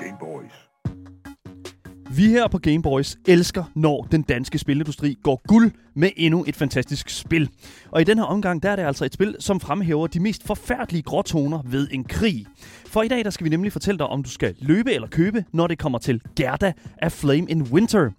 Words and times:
Gameboys. 0.00 0.52
Vi 2.10 2.28
her 2.28 2.48
på 2.48 2.58
Gameboys 2.58 3.18
elsker, 3.28 3.64
når 3.74 4.06
den 4.12 4.22
danske 4.22 4.58
spilindustri 4.58 5.16
går 5.22 5.42
guld 5.48 5.72
med 5.94 6.10
endnu 6.16 6.44
et 6.48 6.56
fantastisk 6.56 7.08
spil. 7.08 7.48
Og 7.90 8.00
i 8.00 8.04
den 8.04 8.18
her 8.18 8.24
omgang, 8.24 8.62
der 8.62 8.70
er 8.70 8.76
det 8.76 8.82
altså 8.82 9.04
et 9.04 9.14
spil, 9.14 9.36
som 9.40 9.60
fremhæver 9.60 10.06
de 10.06 10.20
mest 10.20 10.46
forfærdelige 10.46 11.02
gråtoner 11.02 11.62
ved 11.64 11.88
en 11.90 12.04
krig. 12.04 12.46
For 12.86 13.02
i 13.02 13.08
dag, 13.08 13.24
der 13.24 13.30
skal 13.30 13.44
vi 13.44 13.50
nemlig 13.50 13.72
fortælle 13.72 13.98
dig, 13.98 14.06
om 14.06 14.22
du 14.22 14.30
skal 14.30 14.54
løbe 14.58 14.92
eller 14.92 15.08
købe, 15.08 15.44
når 15.52 15.66
det 15.66 15.78
kommer 15.78 15.98
til 15.98 16.22
Gerda 16.36 16.72
af 16.98 17.12
Flame 17.12 17.50
in 17.50 17.62
Winter. 17.62 18.10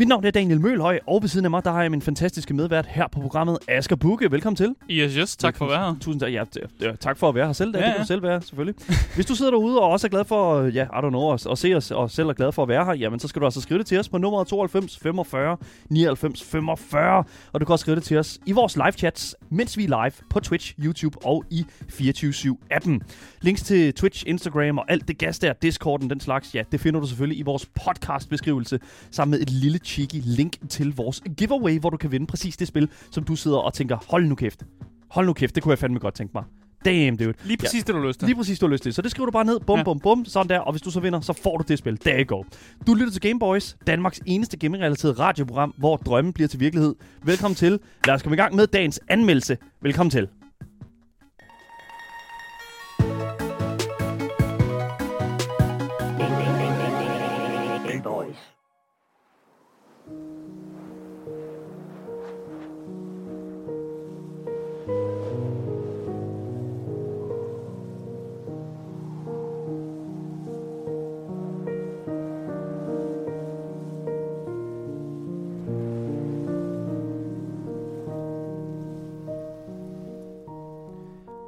Mit 0.00 0.08
navn 0.08 0.24
er 0.24 0.30
Daniel 0.30 0.60
Mølhøj, 0.60 0.98
og 1.06 1.22
ved 1.22 1.28
siden 1.28 1.44
af 1.44 1.50
mig, 1.50 1.64
der 1.64 1.72
har 1.72 1.82
jeg 1.82 1.90
min 1.90 2.02
fantastiske 2.02 2.54
medvært 2.54 2.86
her 2.86 3.08
på 3.08 3.20
programmet, 3.20 3.58
Asger 3.68 3.96
Bukke. 3.96 4.32
Velkommen 4.32 4.56
til. 4.56 4.74
Yes, 4.90 5.14
yes. 5.14 5.36
Tak 5.36 5.56
for 5.56 5.64
at 5.64 5.70
være 5.70 5.78
her. 5.80 5.96
Tusind 6.00 6.20
tak. 6.20 6.32
Ja, 6.32 6.44
ja, 6.80 6.92
tak 7.00 7.16
for 7.18 7.28
at 7.28 7.34
være 7.34 7.46
her 7.46 7.52
selv. 7.52 7.72
Da. 7.72 7.78
Ja, 7.78 7.84
det 7.84 7.92
kan 7.92 7.98
ja. 7.98 8.02
du 8.02 8.06
selv 8.06 8.22
være, 8.22 8.42
selvfølgelig. 8.42 8.74
Hvis 9.14 9.26
du 9.26 9.34
sidder 9.34 9.50
derude 9.50 9.80
og 9.80 9.88
også 9.88 10.06
er 10.06 10.08
glad 10.08 10.24
for, 10.24 10.62
ja, 10.62 10.84
I 10.84 10.86
don't 10.86 11.08
know, 11.08 11.32
at, 11.32 11.46
at 11.46 11.58
se 11.58 11.74
os, 11.74 11.90
og 11.90 12.10
selv 12.10 12.28
er 12.28 12.32
glad 12.32 12.52
for 12.52 12.62
at 12.62 12.68
være 12.68 12.84
her, 12.84 12.92
jamen 12.92 13.20
så 13.20 13.28
skal 13.28 13.40
du 13.40 13.46
altså 13.46 13.60
skrive 13.60 13.78
det 13.78 13.86
til 13.86 13.98
os 13.98 14.08
på 14.08 14.18
nummeret 14.18 14.46
92 14.46 14.98
45 14.98 15.56
99 15.90 16.42
45. 16.44 17.24
Og 17.52 17.60
du 17.60 17.66
kan 17.66 17.72
også 17.72 17.82
skrive 17.82 17.96
det 17.96 18.04
til 18.04 18.18
os 18.18 18.38
i 18.46 18.52
vores 18.52 18.76
live 18.76 18.92
chats, 18.92 19.36
mens 19.50 19.76
vi 19.76 19.84
er 19.84 20.04
live 20.04 20.12
på 20.30 20.40
Twitch, 20.40 20.74
YouTube 20.84 21.26
og 21.26 21.44
i 21.50 21.66
24-7-appen. 21.92 22.98
Links 23.40 23.62
til 23.62 23.94
Twitch, 23.94 24.24
Instagram 24.26 24.78
og 24.78 24.84
alt 24.88 25.08
det 25.08 25.18
gas 25.18 25.38
der, 25.38 25.52
Discorden, 25.52 26.10
den 26.10 26.20
slags, 26.20 26.54
ja, 26.54 26.62
det 26.72 26.80
finder 26.80 27.00
du 27.00 27.06
selvfølgelig 27.06 27.38
i 27.38 27.42
vores 27.42 27.66
podcast-beskrivelse, 27.66 28.78
sammen 29.10 29.30
med 29.30 29.40
et 29.40 29.50
lille 29.50 29.78
cheeky 29.90 30.20
link 30.24 30.56
til 30.68 30.94
vores 30.96 31.22
giveaway, 31.36 31.78
hvor 31.80 31.90
du 31.90 31.96
kan 31.96 32.12
vinde 32.12 32.26
præcis 32.26 32.56
det 32.56 32.68
spil, 32.68 32.88
som 33.10 33.24
du 33.24 33.36
sidder 33.36 33.56
og 33.58 33.74
tænker, 33.74 33.98
hold 34.08 34.26
nu 34.26 34.34
kæft. 34.34 34.62
Hold 35.10 35.26
nu 35.26 35.32
kæft, 35.32 35.54
det 35.54 35.62
kunne 35.62 35.70
jeg 35.72 35.78
fandme 35.78 35.98
godt 35.98 36.14
tænke 36.14 36.30
mig. 36.34 36.44
Damn, 36.84 37.16
dude. 37.16 37.32
Lige 37.44 37.56
præcis 37.56 37.84
det, 37.84 37.94
du 37.94 38.00
har 38.00 38.08
lyst 38.08 38.18
til. 38.18 38.26
Lige 38.28 38.36
præcis, 38.36 38.58
du 38.58 38.66
har 38.66 38.70
lyst 38.72 38.82
til. 38.82 38.94
Så 38.94 39.02
det 39.02 39.10
skriver 39.10 39.26
du 39.26 39.30
bare 39.32 39.44
ned. 39.44 39.60
Bum, 39.60 39.78
Ja. 39.78 39.82
bum, 39.84 40.00
bum. 40.00 40.24
Sådan 40.24 40.48
der. 40.48 40.58
Og 40.58 40.72
hvis 40.72 40.82
du 40.82 40.90
så 40.90 41.00
vinder, 41.00 41.20
så 41.20 41.32
får 41.32 41.56
du 41.56 41.64
det 41.68 41.78
spil. 41.78 41.98
You 42.06 42.24
go. 42.26 42.42
Du 42.86 42.94
lytter 42.94 43.12
til 43.12 43.20
Gameboys, 43.20 43.76
Danmarks 43.86 44.20
eneste 44.26 44.56
gaming-relateret 44.56 45.18
radioprogram, 45.18 45.74
hvor 45.78 45.96
drømmen 45.96 46.32
bliver 46.32 46.48
til 46.48 46.60
virkelighed. 46.60 46.94
Velkommen 47.22 47.54
til. 47.56 47.78
Lad 48.06 48.14
os 48.14 48.22
komme 48.22 48.36
i 48.36 48.40
gang 48.40 48.54
med 48.54 48.66
dagens 48.66 49.00
anmeldelse. 49.08 49.56
Velkommen 49.82 50.10
til. 50.10 50.28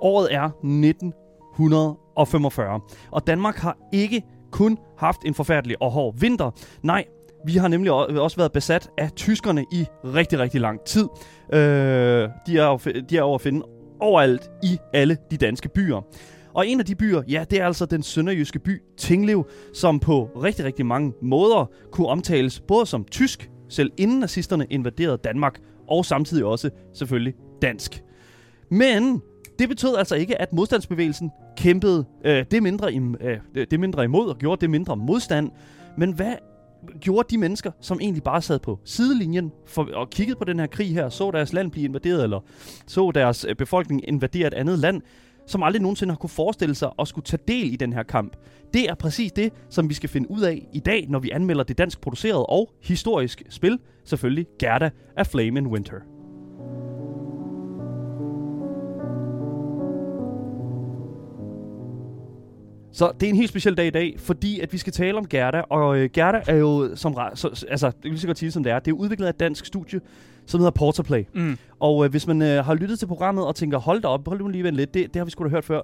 Året 0.03 0.35
er 0.35 0.45
1945, 0.45 2.81
og 3.11 3.27
Danmark 3.27 3.57
har 3.57 3.79
ikke 3.93 4.23
kun 4.51 4.79
haft 4.99 5.19
en 5.27 5.35
forfærdelig 5.35 5.83
og 5.83 5.91
hård 5.91 6.15
vinter. 6.19 6.51
Nej, 6.83 7.05
vi 7.47 7.53
har 7.53 7.69
nemlig 7.69 7.93
også 7.93 8.37
været 8.37 8.53
besat 8.53 8.91
af 8.99 9.13
tyskerne 9.13 9.65
i 9.73 9.87
rigtig, 10.05 10.39
rigtig 10.39 10.61
lang 10.61 10.81
tid. 10.81 11.09
Øh, 11.53 12.29
de, 12.47 12.59
er 12.59 13.03
de 13.11 13.17
er 13.17 13.23
over 13.23 13.35
at 13.35 13.41
finde 13.41 13.67
overalt 14.01 14.51
i 14.63 14.79
alle 14.93 15.17
de 15.31 15.37
danske 15.37 15.69
byer. 15.69 16.01
Og 16.55 16.67
en 16.67 16.81
af 16.81 16.87
de 16.87 16.95
byer, 16.95 17.23
ja, 17.29 17.45
det 17.51 17.61
er 17.61 17.67
altså 17.67 17.87
den 17.87 18.03
sønderjyske 18.03 18.59
by 18.59 18.83
Tinglev, 18.99 19.47
som 19.75 20.01
på 20.01 20.31
rigtig, 20.43 20.65
rigtig 20.65 20.87
mange 20.87 21.13
måder 21.23 21.71
kunne 21.93 22.07
omtales 22.07 22.61
både 22.61 22.87
som 22.87 23.05
tysk, 23.05 23.51
selv 23.69 23.91
inden 23.97 24.19
nazisterne 24.19 24.67
invaderede 24.71 25.19
Danmark, 25.25 25.61
og 25.89 26.05
samtidig 26.05 26.45
også 26.45 26.71
selvfølgelig 26.95 27.35
dansk. 27.63 28.03
Men 28.71 29.23
det 29.63 29.69
betød 29.69 29.97
altså 29.97 30.15
ikke, 30.15 30.41
at 30.41 30.53
modstandsbevægelsen 30.53 31.31
kæmpede 31.57 32.05
øh, 32.25 32.45
det, 32.51 32.63
mindre 32.63 32.93
im, 32.93 33.17
øh, 33.21 33.67
det 33.71 33.81
mindre 33.81 34.05
imod 34.05 34.29
og 34.29 34.39
gjorde 34.39 34.61
det 34.61 34.71
mindre 34.71 34.97
modstand. 34.97 35.51
Men 35.97 36.13
hvad 36.13 36.35
gjorde 37.01 37.29
de 37.31 37.39
mennesker, 37.39 37.71
som 37.81 37.99
egentlig 38.01 38.23
bare 38.23 38.43
sad 38.43 38.59
på 38.59 38.79
sidelinjen 38.85 39.53
for, 39.67 39.89
og 39.95 40.11
kiggede 40.11 40.39
på 40.39 40.45
den 40.45 40.59
her 40.59 40.67
krig 40.67 40.95
her, 40.95 41.09
så 41.09 41.31
deres 41.31 41.53
land 41.53 41.71
blive 41.71 41.85
invaderet, 41.85 42.23
eller 42.23 42.41
så 42.87 43.11
deres 43.15 43.47
øh, 43.49 43.57
befolkning 43.57 44.09
invadere 44.09 44.47
et 44.47 44.55
andet 44.55 44.79
land, 44.79 45.03
som 45.47 45.63
aldrig 45.63 45.83
nogensinde 45.83 46.13
har 46.13 46.19
kunne 46.19 46.31
forestille 46.31 46.75
sig 46.75 46.91
at 46.99 47.09
skulle 47.09 47.25
tage 47.25 47.43
del 47.49 47.73
i 47.73 47.77
den 47.77 47.93
her 47.93 48.03
kamp. 48.03 48.37
Det 48.75 48.91
er 48.91 48.95
præcis 48.95 49.33
det, 49.33 49.53
som 49.71 49.89
vi 49.89 49.95
skal 49.95 50.09
finde 50.09 50.31
ud 50.31 50.41
af 50.41 50.69
i 50.73 50.81
dag, 50.81 51.07
når 51.09 51.19
vi 51.19 51.31
anmelder 51.31 51.65
det 51.65 51.79
dansk 51.79 52.01
producerede 52.01 52.47
og 52.47 52.73
historisk 52.83 53.43
spil, 53.49 53.79
selvfølgelig 54.05 54.47
Gerda 54.59 54.91
af 55.17 55.27
Flame 55.27 55.59
in 55.59 55.67
Winter. 55.67 56.12
Så 62.93 63.13
det 63.21 63.27
er 63.27 63.31
en 63.31 63.37
helt 63.37 63.49
speciel 63.49 63.77
dag 63.77 63.87
i 63.87 63.91
dag, 63.91 64.15
fordi 64.19 64.61
at 64.61 64.73
vi 64.73 64.79
skal 64.79 64.93
tale 64.93 65.19
om 65.19 65.27
Gerda, 65.27 65.61
og 65.61 65.99
øh, 65.99 66.11
Gerda 66.13 66.43
er 66.47 66.57
jo 66.57 66.97
som 66.97 67.17
så, 67.35 67.67
altså, 67.71 67.87
det 67.87 68.03
kan 68.03 68.11
lige 68.11 68.21
så 68.21 68.27
godt 68.27 68.39
sige 68.39 68.51
som 68.51 68.63
det 68.63 68.73
er. 68.73 68.79
Det 68.79 68.91
er 68.91 68.95
udviklet 68.95 69.27
af 69.27 69.31
et 69.31 69.41
dansk 69.41 69.67
studie, 69.67 70.01
som 70.47 70.61
hedder 70.61 70.71
Porterplay. 70.71 71.25
Mm. 71.33 71.59
Og 71.83 72.05
øh, 72.05 72.11
hvis 72.11 72.27
man 72.27 72.43
øh, 72.43 72.65
har 72.65 72.75
lyttet 72.75 72.99
til 72.99 73.07
programmet 73.07 73.45
og 73.47 73.55
tænker, 73.55 73.79
hold 73.79 74.01
da 74.03 74.09
op, 74.09 74.29
hold 74.29 74.39
nu 74.41 74.49
lige 74.49 74.65
vent 74.65 74.77
lidt, 74.77 74.95
det, 74.95 75.07
det 75.15 75.21
har 75.21 75.25
vi 75.25 75.31
sgu 75.31 75.45
da 75.45 75.49
hørt 75.49 75.65
før. 75.65 75.81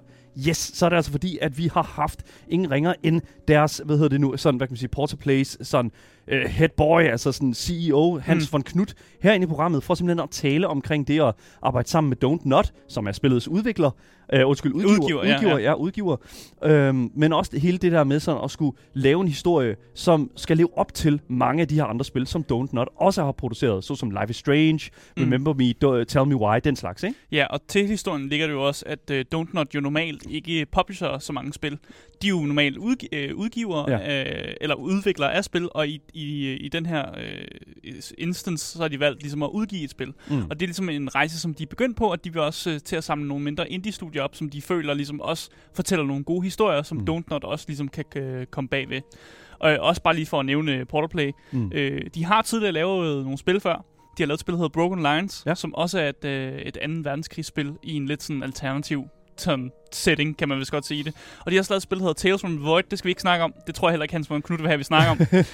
Yes, 0.48 0.56
så 0.56 0.84
er 0.84 0.88
det 0.88 0.96
altså 0.96 1.10
fordi, 1.10 1.38
at 1.42 1.58
vi 1.58 1.70
har 1.74 1.82
haft 1.82 2.22
ingen 2.48 2.70
ringer 2.70 2.94
end 3.02 3.20
deres, 3.48 3.82
hvad 3.84 3.96
hedder 3.96 4.08
det 4.08 4.20
nu, 4.20 4.36
sådan, 4.36 4.58
hvad 4.58 4.66
kan 4.66 4.72
man 4.72 4.76
sige, 4.78 4.88
Porterplays, 4.88 5.58
sådan 5.68 5.90
øh, 6.28 6.44
head 6.44 6.68
boy, 6.76 7.00
altså 7.02 7.32
sådan 7.32 7.54
CEO, 7.54 8.18
Hans 8.18 8.48
Mm. 8.48 8.52
von 8.52 8.62
Knut, 8.62 8.94
herinde 9.22 9.44
i 9.44 9.46
programmet, 9.46 9.82
for 9.82 9.94
simpelthen 9.94 10.22
at 10.22 10.30
tale 10.30 10.68
omkring 10.68 11.08
det 11.08 11.20
at 11.20 11.34
arbejde 11.62 11.88
sammen 11.88 12.08
med 12.08 12.30
Don't 12.30 12.40
Not, 12.44 12.72
som 12.88 13.06
er 13.06 13.12
spillets 13.12 13.48
udvikler, 13.48 13.90
øh, 14.32 14.48
undskyld, 14.48 14.72
udgiver, 14.74 14.98
Udgiver, 15.00 15.24
ja, 15.26 15.34
udgiver, 15.36 15.58
ja. 15.58 15.64
ja, 15.64 15.74
udgiver. 15.74 16.16
Øhm, 16.64 17.10
men 17.14 17.32
også 17.32 17.50
det, 17.54 17.60
hele 17.60 17.78
det 17.78 17.92
der 17.92 18.04
med 18.04 18.20
sådan 18.20 18.40
at 18.44 18.50
skulle 18.50 18.76
lave 18.94 19.20
en 19.20 19.28
historie, 19.28 19.76
som 19.94 20.30
skal 20.36 20.56
leve 20.56 20.68
op 20.78 20.94
til 20.94 21.20
mange 21.28 21.60
af 21.62 21.68
de 21.68 21.74
her 21.74 21.84
andre 21.84 22.04
spil, 22.04 22.26
som 22.26 22.44
Don't 22.52 22.68
Not 22.72 22.88
også 22.96 23.24
har 23.24 23.32
produceret, 23.32 23.84
såsom 23.84 24.10
Life 24.10 24.30
is 24.30 24.36
Strange, 24.36 24.80
Mm. 25.16 25.22
Remember 25.22 25.54
Me, 25.54 25.72
Do, 25.96 26.04
Tell 26.04 26.26
Me 26.26 26.36
Why, 26.36 26.60
den 26.64 26.76
slags, 26.76 27.02
ikke? 27.02 27.16
Ja, 27.32 27.46
og 27.50 27.60
til 27.68 27.86
historien 27.86 28.28
ligger 28.28 28.46
det 28.46 28.54
jo 28.54 28.66
også, 28.66 28.84
at 28.86 29.10
uh, 29.10 29.40
Don't 29.40 29.50
Not 29.52 29.74
jo 29.74 29.80
normalt 29.80 30.26
ikke 30.30 30.66
publisher 30.72 31.18
så 31.18 31.32
mange 31.32 31.52
spil. 31.52 31.78
De 32.22 32.26
er 32.26 32.30
jo 32.30 32.40
normalt 32.40 32.76
udgi- 32.76 33.08
øh, 33.16 33.34
udgiver 33.36 33.90
Ja. 33.90 34.24
øh, 34.48 34.54
eller 34.60 34.74
udviklere 34.76 35.34
af 35.34 35.44
spil, 35.44 35.68
og 35.74 35.88
i, 35.88 36.00
i, 36.14 36.52
i 36.52 36.68
den 36.68 36.86
her 36.86 37.04
øh, 37.18 37.94
instance, 38.18 38.66
så 38.72 38.78
har 38.82 38.88
de 38.88 39.00
valgt 39.00 39.22
ligesom 39.22 39.42
at 39.42 39.50
udgive 39.52 39.84
et 39.84 39.90
spil. 39.90 40.12
Mm. 40.30 40.42
Og 40.50 40.50
det 40.60 40.62
er 40.62 40.66
ligesom 40.66 40.88
en 40.88 41.14
rejse, 41.14 41.40
som 41.40 41.54
de 41.54 41.62
er 41.62 41.66
begyndt 41.66 41.96
på, 41.96 42.10
at 42.10 42.24
de 42.24 42.32
vil 42.32 42.42
også 42.42 42.70
øh, 42.70 42.80
til 42.80 42.96
at 42.96 43.04
samle 43.04 43.28
nogle 43.28 43.44
mindre 43.44 43.70
indie-studier 43.70 44.22
op, 44.22 44.34
som 44.36 44.50
de 44.50 44.62
føler 44.62 44.94
ligesom 44.94 45.20
også 45.20 45.50
fortæller 45.74 46.04
nogle 46.04 46.24
gode 46.24 46.42
historier, 46.44 46.82
som 46.82 46.98
Mm. 46.98 47.04
Don't 47.10 47.22
Not 47.30 47.44
også 47.44 47.64
ligesom 47.68 47.88
kan 47.88 48.04
øh, 48.16 48.46
komme 48.46 48.68
bagved. 48.68 49.00
Og 49.58 49.72
øh, 49.72 49.78
også 49.80 50.02
bare 50.02 50.14
lige 50.14 50.26
for 50.26 50.40
at 50.40 50.46
nævne 50.46 50.84
Porterplay. 50.84 51.30
Mm. 51.52 51.72
Øh, 51.74 52.00
de 52.14 52.24
har 52.24 52.42
tidligere 52.42 52.72
lavet 52.72 53.22
nogle 53.22 53.38
spil 53.38 53.60
før. 53.60 53.84
De 54.18 54.22
har 54.22 54.26
lavet 54.26 54.36
et 54.36 54.40
spil, 54.40 54.52
der 54.52 54.58
hedder 54.58 54.68
Broken 54.68 55.02
Lines, 55.02 55.42
Ja. 55.46 55.54
som 55.54 55.74
også 55.74 55.98
er 56.00 56.08
et, 56.08 56.24
øh, 56.24 56.52
et 56.58 56.76
andet 56.76 57.04
verdenskrigsspil 57.04 57.72
i 57.82 57.92
en 57.94 58.06
lidt 58.06 58.22
sådan 58.22 58.42
alternativ 58.42 59.04
sådan 59.36 59.70
setting, 59.96 60.36
kan 60.36 60.48
man 60.48 60.58
vist 60.58 60.70
godt 60.70 60.86
sige 60.86 61.04
det. 61.04 61.14
Og 61.40 61.50
de 61.50 61.56
har 61.56 61.60
også 61.60 61.72
lavet 61.72 61.78
et 61.78 61.82
spil, 61.82 61.98
der 61.98 62.02
hedder 62.02 62.14
Tales 62.14 62.40
from 62.40 62.56
the 62.56 62.66
Void. 62.66 62.82
Det 62.90 62.98
skal 62.98 63.06
vi 63.06 63.10
ikke 63.10 63.20
snakke 63.22 63.44
om. 63.44 63.54
Det 63.66 63.74
tror 63.74 63.88
jeg 63.88 63.92
heller 63.92 64.04
ikke, 64.04 64.14
Hans 64.14 64.30
von 64.30 64.42
Knudt 64.42 64.60
vil 64.60 64.68
have, 64.68 64.78
vi 64.78 64.84
snakker 64.84 65.10
om. 65.10 65.18
det, 65.28 65.46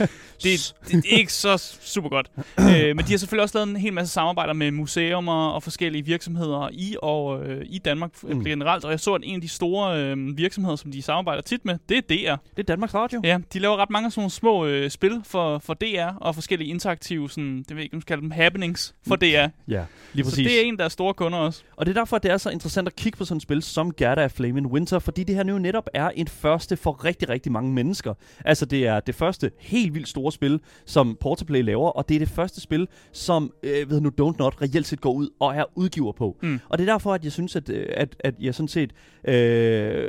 det, 0.42 0.74
det 0.90 1.12
er 1.12 1.18
ikke 1.18 1.32
så 1.32 1.76
super 1.80 2.08
godt. 2.08 2.30
øh, 2.58 2.96
men 2.96 2.98
de 2.98 3.10
har 3.10 3.16
selvfølgelig 3.18 3.42
også 3.42 3.58
lavet 3.58 3.68
en 3.70 3.76
hel 3.76 3.92
masse 3.92 4.12
samarbejder 4.12 4.52
med 4.52 4.70
museer 4.70 5.16
og 5.16 5.62
forskellige 5.62 6.04
virksomheder 6.04 6.68
i 6.72 6.96
og 7.02 7.46
øh, 7.46 7.62
i 7.66 7.78
Danmark 7.78 8.10
Mm. 8.22 8.30
mm. 8.30 8.44
generelt. 8.44 8.84
Og 8.84 8.90
jeg 8.90 9.00
så, 9.00 9.14
at 9.14 9.20
en 9.24 9.34
af 9.34 9.40
de 9.40 9.48
store 9.48 9.98
øh, 10.02 10.38
virksomheder, 10.38 10.76
som 10.76 10.92
de 10.92 11.02
samarbejder 11.02 11.42
tit 11.42 11.64
med, 11.64 11.78
det 11.88 11.96
er 11.96 12.00
DR. 12.00 12.36
Det 12.50 12.58
er 12.58 12.62
Danmarks 12.62 12.94
Radio. 12.94 13.20
Ja, 13.24 13.38
de 13.52 13.58
laver 13.58 13.76
ret 13.76 13.90
mange 13.90 14.06
af 14.06 14.12
sådan 14.12 14.20
nogle 14.20 14.30
små 14.30 14.66
øh, 14.66 14.90
spil 14.90 15.20
for, 15.24 15.58
for 15.58 15.74
DR, 15.74 16.16
og 16.20 16.34
forskellige 16.34 16.70
interaktive, 16.70 17.30
sådan, 17.30 17.58
det 17.58 17.70
ved 17.70 17.76
jeg 17.76 17.82
ikke, 17.84 17.96
om 17.96 18.02
kalde 18.02 18.22
dem 18.22 18.30
happenings 18.30 18.94
for 19.08 19.16
DR. 19.16 19.24
Ja, 19.24 19.48
lige 19.68 20.24
Så 20.24 20.30
præcis. 20.30 20.46
det 20.46 20.60
er 20.60 20.64
en, 20.64 20.76
der 20.78 20.84
er 20.84 20.88
store 20.88 21.14
kunder 21.14 21.38
også. 21.38 21.62
Og 21.76 21.86
det 21.86 21.96
er 21.96 22.00
derfor, 22.00 22.16
at 22.16 22.22
det 22.22 22.30
er 22.30 22.36
så 22.36 22.50
interessant 22.50 22.88
at 22.88 22.96
kigge 22.96 23.18
på 23.18 23.24
sådan 23.24 23.36
et 23.36 23.42
spil 23.42 23.62
som 23.62 23.94
Gerda 23.94 24.23
af 24.24 24.30
Flame 24.30 24.58
in 24.58 24.66
Winter, 24.66 24.98
fordi 24.98 25.24
det 25.24 25.36
her 25.36 25.42
nu 25.42 25.58
netop 25.58 25.88
er 25.94 26.08
en 26.08 26.26
første 26.28 26.76
for 26.76 27.04
rigtig, 27.04 27.28
rigtig 27.28 27.52
mange 27.52 27.72
mennesker. 27.72 28.14
Altså, 28.44 28.66
det 28.66 28.86
er 28.86 29.00
det 29.00 29.14
første 29.14 29.50
helt 29.58 29.94
vildt 29.94 30.08
store 30.08 30.32
spil, 30.32 30.60
som 30.86 31.16
Portaplay 31.20 31.62
laver, 31.62 31.90
og 31.90 32.08
det 32.08 32.14
er 32.14 32.18
det 32.18 32.28
første 32.28 32.60
spil, 32.60 32.88
som, 33.12 33.52
øh, 33.62 33.90
ved 33.90 34.00
nu, 34.00 34.08
Don't 34.08 34.36
Not 34.38 34.62
reelt 34.62 34.86
set 34.86 35.00
går 35.00 35.12
ud 35.12 35.28
og 35.40 35.56
er 35.56 35.64
udgiver 35.74 36.12
på. 36.12 36.36
Mm. 36.42 36.60
Og 36.68 36.78
det 36.78 36.88
er 36.88 36.92
derfor, 36.92 37.14
at 37.14 37.24
jeg 37.24 37.32
synes, 37.32 37.56
at, 37.56 37.68
øh, 37.68 37.86
at, 37.90 38.16
at 38.20 38.34
jeg 38.40 38.54
sådan 38.54 38.68
set 38.68 38.92
øh, 39.24 39.34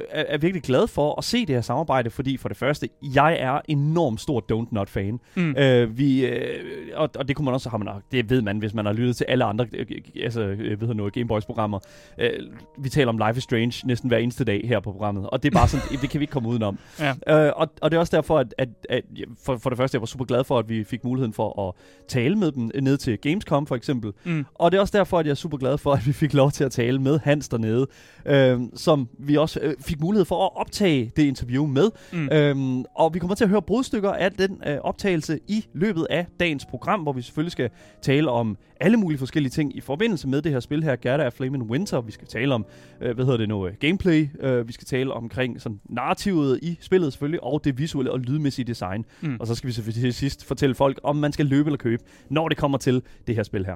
er, 0.09 0.23
er 0.27 0.37
virkelig 0.37 0.63
glad 0.63 0.87
for 0.87 1.15
at 1.17 1.23
se 1.23 1.45
det 1.45 1.55
her 1.55 1.61
samarbejde, 1.61 2.09
fordi 2.09 2.37
for 2.37 2.47
det 2.47 2.57
første, 2.57 2.89
jeg 3.15 3.37
er 3.39 3.61
enormt 3.67 4.21
stor 4.21 4.45
Don't 4.51 4.67
Not-fan. 4.71 5.19
Mm. 5.35 5.55
Øh, 5.57 5.97
vi, 5.97 6.25
øh, 6.25 6.59
og, 6.95 7.09
og 7.15 7.27
det 7.27 7.35
kunne 7.35 7.45
man 7.45 7.53
også 7.53 7.69
have, 7.69 7.79
man, 7.79 7.93
det 8.11 8.29
ved 8.29 8.41
man, 8.41 8.57
hvis 8.57 8.73
man 8.73 8.85
har 8.85 8.93
lyttet 8.93 9.15
til 9.15 9.25
alle 9.27 9.43
andre 9.43 9.67
øh, 9.73 9.85
altså, 10.23 10.41
øh, 10.41 10.81
ved 10.81 10.93
noget, 10.93 11.13
Gameboys-programmer. 11.13 11.79
Øh, 12.19 12.29
vi 12.77 12.89
taler 12.89 13.09
om 13.09 13.17
Life 13.17 13.37
is 13.37 13.43
Strange 13.43 13.87
næsten 13.87 14.04
hver 14.07 14.17
eneste 14.17 14.43
dag 14.43 14.61
her 14.67 14.79
på 14.79 14.91
programmet, 14.91 15.29
og 15.29 15.43
det 15.43 15.49
er 15.53 15.59
bare 15.59 15.67
sådan, 15.67 15.85
det 16.01 16.09
kan 16.09 16.19
vi 16.19 16.23
ikke 16.23 16.31
komme 16.31 16.49
udenom. 16.49 16.79
Ja. 16.99 17.45
Øh, 17.45 17.53
og, 17.55 17.67
og 17.81 17.91
det 17.91 17.97
er 17.97 17.99
også 17.99 18.15
derfor, 18.15 18.39
at, 18.39 18.55
at, 18.57 18.69
at 18.89 19.03
for, 19.43 19.57
for 19.57 19.69
det 19.69 19.77
første, 19.77 19.95
jeg 19.95 20.01
var 20.01 20.05
super 20.05 20.25
glad 20.25 20.43
for, 20.43 20.59
at 20.59 20.69
vi 20.69 20.83
fik 20.83 21.03
muligheden 21.03 21.33
for 21.33 21.67
at 21.67 21.73
tale 22.07 22.35
med 22.35 22.51
dem 22.51 22.71
ned 22.81 22.97
til 22.97 23.17
Gamescom 23.17 23.67
for 23.67 23.75
eksempel. 23.75 24.11
Mm. 24.23 24.45
Og 24.55 24.71
det 24.71 24.77
er 24.77 24.81
også 24.81 24.97
derfor, 24.97 25.19
at 25.19 25.25
jeg 25.25 25.31
er 25.31 25.35
super 25.35 25.57
glad 25.57 25.77
for, 25.77 25.93
at 25.93 26.07
vi 26.07 26.13
fik 26.13 26.33
lov 26.33 26.51
til 26.51 26.63
at 26.63 26.71
tale 26.71 26.99
med 26.99 27.19
Hans 27.19 27.49
dernede, 27.49 27.87
øh, 28.25 28.59
som 28.75 29.09
vi 29.19 29.37
også 29.37 29.59
øh, 29.63 29.75
fik 29.79 30.01
mulighed 30.01 30.25
for 30.25 30.45
at 30.45 30.49
optage 30.55 31.11
det 31.15 31.23
interview 31.23 31.65
med. 31.65 31.91
Mm. 32.13 32.29
Øhm, 32.31 32.85
og 32.95 33.13
vi 33.13 33.19
kommer 33.19 33.35
til 33.35 33.43
at 33.43 33.49
høre 33.49 33.61
brudstykker 33.61 34.11
af 34.11 34.31
den 34.31 34.61
øh, 34.67 34.77
optagelse 34.81 35.39
i 35.47 35.65
løbet 35.73 36.07
af 36.09 36.25
dagens 36.39 36.65
program, 36.65 36.99
hvor 36.99 37.13
vi 37.13 37.21
selvfølgelig 37.21 37.51
skal 37.51 37.69
tale 38.01 38.31
om 38.31 38.57
alle 38.79 38.97
mulige 38.97 39.17
forskellige 39.17 39.51
ting 39.51 39.75
i 39.75 39.81
forbindelse 39.81 40.27
med 40.27 40.41
det 40.41 40.51
her 40.51 40.59
spil 40.59 40.83
her, 40.83 40.95
Gerda 40.95 41.23
af 41.23 41.33
Flame 41.33 41.63
Winter. 41.63 42.01
Vi 42.01 42.11
skal 42.11 42.27
tale 42.27 42.53
om, 42.53 42.65
øh, 43.01 43.15
hvad 43.15 43.25
hedder 43.25 43.37
det 43.37 43.49
nu, 43.49 43.67
øh, 43.67 43.73
gameplay. 43.97 44.29
Øh, 44.39 44.67
vi 44.67 44.73
skal 44.73 44.85
tale 44.87 45.13
omkring 45.13 45.61
sådan, 45.61 45.79
narrativet 45.89 46.59
i 46.61 46.77
spillet 46.81 47.13
selvfølgelig, 47.13 47.43
og 47.43 47.61
det 47.63 47.77
visuelle 47.77 48.11
og 48.11 48.19
lydmæssige 48.19 48.65
design. 48.65 49.05
Mm. 49.21 49.37
Og 49.39 49.47
så 49.47 49.55
skal 49.55 49.67
vi 49.67 49.73
selvfølgelig 49.73 50.03
til 50.03 50.13
sidst 50.13 50.45
fortælle 50.45 50.75
folk, 50.75 50.99
om 51.03 51.15
man 51.15 51.31
skal 51.31 51.45
løbe 51.45 51.67
eller 51.67 51.77
købe, 51.77 52.03
når 52.29 52.49
det 52.49 52.57
kommer 52.57 52.77
til 52.77 53.01
det 53.27 53.35
her 53.35 53.43
spil 53.43 53.65
her. 53.65 53.75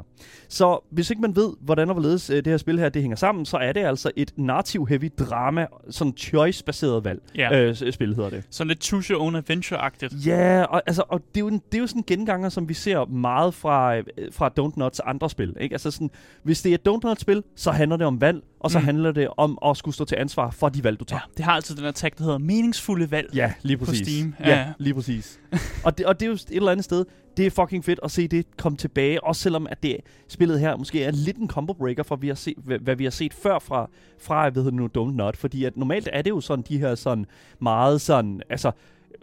Så 0.49 0.79
hvis 0.91 1.09
ikke 1.09 1.21
man 1.21 1.35
ved, 1.35 1.49
hvordan 1.61 1.89
og 1.89 1.93
hvorledes 1.93 2.29
øh, 2.29 2.35
det 2.35 2.47
her 2.47 2.57
spil 2.57 2.79
her 2.79 2.89
det 2.89 3.01
hænger 3.01 3.15
sammen, 3.17 3.45
så 3.45 3.57
er 3.57 3.71
det 3.73 3.81
altså 3.85 4.11
et 4.15 4.33
narrativ-heavy 4.37 5.09
drama, 5.19 5.65
sådan 5.89 6.13
choice-baseret 6.17 7.03
valg. 7.03 7.21
Ja. 7.35 7.59
Øh, 7.61 7.75
s- 7.75 7.83
spil 7.93 8.15
hedder 8.15 8.29
det. 8.29 8.43
Sådan 8.49 8.67
lidt 8.67 8.83
choose 8.83 9.13
your 9.13 9.21
own 9.23 9.35
adventure-agtigt. 9.35 10.27
Ja, 10.29 10.63
og, 10.63 10.81
altså, 10.85 11.03
og 11.09 11.21
det, 11.35 11.37
er 11.37 11.39
jo 11.41 11.47
en, 11.47 11.61
det 11.71 11.77
er 11.77 11.81
jo 11.81 11.87
sådan 11.87 11.99
en 11.99 12.03
genganger, 12.07 12.49
som 12.49 12.69
vi 12.69 12.73
ser 12.73 13.05
meget 13.05 13.53
fra, 13.53 13.97
øh, 13.97 14.03
fra 14.31 14.49
Don't 14.59 14.73
Nots 14.77 14.99
andre 14.99 15.29
spil. 15.29 15.55
Ikke? 15.59 15.73
Altså 15.73 15.91
sådan, 15.91 16.09
hvis 16.43 16.61
det 16.61 16.69
er 16.69 16.75
et 16.75 16.87
Don't 16.89 16.99
Not-spil, 17.03 17.43
så 17.55 17.71
handler 17.71 17.97
det 17.97 18.07
om 18.07 18.21
valg, 18.21 18.41
og 18.59 18.71
så 18.71 18.79
Mm. 18.79 18.85
handler 18.85 19.11
det 19.11 19.27
om 19.37 19.57
at 19.65 19.77
skulle 19.77 19.95
stå 19.95 20.05
til 20.05 20.15
ansvar 20.19 20.49
for 20.51 20.69
de 20.69 20.83
valg, 20.83 20.99
du 20.99 21.05
Ja, 21.09 21.13
tager. 21.13 21.29
det 21.37 21.45
har 21.45 21.51
altid 21.51 21.75
den 21.75 21.83
her 21.83 21.91
tag, 21.91 22.11
der 22.17 22.23
hedder 22.23 22.37
meningsfulde 22.37 23.11
valg. 23.11 23.29
Ja, 23.35 23.53
lige 23.61 23.77
På 23.77 23.85
præcis. 23.85 24.07
Steam, 24.07 24.35
Ja, 24.39 24.49
ja. 24.49 24.55
ja 24.59 24.73
lige 24.79 24.93
præcis. 24.93 25.39
og, 25.85 25.97
det, 25.97 26.05
og 26.05 26.19
det 26.19 26.25
er 26.25 26.27
jo 26.29 26.33
et 26.33 26.45
eller 26.51 26.71
andet 26.71 26.85
sted, 26.85 27.05
det 27.37 27.45
er 27.45 27.49
fucking 27.49 27.85
fedt 27.85 27.99
at 28.03 28.11
se 28.11 28.27
det 28.27 28.45
komme 28.57 28.77
tilbage, 28.77 29.23
også 29.23 29.41
selvom 29.41 29.67
at 29.69 29.83
det 29.83 29.97
spillet 30.27 30.59
her 30.59 30.77
måske 30.77 31.03
er 31.03 31.11
lidt 31.11 31.37
en 31.37 31.47
combo 31.47 31.73
breaker 31.73 32.03
for, 32.03 32.15
vi 32.15 32.27
har 32.27 32.35
set, 32.35 32.53
hvad, 32.57 32.79
hvad 32.79 32.95
vi 32.95 33.03
har 33.03 33.11
set 33.11 33.33
før 33.33 33.59
fra, 33.59 33.89
fra 34.21 34.39
jeg 34.41 34.55
ved 34.55 34.71
nu, 34.71 34.85
Don't 34.97 35.11
Not, 35.15 35.37
fordi 35.37 35.63
at 35.63 35.77
normalt 35.77 36.09
er 36.13 36.21
det 36.21 36.29
jo 36.29 36.41
sådan, 36.41 36.65
de 36.69 36.77
her 36.77 36.95
sådan 36.95 37.25
meget 37.61 38.01
sådan, 38.01 38.41
altså, 38.49 38.71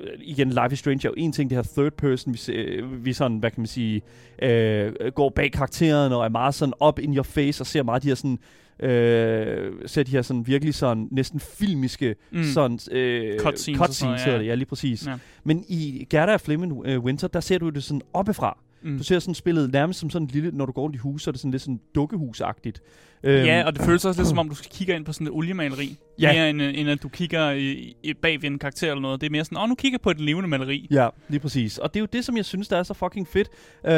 øh, 0.01 0.07
igen, 0.21 0.49
Life 0.51 0.73
is 0.73 0.79
Strange 0.79 1.01
er 1.09 1.11
jo 1.11 1.15
en 1.17 1.33
ting, 1.33 1.51
det 1.51 1.57
her 1.59 1.63
third 1.83 1.93
person, 1.93 2.33
vi, 2.33 2.39
se- 2.39 2.83
vi 2.85 3.13
sådan, 3.13 3.37
hvad 3.39 3.51
kan 3.51 3.61
man 3.61 3.67
sige, 3.67 4.03
øh, 4.43 4.93
går 5.15 5.29
bag 5.31 5.53
karakteren 5.53 6.13
og 6.13 6.25
er 6.25 6.29
meget 6.29 6.55
sådan 6.55 6.75
up 6.89 6.99
in 6.99 7.15
your 7.17 7.23
face 7.23 7.63
og 7.63 7.67
ser 7.67 7.83
meget 7.83 8.03
de 8.03 8.09
her 8.09 8.15
sådan, 8.15 8.39
øh, 8.81 9.73
ser 9.87 10.03
de 10.03 10.11
her 10.11 10.23
sådan 10.23 10.47
virkelig 10.47 10.75
sådan 10.75 11.09
næsten 11.11 11.41
filmiske 11.41 12.15
Mm. 12.31 12.43
sådan, 12.45 12.79
øh, 12.93 13.39
Cutscenes 13.41 13.81
og 13.81 13.87
cutscenes 13.87 14.21
ja. 14.21 14.25
hedder 14.25 14.39
det, 14.39 14.47
ja 14.47 14.55
lige 14.55 14.67
præcis. 14.67 15.07
Ja. 15.07 15.15
Men 15.45 15.65
i 15.69 16.07
Gerda 16.11 16.33
af 16.33 16.41
Flame 16.41 16.75
uh, 16.75 17.05
Winter, 17.05 17.29
der 17.29 17.41
ser 17.41 17.59
du 17.59 17.69
det 17.69 17.85
sådan 17.85 18.03
oppefra. 18.13 18.59
Mm. 18.83 18.99
Du 18.99 19.05
ser 19.05 19.19
sådan 19.19 19.35
spillet 19.35 19.73
nærmest 19.73 20.01
som 20.01 20.11
sådan 20.11 20.27
et 20.27 20.33
lille, 20.33 20.51
når 20.51 20.67
du 20.67 20.73
går 20.73 20.83
rundt 20.83 20.97
i 20.97 20.99
hus, 20.99 21.23
så 21.23 21.31
er 21.31 21.33
det 21.33 21.41
sådan 21.41 21.51
lidt 21.51 21.63
sådan 21.63 21.81
dukkehusagtigt. 21.95 22.83
Øhm, 23.23 23.45
Ja, 23.45 23.63
og 23.67 23.73
det 23.77 23.83
føles 23.83 24.05
også 24.05 24.21
lidt 24.21 24.29
som 24.35 24.39
om, 24.39 24.49
du 24.49 24.55
skal 24.55 24.71
kigge 24.71 24.95
ind 24.95 25.05
på 25.05 25.13
sådan 25.13 25.27
et 25.27 25.33
oliemaleri. 25.33 25.97
Ja. 26.21 26.33
Mere 26.33 26.51
end, 26.51 26.63
øh, 26.63 26.79
end 26.79 26.91
at 26.91 27.03
du 27.03 27.09
kigger 27.09 27.51
i, 27.51 27.95
i 28.03 28.15
bag 28.15 28.43
ved 28.43 28.51
en 28.51 28.59
karakter 28.59 28.91
eller 28.91 29.01
noget. 29.03 29.21
Det 29.21 29.27
er 29.27 29.31
mere 29.31 29.45
sådan, 29.45 29.59
åh, 29.59 29.69
nu 29.69 29.75
kigger 29.75 29.99
på 29.99 30.11
et 30.11 30.21
levende 30.21 30.49
maleri. 30.49 30.87
Ja, 30.91 31.09
lige 31.29 31.41
præcis. 31.41 31.79
Og 31.79 31.95
det 31.95 32.01
er 32.01 32.03
jo 32.03 32.09
det, 32.13 32.25
som 32.25 32.37
jeg 32.37 32.45
synes, 32.45 32.69
der 32.69 32.77
er 32.77 32.83
så 32.83 32.95
fucking 32.95 33.29
fedt, 33.29 33.49
øh, 33.85 33.93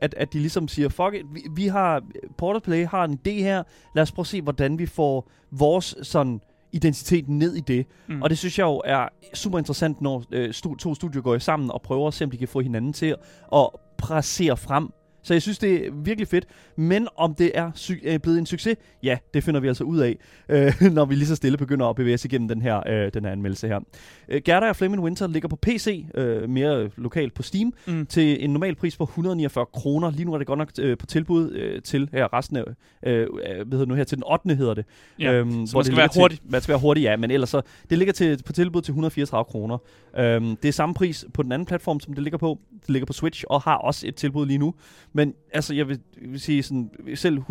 at, 0.00 0.14
at 0.16 0.32
de 0.32 0.38
ligesom 0.38 0.68
siger, 0.68 0.88
fuck 0.88 1.14
it, 1.14 1.24
vi, 1.34 1.40
vi 1.56 1.66
har, 1.66 2.02
Portal 2.38 2.60
Play 2.60 2.86
har 2.86 3.04
en 3.04 3.18
idé 3.26 3.30
her, 3.30 3.62
lad 3.94 4.02
os 4.02 4.12
prøve 4.12 4.22
at 4.22 4.26
se, 4.26 4.42
hvordan 4.42 4.78
vi 4.78 4.86
får 4.86 5.30
vores 5.50 5.94
sådan 6.02 6.40
identitet 6.72 7.28
ned 7.28 7.54
i 7.56 7.60
det. 7.60 7.86
Mm. 8.06 8.22
Og 8.22 8.30
det 8.30 8.38
synes 8.38 8.58
jeg 8.58 8.64
jo 8.64 8.82
er 8.84 9.08
super 9.34 9.58
interessant, 9.58 10.00
når 10.00 10.24
øh, 10.32 10.48
stu- 10.50 10.76
to 10.76 10.94
studier 10.94 11.22
går 11.22 11.38
sammen 11.38 11.70
og 11.70 11.82
prøver 11.82 12.08
at 12.08 12.14
se, 12.14 12.24
om 12.24 12.30
de 12.30 12.36
kan 12.36 12.48
få 12.48 12.60
hinanden 12.60 12.92
til 12.92 13.14
at 13.54 13.68
pressere 13.96 14.56
frem. 14.56 14.92
Så 15.26 15.34
jeg 15.34 15.42
synes, 15.42 15.58
det 15.58 15.86
er 15.86 15.90
virkelig 15.92 16.28
fedt. 16.28 16.44
Men 16.76 17.08
om 17.16 17.34
det 17.34 17.50
er 17.54 17.70
sy- 17.74 17.92
øh, 18.04 18.18
blevet 18.18 18.38
en 18.38 18.46
succes, 18.46 18.76
ja, 19.02 19.18
det 19.34 19.44
finder 19.44 19.60
vi 19.60 19.68
altså 19.68 19.84
ud 19.84 19.98
af, 19.98 20.16
øh, 20.48 20.72
når 20.92 21.04
vi 21.04 21.14
lige 21.14 21.26
så 21.26 21.36
stille 21.36 21.58
begynder 21.58 21.86
at 21.86 21.96
bevæge 21.96 22.14
os 22.14 22.24
igennem 22.24 22.48
den 22.48 22.62
her, 22.62 22.82
øh, 22.88 23.10
den 23.14 23.24
her 23.24 23.32
anmeldelse 23.32 23.68
her. 23.68 23.80
Øh, 24.28 24.40
Gerda 24.44 24.68
og 24.68 24.76
Flame 24.76 25.00
Winter 25.00 25.26
ligger 25.26 25.48
på 25.48 25.56
PC, 25.56 26.06
øh, 26.14 26.50
mere 26.50 26.90
lokalt 26.96 27.34
på 27.34 27.42
Steam, 27.42 27.72
Mm. 27.86 28.06
til 28.06 28.44
en 28.44 28.50
normal 28.50 28.74
pris 28.74 28.96
på 28.96 29.04
149 29.04 29.66
kroner. 29.66 30.10
Lige 30.10 30.24
nu 30.24 30.34
er 30.34 30.38
det 30.38 30.46
godt 30.46 30.58
nok 30.58 30.70
øh, 30.80 30.98
på 30.98 31.06
tilbud 31.06 31.50
øh, 31.52 31.82
til 31.82 32.08
her 32.12 32.34
resten 32.34 32.56
af, 32.56 32.62
øh, 33.06 33.20
øh, 33.20 33.26
hvad 33.36 33.56
hedder 33.64 33.78
det 33.78 33.88
nu 33.88 33.94
her, 33.94 34.04
til 34.04 34.16
den 34.18 34.24
8. 34.32 34.54
hedder 34.54 34.74
det. 34.74 34.84
Ja, 35.18 35.32
øhm, 35.32 35.50
så 35.50 35.56
man 35.56 35.62
det 35.62 35.68
skal 35.70 35.82
ligger 35.84 35.96
være 35.96 36.08
til- 36.08 36.20
hurtig. 36.20 36.38
Man 36.44 36.60
skal 36.60 36.72
være 36.72 36.80
hurtig, 36.80 37.02
ja, 37.02 37.16
men 37.16 37.30
ellers 37.30 37.48
så, 37.48 37.62
det 37.90 37.98
ligger 37.98 38.12
til, 38.14 38.42
på 38.46 38.52
tilbud 38.52 38.82
til 38.82 38.92
134 38.92 39.44
kroner. 39.44 39.78
Øhm, 40.18 40.56
det 40.56 40.68
er 40.68 40.72
samme 40.72 40.94
pris 40.94 41.24
på 41.34 41.42
den 41.42 41.52
anden 41.52 41.66
platform, 41.66 42.00
som 42.00 42.14
det 42.14 42.22
ligger 42.22 42.38
på. 42.38 42.58
Det 42.80 42.90
ligger 42.90 43.06
på 43.06 43.12
Switch, 43.12 43.44
og 43.50 43.62
har 43.62 43.74
også 43.76 44.06
et 44.08 44.14
tilbud 44.14 44.46
lige 44.46 44.58
nu. 44.58 44.74
Men 45.16 45.34
altså, 45.52 45.74
jeg 45.74 45.88
vil, 45.88 46.00
jeg 46.22 46.30
vil 46.30 46.40
sige 46.40 46.62
sådan, 46.62 46.90
selv 47.14 47.38
149-134 47.38 47.46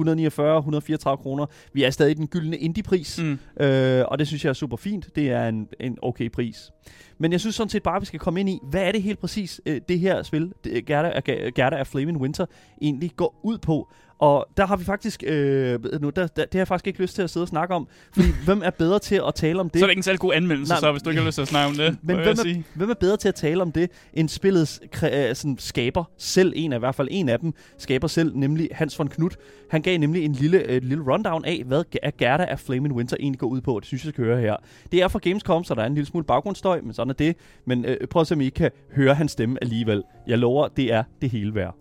kroner, 1.15 1.45
vi 1.73 1.83
er 1.83 1.89
stadig 1.89 2.17
den 2.17 2.27
gyldne 2.27 2.57
indie-pris. 2.57 3.19
Mm. 3.23 3.63
Øh, 3.65 4.05
og 4.07 4.19
det 4.19 4.27
synes 4.27 4.45
jeg 4.45 4.49
er 4.49 4.53
super 4.53 4.77
fint. 4.77 5.15
Det 5.15 5.29
er 5.29 5.47
en, 5.47 5.67
en 5.79 5.97
okay 6.01 6.31
pris. 6.31 6.71
Men 7.17 7.31
jeg 7.31 7.39
synes 7.39 7.55
sådan 7.55 7.69
set 7.69 7.83
bare, 7.83 7.95
at 7.95 8.01
vi 8.01 8.05
skal 8.05 8.19
komme 8.19 8.39
ind 8.39 8.49
i, 8.49 8.59
hvad 8.63 8.81
er 8.81 8.91
det 8.91 9.01
helt 9.03 9.19
præcis, 9.19 9.61
øh, 9.65 9.81
det 9.89 9.99
her 9.99 10.23
spil, 10.23 10.53
det, 10.63 10.85
Gerda, 10.85 11.09
af- 11.15 11.53
Gerda 11.55 11.75
af 11.75 11.87
Flaming 11.87 12.17
Winter, 12.21 12.45
egentlig 12.81 13.11
går 13.15 13.39
ud 13.43 13.57
på. 13.57 13.87
Og 14.19 14.47
der 14.57 14.65
har 14.65 14.75
vi 14.75 14.83
faktisk, 14.83 15.23
øh, 15.27 15.79
nu, 16.01 16.09
der, 16.09 16.27
der, 16.27 16.27
det 16.27 16.47
har 16.53 16.59
jeg 16.59 16.67
faktisk 16.67 16.87
ikke 16.87 17.01
lyst 17.01 17.15
til 17.15 17.21
at 17.21 17.29
sidde 17.29 17.43
og 17.43 17.47
snakke 17.47 17.75
om, 17.75 17.87
fordi 18.13 18.27
hvem 18.45 18.61
er 18.65 18.69
bedre 18.69 18.99
til 18.99 19.21
at 19.27 19.35
tale 19.35 19.59
om 19.59 19.69
det? 19.69 19.79
Så 19.79 19.85
er 19.85 19.87
det 19.87 19.91
ikke 19.91 19.99
en 19.99 20.03
særlig 20.03 20.19
god 20.19 20.33
anmeldelse, 20.33 20.71
Nej, 20.73 20.79
så 20.79 20.91
hvis 20.91 21.03
du 21.03 21.09
ikke 21.09 21.21
har 21.21 21.27
lyst 21.27 21.35
til 21.35 21.41
at 21.41 21.47
snakke 21.47 21.67
om 21.69 21.75
det. 21.75 21.97
Men 22.03 22.15
hvem 22.15 22.27
er, 22.27 22.33
sige. 22.35 22.63
hvem 22.73 22.89
er 22.89 22.93
bedre 22.93 23.17
til 23.17 23.27
at 23.27 23.35
tale 23.35 23.61
om 23.61 23.71
det, 23.71 23.91
end 24.13 24.29
spillets 24.29 24.81
øh, 25.03 25.35
sådan, 25.35 25.57
skaber 25.59 26.03
selv, 26.17 26.53
en 26.55 26.73
af 26.73 26.77
i 26.77 26.79
hvert 26.79 26.95
fald 26.95 27.07
en 27.11 27.29
af 27.29 27.39
dem, 27.39 27.53
skaber 27.77 28.07
selv, 28.07 28.35
nemlig 28.35 28.69
Hans 28.71 28.99
von 28.99 29.07
Knut. 29.07 29.37
Han 29.69 29.81
gav 29.81 29.97
nemlig 29.99 30.25
en 30.25 30.31
lille, 30.31 30.57
øh, 30.71 30.81
lille 30.83 31.03
rundown 31.13 31.45
af, 31.45 31.63
hvad 31.65 31.83
Gerda 32.17 32.43
af 32.45 32.59
Flaming 32.59 32.95
Winter 32.95 33.17
egentlig 33.19 33.39
går 33.39 33.47
ud 33.47 33.61
på. 33.61 33.79
Det 33.79 33.87
synes 33.87 34.05
jeg, 34.05 34.13
skal 34.13 34.23
høre 34.23 34.41
her. 34.41 34.55
Det 34.91 35.01
er 35.01 35.07
fra 35.07 35.19
Gamescom, 35.19 35.63
så 35.63 35.75
der 35.75 35.81
er 35.81 35.85
en 35.85 35.93
lille 35.93 36.07
smule 36.07 36.25
baggrundsstøj, 36.25 36.81
men 36.81 36.93
sådan 37.13 37.27
er 37.27 37.33
det. 37.33 37.37
Men 37.65 37.85
øh, 37.85 38.07
prøv 38.07 38.21
at 38.21 38.27
se, 38.27 38.35
om 38.35 38.41
I 38.41 38.49
kan 38.49 38.71
høre 38.95 39.15
hans 39.15 39.31
stemme 39.31 39.57
alligevel. 39.61 40.03
Jeg 40.27 40.37
lover, 40.37 40.67
det 40.67 40.93
er 40.93 41.03
det 41.21 41.29
hele 41.29 41.55
værd. 41.55 41.75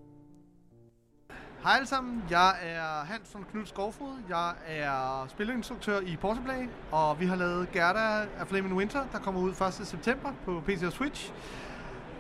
Hej 1.62 1.72
alle 1.76 1.86
sammen, 1.86 2.22
jeg 2.30 2.54
er 2.62 3.04
Hans 3.04 3.34
von 3.34 3.44
Knud 3.52 3.66
Skovfod. 3.66 4.16
Jeg 4.28 4.52
er 4.66 5.26
spilinstruktør 5.28 6.00
i 6.00 6.16
Portaplay, 6.20 6.68
og 6.92 7.20
vi 7.20 7.26
har 7.26 7.36
lavet 7.36 7.72
Gerda 7.72 8.26
af 8.38 8.46
Flaming 8.46 8.76
Winter, 8.76 9.00
der 9.12 9.18
kommer 9.18 9.40
ud 9.40 9.50
1. 9.80 9.86
september 9.86 10.28
på 10.44 10.62
PC 10.66 10.82
og 10.86 10.92
Switch. 10.92 11.32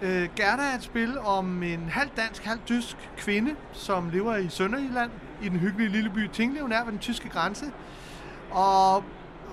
Øh, 0.02 0.28
Gerda 0.36 0.62
er 0.72 0.76
et 0.76 0.82
spil 0.82 1.18
om 1.18 1.62
en 1.62 1.88
halv 1.88 2.10
dansk, 2.16 2.44
halv 2.44 2.60
tysk 2.66 2.96
kvinde, 3.16 3.56
som 3.72 4.10
lever 4.10 4.36
i 4.36 4.48
Sønderjylland, 4.48 5.10
i 5.42 5.48
den 5.48 5.58
hyggelige 5.58 5.88
lille 5.88 6.10
by 6.10 6.28
Tinglev, 6.32 6.68
nær 6.68 6.84
ved 6.84 6.92
den 6.92 7.00
tyske 7.00 7.28
grænse. 7.28 7.66
Og 8.50 9.04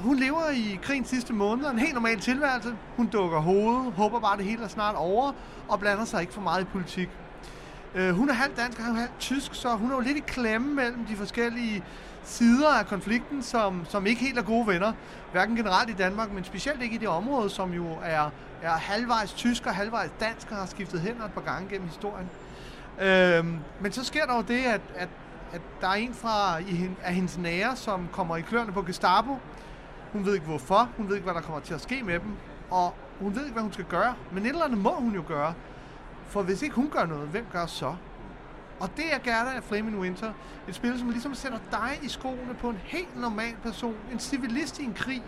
hun 0.02 0.20
lever 0.20 0.50
i 0.50 0.80
krigens 0.82 1.08
sidste 1.10 1.34
måneder, 1.34 1.72
en 1.72 1.80
helt 1.80 1.94
normal 1.94 2.20
tilværelse. 2.20 2.76
Hun 2.98 3.08
dukker 3.08 3.40
hovedet, 3.40 3.94
håber 3.94 4.20
bare, 4.20 4.38
det 4.38 4.46
hele 4.46 4.64
er 4.64 4.68
snart 4.68 4.96
over, 4.96 5.32
og 5.68 5.80
blander 5.80 6.06
sig 6.06 6.22
ikke 6.22 6.34
for 6.34 6.42
meget 6.42 6.62
i 6.62 6.66
politik. 6.66 7.10
Øh, 7.96 8.16
hun 8.16 8.30
er 8.30 8.34
halvt 8.34 8.58
dansk 8.58 8.80
og 8.80 8.86
er 8.86 8.94
halvt 8.94 9.20
tysk, 9.20 9.56
så 9.56 9.70
hun 9.70 9.92
er 9.92 9.96
jo 9.96 10.02
lidt 10.02 10.18
i 10.18 10.24
klemme 10.28 10.74
mellem 10.74 11.06
de 11.06 11.16
forskellige 11.16 11.84
sider 12.24 12.70
af 12.70 12.86
konflikten, 12.88 13.44
som, 13.44 13.86
som 13.90 14.06
ikke 14.06 14.22
helt 14.22 14.38
er 14.38 14.42
gode 14.44 14.68
venner. 14.68 14.94
Hverken 15.32 15.56
generelt 15.56 15.90
i 15.90 15.94
Danmark, 15.94 16.32
men 16.34 16.44
specielt 16.44 16.82
ikke 16.82 16.96
i 16.96 17.00
det 17.00 17.08
område, 17.08 17.50
som 17.50 17.74
jo 17.74 17.86
er, 18.04 18.30
er 18.62 18.72
halvvejs 18.72 19.34
tysk 19.34 19.66
og 19.66 19.76
halvvejs 19.76 20.12
dansk 20.20 20.52
og 20.52 20.58
har 20.58 20.66
skiftet 20.66 21.02
hænder 21.02 21.26
et 21.26 21.32
par 21.32 21.42
gange 21.42 21.70
gennem 21.70 21.88
historien. 21.88 22.30
Øhm, 23.02 23.60
men 23.82 23.92
så 23.92 24.04
sker 24.04 24.26
der 24.26 24.36
jo 24.36 24.42
det, 24.42 24.64
at, 24.64 24.82
at, 24.96 25.10
at 25.54 25.62
der 25.82 25.88
er 25.88 25.94
en 25.94 26.14
fra 26.14 26.58
i, 26.58 26.90
af 27.04 27.14
hendes 27.14 27.38
nære, 27.38 27.76
som 27.76 28.10
kommer 28.12 28.38
i 28.38 28.42
kløerne 28.42 28.72
på 28.72 28.82
Gestapo. 28.82 29.38
Hun 30.14 30.26
ved 30.26 30.34
ikke 30.34 30.46
hvorfor, 30.46 30.90
hun 30.98 31.08
ved 31.08 31.16
ikke, 31.16 31.24
hvad 31.24 31.34
der 31.34 31.42
kommer 31.42 31.62
til 31.62 31.74
at 31.74 31.82
ske 31.82 32.04
med 32.04 32.20
dem, 32.20 32.32
og 32.70 32.94
hun 33.20 33.36
ved 33.36 33.42
ikke, 33.42 33.54
hvad 33.54 33.64
hun 33.64 33.74
skal 33.74 33.86
gøre. 33.86 34.16
Men 34.32 34.44
et 34.44 34.50
eller 34.50 34.66
andet 34.66 34.80
må 34.80 34.96
hun 34.96 35.16
jo 35.16 35.24
gøre. 35.28 35.54
For 36.28 36.42
hvis 36.42 36.62
ikke 36.62 36.76
hun 36.76 36.90
gør 36.90 37.06
noget, 37.06 37.28
hvem 37.28 37.46
gør 37.52 37.66
så? 37.66 37.96
Og 38.80 38.90
det 38.98 39.06
er 39.14 39.18
Gerda 39.18 39.56
af 39.56 39.64
Flaming 39.64 40.00
Winter. 40.00 40.34
Et 40.68 40.76
spil, 40.76 41.00
som 41.00 41.10
ligesom 41.10 41.36
sætter 41.36 41.60
dig 41.72 42.00
i 42.04 42.08
skoene 42.08 42.54
på 42.60 42.70
en 42.70 42.80
helt 42.84 43.22
normal 43.22 43.56
person. 43.64 43.96
En 44.12 44.20
civilist 44.20 44.80
i 44.80 44.84
en 44.84 44.94
krig. 44.94 45.24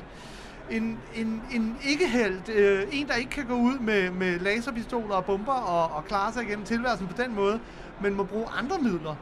En, 0.70 1.00
en, 1.16 1.42
en 1.52 1.78
ikke-held. 1.84 2.50
Øh, 2.50 2.88
en, 2.92 3.08
der 3.08 3.14
ikke 3.14 3.32
kan 3.32 3.46
gå 3.46 3.54
ud 3.54 3.80
med, 3.80 4.12
med 4.12 4.40
laserpistoler 4.40 5.16
og 5.16 5.26
bomber 5.26 5.54
og, 5.54 5.98
og 5.98 6.06
klare 6.06 6.34
sig 6.34 6.44
igennem 6.44 6.66
tilværelsen 6.66 7.08
på 7.08 7.22
den 7.22 7.36
måde, 7.36 7.60
men 8.02 8.14
må 8.14 8.24
bruge 8.24 8.46
andre 8.58 8.78
midler. 8.80 9.16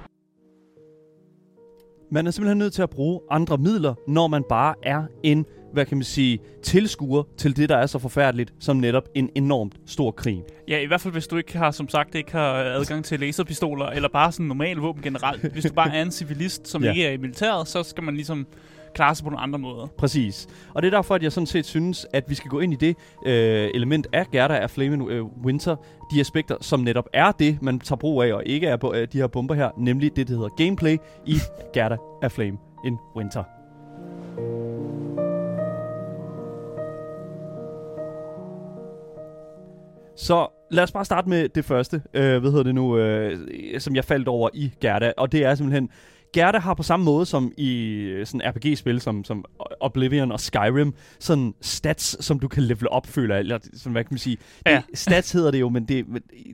Man 2.14 2.28
er 2.28 2.32
simpelthen 2.32 2.58
nødt 2.58 2.74
til 2.74 2.82
at 2.82 2.90
bruge 2.90 3.20
andre 3.30 3.58
midler, 3.58 3.94
når 4.08 4.28
man 4.28 4.44
bare 4.50 4.76
er 4.84 5.04
en, 5.24 5.46
hvad 5.74 5.86
kan 5.86 5.98
man 5.98 6.04
sige, 6.04 6.40
tilskuer 6.64 7.24
til 7.38 7.58
det, 7.58 7.70
der 7.70 7.78
er 7.78 7.86
så 7.86 8.00
forfærdeligt, 8.00 8.54
som 8.60 8.78
netop 8.78 9.10
en 9.16 9.30
enormt 9.36 9.76
stor 9.86 10.12
krig. 10.12 10.44
Ja, 10.68 10.80
i 10.80 10.86
hvert 10.86 11.02
fald 11.02 11.12
hvis 11.14 11.28
du 11.28 11.38
ikke 11.38 11.58
har, 11.58 11.72
som 11.72 11.90
sagt, 11.90 12.16
ikke 12.16 12.32
har 12.32 12.54
adgang 12.54 13.06
til 13.06 13.20
laserpistoler, 13.20 13.86
eller 13.86 14.10
bare 14.10 14.32
sådan 14.32 14.46
normal 14.46 14.78
våben 14.78 15.02
generelt. 15.04 15.42
Hvis 15.54 15.64
du 15.66 15.74
bare 15.74 15.96
er 15.96 16.02
en 16.02 16.12
civilist, 16.12 16.68
som 16.68 16.84
Ja. 16.84 16.90
ikke 16.90 17.06
er 17.06 17.12
i 17.12 17.18
militæret, 17.18 17.68
så 17.68 17.84
skal 17.84 18.04
man 18.04 18.14
ligesom 18.16 18.48
klare 18.94 19.16
sig 19.16 19.24
på 19.24 19.30
nogle 19.30 19.44
andre 19.44 19.60
måder. 19.60 19.88
Præcis. 19.98 20.48
Og 20.74 20.82
det 20.82 20.88
er 20.94 20.98
derfor, 20.98 21.16
at 21.16 21.24
jeg 21.24 21.32
sådan 21.32 21.48
set 21.48 21.66
synes, 21.66 22.06
at 22.14 22.30
vi 22.30 22.36
skal 22.36 22.50
gå 22.50 22.60
ind 22.60 22.74
i 22.74 22.76
det 22.76 22.96
øh, 23.26 23.70
element 23.74 24.08
af 24.14 24.28
Gerda 24.32 24.54
af 24.54 24.70
Flaming 24.70 25.10
øh, 25.10 25.26
Winter, 25.26 25.76
de 26.12 26.20
aspekter, 26.20 26.56
som 26.62 26.80
netop 26.80 27.10
er 27.14 27.32
det, 27.32 27.62
man 27.62 27.80
tager 27.80 27.98
brug 27.98 28.24
af, 28.24 28.34
og 28.34 28.44
ikke 28.46 28.68
er 28.68 28.78
på, 28.78 28.94
øh, 28.94 29.08
de 29.14 29.18
her 29.18 29.28
bomber 29.28 29.56
her, 29.56 29.70
nemlig 29.78 30.16
det, 30.16 30.28
der 30.28 30.34
hedder 30.34 30.50
gameplay 30.50 30.98
i 31.26 31.36
Gerda 31.74 31.98
af 32.22 32.32
Flame 32.32 32.58
in 32.86 32.98
Winter. 33.16 33.44
Så 40.16 40.48
lad 40.72 40.84
os 40.84 40.92
bare 40.92 41.06
starte 41.06 41.30
med 41.30 41.50
det 41.50 41.66
første, 41.66 42.02
øh, 42.14 42.40
hvad 42.40 42.52
hedder 42.52 42.64
det 42.64 42.76
nu, 42.76 42.98
øh, 42.98 43.40
som 43.80 43.96
jeg 43.96 44.06
faldt 44.06 44.28
over 44.28 44.50
i 44.54 44.72
Gerda, 44.82 45.14
og 45.18 45.32
det 45.32 45.46
er 45.46 45.56
simpelthen, 45.56 45.90
Gerda 46.34 46.58
har 46.58 46.74
på 46.74 46.84
samme 46.84 47.04
måde 47.04 47.26
som 47.26 47.52
i 47.58 47.86
øh, 47.94 48.26
sådan 48.26 48.42
RPG-spil 48.56 49.02
som, 49.02 49.24
som 49.24 49.46
Oblivion 49.80 50.32
og 50.32 50.40
Skyrim, 50.40 50.94
sådan 51.20 51.54
stats, 51.62 52.26
som 52.26 52.40
du 52.40 52.48
kan 52.48 52.64
level 52.64 52.90
op, 52.90 53.08
føler 53.08 53.38
eller 53.38 53.60
sådan, 53.74 53.92
hvad 53.92 54.04
kan 54.04 54.14
man 54.14 54.20
sige, 54.20 54.38
Ja. 54.66 54.82
det, 54.90 55.00
stats 55.00 55.32
hedder 55.32 55.52
det 55.52 55.60
jo, 55.60 55.70
men 55.70 55.86
det, 55.86 56.06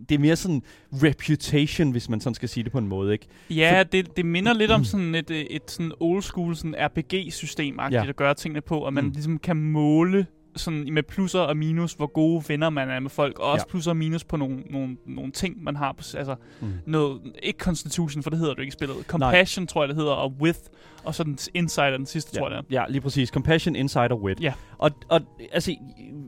det 0.10 0.16
er 0.16 0.20
mere 0.20 0.36
sådan 0.36 0.62
reputation, 0.94 1.92
hvis 1.92 2.10
man 2.10 2.22
sådan 2.22 2.34
skal 2.36 2.50
sige 2.50 2.64
det 2.64 2.72
på 2.72 2.78
en 2.78 2.88
måde, 2.88 3.14
ikke? 3.14 3.28
Ja, 3.50 3.84
det, 3.92 4.18
det 4.18 4.26
minder 4.26 4.54
lidt 4.54 4.72
om 4.72 4.84
sådan 4.84 5.16
et, 5.16 5.32
øh, 5.32 5.38
et 5.42 5.72
sådan 5.72 5.92
old 6.00 6.22
school 6.22 6.56
sådan 6.56 6.76
RPG-system, 6.80 7.80
Ja. 7.80 7.90
ja. 8.04 8.10
at 8.10 8.16
gøre 8.16 8.34
tingene 8.34 8.62
på, 8.62 8.80
og 8.80 8.94
man 8.94 9.04
Mm. 9.04 9.08
mm. 9.08 9.14
ligesom 9.14 9.38
kan 9.40 9.58
måle 9.58 10.26
sådan 10.58 10.94
med 10.94 11.04
plusser 11.04 11.40
og 11.40 11.58
minus, 11.58 11.94
hvor 11.94 12.08
gode 12.08 12.44
venner 12.48 12.70
man 12.70 12.90
er 12.90 13.00
med 13.00 13.10
folk, 13.10 13.40
og 13.40 13.52
også 13.52 13.66
Ja. 13.68 13.72
plusser 13.72 13.92
og 13.92 13.98
minus 13.98 14.24
på 14.24 14.38
nogle, 14.38 14.58
nogle, 14.70 14.98
nogle 15.06 15.32
ting, 15.32 15.64
man 15.64 15.76
har. 15.76 15.92
På, 15.92 16.04
altså, 16.18 16.36
Mm. 16.62 16.68
noget, 16.86 17.22
ikke 17.44 17.60
Constitution, 17.60 18.24
for 18.24 18.30
det 18.30 18.40
hedder 18.40 18.54
du 18.54 18.62
ikke 18.62 18.72
i 18.72 18.72
spillet. 18.72 18.98
Compassion, 19.08 19.62
Nej. 19.64 19.68
tror 19.68 19.82
jeg, 19.84 19.88
det 19.90 19.96
hedder, 19.96 20.12
og 20.12 20.34
With, 20.42 20.60
og 21.04 21.16
så 21.16 21.24
den 21.24 21.38
Insider, 21.54 21.98
den 21.98 22.06
sidste, 22.06 22.32
Ja, 22.36 22.40
tror 22.40 22.50
jeg, 22.52 22.64
ja, 22.72 22.84
lige 22.90 23.02
præcis. 23.02 23.30
Compassion, 23.30 23.76
Insight 23.76 24.12
og 24.12 24.22
Wit. 24.24 24.42
Ja. 24.42 24.54
Og, 24.78 24.92
og 25.10 25.22
altså, 25.52 25.76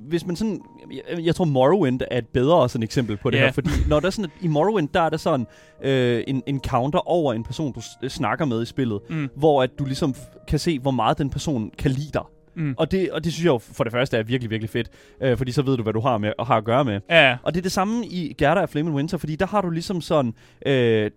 hvis 0.07 0.25
man 0.25 0.35
sådan... 0.35 0.61
Jeg, 0.91 1.25
jeg 1.25 1.35
tror 1.35 1.45
Morrowind 1.45 2.01
er 2.11 2.17
et 2.17 2.27
bedre 2.27 2.69
sådan 2.69 2.83
eksempel 2.83 3.17
på 3.17 3.29
det 3.29 3.37
Ja. 3.37 3.45
her, 3.45 3.51
fordi 3.51 3.69
når 3.87 3.99
der 3.99 4.07
er 4.07 4.11
sådan, 4.11 4.25
at 4.25 4.43
i 4.43 4.47
Morrowind, 4.47 4.89
der 4.93 5.01
er 5.01 5.09
der 5.09 5.17
sådan 5.17 5.47
øh, 5.83 6.23
en, 6.27 6.43
en 6.47 6.59
counter 6.67 6.99
over 7.09 7.33
en 7.33 7.43
person, 7.43 7.73
du 7.73 7.81
snakker 8.09 8.45
med 8.45 8.61
i 8.61 8.65
spillet, 8.65 8.99
Mm. 9.09 9.29
hvor 9.35 9.63
at 9.63 9.69
du 9.79 9.85
ligesom 9.85 10.15
kan 10.47 10.59
se, 10.59 10.79
hvor 10.79 10.91
meget 10.91 11.17
den 11.17 11.29
person 11.29 11.71
kan 11.77 11.91
lide 11.91 12.09
dig. 12.13 12.21
Mm. 12.55 12.75
Og 12.77 12.91
det, 12.91 13.11
og 13.11 13.23
det 13.23 13.33
synes 13.33 13.45
jeg 13.45 13.51
jo 13.51 13.57
for 13.57 13.83
det 13.83 13.93
første 13.93 14.17
er 14.17 14.23
virkelig, 14.23 14.49
virkelig 14.49 14.69
fedt, 14.69 14.89
øh, 15.21 15.37
fordi 15.37 15.51
så 15.51 15.61
ved 15.61 15.77
du, 15.77 15.83
hvad 15.83 15.93
du 15.93 15.99
har, 15.99 16.17
med, 16.17 16.33
har 16.39 16.57
at 16.57 16.63
gøre 16.63 16.85
med. 16.85 16.99
Ja, 17.09 17.29
ja. 17.29 17.37
Og 17.43 17.53
det 17.53 17.59
er 17.59 17.61
det 17.61 17.71
samme 17.71 18.05
i 18.05 18.33
Gerda 18.37 18.61
af 18.61 18.69
Flame 18.69 18.91
Winter, 18.91 19.17
fordi 19.17 19.35
der 19.35 19.47
har 19.47 19.61
du 19.61 19.69
ligesom 19.69 20.01
sådan 20.01 20.33
øh, 20.65 21.11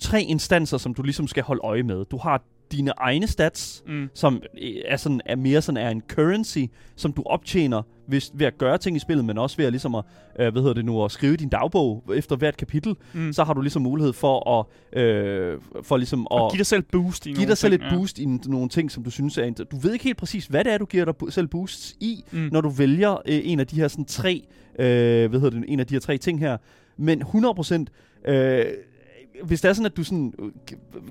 tre 0.00 0.22
instanser, 0.22 0.78
som 0.78 0.94
du 0.94 1.02
ligesom 1.02 1.28
skal 1.28 1.42
holde 1.42 1.60
øje 1.64 1.82
med. 1.82 2.04
Du 2.04 2.16
har 2.16 2.42
dine 2.72 2.92
egne 2.96 3.26
stats, 3.26 3.82
Mm. 3.86 4.08
som 4.14 4.42
øh, 4.62 4.70
er, 4.84 4.96
sådan, 4.96 5.20
er 5.26 5.36
mere 5.36 5.62
sådan 5.62 5.76
er 5.76 5.90
en 5.90 6.02
currency, 6.08 6.58
som 6.96 7.12
du 7.12 7.22
optjener 7.26 7.82
hvis, 8.06 8.30
ved 8.34 8.46
at 8.46 8.58
gøre 8.58 8.78
ting 8.78 8.96
i 8.96 9.00
spillet, 9.00 9.24
men 9.24 9.38
også 9.38 9.56
ved 9.56 9.64
at, 9.66 9.72
ligesom 9.72 9.94
at, 9.94 10.04
øh, 10.40 10.52
hvad 10.52 10.62
hedder 10.62 10.74
det 10.74 10.84
nu, 10.84 11.04
at 11.04 11.10
skrive 11.12 11.36
din 11.36 11.48
dagbog 11.48 12.04
efter 12.14 12.36
hvert 12.36 12.56
kapitel, 12.56 12.94
Mm. 13.14 13.32
så 13.32 13.44
har 13.44 13.52
du 13.54 13.60
ligesom 13.60 13.82
mulighed 13.82 14.12
for 14.12 14.58
at, 14.60 14.98
øh, 15.02 15.58
for 15.82 15.96
ligesom 15.96 16.20
at 16.20 16.26
Og 16.30 16.50
give 16.50 16.58
dig 16.58 16.66
selv 16.66 16.82
boost 16.92 17.26
i 17.26 17.32
give 17.32 17.46
dig 17.48 17.58
selv 17.58 17.72
ting, 17.72 17.84
et 17.92 17.98
boost 17.98 18.18
i 18.18 18.26
nogle 18.46 18.68
ting, 18.68 18.90
som 18.90 19.04
du 19.04 19.10
synes 19.10 19.38
er... 19.38 19.44
inter- 19.50 19.64
Du 19.64 19.78
ved 19.78 19.92
ikke 19.92 20.04
helt 20.04 20.16
præcis, 20.18 20.46
hvad 20.46 20.64
det 20.64 20.72
er, 20.72 20.78
du 20.78 20.84
giver 20.84 21.04
dig 21.04 21.14
selv 21.32 21.46
boosts 21.46 21.96
i, 22.00 22.24
Mm. 22.32 22.48
når 22.52 22.60
du 22.60 22.68
vælger 22.68 23.12
øh, 23.12 23.40
en 23.44 23.60
af 23.60 23.66
de 23.66 23.76
her 23.76 23.88
sådan 23.88 24.04
tre, 24.04 24.42
øh, 24.78 25.30
hvad 25.30 25.40
hedder 25.40 25.50
det, 25.60 25.64
en 25.68 25.80
af 25.80 25.86
de 25.86 25.94
her 25.94 26.00
tre 26.00 26.18
ting 26.18 26.38
her. 26.40 26.56
Men 26.96 27.22
100%, 27.22 27.84
øh, 28.30 28.64
hvis 29.44 29.60
det 29.60 29.68
er 29.68 29.72
sådan, 29.72 29.86
at 29.86 29.96
du 29.96 30.04
sådan, 30.04 30.32
øh, 30.38 30.50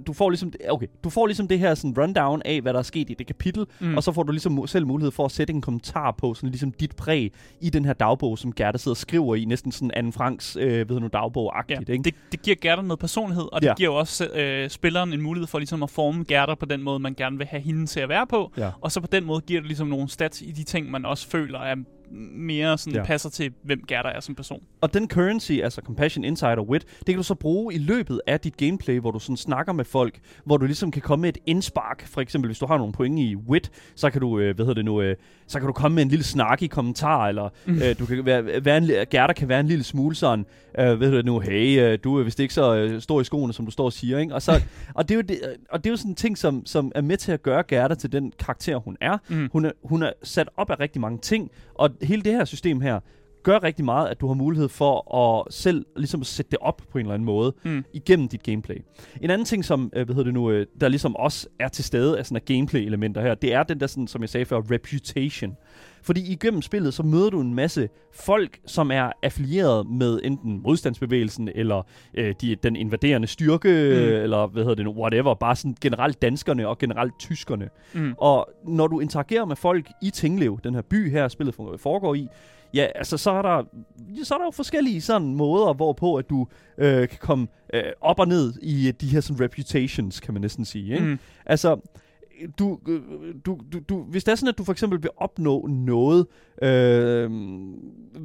du 0.07 0.13
får 0.13 0.29
ligesom, 0.29 0.53
okay, 0.69 0.87
du 1.03 1.09
får 1.09 1.27
ligesom 1.27 1.47
det 1.47 1.59
her 1.59 1.75
sådan 1.75 1.97
rundown 1.97 2.41
af, 2.45 2.61
hvad 2.61 2.73
der 2.73 2.79
er 2.79 2.83
sket 2.83 3.09
i 3.09 3.13
det 3.13 3.27
kapitel, 3.27 3.65
Mm. 3.79 3.95
og 3.97 4.03
så 4.03 4.11
får 4.11 4.23
du 4.23 4.31
ligesom 4.31 4.67
selv 4.67 4.87
mulighed 4.87 5.11
for 5.11 5.25
at 5.25 5.31
sætte 5.31 5.53
en 5.53 5.61
kommentar 5.61 6.11
på, 6.11 6.33
sådan 6.33 6.49
ligesom 6.49 6.71
dit 6.71 6.95
præg 6.95 7.31
i 7.61 7.69
den 7.69 7.85
her 7.85 7.93
dagbog, 7.93 8.37
som 8.37 8.53
Gerda 8.53 8.77
sidder 8.77 8.93
og 8.93 8.97
skriver 8.97 9.35
i, 9.35 9.45
næsten 9.45 9.71
sådan 9.71 9.91
Anne 9.93 10.11
Franks, 10.13 10.55
øh, 10.59 10.77
ved 10.77 10.85
du 10.85 10.99
nu, 10.99 11.07
dagbog-agtigt, 11.13 11.89
Ja, 11.89 11.93
ikke? 11.93 12.03
det, 12.03 12.15
det 12.31 12.41
giver 12.41 12.55
Gerda 12.61 12.81
noget 12.81 12.99
personlighed, 12.99 13.45
og 13.53 13.61
det 13.61 13.67
Ja. 13.67 13.73
giver 13.73 13.89
også 13.89 14.27
øh, 14.27 14.69
spilleren 14.69 15.13
en 15.13 15.21
mulighed 15.21 15.47
for 15.47 15.59
ligesom 15.59 15.83
at 15.83 15.89
forme 15.89 16.23
Gerda 16.27 16.55
på 16.55 16.65
den 16.65 16.83
måde, 16.83 16.99
man 16.99 17.13
gerne 17.13 17.37
vil 17.37 17.47
have 17.47 17.61
hende 17.61 17.85
til 17.85 17.99
at 17.99 18.09
være 18.09 18.27
på. 18.27 18.51
Ja. 18.57 18.69
Og 18.81 18.91
så 18.91 19.01
på 19.01 19.07
den 19.11 19.25
måde 19.25 19.41
giver 19.41 19.59
det 19.61 19.67
ligesom 19.67 19.87
nogle 19.87 20.09
stats 20.09 20.41
i 20.41 20.51
de 20.51 20.63
ting, 20.63 20.91
man 20.91 21.05
også 21.05 21.27
føler 21.27 21.59
er 21.59 21.75
mere 22.11 22.77
sådan 22.77 22.93
Ja. 22.99 23.03
passer 23.05 23.29
til, 23.29 23.51
hvem 23.63 23.83
Gerda 23.87 24.09
er 24.09 24.19
som 24.19 24.35
person. 24.35 24.63
Og 24.81 24.93
den 24.93 25.09
currency, 25.09 25.51
altså 25.51 25.81
Compassion, 25.85 26.23
Insight 26.23 26.59
og 26.59 26.69
Wit, 26.69 26.85
det 26.99 27.05
kan 27.05 27.15
du 27.15 27.23
så 27.23 27.35
bruge 27.35 27.73
i 27.73 27.77
løbet 27.77 28.21
af 28.27 28.39
dit 28.39 28.57
gameplay, 28.57 28.99
hvor 28.99 29.11
du 29.11 29.19
sådan 29.19 29.37
snakker 29.37 29.73
med 29.73 29.85
folk, 29.85 30.19
hvor 30.45 30.57
du 30.57 30.65
ligesom 30.65 30.91
kan 30.91 31.01
komme 31.01 31.21
med 31.21 31.29
et 31.29 31.37
indspark. 31.45 32.07
For 32.07 32.21
eksempel, 32.21 32.47
hvis 32.49 32.59
du 32.59 32.65
har 32.65 32.77
nogle 32.77 32.93
point 32.93 33.19
i 33.19 33.35
Wit, 33.35 33.71
så 33.95 34.09
kan 34.09 34.21
du, 34.21 34.39
øh, 34.39 34.55
hvad 34.55 34.65
hedder 34.65 34.73
det 34.73 34.85
nu, 34.85 35.01
øh, 35.01 35.15
så 35.47 35.59
kan 35.59 35.67
du 35.67 35.73
komme 35.73 35.95
med 35.95 36.03
en 36.03 36.09
lille 36.09 36.23
snak 36.25 36.61
i 36.61 36.67
kommentar, 36.67 37.27
eller 37.27 37.49
Mm. 37.65 37.75
øh, 37.81 37.99
du 37.99 38.05
kan 38.05 38.25
være, 38.25 38.65
være 38.65 38.77
en, 38.77 38.89
Gerda 39.11 39.33
kan 39.33 39.47
være 39.49 39.59
en 39.59 39.67
lille 39.67 39.83
smule 39.83 40.15
sådan, 40.15 40.45
øh, 40.79 40.99
ved 40.99 41.11
du 41.11 41.17
det 41.17 41.25
nu, 41.25 41.39
hey, 41.39 41.79
øh, 41.81 41.99
du 42.03 42.19
er 42.19 42.23
vist 42.23 42.39
ikke 42.39 42.53
så 42.53 42.75
øh, 42.75 43.01
stor 43.01 43.21
i 43.21 43.23
skoene, 43.23 43.53
som 43.53 43.65
du 43.65 43.71
står 43.71 43.85
og 43.85 43.93
siger, 43.93 44.19
ikke? 44.19 44.33
Og, 44.35 44.41
så, 44.41 44.51
og, 44.95 45.09
det 45.09 45.13
er 45.13 45.15
jo 45.15 45.21
det, 45.21 45.39
og 45.71 45.83
det 45.83 45.89
er 45.89 45.91
jo 45.91 45.97
sådan 45.97 46.11
en 46.11 46.15
ting, 46.15 46.37
som, 46.37 46.65
som 46.65 46.91
er 46.95 47.01
med 47.01 47.17
til 47.17 47.31
at 47.31 47.43
gøre 47.43 47.63
Gerda 47.67 47.95
til 47.95 48.11
den 48.11 48.33
karakter, 48.39 48.77
hun 48.77 48.97
er. 49.01 49.17
Mm. 49.29 49.49
Hun 49.51 49.65
er, 49.65 49.71
hun 49.83 50.03
er 50.03 50.11
sat 50.23 50.49
op 50.57 50.69
af 50.71 50.79
rigtig 50.79 51.01
mange 51.01 51.17
ting, 51.19 51.51
og 51.75 51.89
hele 52.01 52.21
det 52.21 52.31
her 52.33 52.45
system 52.45 52.81
her, 52.81 52.99
gør 53.43 53.63
rigtig 53.63 53.85
meget, 53.85 54.07
at 54.07 54.21
du 54.21 54.27
har 54.27 54.33
mulighed 54.33 54.69
for 54.69 55.15
at 55.17 55.53
selv 55.53 55.85
ligesom 55.97 56.23
sætte 56.23 56.51
det 56.51 56.59
op 56.61 56.81
på 56.91 56.97
en 56.97 57.05
eller 57.05 57.13
anden 57.13 57.25
måde 57.25 57.53
Mm. 57.65 57.85
igennem 57.93 58.27
dit 58.27 58.43
gameplay. 58.43 58.75
En 59.21 59.29
anden 59.29 59.45
ting, 59.45 59.65
som 59.65 59.91
øh, 59.95 60.05
hvad 60.05 60.15
hedder 60.15 60.23
det 60.25 60.33
nu, 60.33 60.51
øh, 60.51 60.65
der 60.81 60.87
ligesom 60.87 61.15
også 61.15 61.47
er 61.59 61.67
til 61.67 61.83
stede 61.83 62.19
af 62.19 62.25
sådan 62.25 62.41
gameplay-elementer 62.45 63.21
her, 63.21 63.35
det 63.35 63.53
er 63.53 63.63
den 63.63 63.79
der, 63.79 63.87
sådan, 63.87 64.07
som 64.07 64.21
jeg 64.21 64.29
sagde 64.29 64.45
før, 64.45 64.61
reputation. 64.71 65.55
Fordi 66.07 66.31
igennem 66.31 66.61
spillet, 66.61 66.93
så 66.93 67.03
møder 67.03 67.29
du 67.29 67.41
en 67.41 67.53
masse 67.53 67.89
folk, 68.13 68.59
som 68.65 68.91
er 68.91 69.11
affilieret 69.23 69.87
med 69.87 70.19
enten 70.23 70.61
modstandsbevægelsen, 70.63 71.49
eller 71.55 71.83
øh, 72.13 72.35
de, 72.41 72.55
den 72.55 72.75
invaderende 72.75 73.27
styrke, 73.27 73.67
mm. 73.67 74.23
eller 74.23 74.47
hvad 74.47 74.63
hedder 74.63 74.75
det 74.75 74.85
nu, 74.85 74.91
whatever, 74.91 75.33
bare 75.33 75.55
sådan 75.55 75.75
generelt 75.81 76.21
danskerne 76.21 76.67
og 76.67 76.77
generelt 76.77 77.13
tyskerne. 77.19 77.69
Mm. 77.93 78.13
Og 78.17 78.49
når 78.67 78.87
du 78.87 78.99
interagerer 78.99 79.45
med 79.45 79.55
folk 79.55 79.89
i 80.01 80.09
Tinglev, 80.09 80.59
den 80.63 80.75
her 80.75 80.81
by 80.81 81.11
her, 81.11 81.27
spillet 81.27 81.55
foregår 81.77 82.15
i, 82.15 82.27
ja, 82.73 82.87
altså 82.95 83.17
så 83.17 83.31
er 83.31 83.41
der, 83.41 83.63
så 84.23 84.33
er 84.33 84.37
der 84.37 84.45
jo 84.45 84.51
forskellige 84.51 85.01
sådan 85.01 85.35
måder, 85.35 85.73
hvorpå 85.73 86.15
at 86.15 86.29
du 86.29 86.47
øh, 86.77 87.07
kan 87.07 87.17
komme 87.19 87.47
øh, 87.73 87.83
op 88.01 88.19
og 88.19 88.27
ned 88.27 88.53
i 88.61 88.91
de 88.91 89.07
her 89.07 89.21
sådan 89.21 89.43
reputations, 89.43 90.19
kan 90.19 90.33
man 90.33 90.41
næsten 90.41 90.65
sige. 90.65 90.93
Ikke? 90.93 91.05
Mm. 91.05 91.19
Altså, 91.45 91.79
du, 92.59 92.79
du, 93.45 93.59
du, 93.73 93.79
du, 93.89 94.03
hvis 94.03 94.23
det 94.23 94.31
er 94.31 94.35
sådan, 94.35 94.49
at 94.49 94.57
du 94.57 94.63
for 94.63 94.71
eksempel 94.71 95.03
vil 95.03 95.09
opnå 95.17 95.67
noget, 95.67 96.27
øh, 96.61 97.29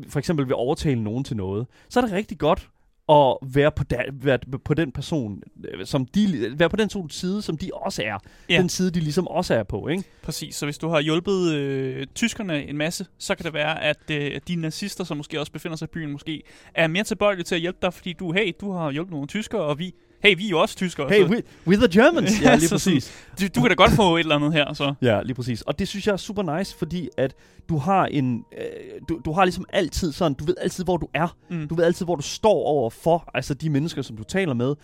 for 0.09 0.19
eksempel 0.19 0.47
vil 0.47 0.55
overtale 0.55 1.03
nogen 1.03 1.25
til 1.25 1.37
noget, 1.37 1.67
så 1.89 2.01
er 2.01 2.05
det 2.05 2.13
rigtig 2.13 2.39
godt 2.39 2.69
at 3.09 3.37
være 3.55 3.71
på, 3.71 3.85
da, 3.85 4.03
være 4.13 4.39
på 4.65 4.75
den 4.75 4.93
person, 4.93 5.43
øh, 5.65 5.87
som 5.87 6.07
de, 6.07 6.53
være 6.59 6.69
på 6.69 6.77
den 6.77 7.11
side, 7.11 7.43
som 7.43 7.57
de 7.57 7.71
også 7.75 8.03
er. 8.03 8.19
Ja. 8.51 8.59
Den 8.59 8.69
side, 8.69 8.91
de 8.91 9.01
ligesom 9.01 9.29
også 9.29 9.55
er 9.55 9.63
på, 9.63 9.89
ikke? 9.89 10.05
Præcis, 10.23 10.57
så 10.57 10.67
hvis 10.67 10.79
du 10.79 10.89
har 10.89 11.01
hjulpet 11.01 11.53
øh, 11.55 12.07
tyskerne 12.15 12.69
en 12.69 12.77
masse, 12.77 13.07
så 13.19 13.35
kan 13.35 13.45
det 13.45 13.55
være, 13.55 13.83
at 13.83 14.11
øh, 14.11 14.41
de 14.49 14.57
nazister, 14.57 15.05
som 15.05 15.17
måske 15.17 15.41
også 15.41 15.53
befinder 15.53 15.77
sig 15.77 15.87
i 15.87 15.93
byen, 15.93 16.13
måske 16.13 16.43
er 16.75 16.87
mere 16.87 17.05
tilbøjelige 17.05 17.45
til 17.45 17.55
at 17.55 17.61
hjælpe 17.61 17.79
dig, 17.83 17.95
fordi 17.95 18.13
du, 18.13 18.33
hey, 18.33 18.53
du 18.61 18.73
har 18.73 18.91
hjulpet 18.91 19.13
nogle 19.13 19.27
tyskere, 19.27 19.63
og 19.63 19.79
vi, 19.79 19.95
hey, 20.23 20.37
vi 20.37 20.47
er 20.47 20.49
jo 20.49 20.61
også 20.61 20.77
tyskere. 20.77 21.09
Hey, 21.09 21.25
we, 21.25 21.43
we're 21.67 21.87
the 21.87 22.01
Germans! 22.01 22.41
ja, 22.43 22.57
lige 22.57 22.69
præcis. 22.69 23.29
du, 23.41 23.47
du 23.55 23.61
kan 23.61 23.69
da 23.69 23.75
godt 23.75 23.91
få 23.91 24.17
et 24.17 24.21
eller 24.21 24.37
andet 24.37 24.53
her, 24.53 24.73
så. 24.73 24.95
Ja, 25.03 25.23
lige 25.23 25.35
præcis. 25.35 25.63
Og 25.63 25.79
det 25.79 25.89
synes 25.89 26.07
jeg 26.07 26.13
er 26.13 26.17
super 26.17 26.59
nice, 26.59 26.77
fordi 26.79 27.09
at 27.17 27.35
du 27.69 27.77
har 27.77 28.07
en, 28.07 28.45
øh, 28.59 29.01
du, 29.09 29.21
du 29.25 29.33
har 29.33 29.45
ligesom 29.45 29.65
altid 29.73 30.13
sådan, 30.13 30.35
du 30.35 30.45
ved 30.45 30.55
altid, 30.61 30.85
hvor 30.85 30.97
du 30.97 31.09
er. 31.15 31.37
Mm. 31.51 31.69
Du 31.69 31.75
ved 31.75 31.85
altid, 31.85 32.07
hvor 32.07 32.17
du 32.17 32.23
står 32.23 32.65
over 32.65 32.91
for, 32.91 33.31
altså 33.35 33.55
de 33.55 33.71
mennesker, 33.71 34.03
som 34.03 34.17
du 34.17 34.25
taler 34.25 34.55
med. 34.55 34.75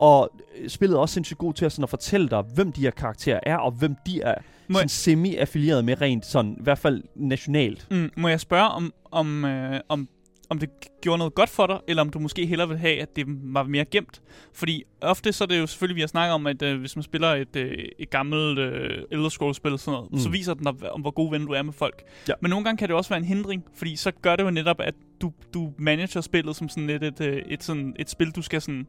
Og 0.00 0.30
øh, 0.58 0.68
spillet 0.68 0.96
er 0.96 1.00
også 1.00 1.12
sindssygt 1.12 1.38
god 1.38 1.54
til 1.54 1.64
at, 1.64 1.72
sådan 1.72 1.82
at 1.82 1.90
fortælle 1.90 2.28
dig, 2.28 2.42
hvem 2.54 2.72
de 2.72 2.80
her 2.80 2.90
karakterer 2.90 3.40
er, 3.42 3.56
og 3.56 3.70
hvem 3.70 3.94
de 4.06 4.20
er 4.20 4.34
Må 4.68 4.78
sådan 4.78 4.88
semi-affilieret 4.88 5.84
med 5.84 6.00
rent 6.00 6.26
sådan, 6.26 6.56
i 6.60 6.62
hvert 6.62 6.78
fald 6.78 7.02
nationalt. 7.16 7.86
Mm, 7.90 8.10
må 8.16 8.28
jeg 8.28 8.40
spørge, 8.40 8.68
om, 8.68 8.92
om, 9.10 9.44
øh, 9.44 9.80
om, 9.88 10.08
om 10.50 10.58
det 10.58 10.70
gjorde 11.02 11.18
noget 11.18 11.34
godt 11.34 11.50
for 11.50 11.66
dig, 11.66 11.78
eller 11.88 12.02
om 12.02 12.10
du 12.10 12.18
måske 12.18 12.46
hellere 12.46 12.68
vil 12.68 12.78
have, 12.78 13.02
at 13.02 13.16
det 13.16 13.24
var 13.28 13.62
mere 13.62 13.84
gemt. 13.84 14.22
Fordi 14.54 14.84
ofte 15.00 15.32
så 15.32 15.44
er 15.44 15.48
det 15.48 15.58
jo 15.58 15.66
selvfølgelig, 15.66 15.96
vi 15.96 16.00
har 16.00 16.06
snakket 16.08 16.34
om, 16.34 16.46
at 16.46 16.62
øh, 16.62 16.80
hvis 16.80 16.96
man 16.96 17.02
spiller 17.02 17.28
et, 17.28 17.56
øh, 17.56 17.84
et 17.98 18.10
gammelt 18.10 18.58
øh, 18.58 19.02
Elder 19.10 19.28
Scrolls-spil, 19.28 19.78
sådan 19.78 19.92
noget, 19.92 20.12
mm. 20.12 20.18
så 20.18 20.28
viser 20.28 20.54
den 20.54 20.64
dig, 20.64 20.92
om 20.92 21.00
hvor 21.00 21.10
god 21.10 21.30
ven 21.30 21.46
du 21.46 21.52
er 21.52 21.62
med 21.62 21.72
folk. 21.72 22.02
Ja. 22.28 22.32
Men 22.40 22.50
nogle 22.50 22.64
gange 22.64 22.78
kan 22.78 22.88
det 22.88 22.96
også 22.96 23.10
være 23.10 23.18
en 23.18 23.24
hindring, 23.24 23.64
fordi 23.74 23.96
så 23.96 24.10
gør 24.10 24.36
det 24.36 24.44
jo 24.44 24.50
netop, 24.50 24.80
at 24.80 24.94
du, 25.20 25.32
du 25.54 25.72
manager 25.78 26.20
spillet 26.20 26.56
som 26.56 26.68
sådan 26.68 26.86
lidt 26.86 27.02
et, 27.02 27.20
et, 27.20 27.42
et, 27.46 27.64
sådan 27.64 27.94
et 27.98 28.10
spil, 28.10 28.30
du 28.30 28.42
skal 28.42 28.62
sådan 28.62 28.86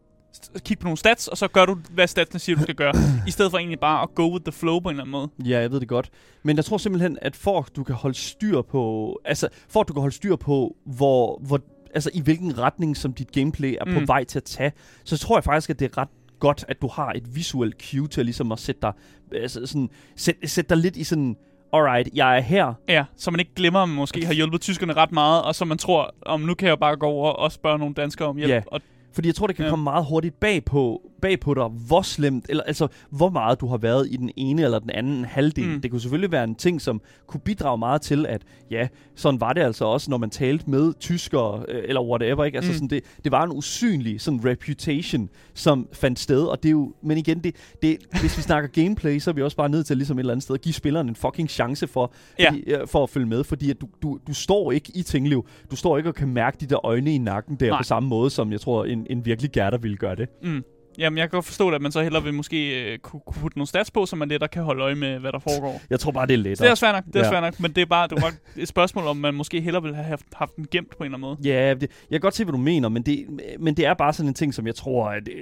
kigge 0.65 0.81
på 0.81 0.85
nogle 0.85 0.97
stats, 0.97 1.27
og 1.27 1.37
så 1.37 1.47
gør 1.47 1.65
du, 1.65 1.77
hvad 1.91 2.07
statsene 2.07 2.39
siger, 2.39 2.55
du 2.55 2.61
skal 2.61 2.75
gøre, 2.75 2.93
i 3.27 3.31
stedet 3.31 3.51
for 3.51 3.57
egentlig 3.57 3.79
bare 3.79 4.01
at 4.03 4.15
go 4.15 4.31
with 4.33 4.43
the 4.43 4.51
flow 4.51 4.79
på 4.79 4.89
en 4.89 4.93
eller 4.93 5.03
anden 5.03 5.11
måde. 5.11 5.29
Ja, 5.45 5.59
jeg 5.59 5.71
ved 5.71 5.79
det 5.79 5.87
godt. 5.87 6.09
Men 6.43 6.55
jeg 6.55 6.65
tror 6.65 6.77
simpelthen, 6.77 7.17
at 7.21 7.35
for 7.35 7.59
at 7.59 7.75
du 7.75 7.83
kan 7.83 7.95
holde 7.95 8.17
styr 8.17 8.61
på, 8.61 9.13
altså 9.25 9.47
for 9.69 9.81
at 9.81 9.87
du 9.87 9.93
kan 9.93 10.01
holde 10.01 10.15
styr 10.15 10.35
på, 10.35 10.75
hvor, 10.85 11.39
hvor 11.41 11.59
altså 11.93 12.09
i 12.13 12.21
hvilken 12.21 12.57
retning, 12.59 12.97
som 12.97 13.13
dit 13.13 13.31
gameplay 13.31 13.75
er 13.81 13.85
på 13.93 13.99
Mm. 13.99 14.07
vej 14.07 14.23
til 14.23 14.39
at 14.39 14.43
tage, 14.43 14.71
så 15.03 15.17
tror 15.17 15.37
jeg 15.37 15.43
faktisk, 15.43 15.69
at 15.69 15.79
det 15.79 15.91
er 15.91 15.97
ret 15.97 16.09
godt, 16.39 16.65
at 16.67 16.81
du 16.81 16.87
har 16.87 17.11
et 17.11 17.35
visuelt 17.35 17.83
cue 17.91 18.07
til 18.07 18.21
at, 18.21 18.25
ligesom 18.25 18.51
at 18.51 18.59
sætte 18.59 18.81
dig, 18.81 18.91
altså 19.35 19.65
sådan, 19.65 19.89
sætte, 20.15 20.47
sætte 20.47 20.69
dig 20.69 20.77
lidt 20.77 20.97
i 20.97 21.03
sådan, 21.03 21.35
alright, 21.73 22.09
jeg 22.13 22.37
er 22.37 22.41
her, 22.41 22.73
Ja, 22.89 23.05
så 23.17 23.31
man 23.31 23.39
ikke 23.39 23.53
glemmer, 23.55 23.79
at 23.79 23.89
man 23.89 23.95
måske 23.95 24.25
har 24.25 24.33
hjulpet 24.33 24.61
tyskerne 24.61 24.93
ret 24.93 25.11
meget, 25.11 25.43
og 25.43 25.55
så 25.55 25.65
man 25.65 25.77
tror, 25.77 26.13
om 26.21 26.41
nu 26.41 26.53
kan 26.53 26.67
jeg 26.67 26.79
bare 26.79 26.95
gå 26.97 27.05
over 27.05 27.31
og 27.31 27.51
spørge 27.51 27.77
nogle 27.79 27.93
danskere 27.93 28.27
om 28.27 28.37
hjælp. 28.37 28.51
Ja. 28.51 28.61
Og, 28.67 28.81
Fordi 29.11 29.27
jeg 29.27 29.35
tror, 29.35 29.47
det 29.47 29.55
kan 29.55 29.65
Ja. 29.65 29.69
komme 29.69 29.83
meget 29.83 30.05
hurtigt 30.05 30.39
bag 30.39 30.65
på, 30.65 31.01
bag 31.21 31.39
på 31.39 31.53
dig, 31.53 31.63
hvor 31.87 32.01
slemt, 32.01 32.45
eller 32.49 32.63
altså, 32.63 32.87
hvor 33.09 33.29
meget 33.29 33.61
du 33.61 33.67
har 33.67 33.77
været 33.77 34.07
i 34.11 34.15
den 34.17 34.31
ene 34.35 34.61
eller 34.63 34.79
den 34.79 34.89
anden 34.89 35.25
halvdel. 35.25 35.67
Mm. 35.67 35.81
Det 35.81 35.91
kunne 35.91 36.01
selvfølgelig 36.01 36.31
være 36.31 36.43
en 36.43 36.55
ting, 36.55 36.81
som 36.81 37.01
kunne 37.27 37.41
bidrage 37.41 37.77
meget 37.77 38.01
til, 38.01 38.25
at 38.25 38.41
ja, 38.71 38.87
sådan 39.15 39.41
var 39.41 39.53
det 39.53 39.61
altså 39.61 39.85
også, 39.85 40.09
når 40.11 40.17
man 40.17 40.29
talte 40.29 40.69
med 40.69 40.93
tyskere, 40.99 41.63
øh, 41.67 41.83
eller 41.85 42.01
whatever, 42.01 42.43
ikke? 42.45 42.55
Altså 42.57 42.71
Mm. 42.71 42.73
sådan, 42.75 42.87
det, 42.89 43.03
det 43.23 43.31
var 43.31 43.43
en 43.43 43.51
usynlig 43.51 44.21
sådan 44.21 44.45
reputation, 44.45 45.29
som 45.53 45.87
fandt 45.93 46.19
sted, 46.19 46.41
og 46.43 46.63
det 46.63 46.69
er 46.69 46.73
jo, 46.73 46.93
men 47.03 47.17
igen, 47.17 47.39
det, 47.43 47.55
det, 47.81 47.97
hvis 48.21 48.37
vi 48.37 48.41
snakker 48.41 48.69
gameplay, 48.83 49.19
så 49.19 49.29
er 49.29 49.33
vi 49.33 49.41
også 49.41 49.57
bare 49.57 49.69
nødt 49.69 49.85
til 49.85 49.97
ligesom 49.97 50.17
et 50.17 50.21
eller 50.21 50.33
andet 50.33 50.43
sted 50.43 50.55
at 50.55 50.61
give 50.61 50.73
spilleren 50.73 51.09
en 51.09 51.15
fucking 51.15 51.49
chance 51.49 51.87
for, 51.87 52.13
Ja. 52.39 52.49
fordi, 52.49 52.61
øh, 52.61 52.87
for 52.87 53.03
at 53.03 53.09
følge 53.09 53.27
med, 53.27 53.43
fordi 53.43 53.69
at 53.69 53.81
du, 53.81 53.87
du, 54.01 54.19
du 54.27 54.33
står 54.33 54.71
ikke 54.71 54.91
i 54.95 55.01
Tingliv, 55.03 55.45
du 55.71 55.75
står 55.75 55.97
ikke 55.97 56.09
og 56.09 56.15
kan 56.15 56.27
mærke 56.27 56.57
de 56.59 56.65
der 56.65 56.85
øjne 56.85 57.15
i 57.15 57.17
nakken 57.17 57.55
der 57.55 57.69
Nej. 57.69 57.79
på 57.79 57.83
samme 57.83 58.09
måde, 58.09 58.29
som 58.29 58.51
jeg 58.51 58.61
tror, 58.61 58.85
en, 58.85 59.07
en 59.09 59.25
virkelig 59.25 59.51
gærter 59.51 59.77
ville 59.77 59.97
gøre 59.97 60.15
det. 60.15 60.27
mm, 60.43 60.63
jamen, 60.99 61.17
jeg 61.17 61.23
kan 61.29 61.37
godt 61.37 61.45
forstå 61.45 61.69
det, 61.69 61.75
at 61.75 61.81
man 61.81 61.91
så 61.91 62.01
hellere 62.01 62.23
vil 62.23 62.33
måske 62.33 62.83
øh, 62.93 62.99
kunne, 62.99 63.19
kunne 63.25 63.41
putte 63.41 63.57
nogle 63.57 63.67
stats 63.67 63.91
på, 63.91 64.05
så 64.05 64.15
man 64.15 64.27
lettere 64.29 64.47
kan 64.47 64.63
holde 64.63 64.83
øje 64.83 64.95
med, 64.95 65.19
hvad 65.19 65.31
der 65.31 65.39
foregår. 65.39 65.81
Jeg 65.89 65.99
tror 65.99 66.11
bare, 66.11 66.27
det 66.27 66.33
er 66.33 66.37
lettere. 66.37 66.65
Det 66.67 66.71
er 66.71 66.75
fair 66.75 66.91
nok, 66.91 67.03
det 67.05 67.15
er 67.15 67.19
Ja. 67.25 67.31
fair 67.31 67.41
nok, 67.41 67.59
men 67.59 67.71
det 67.71 67.81
er 67.81 67.85
bare, 67.85 68.07
det 68.07 68.21
var 68.21 68.33
et 68.57 68.67
spørgsmål, 68.67 69.03
om 69.07 69.17
man 69.17 69.33
måske 69.33 69.61
hellere 69.61 69.81
ville 69.83 69.95
have 69.95 70.05
haft, 70.07 70.25
haft 70.35 70.55
den 70.55 70.65
gemt 70.71 70.89
på 70.89 70.97
en 70.99 71.05
eller 71.05 71.17
anden 71.17 71.21
måde. 71.21 71.37
Ja, 71.55 71.73
det, 71.73 71.81
jeg 71.81 71.89
kan 72.11 72.19
godt 72.19 72.35
se, 72.35 72.43
hvad 72.43 72.51
du 72.51 72.57
mener, 72.57 72.89
men 72.89 73.03
det, 73.03 73.25
men 73.59 73.73
det 73.77 73.85
er 73.85 73.93
bare 73.93 74.13
sådan 74.13 74.27
en 74.27 74.33
ting, 74.33 74.53
som 74.53 74.67
jeg 74.67 74.75
tror, 74.75 75.09
at 75.09 75.21
det, 75.25 75.33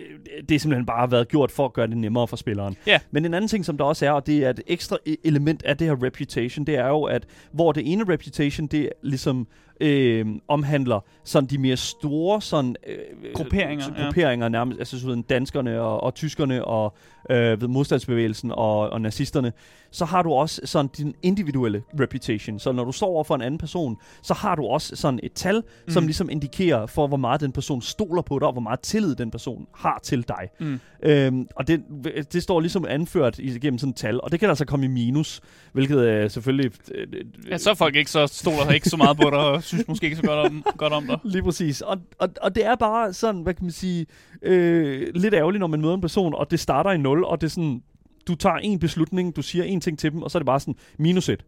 det 0.49 0.61
simpelthen 0.61 0.85
bare 0.85 0.99
har 0.99 1.07
været 1.07 1.27
gjort 1.27 1.51
for 1.51 1.65
at 1.65 1.73
gøre 1.73 1.87
det 1.87 1.97
nemmere 1.97 2.27
for 2.27 2.37
spilleren. 2.37 2.75
Ja. 2.87 2.99
Men 3.11 3.25
en 3.25 3.33
anden 3.33 3.47
ting, 3.47 3.65
som 3.65 3.77
der 3.77 3.83
også 3.85 4.05
er, 4.05 4.11
og 4.11 4.27
det 4.27 4.37
er 4.45 4.49
et 4.49 4.61
ekstra 4.67 4.97
e- 5.09 5.15
element 5.23 5.63
af 5.63 5.77
det 5.77 5.87
her 5.87 6.03
reputation, 6.03 6.65
det 6.65 6.75
er 6.75 6.87
jo, 6.87 7.03
at 7.03 7.25
hvor 7.51 7.71
det 7.71 7.91
ene 7.91 8.03
reputation, 8.13 8.67
det 8.67 8.89
ligesom 9.03 9.47
øh, 9.81 10.25
omhandler 10.47 10.99
sådan 11.23 11.49
de 11.49 11.57
mere 11.57 11.77
store 11.77 12.41
sådan, 12.41 12.75
øh, 12.87 12.97
Grupperinger, 13.33 13.85
ja. 13.97 14.03
grupperinger 14.03 14.49
nærmest, 14.49 14.79
altså 14.79 14.99
sådan 14.99 15.21
danskerne 15.21 15.81
og, 15.81 16.03
og 16.03 16.15
tyskerne 16.15 16.65
og 16.65 16.95
øh, 17.29 17.61
ved 17.61 17.67
modstandsbevægelsen 17.67 18.51
og, 18.51 18.89
og 18.89 19.01
nazisterne, 19.01 19.53
så 19.91 20.05
har 20.05 20.21
du 20.21 20.33
også 20.33 20.61
sådan 20.65 20.89
din 20.97 21.15
individuelle 21.23 21.83
reputation. 21.99 22.59
Så 22.59 22.71
når 22.71 22.83
du 22.83 22.91
står 22.91 23.07
over 23.07 23.23
for 23.23 23.35
en 23.35 23.41
anden 23.41 23.57
person, 23.57 23.97
så 24.23 24.33
har 24.33 24.55
du 24.55 24.65
også 24.65 24.95
sådan 24.95 25.19
et 25.23 25.33
tal, 25.33 25.55
mm. 25.55 25.93
som 25.93 26.05
ligesom 26.05 26.29
indikerer 26.29 26.85
for, 26.85 27.07
hvor 27.07 27.17
meget 27.17 27.41
den 27.41 27.51
person 27.51 27.81
stoler 27.81 28.21
på 28.21 28.39
dig, 28.39 28.47
og 28.47 28.51
hvor 28.51 28.61
meget 28.61 28.79
tillid 28.79 29.15
den 29.15 29.31
person 29.31 29.67
har 29.75 29.99
til 30.03 30.27
dig. 30.27 30.49
Mm. 30.59 30.79
Øhm, 31.03 31.47
og 31.55 31.67
det, 31.67 31.83
det 32.33 32.43
står 32.43 32.59
ligesom 32.59 32.85
anført 32.89 33.39
igennem 33.39 33.77
sådan 33.77 33.89
et 33.89 33.95
tal, 33.95 34.21
og 34.21 34.31
det 34.31 34.39
kan 34.39 34.49
altså 34.49 34.65
komme 34.65 34.85
i 34.85 34.89
minus, 34.89 35.41
hvilket 35.73 36.09
er 36.09 36.27
selvfølgelig... 36.27 36.71
Øh, 36.91 37.07
Ja, 37.49 37.57
så 37.57 37.69
er 37.69 37.73
folk 37.73 37.95
ikke 37.95 38.11
så 38.11 38.27
stoler 38.27 38.71
ikke 38.71 38.89
så 38.89 38.97
meget 38.97 39.17
på 39.17 39.29
dig, 39.29 39.39
og 39.39 39.63
synes 39.67 39.87
måske 39.87 40.03
ikke 40.03 40.15
så 40.17 40.23
godt 40.23 40.39
om, 40.47 40.65
godt 40.77 40.93
om 40.93 41.07
dig. 41.07 41.19
Lige 41.33 41.43
præcis. 41.43 41.81
Og, 41.81 41.97
og, 42.19 42.29
og 42.41 42.55
det 42.55 42.65
er 42.65 42.75
bare 42.75 43.13
sådan, 43.13 43.41
hvad 43.41 43.53
kan 43.53 43.65
man 43.65 43.71
sige, 43.71 44.05
øh, 44.41 45.07
lidt 45.15 45.33
ærgerligt, 45.33 45.59
når 45.59 45.67
man 45.67 45.81
møder 45.81 45.93
en 45.93 46.01
person, 46.01 46.33
og 46.33 46.51
det 46.51 46.59
starter 46.59 46.91
i 46.91 46.97
0, 46.97 47.23
og 47.23 47.41
det 47.41 47.47
er 47.47 47.51
sådan, 47.51 47.81
du 48.27 48.35
tager 48.35 48.55
en 48.55 48.79
beslutning, 48.79 49.35
du 49.35 49.41
siger 49.41 49.63
en 49.63 49.81
ting 49.81 49.99
til 49.99 50.11
dem, 50.11 50.21
og 50.23 50.31
så 50.31 50.37
er 50.37 50.39
det 50.39 50.45
bare 50.45 50.59
sådan, 50.59 50.75
minus 50.99 51.29
1. 51.29 51.45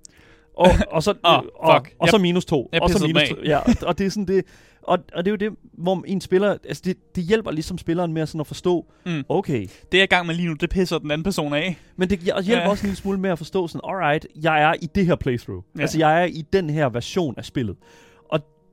Og, 0.58 0.68
og, 0.92 1.04
så, 1.04 1.12
Åh, 1.12 1.34
og, 1.34 1.46
og, 1.60 1.76
fuck. 1.86 1.96
og 2.00 2.08
så 2.10 2.18
minus 2.18 2.46
2. 2.46 2.70
jeg 2.74 2.82
og 2.82 2.90
så 2.90 3.08
minus 3.08 3.30
2. 3.30 3.36
Ja, 3.46 3.60
og, 3.88 3.98
det 3.98 4.06
er 4.06 4.10
sådan 4.10 4.26
det, 4.28 4.46
og, 4.84 4.98
og 5.16 5.26
det 5.26 5.28
er 5.28 5.32
jo 5.32 5.50
det, 5.52 5.58
hvor 5.74 6.04
en 6.08 6.22
spiller, 6.22 6.52
altså 6.68 6.82
det, 6.86 7.16
det 7.16 7.24
hjælper 7.24 7.52
ligesom 7.52 7.78
spilleren 7.78 8.14
med 8.14 8.26
sådan 8.26 8.42
at 8.42 8.48
forstå, 8.48 8.86
Mm. 9.06 9.24
okay, 9.30 9.62
Det 9.62 9.70
jeg 9.94 10.00
er 10.00 10.04
i 10.04 10.06
gang 10.06 10.28
med 10.28 10.36
lige 10.36 10.48
nu, 10.48 10.54
det 10.54 10.70
pisser 10.70 10.98
den 10.98 11.12
anden 11.12 11.24
person 11.24 11.54
af. 11.54 11.78
men 11.96 12.10
det 12.10 12.20
hjælper 12.20 12.54
Ja. 12.54 12.70
også 12.70 12.82
en 12.84 12.88
lille 12.88 12.96
smule 12.98 13.20
med 13.20 13.30
at 13.30 13.38
forstå 13.38 13.68
sådan, 13.68 13.82
alright, 13.90 14.28
jeg 14.44 14.62
er 14.62 14.74
i 14.82 14.86
det 14.96 15.06
her 15.06 15.16
playthrough. 15.16 15.64
Ja. 15.78 15.82
Altså, 15.82 15.98
jeg 16.00 16.22
er 16.22 16.26
i 16.26 16.44
den 16.54 16.70
her 16.70 16.90
version 16.90 17.34
af 17.38 17.46
spillet. 17.46 17.76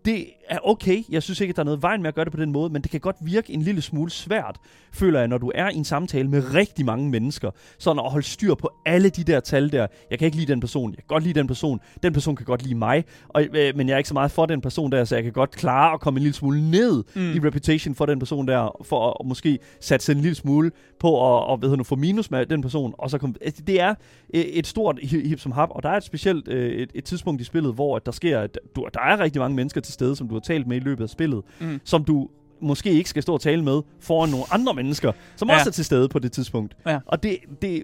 Det 0.06 0.26
er 0.48 0.58
okay. 0.64 1.02
Jeg 1.08 1.22
synes 1.22 1.40
ikke, 1.40 1.52
at 1.52 1.56
der 1.56 1.62
er 1.62 1.64
noget 1.64 1.82
vejen 1.82 2.02
med 2.02 2.08
at 2.08 2.14
gøre 2.14 2.24
det 2.24 2.32
på 2.32 2.40
den 2.40 2.52
måde, 2.52 2.72
men 2.72 2.82
det 2.82 2.90
kan 2.90 3.00
godt 3.00 3.16
virke 3.20 3.52
en 3.52 3.62
lille 3.62 3.82
smule 3.82 4.10
svært, 4.10 4.56
føler 4.92 5.18
jeg, 5.18 5.28
når 5.28 5.38
du 5.38 5.52
er 5.54 5.68
i 5.70 5.74
en 5.74 5.84
samtale 5.84 6.28
med 6.28 6.54
rigtig 6.54 6.84
mange 6.86 7.10
mennesker. 7.10 7.50
Sådan 7.78 8.00
at 8.04 8.10
holde 8.10 8.26
styr 8.26 8.54
på 8.54 8.70
alle 8.86 9.08
de 9.08 9.24
der 9.24 9.40
tal 9.40 9.72
der. 9.72 9.86
Jeg 10.10 10.18
kan 10.18 10.26
ikke 10.26 10.36
lide 10.36 10.52
den 10.52 10.60
person. 10.60 10.90
Jeg 10.90 10.96
kan 10.96 11.04
godt 11.08 11.22
lide 11.22 11.38
den 11.38 11.46
person. 11.46 11.80
Den 12.02 12.12
person 12.12 12.36
kan 12.36 12.46
godt 12.46 12.62
lide 12.62 12.74
mig. 12.74 13.04
Og, 13.28 13.42
øh, 13.54 13.76
men 13.76 13.88
jeg 13.88 13.94
er 13.94 13.98
ikke 13.98 14.08
så 14.08 14.14
meget 14.14 14.30
for 14.30 14.46
den 14.46 14.60
person 14.60 14.92
der, 14.92 15.04
så 15.04 15.14
jeg 15.14 15.24
kan 15.24 15.32
godt 15.32 15.50
klare 15.50 15.92
at 15.94 16.00
komme 16.00 16.18
en 16.18 16.22
lille 16.22 16.34
smule 16.34 16.70
ned 16.70 17.04
Mm. 17.14 17.32
i 17.32 17.38
reputation 17.46 17.94
for 17.94 18.06
den 18.06 18.18
person 18.18 18.48
der, 18.48 18.76
for 18.84 19.08
at, 19.08 19.16
at 19.20 19.26
måske 19.26 19.58
satse 19.80 20.12
en 20.12 20.20
lille 20.20 20.34
smule 20.34 20.70
på 21.00 21.36
at, 21.38 21.52
at 21.52 21.58
hedder 21.60 21.76
nu, 21.76 21.84
få 21.84 21.96
minus 21.96 22.30
med 22.30 22.46
den 22.46 22.62
person. 22.62 22.94
Og 22.98 23.10
så 23.10 23.18
kom, 23.18 23.34
altså, 23.40 23.62
det 23.66 23.80
er 23.80 23.94
øh, 24.34 24.40
et 24.40 24.66
stort 24.66 24.98
hi- 25.02 25.28
hip 25.28 25.40
som 25.40 25.52
hap, 25.52 25.68
og 25.72 25.82
der 25.82 25.88
er 25.88 25.96
et 25.96 26.04
specielt 26.04 26.48
øh, 26.48 26.72
et, 26.72 26.90
et 26.94 27.04
tidspunkt 27.04 27.40
i 27.40 27.44
spillet, 27.44 27.74
hvor 27.74 27.96
at 27.96 28.06
der 28.06 28.12
sker, 28.12 28.40
at 28.40 28.58
du, 28.76 28.88
der 28.94 29.00
er 29.00 29.20
rigtig 29.20 29.40
mange 29.40 29.56
mennesker 29.56 29.80
til 29.80 29.94
stede, 29.94 30.16
som 30.16 30.28
du 30.28 30.34
har 30.34 30.40
talt 30.40 30.66
med 30.66 30.76
i 30.76 30.80
løbet 30.80 31.04
af 31.04 31.10
spillet, 31.10 31.42
Mm. 31.60 31.80
som 31.84 32.04
du 32.04 32.28
måske 32.60 32.90
ikke 32.90 33.10
skal 33.10 33.22
stå 33.22 33.34
og 33.34 33.40
tale 33.40 33.64
med 33.64 33.82
foran 34.00 34.30
nogle 34.30 34.44
andre 34.50 34.74
mennesker, 34.74 35.12
som 35.36 35.48
ja. 35.48 35.54
også 35.54 35.70
er 35.70 35.72
til 35.72 35.84
stede 35.84 36.08
på 36.08 36.18
det 36.18 36.32
tidspunkt. 36.32 36.76
Ja. 36.86 36.98
Og 37.06 37.22
det, 37.22 37.36
det 37.62 37.76
er 37.76 37.82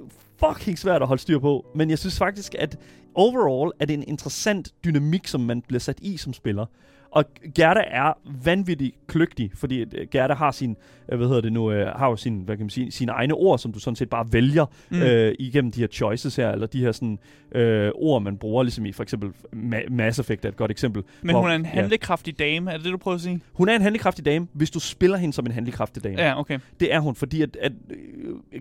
fucking 0.48 0.78
svært 0.78 1.02
at 1.02 1.08
holde 1.08 1.22
styr 1.22 1.38
på, 1.38 1.66
men 1.74 1.90
jeg 1.90 1.98
synes 1.98 2.18
faktisk, 2.18 2.54
at 2.58 2.78
overall 3.14 3.72
er 3.80 3.84
det 3.86 3.94
en 3.94 4.04
interessant 4.06 4.72
dynamik, 4.84 5.26
som 5.28 5.40
man 5.40 5.62
bliver 5.68 5.80
sat 5.80 5.98
i 6.02 6.16
som 6.16 6.32
spiller. 6.32 6.66
Og 7.14 7.24
Gerda 7.54 7.80
er 7.86 8.12
vanvittigt 8.44 8.96
kløgtig, 9.06 9.50
fordi 9.54 9.80
øh, 9.80 10.06
Gerda 10.10 10.34
har 10.34 10.50
sin, 10.50 10.76
øh, 11.08 11.18
hvad 11.18 11.28
hedder 11.28 11.40
det 11.40 11.52
nu, 11.52 11.70
øh, 11.72 11.86
har 11.86 12.08
jo 12.08 12.16
sin, 12.16 12.40
hvad 12.42 12.56
kan 12.56 12.64
man 12.64 12.70
sige, 12.70 12.90
sine 12.90 13.12
egne 13.12 13.34
ord, 13.34 13.58
som 13.58 13.72
du 13.72 13.78
sådan 13.78 13.96
set 13.96 14.10
bare 14.10 14.32
vælger 14.32 14.66
Mm. 14.90 15.02
øh, 15.02 15.34
igennem 15.38 15.70
de 15.72 15.80
her 15.80 15.86
choices 15.86 16.36
her, 16.36 16.50
eller 16.50 16.66
de 16.66 16.80
her 16.80 16.92
sådan, 16.92 17.18
øh, 17.54 17.90
ord, 17.94 18.22
man 18.22 18.36
bruger, 18.36 18.62
ligesom 18.62 18.86
i 18.86 18.92
for 18.92 19.02
eksempel 19.02 19.30
Ma- 19.54 19.90
Mass 19.90 20.18
Effect 20.18 20.44
er 20.44 20.48
et 20.48 20.56
godt 20.56 20.70
eksempel. 20.70 21.02
Men 21.22 21.30
hvor- 21.30 21.40
hun 21.40 21.50
er 21.50 21.54
en 21.54 21.62
ja. 21.64 21.68
handlekraftig 21.68 22.38
dame, 22.38 22.70
er 22.70 22.76
det 22.76 22.84
det, 22.84 22.92
du 22.92 22.96
prøver 22.98 23.14
at 23.14 23.20
sige? 23.20 23.40
Hun 23.52 23.68
er 23.68 23.76
en 23.76 23.82
handlekraftig 23.82 24.24
dame, 24.24 24.46
hvis 24.52 24.70
du 24.70 24.80
spiller 24.80 25.16
hende 25.16 25.34
som 25.34 25.46
en 25.46 25.52
handlekraftig 25.52 26.04
dame. 26.04 26.20
Ja, 26.22 26.40
okay. 26.40 26.58
Det 26.80 26.94
er 26.94 27.00
hun, 27.00 27.14
fordi 27.14 27.42
at, 27.42 27.56
at 27.60 27.72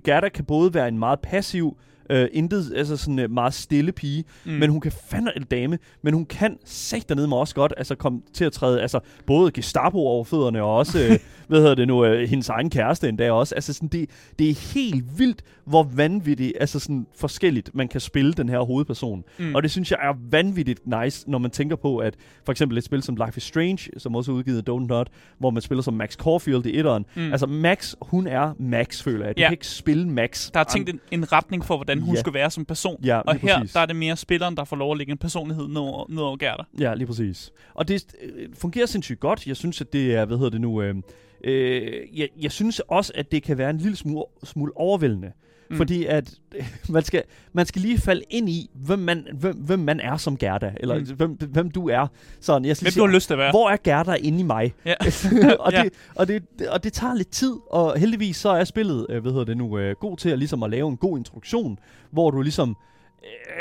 Gerda 0.03 0.29
kan 0.29 0.45
både 0.45 0.73
være 0.73 0.87
en 0.87 0.99
meget 0.99 1.19
passiv, 1.19 1.77
øh, 2.11 2.27
intet, 2.33 2.73
altså 2.75 2.97
sådan 2.97 3.19
øh, 3.19 3.31
meget 3.31 3.53
stille 3.53 3.91
pige, 3.91 4.23
Mm. 4.45 4.51
men 4.51 4.69
hun 4.69 4.81
kan 4.81 4.91
fandme 5.09 5.31
en 5.37 5.43
dame, 5.43 5.79
men 6.03 6.13
hun 6.13 6.25
kan 6.25 6.57
sagt 6.65 7.09
dernede 7.09 7.27
med 7.27 7.37
også 7.37 7.55
godt, 7.55 7.73
altså 7.77 7.95
komme 7.95 8.21
til 8.33 8.45
at 8.45 8.51
træde, 8.53 8.81
altså 8.81 8.99
både 9.27 9.51
Gestapo 9.51 9.97
over 9.97 10.23
fødderne, 10.23 10.61
og 10.63 10.75
også, 10.77 10.99
øh, 11.03 11.17
hvad 11.47 11.59
hedder 11.59 11.75
det 11.75 11.87
nu, 11.87 12.05
øh, 12.05 12.29
hendes 12.29 12.49
egen 12.49 12.69
kæreste 12.69 13.09
endda 13.09 13.31
også, 13.31 13.55
altså 13.55 13.73
sådan, 13.73 13.89
det, 13.89 14.09
det 14.39 14.49
er 14.49 14.73
helt 14.73 15.19
vildt, 15.19 15.41
hvor 15.71 15.83
vanvittigt, 15.83 16.53
altså 16.59 16.79
sådan 16.79 17.07
forskelligt, 17.15 17.75
man 17.75 17.87
kan 17.87 17.99
spille 18.01 18.33
den 18.33 18.49
her 18.49 18.59
hovedperson. 18.59 19.23
Mm. 19.39 19.55
Og 19.55 19.63
det 19.63 19.71
synes 19.71 19.91
jeg 19.91 19.99
er 20.01 20.13
vanvittigt 20.31 20.81
nice, 21.03 21.29
når 21.31 21.37
man 21.37 21.51
tænker 21.51 21.75
på, 21.75 21.97
at 21.97 22.15
for 22.45 22.51
eksempel 22.51 22.77
et 22.77 22.83
spil 22.83 23.03
som 23.03 23.15
Life 23.15 23.37
is 23.37 23.43
Strange, 23.43 23.89
som 23.97 24.15
også 24.15 24.31
er 24.31 24.35
udgivet 24.35 24.67
af 24.67 24.73
Don't 24.73 24.87
Not, 24.87 25.07
hvor 25.39 25.49
man 25.49 25.61
spiller 25.61 25.81
som 25.81 25.93
Max 25.93 26.13
Caulfield 26.15 26.65
i 26.65 26.77
etteren. 26.77 27.05
Mm. 27.15 27.31
Altså 27.31 27.45
Max, 27.47 27.93
hun 28.01 28.27
er 28.27 28.53
Max, 28.59 29.03
føler 29.03 29.25
jeg. 29.25 29.37
Du 29.37 29.41
Ja. 29.41 29.47
kan 29.47 29.53
ikke 29.53 29.67
spille 29.67 30.09
Max. 30.09 30.51
Der 30.51 30.59
er 30.59 30.63
tænkt 30.63 30.89
en, 30.89 30.99
en 31.11 31.31
retning 31.31 31.65
for, 31.65 31.75
hvordan 31.77 31.99
hun 32.01 32.15
Ja. 32.15 32.19
skal 32.19 32.33
være 32.33 32.51
som 32.51 32.65
person. 32.65 32.99
Ja, 33.05 33.17
og 33.19 33.33
lige 33.35 33.47
her 33.47 33.57
præcis. 33.57 33.73
der 33.73 33.79
er 33.79 33.85
det 33.85 33.95
mere 33.95 34.17
spilleren, 34.17 34.57
der 34.57 34.63
får 34.63 34.75
lov 34.75 34.91
at 34.91 34.97
lægge 34.97 35.11
en 35.11 35.17
personlighed 35.17 35.67
ned 35.67 35.77
over, 35.77 36.05
ned 36.09 36.21
over 36.21 36.37
Gerda. 36.37 36.63
Ja, 36.79 36.93
lige 36.93 37.07
præcis. 37.07 37.51
Og 37.73 37.87
det 37.87 38.05
øh, 38.21 38.49
fungerer 38.53 38.85
sindssygt 38.85 39.19
godt. 39.19 39.47
Jeg 39.47 39.55
synes, 39.55 39.81
at 39.81 39.93
det 39.93 40.15
er, 40.15 40.25
hvad 40.25 40.37
hedder 40.37 40.49
det 40.51 40.61
nu, 40.61 40.81
øh, 40.81 40.95
øh, 41.43 42.19
jeg, 42.19 42.29
jeg 42.41 42.51
synes 42.51 42.79
også, 42.79 43.11
at 43.15 43.31
det 43.31 43.43
kan 43.43 43.57
være 43.57 43.69
en 43.69 43.77
lille 43.77 43.95
smule, 43.95 44.23
smule 44.43 44.71
overvældende. 44.75 45.31
Mm. 45.71 45.77
Fordi 45.77 46.05
at 46.05 46.33
man 46.89 47.03
skal, 47.03 47.23
man 47.53 47.65
skal 47.65 47.81
lige 47.81 47.97
falde 47.97 48.21
ind 48.29 48.49
i, 48.49 48.69
hvem 48.75 48.99
man, 48.99 49.27
hvem, 49.33 49.55
hvem 49.57 49.79
man 49.79 49.99
er 49.99 50.17
som 50.17 50.37
Gerda, 50.37 50.71
eller 50.79 50.99
Mm. 50.99 51.05
hvem, 51.15 51.31
hvem 51.33 51.71
du 51.71 51.89
er. 51.89 52.07
Sådan, 52.41 52.65
jeg 52.65 52.75
skal 52.77 52.85
Hvem 52.85 52.91
sige, 52.91 53.01
du 53.01 53.07
har 53.07 53.13
lyst 53.13 53.27
til 53.27 53.33
at 53.33 53.37
være. 53.37 53.51
Hvor 53.51 53.69
er 53.69 53.77
Gerda 53.83 54.13
inde 54.13 54.39
i 54.39 54.43
mig? 54.43 54.73
Ja. 54.85 54.93
og, 55.59 55.71
Ja. 55.71 55.83
det, 55.83 55.93
og, 56.15 56.27
det, 56.27 56.43
og 56.69 56.83
det 56.83 56.93
tager 56.93 57.13
lidt 57.13 57.31
tid, 57.31 57.53
og 57.71 57.99
heldigvis 57.99 58.37
så 58.37 58.49
er 58.49 58.63
spillet, 58.63 59.05
øh, 59.09 59.21
hvad 59.21 59.31
hedder 59.31 59.45
det 59.45 59.57
nu, 59.57 59.77
øh, 59.77 59.95
god 59.99 60.17
til 60.17 60.29
at, 60.29 60.37
ligesom 60.39 60.63
at 60.63 60.69
lave 60.69 60.89
en 60.89 60.97
god 60.97 61.17
introduktion, 61.17 61.77
hvor 62.11 62.31
du 62.31 62.41
ligesom 62.41 62.75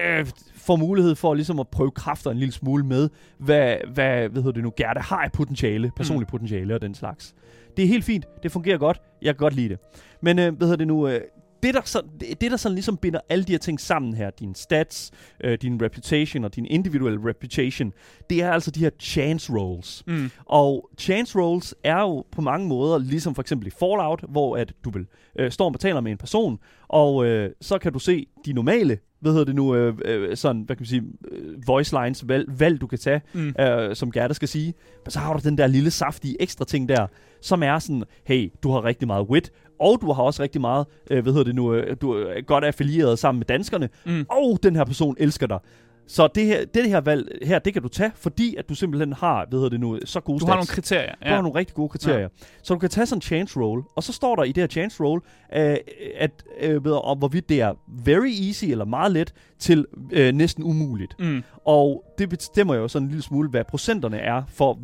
øh, 0.04 0.26
får 0.54 0.76
mulighed 0.76 1.14
for 1.14 1.34
ligesom 1.34 1.60
at 1.60 1.68
prøve 1.68 1.90
kræfter 1.90 2.30
en 2.30 2.36
lille 2.38 2.52
smule 2.52 2.84
med, 2.86 3.08
hvad, 3.38 3.76
hvad 3.92 4.28
hvad 4.28 4.42
hedder 4.42 4.52
det 4.52 4.62
nu, 4.62 4.72
Gerda 4.76 5.00
har 5.00 5.16
af 5.16 5.32
potentiale, 5.32 5.90
personligt 5.96 6.28
mm. 6.28 6.30
potentiale 6.30 6.74
og 6.74 6.82
den 6.82 6.94
slags. 6.94 7.34
Det 7.76 7.82
er 7.84 7.88
helt 7.88 8.04
fint, 8.04 8.24
det 8.42 8.52
fungerer 8.52 8.78
godt, 8.78 9.00
jeg 9.22 9.34
kan 9.34 9.38
godt 9.38 9.54
lide 9.54 9.68
det. 9.68 9.78
Men 10.22 10.38
øh, 10.38 10.54
hvad 10.56 10.66
hedder 10.66 10.76
det 10.76 10.86
nu, 10.86 11.08
øh, 11.08 11.20
det, 11.62 11.74
der, 11.74 11.80
så, 11.84 12.02
det, 12.20 12.40
det, 12.40 12.50
der 12.50 12.56
sådan 12.56 12.74
ligesom 12.74 12.96
binder 12.96 13.20
alle 13.28 13.44
de 13.44 13.52
her 13.52 13.58
ting 13.58 13.80
sammen 13.80 14.14
her, 14.14 14.30
din 14.30 14.54
stats, 14.54 15.10
øh, 15.44 15.58
din 15.62 15.82
reputation 15.82 16.44
og 16.44 16.54
din 16.56 16.66
individual 16.66 17.18
reputation, 17.18 17.92
det 18.30 18.42
er 18.42 18.50
altså 18.50 18.70
de 18.70 18.80
her 18.80 18.90
chance 19.00 19.52
rolls. 19.52 20.02
Mm. 20.06 20.30
Og 20.46 20.90
chance 20.98 21.38
rolls 21.38 21.74
er 21.84 22.00
jo 22.00 22.24
på 22.32 22.40
mange 22.40 22.68
måder, 22.68 22.98
ligesom 22.98 23.34
for 23.34 23.42
eksempel 23.42 23.66
i 23.66 23.70
Fallout, 23.70 24.24
hvor 24.28 24.56
at 24.56 24.72
du 24.84 24.90
vil 24.90 25.06
øh, 25.38 25.50
står 25.50 25.72
og 25.72 25.80
taler 25.80 26.00
med 26.00 26.12
en 26.12 26.18
person, 26.18 26.58
og 26.88 27.26
øh, 27.26 27.50
så 27.60 27.78
kan 27.78 27.92
du 27.92 27.98
se 27.98 28.26
de 28.46 28.52
normale, 28.52 28.98
hvad 29.20 29.32
hedder 29.32 29.44
det 29.44 29.54
nu, 29.54 29.74
øh, 29.74 29.94
øh, 30.04 30.36
sådan, 30.36 30.62
hvad 30.62 30.76
kan 30.76 30.82
man 30.82 30.86
sige, 30.86 31.02
øh, 31.32 31.66
voice 31.66 31.96
lines, 32.02 32.28
valg, 32.28 32.60
valg 32.60 32.80
du 32.80 32.86
kan 32.86 32.98
tage, 32.98 33.20
Mm. 33.32 33.54
øh, 33.60 33.96
som 33.96 34.12
Gerda 34.12 34.34
skal 34.34 34.48
sige. 34.48 34.74
Men 35.04 35.10
så 35.10 35.18
har 35.18 35.32
du 35.36 35.40
den 35.48 35.58
der 35.58 35.66
lille 35.66 35.90
saftige 35.90 36.42
ekstra 36.42 36.64
ting 36.64 36.88
der, 36.88 37.06
som 37.40 37.62
er 37.62 37.78
sådan, 37.78 38.04
hey, 38.24 38.52
du 38.62 38.70
har 38.70 38.84
rigtig 38.84 39.06
meget 39.06 39.26
wit, 39.28 39.52
og 39.80 39.98
du 40.00 40.12
har 40.12 40.22
også 40.22 40.42
rigtig 40.42 40.60
meget, 40.60 40.86
øh, 41.10 41.22
hvad 41.22 41.32
hedder 41.32 41.44
det 41.44 41.54
nu, 41.54 41.74
øh, 41.74 41.96
du 42.00 42.12
er 42.12 42.40
godt 42.46 42.64
affilieret 42.64 43.18
sammen 43.18 43.38
med 43.38 43.46
danskerne, 43.46 43.88
Mm. 44.06 44.26
og 44.30 44.58
den 44.62 44.76
her 44.76 44.84
person 44.84 45.16
elsker 45.18 45.46
dig. 45.46 45.58
Så 46.06 46.28
det 46.34 46.46
her, 46.46 46.64
det 46.74 46.88
her 46.88 47.00
valg 47.00 47.38
her, 47.42 47.58
det 47.58 47.72
kan 47.72 47.82
du 47.82 47.88
tage, 47.88 48.10
fordi 48.14 48.54
at 48.56 48.68
du 48.68 48.74
simpelthen 48.74 49.12
har, 49.12 49.46
hvad 49.48 49.58
hedder 49.58 49.68
det 49.70 49.80
nu, 49.80 49.98
så 50.04 50.20
gode 50.20 50.38
Du 50.38 50.44
stats. 50.44 50.48
har 50.50 50.56
nogle 50.56 50.66
kriterier. 50.66 51.12
Du 51.24 51.28
har 51.28 51.40
nogle 51.42 51.58
rigtig 51.58 51.74
gode 51.74 51.88
kriterier. 51.88 52.20
Ja. 52.20 52.26
Så 52.62 52.74
du 52.74 52.80
kan 52.80 52.90
tage 52.90 53.06
sådan 53.06 53.16
en 53.18 53.22
chance 53.22 53.60
roll, 53.60 53.82
og 53.96 54.02
så 54.02 54.12
står 54.12 54.36
der 54.36 54.42
i 54.44 54.48
det 54.52 54.56
her 54.62 54.68
chance 54.68 55.02
roll, 55.04 55.20
øh, 55.56 55.76
at, 56.18 56.30
øh, 56.60 56.84
ved, 56.84 56.92
om 57.04 57.18
hvorvidt 57.18 57.48
det 57.48 57.60
er 57.60 57.72
very 58.04 58.30
easy 58.46 58.64
eller 58.64 58.84
meget 58.84 59.12
let 59.12 59.32
til 59.58 59.86
øh, 60.12 60.32
næsten 60.34 60.64
umuligt. 60.64 61.14
Mm. 61.18 61.42
Og 61.64 62.04
det 62.20 62.28
bestemmer 62.28 62.74
jo 62.74 62.88
sådan 62.88 63.04
en 63.06 63.10
lille 63.10 63.22
smule, 63.22 63.48
hvad 63.48 63.64
procenterne 63.64 64.18
er 64.18 64.42
for, 64.48 64.78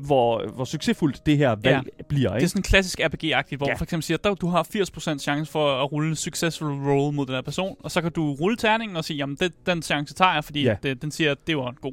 hvor, 0.00 0.50
hvor 0.54 0.64
succesfuldt 0.64 1.26
det 1.26 1.36
her 1.38 1.48
valg 1.48 1.64
ja. 1.66 1.80
bliver. 2.08 2.28
Det 2.28 2.34
er 2.34 2.38
Ikke? 2.38 2.48
sådan 2.48 2.62
klassisk 2.62 3.00
RPG-agtigt, 3.00 3.56
hvor 3.56 3.68
Ja. 3.68 3.74
for 3.74 3.84
eksempel 3.84 4.02
siger, 4.02 4.18
at 4.32 4.40
du 4.40 4.46
har 4.48 4.62
80% 4.62 5.18
chance 5.18 5.52
for 5.52 5.82
at 5.82 5.92
rulle 5.92 6.08
en 6.10 6.16
successful 6.16 6.70
roll 6.72 7.14
mod 7.14 7.26
den 7.26 7.34
her 7.34 7.42
person, 7.42 7.76
og 7.80 7.90
så 7.90 8.00
kan 8.02 8.12
du 8.12 8.32
rulle 8.32 8.56
terningen 8.56 8.96
og 8.96 9.04
sige, 9.04 9.16
jamen 9.16 9.36
det, 9.40 9.52
den 9.66 9.82
chance 9.82 10.14
tager 10.14 10.34
jeg, 10.34 10.44
fordi 10.44 10.62
Ja. 10.62 10.76
det, 10.82 11.02
den 11.02 11.10
siger, 11.10 11.30
at 11.30 11.38
det 11.46 11.56
var 11.56 11.74
god. 11.80 11.92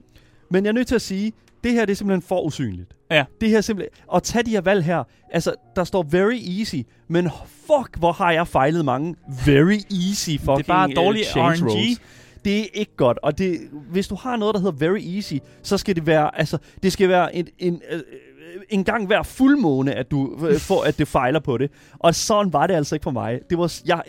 Men 0.51 0.63
jeg 0.63 0.69
er 0.69 0.73
nødt 0.73 0.87
til 0.87 0.95
at 0.95 1.01
sige, 1.01 1.31
det 1.63 1.71
her 1.71 1.85
det 1.85 1.91
er 1.91 1.95
simpelthen 1.95 2.21
for 2.21 2.41
usynligt. 2.41 2.93
Ja. 3.11 3.25
Det 3.41 3.49
her 3.49 3.57
er 3.57 3.61
simpelthen... 3.61 4.03
At 4.15 4.23
tage 4.23 4.43
de 4.43 4.49
her 4.49 4.61
valg 4.61 4.83
her, 4.85 5.03
altså, 5.31 5.53
der 5.75 5.83
står 5.83 6.03
very 6.03 6.59
easy, 6.59 6.75
men 7.07 7.29
fuck, 7.45 7.97
hvor 7.97 8.11
har 8.11 8.31
jeg 8.31 8.47
fejlet 8.47 8.85
mange 8.85 9.15
very 9.45 9.79
easy 10.09 10.29
fucking 10.29 10.57
det 10.57 10.63
er 10.63 10.67
bare 10.67 10.89
øh, 10.89 10.95
dårlig 10.95 11.25
chance 11.25 11.63
RNG. 11.63 11.71
rolls. 11.71 12.01
Det 12.45 12.59
er 12.59 12.65
ikke 12.73 12.95
godt, 12.97 13.19
og 13.23 13.37
det, 13.37 13.59
hvis 13.91 14.07
du 14.07 14.15
har 14.15 14.35
noget, 14.37 14.55
der 14.55 14.61
hedder 14.61 14.77
very 14.89 14.99
easy, 15.15 15.33
så 15.63 15.77
skal 15.77 15.95
det 15.95 16.05
være, 16.07 16.39
altså, 16.39 16.57
det 16.83 16.91
skal 16.93 17.09
være 17.09 17.35
en, 17.35 17.47
en, 17.59 17.81
øh, 17.91 18.01
en 18.69 18.83
gang 18.83 19.07
hver 19.07 19.23
fuldmåne, 19.23 19.93
at 19.93 20.11
du 20.11 20.47
øh, 20.47 20.59
får, 20.69 20.83
at 20.83 20.97
det 20.97 21.07
fejler 21.07 21.39
på 21.39 21.57
det. 21.57 21.71
Og 21.99 22.15
sådan 22.15 22.53
var 22.53 22.67
det 22.67 22.73
altså 22.73 22.95
ikke 22.95 23.03
for 23.03 23.11
mig. 23.11 23.39
Det 23.49 23.57
var, 23.57 23.73
jeg, 23.85 24.03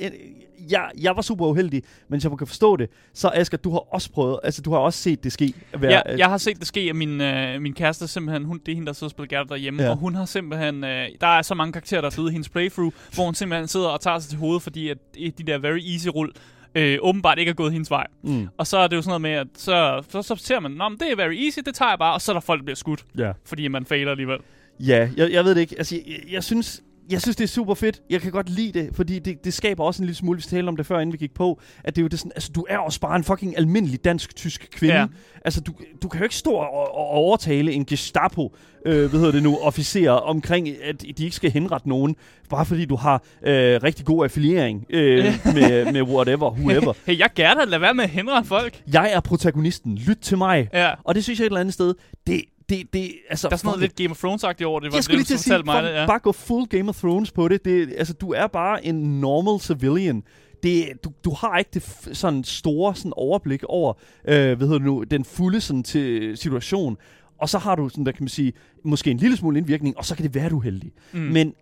jeg, 0.71 0.90
jeg 1.01 1.16
var 1.16 1.23
super 1.23 1.47
uheldig, 1.47 1.83
men 2.09 2.21
jeg 2.25 2.38
kan 2.38 2.47
forstå 2.47 2.77
det. 2.77 2.90
Så 3.14 3.31
Asger, 3.35 3.59
du 3.59 3.71
har 3.71 3.95
også 3.95 4.11
prøvet, 4.12 4.38
altså 4.45 4.62
du 4.62 4.71
har 4.71 4.79
også 4.79 4.99
set 5.03 5.25
det 5.25 5.33
ske. 5.33 5.55
Være, 5.79 6.03
Ja, 6.07 6.16
jeg 6.16 6.27
har 6.27 6.38
set 6.38 6.59
det 6.59 6.66
ske, 6.66 6.81
at 6.81 6.97
min, 6.97 7.21
øh, 7.21 7.61
min 7.62 7.73
kæreste 7.75 8.09
simpelthen, 8.09 8.45
hun, 8.45 8.61
det 8.66 8.73
er 8.73 8.77
hende, 8.77 8.87
der 8.87 8.93
sidder 8.93 9.07
og 9.07 9.11
spiller 9.11 9.38
Gerda 9.38 9.49
derhjemme, 9.55 9.83
Ja. 9.83 9.90
og 9.90 9.97
hun 9.97 10.14
har 10.14 10.25
simpelthen, 10.25 10.85
øh, 10.85 11.07
der 11.21 11.27
er 11.27 11.43
så 11.43 11.55
mange 11.55 11.73
karakterer, 11.73 12.01
der 12.01 12.09
er 12.11 12.14
blevet 12.14 12.31
i 12.31 12.33
hendes 12.33 12.49
playthrough, 12.49 12.93
hvor 13.14 13.25
hun 13.25 13.35
simpelthen 13.35 13.69
sidder 13.69 13.88
og 13.88 14.01
tager 14.01 14.19
sig 14.19 14.31
til 14.31 14.38
hovedet, 14.38 14.62
fordi 14.62 14.88
at 14.88 14.99
de 15.16 15.31
der 15.47 15.59
very 15.59 15.79
easy 15.93 16.09
rull 16.09 16.33
øh, 16.74 16.98
åbenbart 17.00 17.38
ikke 17.38 17.50
er 17.50 17.54
gået 17.54 17.72
hendes 17.72 17.90
vej. 17.90 18.06
Mm, 18.22 18.48
Og 18.59 18.66
så 18.66 18.78
er 18.78 18.87
det 18.87 18.96
jo 18.96 19.02
sådan 19.02 19.11
noget 19.11 19.22
med, 19.22 19.30
at 19.30 19.46
så, 19.54 20.02
så, 20.09 20.22
så 20.22 20.37
ser 20.37 20.61
man, 20.61 20.70
men 20.70 20.98
det 21.00 21.12
er 21.12 21.16
very 21.16 21.35
easy, 21.35 21.59
det 21.66 21.74
tager 21.74 21.90
jeg 21.90 21.98
bare, 21.98 22.14
og 22.14 22.20
så 22.20 22.33
er 22.33 22.35
der 22.35 22.40
folk, 22.40 22.59
der 22.61 22.64
bliver 22.64 22.76
skudt, 22.76 23.04
ja. 23.18 23.33
fordi 23.46 23.68
man 23.68 23.87
fejler 23.87 24.11
alligevel. 24.11 24.38
Ja, 24.80 25.09
jeg, 25.16 25.33
jeg 25.33 25.44
ved 25.44 25.54
det 25.54 25.61
ikke. 25.61 25.74
Altså, 25.78 25.94
jeg, 26.06 26.20
jeg, 26.33 26.44
synes, 26.44 26.83
jeg 27.11 27.20
synes, 27.23 27.37
det 27.37 27.44
er 27.44 27.49
super 27.49 27.75
fedt. 27.75 28.03
Jeg 28.11 28.20
kan 28.20 28.33
godt 28.33 28.49
lide 28.49 28.81
det, 28.81 28.90
fordi 28.92 29.18
det, 29.18 29.44
det 29.44 29.55
skaber 29.55 29.85
også 29.85 30.03
en 30.03 30.07
lille 30.07 30.16
smule, 30.16 30.37
vi 30.37 30.42
talte 30.42 30.68
om 30.68 30.77
det 30.77 30.87
før, 30.87 30.99
inden 30.99 31.12
vi 31.12 31.18
gik 31.18 31.35
på, 31.35 31.61
at 31.85 31.96
det 31.96 32.01
er 32.01 32.05
jo 32.05 32.09
det 32.09 32.18
sådan, 32.18 32.33
altså, 32.35 32.53
du 32.55 32.66
er 32.68 32.79
også 32.79 33.01
bare 33.01 33.16
en 33.16 33.25
fucking 33.25 33.59
almindelig 33.59 34.05
dansk-tysk 34.05 34.68
kvinde. 34.73 34.94
Ja. 34.94 35.07
Altså, 35.44 35.61
du, 35.61 35.73
du 36.03 36.09
kan 36.09 36.20
jo 36.20 36.25
ikke 36.25 36.37
stå 36.37 36.51
og, 36.51 36.94
og 36.94 37.07
overtale 37.07 37.73
en 37.73 37.85
Gestapo, 37.85 38.55
øh, 38.87 39.11
hvad 39.11 39.20
hedder 39.20 39.33
det 39.33 39.42
nu, 39.42 39.59
officer 39.59 40.11
omkring, 40.11 40.68
at 40.68 41.03
de 41.03 41.25
ikke 41.25 41.37
skal 41.37 41.51
henrette 41.51 41.88
nogen, 41.88 42.16
bare 42.51 42.66
fordi 42.66 42.85
du 42.85 42.96
har 42.96 43.23
øh, 43.46 43.81
rigtig 43.83 44.07
god 44.07 44.25
affiliering 44.25 44.87
øh, 44.90 45.25
med, 45.55 45.92
med 45.92 46.03
whatever, 46.03 46.51
whoever. 46.51 46.92
Hey, 47.07 47.18
jeg 47.18 47.31
gerne 47.37 47.64
lad 47.66 47.79
være 47.79 47.94
med 47.94 48.05
at 48.05 48.11
hindre 48.11 48.44
folk. 48.44 48.83
Jeg 48.92 49.12
er 49.12 49.20
protagonisten. 49.20 49.99
Lyt 49.99 50.18
til 50.23 50.38
mig. 50.38 50.68
Ja. 50.73 50.90
Og 51.05 51.14
det 51.14 51.25
synes 51.25 51.38
jeg 51.38 51.44
et 51.44 51.49
eller 51.49 51.61
andet 51.61 51.75
sted, 51.75 51.94
det, 52.27 52.42
det, 52.70 52.92
det, 52.92 53.12
altså... 53.30 53.48
Der 53.48 53.54
er 53.54 53.56
sådan 53.56 53.68
noget 53.68 53.80
lidt 53.80 53.96
Game 53.96 54.11
of 54.11 54.24
Thrones-agtigt 54.24 54.64
over 54.64 54.80
det. 54.80 54.92
var 54.92 54.96
jeg 54.96 55.04
skulle 55.04 55.16
lige 55.16 55.35
det, 55.35 55.40
til 55.40 55.50
du 55.50 55.54
at 55.54 55.59
sige, 55.59 55.66
mig 55.66 55.83
mig 55.83 55.83
det, 55.83 55.98
ja. 55.98 56.06
bare 56.06 56.18
gå 56.18 56.33
full 56.33 56.66
Game 56.66 56.88
of 56.88 56.96
Thrones 56.98 57.33
på 57.33 57.48
det. 57.48 57.64
det 57.64 57.94
altså, 57.98 58.14
du 58.14 58.33
er 58.33 58.46
bare 58.46 58.87
en 58.87 59.20
normal 59.20 59.61
civilian. 59.61 60.22
Det, 60.62 60.88
du, 61.04 61.12
du 61.24 61.30
har 61.30 61.59
ikke 61.59 61.70
det 61.74 61.83
f- 61.83 62.14
sådan 62.14 62.44
store 62.44 62.94
sådan 62.94 63.12
overblik 63.16 63.64
over, 63.64 63.92
øh, 64.28 64.35
hvad 64.35 64.56
hedder 64.56 64.78
det 64.78 64.87
nu, 64.87 65.04
den 65.11 65.24
fulde 65.24 65.61
sådan, 65.61 65.83
til 65.83 66.37
situation. 66.37 66.96
Og 67.38 67.48
så 67.48 67.59
har 67.59 67.74
du 67.74 67.88
sådan, 67.88 68.06
der 68.06 68.12
kan 68.12 68.22
man 68.24 68.28
sige, 68.28 68.52
måske 68.85 69.11
en 69.11 69.16
lille 69.16 69.37
smule 69.37 69.59
indvirkning, 69.59 69.98
og 69.98 70.04
så 70.04 70.16
kan 70.16 70.22
det 70.24 70.35
være, 70.35 70.48
du 70.48 70.59
er 70.59 70.62
heldig. 70.62 70.92
Mm. 71.12 71.20
Men 71.20 71.54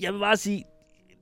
jeg 0.00 0.12
vil 0.12 0.18
bare 0.18 0.36
sige, 0.36 0.64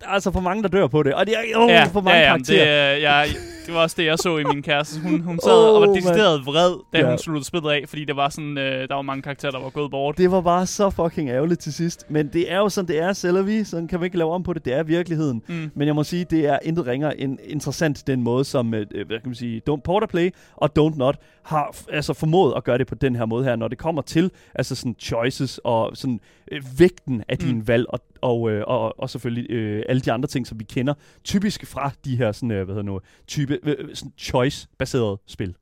der 0.02 0.08
er 0.08 0.12
altså 0.12 0.30
for 0.30 0.40
mange, 0.40 0.62
der 0.62 0.68
dør 0.68 0.86
på 0.86 1.02
det. 1.02 1.14
Og 1.14 1.26
det 1.26 1.34
er 1.34 1.56
oh, 1.58 1.68
ja, 1.70 1.84
for 1.84 2.00
mange 2.00 2.18
ja, 2.18 2.24
ja, 2.24 2.28
karakterer. 2.28 2.64
Det, 2.64 3.02
er- 3.04 3.10
jeg, 3.10 3.26
det 3.66 3.74
var 3.74 3.80
også 3.80 3.96
det, 3.98 4.04
jeg 4.06 4.18
så 4.18 4.38
i 4.38 4.44
min 4.44 4.62
kæreste. 4.62 5.00
Hun, 5.00 5.20
hun 5.20 5.38
sad 5.44 5.52
oh, 5.68 5.74
og 5.82 5.88
var 5.88 5.94
decideret 5.94 6.46
vred, 6.46 6.74
da 6.92 6.98
Ja. 6.98 7.08
hun 7.08 7.18
sluttede 7.18 7.44
spillet 7.46 7.70
af, 7.70 7.84
fordi 7.88 8.04
det 8.04 8.16
var 8.16 8.28
sådan, 8.28 8.58
øh, 8.58 8.88
der 8.88 8.94
var 8.94 9.02
mange 9.02 9.22
karakterer, 9.22 9.52
der 9.52 9.60
var 9.60 9.70
gået 9.70 9.90
bort. 9.90 10.18
Det 10.18 10.30
var 10.30 10.40
bare 10.40 10.66
så 10.66 10.90
fucking 10.90 11.30
ærgerligt 11.30 11.60
til 11.60 11.72
sidst. 11.72 12.06
Men 12.10 12.28
det 12.32 12.52
er 12.52 12.56
jo 12.58 12.68
sådan, 12.68 12.88
det 12.88 12.98
er, 13.02 13.12
selv 13.12 13.46
vi. 13.46 13.64
Sådan 13.64 13.88
kan 13.88 14.00
vi 14.00 14.04
ikke 14.04 14.18
lave 14.18 14.32
om 14.32 14.42
på 14.42 14.52
det. 14.52 14.64
Det 14.64 14.72
er 14.74 14.82
virkeligheden. 14.82 15.42
Mm. 15.48 15.70
Men 15.74 15.86
jeg 15.86 15.94
må 15.94 16.04
sige, 16.04 16.24
det 16.30 16.46
er 16.46 16.58
intet 16.62 16.86
ringere 16.86 17.20
end 17.20 17.38
interessant 17.44 18.06
den 18.06 18.22
måde, 18.22 18.44
som, 18.44 18.74
øh, 18.74 18.86
hvad 18.92 19.04
kan 19.06 19.20
man 19.24 19.34
sige, 19.34 19.62
Don't 19.70 19.80
Porter 19.84 20.06
Play 20.06 20.30
og 20.56 20.70
Don't 20.78 20.96
Not 20.98 21.16
har 21.44 21.76
altså 21.90 22.12
formået 22.12 22.54
at 22.56 22.64
gøre 22.64 22.78
det 22.78 22.86
på 22.86 22.94
den 22.94 23.16
her 23.16 23.24
måde 23.26 23.44
her, 23.44 23.56
når 23.56 23.68
det 23.68 23.78
kommer 23.78 24.02
til 24.02 24.30
altså 24.54 24.74
sådan 24.74 24.96
choices 24.98 25.60
og 25.64 25.96
sådan 25.96 26.20
øh, 26.52 26.62
vægten 26.78 27.24
af 27.28 27.36
Mm. 27.40 27.46
dine 27.46 27.68
valg 27.68 27.86
og, 27.88 28.00
og, 28.20 28.50
øh, 28.50 28.64
og, 28.66 29.00
og 29.00 29.10
selvfølgelig 29.10 29.50
øh, 29.50 29.82
alle 29.88 30.00
de 30.00 30.12
andre 30.12 30.26
ting, 30.26 30.46
som 30.46 30.58
vi 30.58 30.64
kender 30.64 30.94
typisk 31.24 31.66
fra 31.66 31.90
de 32.04 32.16
her 32.16 32.32
sådan, 32.32 32.50
øh, 32.50 32.64
hvad 32.64 32.74
hedder 32.74 32.82
nu, 32.82 33.00
type 33.26 33.58
øh, 33.62 33.94
sådan 33.94 34.12
choice-baserede 34.18 35.20
spil. 35.26 35.54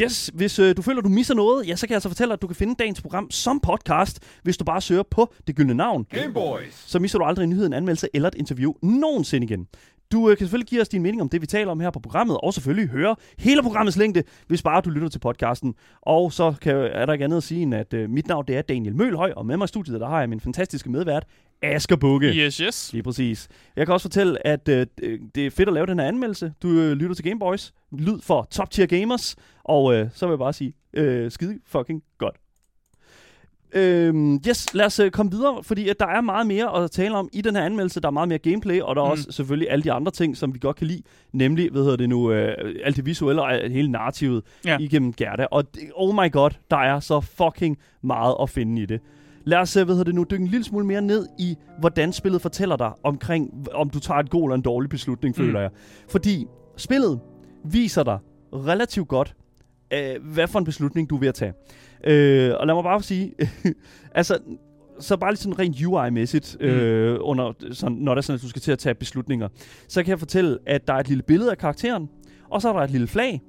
Yes, 0.00 0.30
hvis 0.34 0.58
øh, 0.58 0.76
du 0.76 0.82
føler, 0.82 1.00
du 1.00 1.08
misser 1.08 1.34
noget, 1.34 1.68
ja, 1.68 1.76
så 1.76 1.86
kan 1.86 1.92
jeg 1.92 1.96
altså 1.96 2.08
fortælle, 2.08 2.34
at 2.34 2.42
du 2.42 2.46
kan 2.46 2.56
finde 2.56 2.74
dagens 2.78 3.02
program 3.02 3.30
som 3.30 3.60
podcast, 3.60 4.18
hvis 4.42 4.56
du 4.56 4.64
bare 4.64 4.80
søger 4.80 5.02
på 5.10 5.32
det 5.46 5.56
gyldne 5.56 5.74
navn. 5.74 6.04
Game 6.04 6.32
Boys. 6.32 6.84
Så 6.86 6.98
misser 6.98 7.18
du 7.18 7.24
aldrig 7.24 7.44
en 7.44 7.50
nyhed, 7.50 7.66
en 7.66 7.72
anmeldelse 7.72 8.08
eller 8.14 8.28
et 8.28 8.34
interview 8.34 8.72
nogensinde 8.82 9.44
igen. 9.44 9.66
Du 10.12 10.30
øh, 10.30 10.36
kan 10.36 10.44
selvfølgelig 10.44 10.68
give 10.68 10.80
os 10.80 10.88
din 10.88 11.02
mening 11.02 11.22
om 11.22 11.28
det, 11.28 11.40
vi 11.40 11.46
taler 11.46 11.70
om 11.70 11.80
her 11.80 11.90
på 11.90 12.00
programmet, 12.00 12.38
og 12.42 12.54
selvfølgelig 12.54 12.88
høre 12.88 13.16
hele 13.38 13.62
programmets 13.62 13.96
længde, 13.96 14.22
hvis 14.46 14.62
bare 14.62 14.80
du 14.80 14.90
lytter 14.90 15.08
til 15.08 15.18
podcasten. 15.18 15.74
Og 16.02 16.32
så 16.32 16.54
kan, 16.62 16.76
er 16.76 17.06
der 17.06 17.12
ikke 17.12 17.24
andet 17.24 17.36
at 17.36 17.42
sige, 17.42 17.62
end 17.62 17.74
at 17.74 17.94
øh, 17.94 18.10
mit 18.10 18.28
navn 18.28 18.44
det 18.48 18.56
er 18.56 18.62
Daniel 18.62 18.96
Mølhøj, 18.96 19.32
og 19.36 19.46
med 19.46 19.56
mig 19.56 19.64
i 19.64 19.68
studiet, 19.68 20.00
der 20.00 20.08
har 20.08 20.20
jeg 20.20 20.28
min 20.28 20.40
fantastiske 20.40 20.90
medvært, 20.90 21.24
Asger 21.62 21.96
Bukke. 21.96 22.28
Yes, 22.28 22.56
yes. 22.56 22.92
Lige 22.92 23.02
præcis. 23.02 23.48
Jeg 23.76 23.86
kan 23.86 23.92
også 23.92 24.04
fortælle, 24.04 24.46
at 24.46 24.68
øh, 24.68 24.86
det 25.34 25.46
er 25.46 25.50
fedt 25.50 25.68
at 25.68 25.72
lave 25.72 25.86
den 25.86 25.98
her 25.98 26.06
anmeldelse. 26.06 26.52
Du 26.62 26.68
øh, 26.68 26.92
lytter 26.92 27.14
til 27.14 27.24
Gameboys. 27.24 27.72
Lyd 27.92 28.20
for 28.20 28.48
Top 28.50 28.70
Tier 28.70 28.86
Gamers. 28.86 29.36
Og 29.64 29.94
øh, 29.94 30.08
så 30.14 30.26
vil 30.26 30.32
jeg 30.32 30.38
bare 30.38 30.52
sige, 30.52 30.74
øh, 30.94 31.30
skide 31.30 31.58
fucking 31.66 32.02
godt. 32.18 32.36
Øhm, 33.74 34.34
yes, 34.48 34.74
lad 34.74 34.86
os 34.86 35.00
øh, 35.00 35.10
komme 35.10 35.32
videre, 35.32 35.62
fordi 35.62 35.88
at 35.88 36.00
der 36.00 36.06
er 36.06 36.20
meget 36.20 36.46
mere 36.46 36.84
at 36.84 36.90
tale 36.90 37.14
om 37.14 37.28
i 37.32 37.40
den 37.40 37.56
her 37.56 37.62
anmeldelse. 37.62 38.00
Der 38.00 38.06
er 38.08 38.12
meget 38.12 38.28
mere 38.28 38.38
gameplay, 38.38 38.80
og 38.80 38.96
der 38.96 39.02
er 39.02 39.06
Mm. 39.06 39.10
også 39.10 39.26
selvfølgelig 39.30 39.70
alle 39.70 39.82
de 39.82 39.92
andre 39.92 40.12
ting, 40.12 40.36
som 40.36 40.54
vi 40.54 40.58
godt 40.58 40.76
kan 40.76 40.86
lide. 40.86 41.02
Nemlig, 41.32 41.70
hvad 41.70 41.82
hedder 41.82 41.96
det 41.96 42.08
nu, 42.08 42.32
øh, 42.32 42.74
alt 42.84 42.96
det 42.96 43.06
visuelle 43.06 43.42
og 43.42 43.70
hele 43.70 43.88
narrativet 43.90 44.42
Ja. 44.64 44.76
igennem 44.80 45.12
Gerda. 45.12 45.46
Og 45.50 45.74
det, 45.74 45.82
oh 45.94 46.14
my 46.14 46.32
god, 46.32 46.50
der 46.70 46.76
er 46.76 47.00
så 47.00 47.20
fucking 47.20 47.78
meget 48.02 48.34
at 48.42 48.50
finde 48.50 48.82
i 48.82 48.86
det. 48.86 49.00
Lad 49.44 49.58
os, 49.58 49.76
øh, 49.76 49.84
hvad 49.84 49.94
hedder 49.94 50.04
det 50.04 50.14
nu, 50.14 50.24
dykke 50.30 50.42
en 50.42 50.48
lille 50.48 50.64
smule 50.64 50.86
mere 50.86 51.02
ned 51.02 51.26
i, 51.38 51.56
hvordan 51.80 52.12
spillet 52.12 52.42
fortæller 52.42 52.76
dig 52.76 52.90
omkring, 53.02 53.50
om 53.74 53.90
du 53.90 53.98
tager 54.00 54.18
et 54.20 54.30
god 54.30 54.42
eller 54.48 54.54
en 54.54 54.62
dårlig 54.62 54.90
beslutning, 54.90 55.34
Mm. 55.38 55.44
føler 55.44 55.60
jeg. 55.60 55.70
Fordi 56.10 56.46
spillet 56.76 57.20
viser 57.64 58.02
dig 58.02 58.18
relativt 58.52 59.08
godt, 59.08 59.34
øh, 59.92 60.00
hvad 60.34 60.46
for 60.46 60.58
en 60.58 60.64
beslutning 60.64 61.10
du 61.10 61.16
er 61.16 61.20
ved 61.20 61.28
at 61.28 61.34
tage. 61.34 61.52
Øh, 62.04 62.52
og 62.60 62.66
lad 62.66 62.74
mig 62.74 62.84
bare 62.84 63.02
sige, 63.02 63.34
altså, 64.14 64.38
så 65.00 65.16
bare 65.16 65.30
lige 65.30 65.38
sådan 65.38 65.58
rent 65.58 65.76
UI-mæssigt, 65.76 66.56
øh, 66.64 67.16
under, 67.20 67.52
sådan, 67.72 67.96
når 67.96 68.14
det 68.14 68.20
er 68.20 68.22
sådan, 68.22 68.34
at 68.36 68.42
du 68.42 68.48
skal 68.48 68.62
til 68.62 68.72
at 68.72 68.78
tage 68.78 68.94
beslutninger, 68.94 69.48
så 69.88 70.02
kan 70.02 70.10
jeg 70.10 70.18
fortælle, 70.18 70.58
at 70.66 70.88
der 70.88 70.94
er 70.94 70.98
et 70.98 71.08
lille 71.08 71.22
billede 71.22 71.50
af 71.50 71.58
karakteren, 71.58 72.08
og 72.50 72.62
så 72.62 72.68
er 72.68 72.72
der 72.72 72.80
et 72.80 72.90
lille 72.90 73.06
flag 73.06 73.42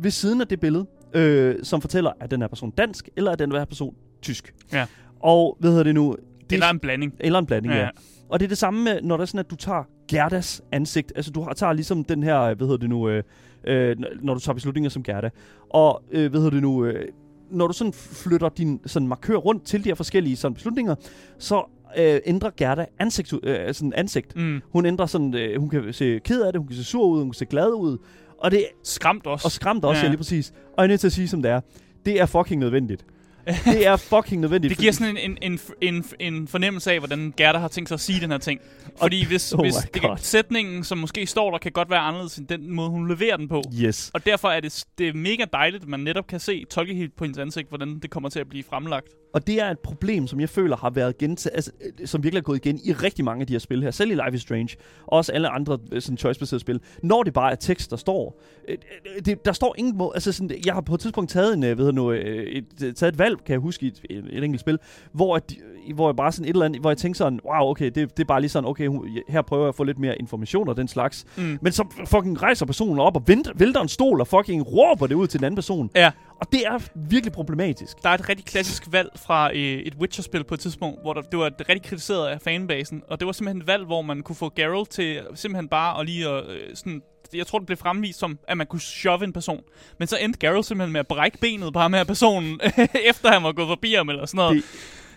ved 0.00 0.10
siden 0.10 0.40
af 0.40 0.46
det 0.46 0.60
billede, 0.60 0.86
øh, 1.14 1.54
som 1.62 1.80
fortæller, 1.80 2.10
at 2.20 2.30
den 2.30 2.40
her 2.40 2.48
person 2.48 2.70
dansk, 2.70 3.08
eller 3.16 3.30
er 3.30 3.36
den 3.36 3.52
her 3.52 3.64
person 3.64 3.94
tysk. 4.22 4.54
Ja. 4.72 4.86
Og 5.20 5.56
hvad 5.60 5.70
hedder 5.70 5.84
det 5.84 5.94
nu? 5.94 6.16
det, 6.40 6.52
Eller 6.52 6.70
en 6.70 6.78
blanding. 6.78 7.14
eller 7.20 7.38
en 7.38 7.46
blanding. 7.46 7.74
Ja. 7.74 7.80
ja. 7.80 7.88
Og 8.28 8.40
det 8.40 8.46
er 8.46 8.48
det 8.48 8.58
samme 8.58 8.84
med, 8.84 9.02
når 9.02 9.16
det 9.16 9.22
er 9.22 9.26
sådan, 9.26 9.40
at 9.40 9.50
du 9.50 9.56
tager 9.56 9.82
Gerdas 10.08 10.62
ansigt. 10.72 11.12
Altså, 11.16 11.30
du 11.30 11.42
har, 11.42 11.52
tager 11.52 11.72
ligesom 11.72 12.04
den 12.04 12.22
her, 12.22 12.54
hvad 12.54 12.66
hedder 12.66 12.76
det 12.76 12.90
nu, 12.90 13.08
øh, 13.08 13.22
øh, 13.64 13.96
når 14.22 14.34
du 14.34 14.40
tager 14.40 14.54
beslutninger 14.54 14.90
som 14.90 15.02
Gerda. 15.02 15.30
Og, 15.70 16.02
øh, 16.10 16.30
hvad 16.30 16.40
hedder 16.40 16.50
det 16.50 16.62
nu, 16.62 16.84
øh, 16.84 17.08
når 17.50 17.66
du 17.66 17.72
sådan 17.72 17.92
flytter 17.92 18.48
din 18.48 18.80
sådan 18.86 19.08
markør 19.08 19.36
rundt 19.36 19.64
til 19.64 19.84
de 19.84 19.88
her 19.88 19.94
forskellige 19.94 20.36
sådan 20.36 20.54
beslutninger, 20.54 20.94
så 21.38 21.70
øh, 21.98 22.20
ændrer 22.26 22.50
Gerda 22.56 22.86
ansigt, 22.98 23.34
øh, 23.42 23.74
sådan 23.74 23.92
ansigt. 23.92 24.36
Mm. 24.36 24.60
Hun 24.72 24.86
ændrer 24.86 25.06
sådan, 25.06 25.34
øh, 25.34 25.60
hun 25.60 25.68
kan 25.68 25.92
se 25.92 26.18
ked 26.24 26.42
af 26.42 26.52
det, 26.52 26.60
hun 26.60 26.68
kan 26.68 26.76
se 26.76 26.84
sur 26.84 27.06
ud, 27.06 27.18
hun 27.18 27.28
kan 27.28 27.34
se 27.34 27.46
glad 27.46 27.68
ud. 27.72 27.98
Og 28.38 28.50
det 28.50 28.64
Skræmt 28.82 29.26
også. 29.26 29.46
og 29.46 29.52
skræmt 29.52 29.84
også, 29.84 29.98
ja. 30.00 30.04
Ja. 30.04 30.10
lige 30.10 30.16
præcis. 30.18 30.50
Og 30.50 30.74
jeg 30.78 30.84
er 30.84 30.88
nødt 30.88 31.00
til 31.00 31.06
at 31.08 31.12
sige, 31.12 31.28
som 31.28 31.42
det 31.42 31.50
er. 31.50 31.60
Det 32.06 32.20
er 32.20 32.26
fucking 32.26 32.60
nødvendigt. 32.60 33.04
Det 33.46 33.86
er 33.86 33.96
fucking 33.96 34.40
nødvendigt. 34.40 34.70
Det 34.70 34.78
giver 34.78 34.92
sådan 34.92 35.16
en, 35.16 35.38
en, 35.42 35.60
en, 35.80 35.94
en, 36.20 36.34
en 36.34 36.48
fornemmelse 36.48 36.92
af, 36.92 36.98
hvordan 36.98 37.34
Gerda 37.36 37.58
har 37.58 37.68
tænkt 37.68 37.88
sig 37.88 37.94
at 37.94 38.00
sige 38.00 38.20
den 38.20 38.30
her 38.30 38.38
ting. 38.38 38.60
Fordi 38.98 39.26
hvis, 39.26 39.52
Oh 39.52 39.60
hvis 39.60 39.74
det 39.74 39.92
kan, 39.92 40.10
sætningen, 40.16 40.84
som 40.84 40.98
måske 40.98 41.26
står 41.26 41.50
der, 41.50 41.58
kan 41.58 41.72
godt 41.72 41.90
være 41.90 42.00
anderledes 42.00 42.36
end 42.36 42.48
den 42.48 42.72
måde, 42.74 42.90
hun 42.90 43.08
leverer 43.08 43.36
den 43.36 43.48
på. 43.48 43.62
Yes. 43.82 44.10
Og 44.14 44.26
derfor 44.26 44.48
er 44.48 44.60
det, 44.60 44.84
det 44.98 45.08
er 45.08 45.14
mega 45.14 45.44
dejligt, 45.52 45.82
at 45.82 45.88
man 45.88 46.00
netop 46.00 46.26
kan 46.26 46.40
se, 46.40 46.64
tolke 46.70 46.94
helt 46.94 47.16
på 47.16 47.24
hendes 47.24 47.38
ansigt, 47.38 47.68
hvordan 47.68 47.98
det 47.98 48.10
kommer 48.10 48.28
til 48.28 48.40
at 48.40 48.48
blive 48.48 48.64
fremlagt. 48.70 49.08
Og 49.32 49.46
det 49.46 49.60
er 49.60 49.70
et 49.70 49.78
problem, 49.78 50.26
som 50.26 50.40
jeg 50.40 50.48
føler 50.48 50.76
har 50.76 50.90
været 50.90 51.18
gentaget, 51.18 51.54
altså, 51.54 51.70
øh, 52.00 52.06
som 52.06 52.22
virkelig 52.22 52.38
er 52.38 52.42
gået 52.42 52.56
igen 52.66 52.80
i 52.84 52.92
rigtig 52.92 53.24
mange 53.24 53.40
af 53.40 53.46
de 53.46 53.52
her 53.52 53.58
spil 53.58 53.82
her. 53.82 53.90
Selv 53.90 54.10
i 54.10 54.14
Life 54.14 54.34
is 54.34 54.42
Strange, 54.42 54.76
og 55.06 55.12
også 55.12 55.32
alle 55.32 55.48
andre 55.48 55.78
øh, 55.92 56.02
sådan 56.02 56.18
choice-baserede 56.18 56.60
spil. 56.60 56.80
Når 57.02 57.22
det 57.22 57.32
bare 57.32 57.50
er 57.50 57.56
tekst, 57.56 57.90
der 57.90 57.96
står. 57.96 58.40
Øh, 58.68 58.76
Det, 59.24 59.44
der 59.44 59.52
står 59.52 59.74
ingen 59.78 59.96
måde. 59.98 60.10
Altså 60.14 60.32
sådan, 60.32 60.60
jeg 60.66 60.74
har 60.74 60.80
på 60.80 60.94
et 60.94 61.00
tidspunkt 61.00 61.30
taget, 61.30 61.54
en, 61.54 61.62
ved 61.62 61.92
nu, 61.92 62.10
et, 62.10 62.64
taget 62.78 63.02
et 63.12 63.18
valg, 63.18 63.44
kan 63.44 63.52
jeg 63.52 63.60
huske, 63.60 63.86
i 63.86 63.88
et, 63.88 64.00
et, 64.10 64.24
et 64.30 64.44
enkelt 64.44 64.60
spil, 64.60 64.78
hvor, 65.12 65.36
at, 65.36 65.54
hvor 65.94 66.08
jeg 66.08 66.16
bare 66.16 66.32
sådan 66.32 66.44
et 66.44 66.52
eller 66.52 66.66
andet, 66.66 66.80
hvor 66.80 66.90
jeg 66.90 66.98
tænkte 66.98 67.18
sådan, 67.18 67.40
wow, 67.44 67.70
okay, 67.70 67.84
det, 67.86 68.16
det 68.16 68.20
er 68.20 68.24
bare 68.24 68.40
lige 68.40 68.50
sådan, 68.50 68.68
okay, 68.68 68.88
her 69.28 69.42
prøver 69.42 69.64
jeg 69.64 69.68
at 69.68 69.74
få 69.74 69.84
lidt 69.84 69.98
mere 69.98 70.18
information 70.18 70.68
og 70.68 70.76
den 70.76 70.88
slags. 70.88 71.26
Mm. 71.36 71.58
Men 71.60 71.72
så 71.72 72.04
fucking 72.06 72.42
rejser 72.42 72.66
personen 72.66 72.98
op 72.98 73.16
og 73.16 73.22
vælter 73.54 73.80
en 73.80 73.88
stol 73.88 74.20
og 74.20 74.26
fucking 74.26 74.66
råber 74.72 75.06
det 75.06 75.14
ud 75.14 75.26
til 75.26 75.40
den 75.40 75.44
anden 75.44 75.56
person. 75.56 75.90
Ja, 75.94 76.10
Og 76.40 76.52
det 76.52 76.66
er 76.66 76.78
virkelig 76.94 77.32
problematisk. 77.32 78.02
der 78.02 78.08
er 78.08 78.14
et 78.14 78.28
rigtig 78.28 78.46
klassisk 78.46 78.82
valg 78.92 79.08
fra 79.16 79.50
øh, 79.52 79.58
et 79.58 79.94
Witcher-spil 79.94 80.44
på 80.44 80.54
et 80.54 80.60
tidspunkt, 80.60 81.00
hvor 81.02 81.12
der, 81.14 81.20
det 81.22 81.38
var 81.38 81.52
rigtig 81.68 81.82
kritiseret 81.82 82.28
af 82.28 82.40
fanbasen. 82.40 83.02
Og 83.08 83.20
det 83.20 83.26
var 83.26 83.32
simpelthen 83.32 83.60
et 83.60 83.66
valg, 83.66 83.84
hvor 83.84 84.02
man 84.02 84.22
kunne 84.22 84.36
få 84.36 84.52
Geralt 84.56 84.90
til 84.90 85.20
simpelthen 85.34 85.68
bare 85.68 86.00
at 86.00 86.06
lige 86.06 86.28
at, 86.28 86.44
øh, 86.50 86.60
sådan... 86.76 87.02
Jeg 87.34 87.46
tror, 87.46 87.58
det 87.58 87.66
blev 87.66 87.76
fremvist 87.78 88.18
som, 88.18 88.38
at 88.48 88.56
man 88.56 88.66
kunne 88.66 88.80
shove 88.80 89.24
en 89.24 89.32
person. 89.32 89.60
Men 89.98 90.08
så 90.08 90.16
endte 90.16 90.38
Geralt 90.38 90.66
simpelthen 90.66 90.92
med 90.92 91.00
at 91.00 91.06
brække 91.06 91.38
benet 91.38 91.72
på 91.72 91.78
ham 91.78 91.92
her 91.92 92.04
personen, 92.04 92.60
efter 93.10 93.30
han 93.32 93.42
var 93.42 93.52
gået 93.52 93.68
forbi 93.68 93.94
ham 93.94 94.08
eller 94.08 94.26
sådan 94.26 94.36
noget. 94.36 94.56
Det- 94.56 94.64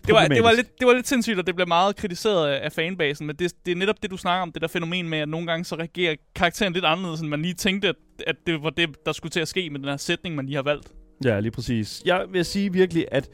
Det, 0.02 0.08
det, 0.08 0.14
var, 0.16 0.22
det, 0.36 0.44
var 0.44 0.52
lidt, 0.52 0.80
det 0.80 0.88
var 0.88 0.94
lidt 0.94 1.08
sindssygt, 1.08 1.40
og 1.40 1.48
det 1.48 1.56
blev 1.56 1.68
meget 1.68 1.96
kritiseret 1.96 2.48
af, 2.48 2.66
af 2.66 2.72
fanbasen. 2.72 3.28
Men 3.28 3.36
det, 3.36 3.54
det 3.66 3.72
er 3.72 3.76
netop 3.76 3.96
det, 4.04 4.12
du 4.12 4.18
snakker 4.18 4.42
om, 4.42 4.52
det 4.52 4.62
der 4.62 4.68
fænomen 4.68 5.10
med, 5.10 5.20
at 5.20 5.30
nogle 5.30 5.48
gange 5.48 5.66
så 5.66 5.76
reagerer 5.76 6.16
karakteren 6.36 6.74
lidt 6.74 6.86
anderledes, 6.86 7.20
end 7.22 7.30
man 7.30 7.42
lige 7.42 7.54
tænkte, 7.54 7.88
at, 7.88 7.96
at 8.28 8.36
det 8.48 8.64
var 8.64 8.70
det, 8.70 9.06
der 9.06 9.12
skulle 9.12 9.32
til 9.32 9.40
at 9.40 9.48
ske 9.48 9.70
med 9.70 9.80
den 9.80 9.90
her 9.90 9.98
sætning, 9.98 10.36
man 10.36 10.46
lige 10.46 10.56
har 10.56 10.64
valgt. 10.64 10.88
Ja, 11.26 11.40
lige 11.40 11.52
præcis. 11.52 12.02
Jeg 12.06 12.26
vil 12.32 12.46
sige 12.46 12.74
virkelig, 12.74 13.06
at 13.12 13.30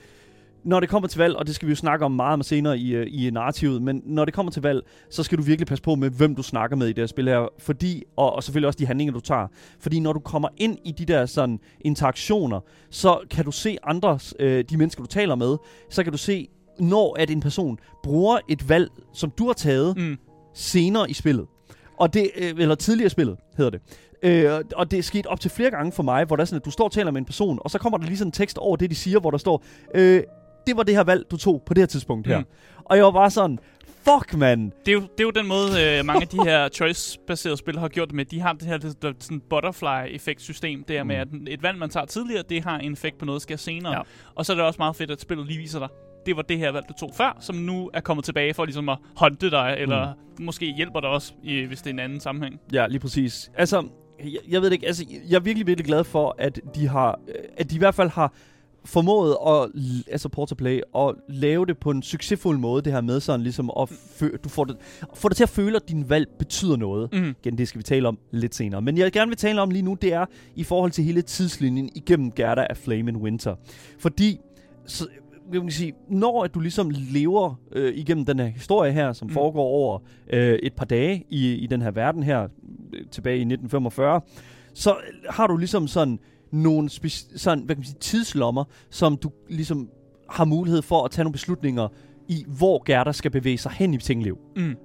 når 0.63 0.79
det 0.79 0.89
kommer 0.89 1.07
til 1.07 1.17
valg, 1.17 1.35
og 1.35 1.47
det 1.47 1.55
skal 1.55 1.67
vi 1.67 1.71
jo 1.71 1.75
snakke 1.75 2.05
om 2.05 2.11
meget 2.11 2.39
med 2.39 2.43
senere 2.43 2.77
i, 2.79 2.95
øh, 2.95 3.07
i 3.09 3.29
narrativet, 3.29 3.81
men 3.81 4.01
når 4.05 4.25
det 4.25 4.33
kommer 4.33 4.51
til 4.51 4.61
valg, 4.61 4.81
så 5.09 5.23
skal 5.23 5.37
du 5.37 5.43
virkelig 5.43 5.67
passe 5.67 5.81
på 5.83 5.95
med, 5.95 6.09
hvem 6.09 6.35
du 6.35 6.43
snakker 6.43 6.75
med 6.77 6.87
i 6.87 6.89
det 6.89 6.97
her 7.01 7.05
spil 7.07 7.27
her, 7.27 7.47
fordi, 7.59 8.03
og, 8.15 8.33
og 8.35 8.43
selvfølgelig 8.43 8.67
også 8.67 8.77
de 8.79 8.85
handlinger, 8.85 9.13
du 9.13 9.19
tager. 9.19 9.47
Fordi 9.79 9.99
når 9.99 10.13
du 10.13 10.19
kommer 10.19 10.49
ind 10.57 10.77
i 10.85 10.91
de 10.91 11.05
der 11.05 11.25
sådan 11.25 11.59
interaktioner, 11.81 12.59
så 12.89 13.19
kan 13.31 13.45
du 13.45 13.51
se 13.51 13.77
andre, 13.83 14.19
øh, 14.39 14.63
de 14.69 14.77
mennesker, 14.77 15.03
du 15.03 15.07
taler 15.07 15.35
med, 15.35 15.57
så 15.89 16.03
kan 16.03 16.11
du 16.11 16.17
se, 16.17 16.47
når 16.79 17.15
at 17.19 17.29
en 17.29 17.39
person 17.41 17.77
bruger 18.03 18.39
et 18.49 18.69
valg, 18.69 18.89
som 19.13 19.31
du 19.31 19.45
har 19.45 19.53
taget, 19.53 19.97
Mm. 19.97 20.17
senere 20.53 21.09
i 21.09 21.13
spillet. 21.13 21.45
Og 21.97 22.13
det, 22.13 22.29
øh, 22.37 22.53
eller 22.57 22.75
tidligere 22.75 23.09
spillet, 23.09 23.37
hedder 23.57 23.71
det. 23.71 23.81
Øh, 24.23 24.51
og 24.75 24.91
det 24.91 24.99
er 24.99 25.03
sket 25.03 25.27
op 25.27 25.39
til 25.39 25.51
flere 25.51 25.71
gange 25.71 25.91
for 25.91 26.03
mig, 26.03 26.25
hvor 26.25 26.35
der 26.35 26.41
er 26.41 26.45
sådan, 26.45 26.61
at 26.61 26.65
du 26.65 26.71
står 26.71 26.85
og 26.85 26.91
taler 26.91 27.11
med 27.11 27.21
en 27.21 27.25
person, 27.25 27.59
og 27.61 27.71
så 27.71 27.77
kommer 27.77 27.97
der 27.97 28.05
lige 28.05 28.17
sådan 28.17 28.27
en 28.27 28.31
tekst 28.31 28.57
over 28.57 28.75
det, 28.75 28.89
de 28.89 28.95
siger, 28.95 29.19
hvor 29.19 29.31
der 29.31 29.37
står, 29.37 29.63
øh, 29.95 30.23
det 30.67 30.77
var 30.77 30.83
det 30.83 30.95
her 30.95 31.03
valg, 31.03 31.31
du 31.31 31.37
tog 31.37 31.63
på 31.65 31.73
det 31.73 31.81
her 31.81 31.87
tidspunkt 31.87 32.27
her. 32.27 32.39
Mm. 32.39 32.45
Og 32.85 32.97
jeg 32.97 33.05
var 33.05 33.11
bare 33.11 33.29
sådan, 33.29 33.59
fuck 33.85 34.37
mand. 34.37 34.71
Det 34.85 34.87
er, 34.87 34.93
jo, 34.93 35.01
det 35.01 35.19
er 35.19 35.23
jo 35.23 35.29
den 35.29 35.47
måde, 35.47 35.97
øh, 35.99 36.05
mange 36.05 36.21
af 36.21 36.27
de 36.27 36.37
her 36.43 36.69
choice-baserede 36.69 37.57
spil 37.57 37.79
har 37.79 37.87
gjort 37.87 38.07
det 38.07 38.15
med. 38.15 38.25
De 38.25 38.39
har 38.39 38.53
det 38.53 38.67
her 38.67 38.77
det, 38.77 39.01
det, 39.01 39.15
sådan 39.19 39.41
butterfly-effekt-system, 39.49 40.83
der 40.83 41.03
med, 41.03 41.15
at 41.15 41.27
et 41.47 41.63
valg, 41.63 41.77
man 41.77 41.89
tager 41.89 42.05
tidligere, 42.05 42.43
det 42.49 42.63
har 42.63 42.77
en 42.77 42.93
effekt 42.93 43.17
på 43.17 43.25
noget, 43.25 43.39
der 43.39 43.43
sker 43.43 43.55
senere. 43.55 43.93
Ja. 43.93 44.01
Og 44.35 44.45
så 44.45 44.53
er 44.53 44.55
det 44.55 44.65
også 44.65 44.77
meget 44.79 44.95
fedt, 44.95 45.11
at 45.11 45.21
spillet 45.21 45.47
lige 45.47 45.57
viser 45.57 45.79
dig, 45.79 45.87
det 46.25 46.35
var 46.35 46.41
det 46.41 46.57
her 46.57 46.71
valg, 46.71 46.85
du 46.89 46.93
tog 46.99 47.11
før, 47.13 47.37
som 47.39 47.55
nu 47.55 47.89
er 47.93 48.01
kommet 48.01 48.25
tilbage 48.25 48.53
for 48.53 48.65
ligesom 48.65 48.89
at 48.89 48.97
håndte 49.15 49.51
dig, 49.51 49.75
eller 49.79 50.13
måske 50.39 50.73
hjælper 50.73 50.99
dig 50.99 51.09
også, 51.09 51.33
i, 51.43 51.61
hvis 51.61 51.79
det 51.81 51.87
er 51.87 51.93
en 51.93 51.99
anden 51.99 52.19
sammenhæng. 52.19 52.59
Ja, 52.73 52.87
lige 52.87 52.99
præcis. 52.99 53.51
Altså, 53.55 53.87
jeg, 54.23 54.39
jeg 54.49 54.61
ved 54.61 54.69
det 54.69 54.73
ikke, 54.73 54.87
altså, 54.87 55.05
jeg 55.29 55.35
er 55.35 55.39
virkelig, 55.39 55.67
virkelig 55.67 55.85
glad 55.85 56.03
for, 56.03 56.35
at 56.37 56.59
de 56.75 56.87
har, 56.87 57.19
øh, 57.27 57.35
at 57.57 57.69
de 57.69 57.75
i 57.75 57.77
hvert 57.77 57.95
fald 57.95 58.09
har 58.09 58.33
formået 58.85 59.37
at, 59.47 59.69
altså 60.11 60.29
Portaplay, 60.29 60.81
at 60.97 61.15
lave 61.29 61.65
det 61.65 61.77
på 61.77 61.91
en 61.91 62.03
succesfuld 62.03 62.57
måde, 62.57 62.81
det 62.81 62.93
her 62.93 63.01
med 63.01 63.19
sådan 63.19 63.41
ligesom, 63.41 63.71
at 63.79 63.91
fø- 63.91 64.37
du 64.43 64.49
får 64.49 64.63
det, 64.65 64.77
får 65.13 65.29
det 65.29 65.35
til 65.37 65.43
at 65.43 65.49
føle, 65.49 65.75
at 65.75 65.89
din 65.89 66.09
valg 66.09 66.27
betyder 66.39 66.75
noget. 66.75 67.09
Mm. 67.13 67.35
Igen, 67.43 67.57
det 67.57 67.67
skal 67.67 67.79
vi 67.79 67.83
tale 67.83 68.07
om 68.07 68.17
lidt 68.31 68.55
senere. 68.55 68.81
Men 68.81 68.97
jeg 68.97 69.11
gerne 69.11 69.29
vil 69.29 69.37
tale 69.37 69.61
om 69.61 69.69
lige 69.71 69.81
nu, 69.81 69.97
det 70.01 70.13
er 70.13 70.25
i 70.55 70.63
forhold 70.63 70.91
til 70.91 71.03
hele 71.03 71.21
tidslinjen 71.21 71.89
igennem 71.95 72.31
Gerda 72.31 72.67
af 72.69 72.77
Flame 72.77 73.11
in 73.11 73.17
Winter. 73.17 73.55
Fordi, 73.99 74.39
så, 74.85 75.07
kan 75.53 75.61
man 75.61 75.71
sige, 75.71 75.93
når 76.09 76.43
at 76.43 76.53
du 76.53 76.59
ligesom 76.59 76.91
lever 76.93 77.55
øh, 77.71 77.93
igennem 77.97 78.25
den 78.25 78.39
her 78.39 78.45
historie 78.45 78.91
her, 78.91 79.13
som 79.13 79.27
Mm. 79.27 79.33
foregår 79.33 79.63
over 79.63 79.99
øh, 80.33 80.53
et 80.63 80.73
par 80.73 80.85
dage 80.85 81.25
i, 81.29 81.53
i 81.53 81.67
den 81.67 81.81
her 81.81 81.91
verden 81.91 82.23
her, 82.23 82.43
øh, 82.93 83.05
tilbage 83.11 83.35
i 83.37 83.39
1945, 83.41 84.21
så 84.73 84.95
har 85.29 85.47
du 85.47 85.57
ligesom 85.57 85.87
sådan 85.87 86.19
nogle 86.51 86.89
sådan, 87.35 87.63
hvad 87.63 87.75
kan 87.75 87.79
man 87.79 87.85
sige, 87.85 87.97
tidslommer, 87.99 88.63
som 88.89 89.17
du 89.17 89.31
ligesom 89.49 89.89
har 90.29 90.45
mulighed 90.45 90.81
for 90.81 91.05
at 91.05 91.11
tage 91.11 91.23
nogle 91.23 91.33
beslutninger 91.33 91.87
i, 92.27 92.45
hvor 92.47 92.83
Gerda 92.85 93.11
skal 93.11 93.31
bevæge 93.31 93.57
sig 93.57 93.71
hen 93.71 93.93
i 93.93 93.97
Tingliv. 93.97 94.37
Mm. 94.55 94.75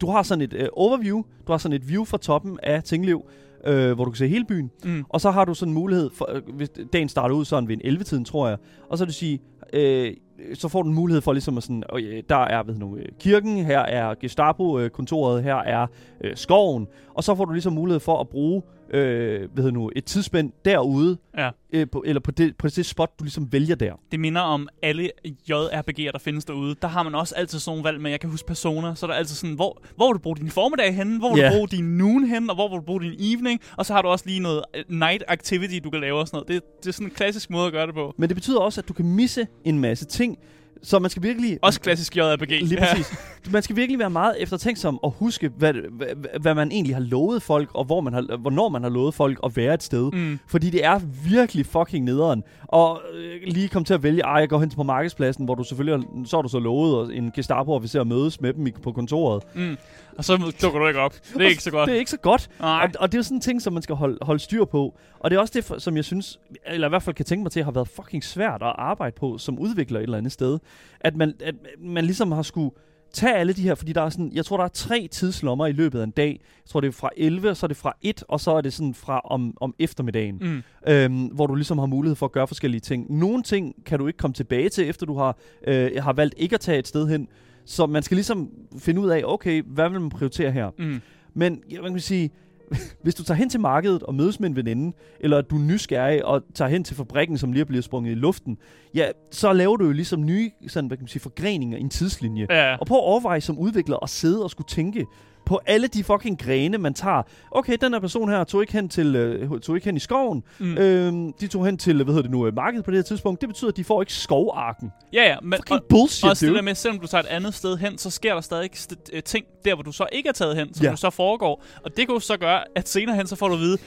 Du 0.00 0.06
har 0.10 0.22
sådan 0.22 0.42
et 0.42 0.52
øh, 0.52 0.68
overview, 0.72 1.22
du 1.46 1.52
har 1.52 1.58
sådan 1.58 1.76
et 1.76 1.88
view 1.88 2.04
fra 2.04 2.18
toppen 2.18 2.58
af 2.62 2.82
Tingliv, 2.84 3.22
øh, 3.66 3.92
hvor 3.92 4.04
du 4.04 4.10
kan 4.10 4.16
se 4.18 4.28
hele 4.28 4.44
byen, 4.44 4.70
Mm. 4.84 5.04
og 5.08 5.20
så 5.20 5.30
har 5.30 5.44
du 5.44 5.54
sådan 5.54 5.70
en 5.70 5.74
mulighed, 5.74 6.10
for, 6.14 6.30
øh, 6.32 6.42
hvis 6.54 6.68
dagen 6.92 7.08
starter 7.08 7.34
ud 7.34 7.44
sådan 7.44 7.68
ved 7.68 7.76
en 7.84 7.94
11-tiden, 7.96 8.24
tror 8.24 8.48
jeg, 8.48 8.58
og 8.88 8.98
så 8.98 9.04
vil 9.04 9.08
du 9.08 9.14
sige, 9.18 9.40
øh, 9.72 10.14
så 10.54 10.68
får 10.68 10.82
du 10.82 10.88
en 10.88 10.94
mulighed 10.94 11.20
for 11.20 11.32
ligesom 11.32 11.56
at 11.56 11.62
sådan, 11.62 11.84
øh, 11.94 12.22
der 12.28 12.36
er 12.36 12.62
ved 12.62 12.74
nu, 12.74 12.96
øh, 12.96 13.06
kirken, 13.18 13.56
her 13.56 13.80
er 13.80 14.14
Gestapo-kontoret, 14.14 15.38
øh, 15.38 15.44
her 15.44 15.56
er 15.56 15.86
øh, 16.20 16.36
skoven, 16.36 16.88
og 17.14 17.24
så 17.24 17.34
får 17.34 17.44
du 17.44 17.52
ligesom 17.52 17.72
mulighed 17.72 18.00
for 18.00 18.20
at 18.20 18.28
bruge 18.28 18.62
øh, 18.90 19.48
ved 19.56 19.72
nu, 19.72 19.90
et 19.96 20.04
tidsspænd 20.04 20.52
derude, 20.64 21.16
Ja. 21.38 21.50
øh, 21.72 21.86
på, 21.92 22.02
eller 22.06 22.20
på 22.20 22.30
det, 22.30 22.56
på 22.56 22.68
det 22.68 22.86
spot, 22.86 23.18
du 23.18 23.24
ligesom 23.24 23.52
vælger 23.52 23.74
der. 23.74 23.92
Det 24.12 24.20
minder 24.20 24.40
om 24.40 24.68
alle 24.82 25.10
JRPG'er, 25.50 26.10
der 26.12 26.18
findes 26.20 26.44
derude. 26.44 26.74
Der 26.82 26.88
har 26.88 27.02
man 27.02 27.14
også 27.14 27.34
altid 27.34 27.58
sådan 27.58 27.70
nogle 27.76 27.84
valg 27.84 28.00
med, 28.02 28.10
jeg 28.10 28.20
kan 28.20 28.30
huske 28.30 28.46
Persona, 28.46 28.94
så 28.94 29.06
er 29.06 29.10
der 29.10 29.14
altid 29.18 29.34
sådan, 29.34 29.54
hvor, 29.54 29.82
hvor 29.96 30.06
vil 30.08 30.14
du 30.14 30.18
bruge 30.18 30.36
din 30.36 30.50
formiddag 30.50 30.94
henne, 30.96 31.18
hvor 31.18 31.34
vil 31.34 31.40
Ja. 31.40 31.48
du 31.50 31.54
bruge 31.54 31.68
din 31.68 31.84
noon 31.84 32.24
henne, 32.24 32.50
og 32.50 32.54
hvor 32.54 32.68
vil 32.68 32.76
du 32.76 32.82
bruge 32.82 33.02
din 33.02 33.14
evening, 33.18 33.60
og 33.76 33.86
så 33.86 33.94
har 33.94 34.02
du 34.02 34.08
også 34.08 34.24
lige 34.28 34.40
noget 34.40 34.62
øh, 34.76 34.84
night 34.88 35.24
activity, 35.28 35.78
du 35.84 35.90
kan 35.90 36.00
lave 36.00 36.18
og 36.18 36.26
sådan 36.28 36.36
noget. 36.36 36.48
Det, 36.48 36.78
det 36.82 36.88
er 36.88 36.92
sådan 36.92 37.06
en 37.06 37.10
klassisk 37.14 37.50
måde 37.50 37.66
at 37.66 37.72
gøre 37.72 37.86
det 37.86 37.94
på. 37.94 38.14
Men 38.18 38.28
det 38.28 38.36
betyder 38.36 38.58
også, 38.60 38.80
at 38.80 38.88
du 38.88 38.92
kan 38.92 39.04
misse 39.04 39.46
en 39.64 39.78
masse 39.78 40.04
ting, 40.04 40.38
så 40.82 40.98
man 40.98 41.10
skal 41.10 41.22
virkelig... 41.22 41.58
Også 41.62 41.80
klassisk 41.80 42.16
JRPG. 42.16 42.50
Lige 42.50 42.76
præcis. 42.80 43.12
Man 43.50 43.62
skal 43.62 43.76
virkelig 43.76 43.98
være 43.98 44.10
meget 44.10 44.34
eftertænksom 44.38 44.98
og 45.02 45.10
huske, 45.18 45.50
hvad, 45.56 45.74
hvad, 45.90 46.40
hvad 46.40 46.54
man 46.54 46.72
egentlig 46.72 46.94
har 46.96 47.02
lovet 47.02 47.42
folk, 47.42 47.70
og 47.74 47.84
hvor 47.84 48.00
man 48.00 48.12
har, 48.12 48.36
hvornår 48.36 48.68
man 48.68 48.82
har 48.82 48.90
lovet 48.90 49.14
folk 49.14 49.40
at 49.44 49.56
være 49.56 49.74
et 49.74 49.82
sted. 49.82 50.12
Mm. 50.12 50.38
Fordi 50.46 50.70
det 50.70 50.84
er 50.84 51.00
virkelig 51.28 51.66
fucking 51.66 52.04
nederen. 52.04 52.42
Og 52.62 53.00
øh, 53.14 53.40
lige 53.46 53.68
komme 53.68 53.84
til 53.84 53.94
at 53.94 54.02
vælge, 54.02 54.22
ej, 54.22 54.32
jeg 54.32 54.48
går 54.48 54.60
hen 54.60 54.70
på 54.70 54.82
markedspladsen, 54.82 55.44
hvor 55.44 55.54
du 55.54 55.64
selvfølgelig 55.64 55.98
har, 55.98 56.24
så 56.24 56.36
har 56.36 56.42
du 56.42 56.48
så 56.48 56.58
lovet 56.58 57.16
en 57.16 57.32
Gestapo-officer 57.34 58.00
at 58.00 58.06
mødes 58.06 58.40
med 58.40 58.52
dem 58.52 58.68
på 58.82 58.92
kontoret. 58.92 59.42
Mm. 59.54 59.76
Og 60.20 60.24
så 60.24 60.52
dukker 60.62 60.78
du 60.78 60.86
ikke 60.86 61.00
op. 61.00 61.14
Det 61.34 61.42
er 61.42 61.48
ikke 61.48 61.62
så 61.62 61.70
godt. 61.70 61.88
Det 61.88 61.94
er 61.94 61.98
ikke 61.98 62.10
så 62.10 62.16
godt. 62.16 62.50
Nej. 62.60 62.82
Og, 62.82 63.00
og 63.00 63.12
det 63.12 63.14
er 63.14 63.18
jo 63.18 63.22
sådan 63.22 63.36
en 63.36 63.40
ting, 63.40 63.62
som 63.62 63.72
man 63.72 63.82
skal 63.82 63.94
holde, 63.96 64.18
holde 64.22 64.40
styr 64.40 64.64
på. 64.64 64.98
Og 65.20 65.30
det 65.30 65.36
er 65.36 65.40
også 65.40 65.52
det, 65.70 65.82
som 65.82 65.96
jeg 65.96 66.04
synes, 66.04 66.40
eller 66.66 66.88
i 66.88 66.90
hvert 66.90 67.02
fald 67.02 67.16
kan 67.16 67.24
tænke 67.24 67.42
mig 67.42 67.52
til, 67.52 67.64
har 67.64 67.70
været 67.70 67.88
fucking 67.88 68.24
svært 68.24 68.62
at 68.62 68.72
arbejde 68.78 69.14
på 69.20 69.38
som 69.38 69.58
udvikler 69.58 69.98
et 69.98 70.02
eller 70.02 70.18
andet 70.18 70.32
sted. 70.32 70.58
At 71.00 71.16
man, 71.16 71.34
at 71.44 71.54
man 71.78 72.04
ligesom 72.04 72.32
har 72.32 72.42
skulle 72.42 72.70
tage 73.12 73.34
alle 73.34 73.52
de 73.52 73.62
her, 73.62 73.74
fordi 73.74 73.92
der 73.92 74.02
er 74.02 74.08
sådan, 74.08 74.30
jeg 74.32 74.44
tror, 74.44 74.56
der 74.56 74.64
er 74.64 74.68
tre 74.68 75.08
tidslommer 75.10 75.66
i 75.66 75.72
løbet 75.72 76.00
af 76.00 76.04
en 76.04 76.10
dag. 76.10 76.40
Jeg 76.40 76.70
tror, 76.70 76.80
det 76.80 76.88
er 76.88 76.92
fra 76.92 77.10
11, 77.16 77.54
så 77.54 77.66
er 77.66 77.68
det 77.68 77.76
fra 77.76 77.96
1, 78.02 78.24
og 78.28 78.40
så 78.40 78.50
er 78.50 78.60
det 78.60 78.72
sådan 78.72 78.94
fra 78.94 79.20
om, 79.24 79.54
om 79.60 79.74
eftermiddagen. 79.78 80.38
Mm. 80.40 80.62
øhm, 80.92 81.24
hvor 81.26 81.46
du 81.46 81.54
ligesom 81.54 81.78
har 81.78 81.86
mulighed 81.86 82.16
for 82.16 82.26
at 82.26 82.32
gøre 82.32 82.46
forskellige 82.46 82.80
ting. 82.80 83.18
Nogle 83.18 83.42
ting 83.42 83.74
kan 83.86 83.98
du 83.98 84.06
ikke 84.06 84.16
komme 84.16 84.34
tilbage 84.34 84.68
til, 84.68 84.88
efter 84.88 85.06
du 85.06 85.16
har, 85.16 85.36
øh, 85.66 85.90
har 86.02 86.12
valgt 86.12 86.34
ikke 86.38 86.54
at 86.54 86.60
tage 86.60 86.78
et 86.78 86.88
sted 86.88 87.08
hen. 87.08 87.28
Så 87.70 87.86
man 87.86 88.02
skal 88.02 88.14
ligesom 88.14 88.50
finde 88.78 89.00
ud 89.00 89.08
af, 89.08 89.22
okay, 89.24 89.62
hvad 89.66 89.88
vil 89.88 90.00
man 90.00 90.10
prioritere 90.10 90.50
her? 90.50 90.70
Mm. 90.78 91.00
Men 91.34 91.62
ja, 91.70 91.80
man 91.82 91.92
kan 91.92 92.00
sige, 92.00 92.30
hvis 93.02 93.14
du 93.14 93.24
tager 93.24 93.38
hen 93.38 93.48
til 93.48 93.60
markedet 93.60 94.02
og 94.02 94.14
mødes 94.14 94.40
med 94.40 94.48
en 94.48 94.56
veninde, 94.56 94.96
eller 95.20 95.38
at 95.38 95.50
du 95.50 95.56
er 95.56 95.60
nysgerrig 95.60 96.24
og 96.24 96.42
tager 96.54 96.68
hen 96.68 96.84
til 96.84 96.96
fabrikken, 96.96 97.38
som 97.38 97.52
lige 97.52 97.60
er 97.60 97.64
blevet 97.64 97.84
sprunget 97.84 98.12
i 98.12 98.14
luften, 98.14 98.58
ja, 98.94 99.08
så 99.30 99.52
laver 99.52 99.76
du 99.76 99.84
jo 99.84 99.92
ligesom 99.92 100.26
nye 100.26 100.50
sådan, 100.68 100.88
hvad 100.88 100.96
kan 100.96 101.02
man 101.02 101.08
sige, 101.08 101.22
forgreninger 101.22 101.78
i 101.78 101.80
en 101.80 101.90
tidslinje. 101.90 102.46
Ja. 102.50 102.76
Og 102.76 102.86
prøv 102.86 102.98
at 102.98 103.04
overveje 103.04 103.40
som 103.40 103.58
udvikler 103.58 103.96
at 104.02 104.10
sidde 104.10 104.44
og 104.44 104.50
skulle 104.50 104.68
tænke 104.68 105.06
på 105.50 105.60
alle 105.66 105.86
de 105.86 106.04
fucking 106.04 106.38
grene, 106.38 106.78
man 106.78 106.94
tager. 106.94 107.22
Okay, 107.50 107.76
den 107.80 107.92
her 107.92 108.00
person 108.00 108.28
her 108.28 108.44
tog 108.44 108.60
ikke 108.62 108.72
hen, 108.72 108.88
til, 108.88 109.16
øh, 109.16 109.60
tog 109.60 109.76
ikke 109.76 109.84
hen 109.84 109.96
i 109.96 110.00
skoven. 110.00 110.42
Mm. 110.58 110.78
Øhm, 110.78 111.32
de 111.32 111.46
tog 111.46 111.66
hen 111.66 111.78
til, 111.78 111.94
hvad 111.96 112.06
hedder 112.06 112.22
det 112.22 112.30
nu, 112.30 112.46
øh, 112.46 112.54
markedet 112.54 112.84
på 112.84 112.90
det 112.90 112.98
her 112.98 113.02
tidspunkt. 113.02 113.40
Det 113.40 113.48
betyder, 113.48 113.70
at 113.70 113.76
de 113.76 113.84
får 113.84 114.02
ikke 114.02 114.12
skovarken. 114.12 114.92
Ja, 115.12 115.22
ja. 115.28 115.36
Men, 115.42 115.52
Fucking 115.52 115.80
bullshit, 115.88 116.24
også 116.30 116.46
det 116.46 116.54
der 116.54 116.62
med, 116.62 116.74
selvom 116.74 117.00
du 117.00 117.06
tager 117.06 117.22
et 117.22 117.28
andet 117.28 117.54
sted 117.54 117.76
hen, 117.76 117.98
så 117.98 118.10
sker 118.10 118.34
der 118.34 118.40
stadig 118.40 118.70
st- 118.76 118.94
øh, 119.12 119.22
ting 119.22 119.44
der, 119.64 119.74
hvor 119.74 119.82
du 119.82 119.92
så 119.92 120.06
ikke 120.12 120.28
er 120.28 120.32
taget 120.32 120.56
hen, 120.56 120.74
som 120.74 120.84
Ja. 120.84 120.90
ja. 120.90 120.96
så 120.96 121.10
foregår. 121.10 121.62
Og 121.84 121.96
det 121.96 122.06
kan 122.06 122.14
jo 122.14 122.20
så 122.20 122.36
gøre, 122.36 122.60
at 122.74 122.88
senere 122.88 123.16
hen, 123.16 123.26
så 123.26 123.36
får 123.36 123.48
du 123.48 123.54
at 123.54 123.60
vide, 123.60 123.78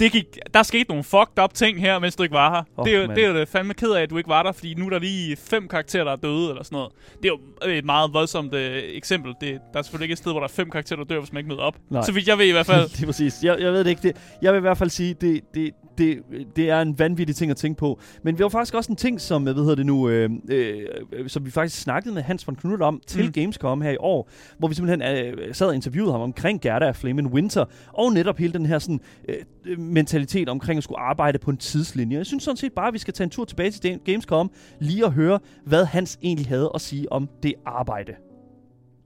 det 0.00 0.12
gik, 0.12 0.38
der 0.54 0.62
skete 0.62 0.88
nogle 0.88 1.04
fucked 1.04 1.44
up 1.44 1.54
ting 1.54 1.80
her, 1.80 1.98
mens 1.98 2.16
du 2.16 2.22
ikke 2.22 2.32
var 2.32 2.50
her. 2.54 2.62
Oh, 2.76 2.86
det, 2.86 2.94
er 2.94 3.06
det 3.06 3.24
er 3.24 3.28
jo 3.28 3.34
det 3.34 3.48
fandme 3.48 3.74
ked 3.74 3.90
af, 3.90 4.02
at 4.02 4.10
du 4.10 4.16
ikke 4.16 4.28
var 4.28 4.42
der, 4.42 4.52
fordi 4.52 4.74
nu 4.74 4.86
er 4.86 4.90
der 4.90 4.98
lige 4.98 5.36
fem 5.36 5.68
karakterer, 5.68 6.04
der 6.04 6.12
er 6.12 6.16
døde, 6.16 6.48
eller 6.48 6.62
sådan 6.62 6.76
noget. 6.76 6.92
Det 7.22 7.30
er 7.30 7.32
jo 7.66 7.70
et 7.70 7.84
meget 7.84 8.12
voldsomt 8.12 8.54
øh, 8.54 8.82
eksempel. 8.84 9.34
Det, 9.40 9.60
der 9.72 9.78
er 9.78 9.82
selvfølgelig 9.82 10.04
ikke 10.04 10.12
et 10.12 10.18
sted, 10.18 10.32
hvor 10.32 10.40
der 10.40 10.46
er 10.46 10.52
fem 10.52 10.70
karakterer, 10.70 10.96
der 10.98 11.04
dør, 11.04 11.18
hvis 11.18 11.32
man 11.32 11.40
ikke 11.40 11.48
møder 11.48 11.62
op. 11.62 11.76
Nej. 11.90 12.02
Så 12.02 12.12
vidt 12.12 12.28
jeg 12.28 12.38
ved 12.38 12.46
i 12.46 12.50
hvert 12.50 12.66
fald. 12.66 12.88
det 12.96 13.02
er 13.02 13.06
præcis. 13.06 13.34
Jeg, 13.42 13.60
jeg 13.60 13.72
ved 13.72 13.84
det 13.84 13.90
ikke. 13.90 14.02
Det, 14.02 14.16
jeg 14.42 14.52
vil 14.52 14.58
i 14.58 14.60
hvert 14.60 14.78
fald 14.78 14.90
sige, 14.90 15.14
det, 15.14 15.40
det, 15.54 15.70
det, 16.00 16.22
det 16.56 16.70
er 16.70 16.80
en 16.80 16.98
vanvittig 16.98 17.36
ting 17.36 17.50
at 17.50 17.56
tænke 17.56 17.78
på. 17.78 18.00
Men 18.22 18.38
vi 18.38 18.42
har 18.42 18.48
faktisk 18.48 18.74
også 18.74 18.92
en 18.92 18.96
ting, 18.96 19.20
som, 19.20 19.42
hvad 19.42 19.54
hedder 19.54 19.74
det 19.74 19.86
nu, 19.86 20.08
øh, 20.08 20.30
øh, 20.50 20.86
øh, 21.12 21.28
som 21.28 21.46
vi 21.46 21.50
faktisk 21.50 21.82
snakkede 21.82 22.14
med 22.14 22.22
Hans 22.22 22.46
von 22.46 22.56
Knudt 22.56 22.82
om 22.82 23.00
til 23.06 23.24
Mm. 23.24 23.32
Gamescom 23.32 23.80
her 23.82 23.90
i 23.90 23.96
år, 24.00 24.28
hvor 24.58 24.68
vi 24.68 24.74
simpelthen 24.74 25.02
øh, 25.16 25.54
sad 25.54 25.66
og 25.66 25.74
interviewede 25.74 26.12
ham 26.12 26.20
omkring 26.20 26.60
Gerda 26.60 26.86
af 26.86 26.96
Flame 26.96 27.20
in 27.20 27.26
Winter, 27.26 27.64
og 27.92 28.12
netop 28.12 28.38
hele 28.38 28.52
den 28.52 28.66
her 28.66 28.78
sådan, 28.78 29.00
øh, 29.28 29.36
øh, 29.66 29.78
mentalitet 29.78 30.48
omkring 30.48 30.78
at 30.78 30.84
skulle 30.84 31.00
arbejde 31.00 31.38
på 31.38 31.50
en 31.50 31.56
tidslinje. 31.56 32.16
Jeg 32.16 32.26
synes 32.26 32.42
sådan 32.42 32.56
set 32.56 32.72
bare, 32.72 32.88
at 32.88 32.94
vi 32.94 32.98
skal 32.98 33.14
tage 33.14 33.24
en 33.24 33.30
tur 33.30 33.44
tilbage 33.44 33.70
til 33.70 33.98
Gamescom, 34.04 34.50
lige 34.80 35.04
at 35.04 35.12
høre, 35.12 35.38
hvad 35.64 35.84
Hans 35.84 36.18
egentlig 36.22 36.46
havde 36.48 36.70
at 36.74 36.80
sige 36.80 37.12
om 37.12 37.28
det 37.42 37.54
arbejde. 37.66 38.12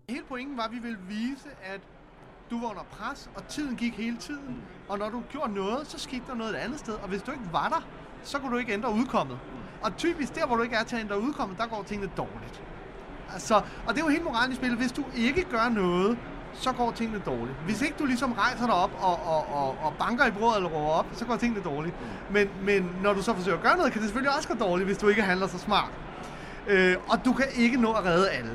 Hele 0.08 0.22
pointen 0.28 0.56
var, 0.56 0.62
at 0.64 0.70
vi 0.72 0.78
ville 0.82 0.98
vise, 1.08 1.48
at 1.74 1.80
du 2.54 2.60
var 2.60 2.70
under 2.70 2.82
pres, 2.82 3.30
og 3.36 3.48
tiden 3.48 3.76
gik 3.76 3.94
hele 3.96 4.16
tiden. 4.16 4.62
Og 4.88 4.98
når 4.98 5.08
du 5.10 5.22
gjorde 5.30 5.54
noget, 5.54 5.86
så 5.90 5.98
skete 5.98 6.22
der 6.28 6.34
noget 6.34 6.50
et 6.50 6.56
andet 6.56 6.78
sted. 6.78 6.94
Og 6.94 7.08
hvis 7.08 7.22
du 7.22 7.30
ikke 7.30 7.48
var 7.52 7.68
der, 7.68 7.86
så 8.22 8.38
kunne 8.38 8.52
du 8.52 8.56
ikke 8.56 8.72
ændre 8.72 8.92
udkommet. 8.92 9.38
Og 9.82 9.96
typisk 9.96 10.34
der, 10.34 10.46
hvor 10.46 10.56
du 10.56 10.62
ikke 10.62 10.76
er 10.76 10.84
til 10.84 10.96
at 10.96 11.02
ændre 11.02 11.20
udkommet, 11.20 11.58
der 11.58 11.66
går 11.66 11.82
tingene 11.82 12.10
dårligt. 12.16 12.62
Altså, 13.32 13.54
og 13.86 13.94
det 13.94 14.00
er 14.00 14.04
jo 14.04 14.08
helt 14.08 14.24
moralen 14.24 14.52
i 14.52 14.56
spillet. 14.56 14.78
Hvis 14.78 14.92
du 14.92 15.04
ikke 15.16 15.44
gør 15.44 15.68
noget, 15.68 16.18
så 16.52 16.72
går 16.72 16.90
tingene 16.90 17.22
dårligt. 17.26 17.56
Hvis 17.64 17.82
ikke 17.82 17.94
du 17.98 18.04
ligesom 18.04 18.32
rejser 18.32 18.66
dig 18.66 18.74
op 18.74 18.90
og, 19.00 19.18
og, 19.26 19.54
og, 19.54 19.76
og 19.82 19.92
banker 19.98 20.26
i 20.26 20.30
brødet 20.30 20.56
eller 20.56 20.68
råber 20.68 20.90
op, 20.90 21.06
så 21.12 21.24
går 21.24 21.36
tingene 21.36 21.64
dårligt. 21.64 21.94
Men, 22.30 22.48
men 22.62 22.90
når 23.02 23.12
du 23.12 23.22
så 23.22 23.34
forsøger 23.34 23.56
at 23.56 23.62
gøre 23.62 23.76
noget, 23.76 23.92
kan 23.92 24.00
det 24.00 24.08
selvfølgelig 24.08 24.36
også 24.36 24.48
gå 24.48 24.54
dårligt, 24.54 24.86
hvis 24.86 24.98
du 24.98 25.08
ikke 25.08 25.22
handler 25.22 25.46
så 25.46 25.58
smart. 25.58 25.90
Øh, 26.66 26.96
og 27.08 27.24
du 27.24 27.32
kan 27.32 27.46
ikke 27.56 27.80
nå 27.80 27.92
at 27.92 28.04
redde 28.04 28.30
alle. 28.30 28.50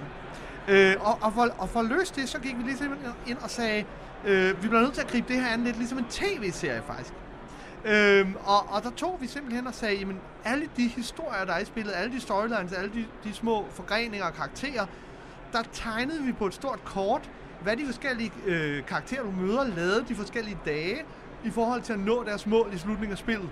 Øh, 0.67 0.95
og, 0.99 1.17
og, 1.21 1.33
for, 1.33 1.47
og 1.57 1.69
for 1.69 1.79
at 1.79 1.85
løse 1.85 2.13
det, 2.15 2.29
så 2.29 2.39
gik 2.39 2.57
vi 2.57 2.63
ligesom 2.63 2.97
ind 3.27 3.37
og 3.37 3.49
sagde, 3.49 3.85
øh, 4.25 4.63
vi 4.63 4.67
bliver 4.67 4.81
nødt 4.81 4.93
til 4.93 5.01
at 5.01 5.07
gribe 5.07 5.33
det 5.33 5.41
her 5.41 5.53
an 5.53 5.63
lidt 5.63 5.77
ligesom 5.77 5.97
en 5.97 6.05
tv-serie 6.09 6.81
faktisk. 6.87 7.13
Øhm, 7.85 8.35
og, 8.45 8.69
og 8.69 8.83
der 8.83 8.89
tog 8.89 9.17
vi 9.21 9.27
simpelthen 9.27 9.67
og 9.67 9.73
sagde, 9.73 9.95
jamen 9.95 10.17
alle 10.45 10.69
de 10.77 10.87
historier, 10.87 11.45
der 11.45 11.53
er 11.53 11.59
i 11.59 11.65
spillet, 11.65 11.93
alle 11.95 12.13
de 12.13 12.21
storylines, 12.21 12.73
alle 12.73 12.91
de, 12.93 13.05
de 13.23 13.33
små 13.33 13.65
forgreninger 13.69 14.25
og 14.25 14.33
karakterer, 14.33 14.85
der 15.53 15.63
tegnede 15.73 16.23
vi 16.23 16.31
på 16.31 16.47
et 16.47 16.53
stort 16.53 16.83
kort, 16.85 17.29
hvad 17.61 17.77
de 17.77 17.85
forskellige 17.85 18.31
øh, 18.45 18.85
karakterer, 18.85 19.23
du 19.23 19.31
møder, 19.31 19.67
lavede 19.67 20.05
de 20.07 20.15
forskellige 20.15 20.57
dage, 20.65 21.03
i 21.43 21.49
forhold 21.49 21.81
til 21.81 21.93
at 21.93 21.99
nå 21.99 22.23
deres 22.23 22.47
mål 22.47 22.69
i 22.73 22.77
slutningen 22.77 23.11
af 23.11 23.17
spillet. 23.17 23.49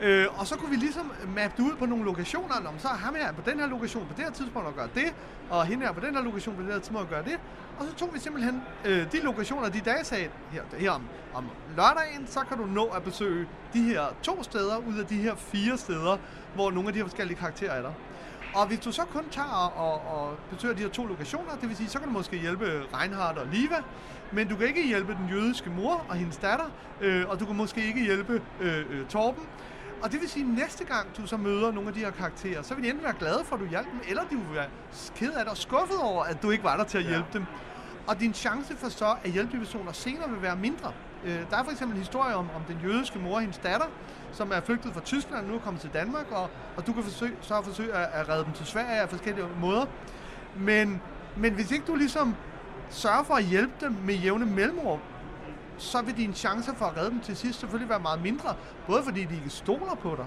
Øh, 0.00 0.26
og 0.40 0.46
så 0.46 0.56
kunne 0.56 0.70
vi 0.70 0.76
ligesom 0.76 1.12
mappe 1.36 1.56
det 1.56 1.62
ud 1.62 1.76
på 1.76 1.86
nogle 1.86 2.04
lokationer. 2.04 2.54
om 2.68 2.78
så 2.78 2.88
er 2.88 2.92
ham 2.92 3.14
her 3.14 3.32
på 3.32 3.50
den 3.50 3.60
her 3.60 3.66
lokation 3.66 4.06
på 4.06 4.14
det 4.16 4.24
her 4.24 4.32
tidspunkt 4.32 4.68
og 4.68 4.74
gør 4.74 4.86
det, 4.94 5.14
og 5.50 5.66
hende 5.66 5.86
her 5.86 5.92
på 5.92 6.00
den 6.00 6.14
her 6.14 6.22
lokation 6.22 6.56
på 6.56 6.62
det 6.62 6.72
her 6.72 6.78
tidspunkt 6.78 7.02
og 7.02 7.08
gør 7.08 7.22
det. 7.22 7.38
Og 7.78 7.86
så 7.86 7.94
tog 7.94 8.14
vi 8.14 8.18
simpelthen 8.18 8.62
øh, 8.84 9.12
de 9.12 9.20
lokationer, 9.20 9.68
de 9.68 9.80
dage 9.80 10.04
sagde, 10.04 10.28
her, 10.50 10.62
her 10.78 10.90
om, 10.90 11.02
om 11.34 11.44
lørdagen, 11.76 12.26
så 12.26 12.40
kan 12.40 12.58
du 12.58 12.66
nå 12.66 12.84
at 12.84 13.02
besøge 13.02 13.46
de 13.72 13.82
her 13.82 14.02
to 14.22 14.42
steder 14.42 14.76
ud 14.76 14.98
af 14.98 15.06
de 15.06 15.16
her 15.16 15.34
fire 15.34 15.78
steder, 15.78 16.16
hvor 16.54 16.70
nogle 16.70 16.88
af 16.88 16.92
de 16.92 16.98
her 16.98 17.06
forskellige 17.06 17.38
karakterer 17.38 17.72
er 17.72 17.82
der. 17.82 17.92
Og 18.54 18.66
hvis 18.66 18.78
du 18.78 18.92
så 18.92 19.02
kun 19.02 19.24
tager 19.30 19.48
og, 19.48 19.92
og, 19.92 20.16
og 20.16 20.36
besøger 20.50 20.74
de 20.74 20.82
her 20.82 20.88
to 20.88 21.06
lokationer, 21.06 21.56
det 21.60 21.68
vil 21.68 21.76
sige, 21.76 21.88
så 21.88 21.98
kan 21.98 22.08
du 22.08 22.12
måske 22.12 22.36
hjælpe 22.36 22.82
Reinhardt 22.94 23.38
og 23.38 23.46
Liva, 23.52 23.76
men 24.32 24.48
du 24.48 24.56
kan 24.56 24.66
ikke 24.66 24.86
hjælpe 24.86 25.12
den 25.12 25.28
jødiske 25.30 25.70
mor 25.70 26.04
og 26.08 26.14
hendes 26.14 26.36
datter, 26.36 26.64
øh, 27.00 27.24
og 27.28 27.40
du 27.40 27.46
kan 27.46 27.56
måske 27.56 27.86
ikke 27.86 28.04
hjælpe 28.04 28.42
øh, 28.60 28.84
øh, 28.90 29.06
Torben. 29.06 29.42
Og 30.04 30.12
det 30.12 30.20
vil 30.20 30.28
sige, 30.28 30.44
at 30.44 30.58
næste 30.58 30.84
gang 30.84 31.16
du 31.16 31.26
så 31.26 31.36
møder 31.36 31.72
nogle 31.72 31.88
af 31.88 31.94
de 31.94 32.00
her 32.00 32.10
karakterer, 32.10 32.62
så 32.62 32.74
vil 32.74 32.84
de 32.84 32.88
enten 32.88 33.04
være 33.04 33.14
glade 33.18 33.42
for, 33.44 33.56
at 33.56 33.60
du 33.60 33.66
hjalp 33.66 33.86
dem, 33.92 34.00
eller 34.08 34.22
de 34.22 34.36
vil 34.36 34.54
være 34.54 34.66
ked 35.16 35.32
af 35.32 35.44
det 35.44 35.48
og 35.48 35.56
skuffet 35.56 35.98
over, 36.02 36.24
at 36.24 36.42
du 36.42 36.50
ikke 36.50 36.64
var 36.64 36.76
der 36.76 36.84
til 36.84 36.98
at 36.98 37.04
hjælpe 37.04 37.28
dem. 37.32 37.44
Og 38.06 38.20
din 38.20 38.34
chance 38.34 38.76
for 38.76 38.88
så 38.88 39.14
at 39.24 39.30
hjælpe 39.30 39.52
de 39.52 39.58
personer 39.58 39.92
senere 39.92 40.30
vil 40.30 40.42
være 40.42 40.56
mindre. 40.56 40.92
Øh, 41.24 41.38
der 41.50 41.56
er 41.56 41.64
for 41.64 41.70
eksempel 41.70 41.96
en 41.96 42.02
historie 42.02 42.34
om, 42.34 42.48
om 42.56 42.62
den 42.68 42.80
jødiske 42.84 43.18
mor 43.18 43.34
og 43.34 43.40
hendes 43.40 43.58
datter, 43.58 43.86
som 44.32 44.52
er 44.52 44.60
flygtet 44.60 44.92
fra 44.92 45.00
Tyskland 45.00 45.44
og 45.44 45.50
nu 45.50 45.54
er 45.54 45.60
kommet 45.60 45.80
til 45.80 45.90
Danmark, 45.92 46.26
og, 46.30 46.50
og 46.76 46.86
du 46.86 46.92
kan 46.92 47.02
forsøge, 47.02 47.32
så 47.40 47.62
forsøge 47.62 47.92
at, 47.92 48.08
at 48.12 48.28
redde 48.28 48.44
dem 48.44 48.52
til 48.52 48.66
Sverige 48.66 49.00
af 49.00 49.08
forskellige 49.08 49.46
måder. 49.60 49.86
Men, 50.56 51.00
men 51.36 51.52
hvis 51.54 51.70
ikke 51.70 51.84
du 51.86 51.94
ligesom 51.94 52.34
sørger 52.90 53.22
for 53.22 53.34
at 53.34 53.44
hjælpe 53.44 53.72
dem 53.80 53.96
med 54.04 54.14
jævne 54.14 54.46
mellemrum, 54.46 54.98
så 55.78 56.02
vil 56.02 56.16
dine 56.16 56.34
chancer 56.34 56.74
for 56.74 56.84
at 56.84 56.96
redde 56.96 57.10
dem 57.10 57.20
til 57.20 57.36
sidst 57.36 57.60
selvfølgelig 57.60 57.90
være 57.90 58.00
meget 58.00 58.22
mindre. 58.22 58.54
Både 58.86 59.02
fordi 59.02 59.24
de 59.24 59.34
ikke 59.34 59.50
stoler 59.50 59.94
på 60.02 60.14
dig, 60.16 60.26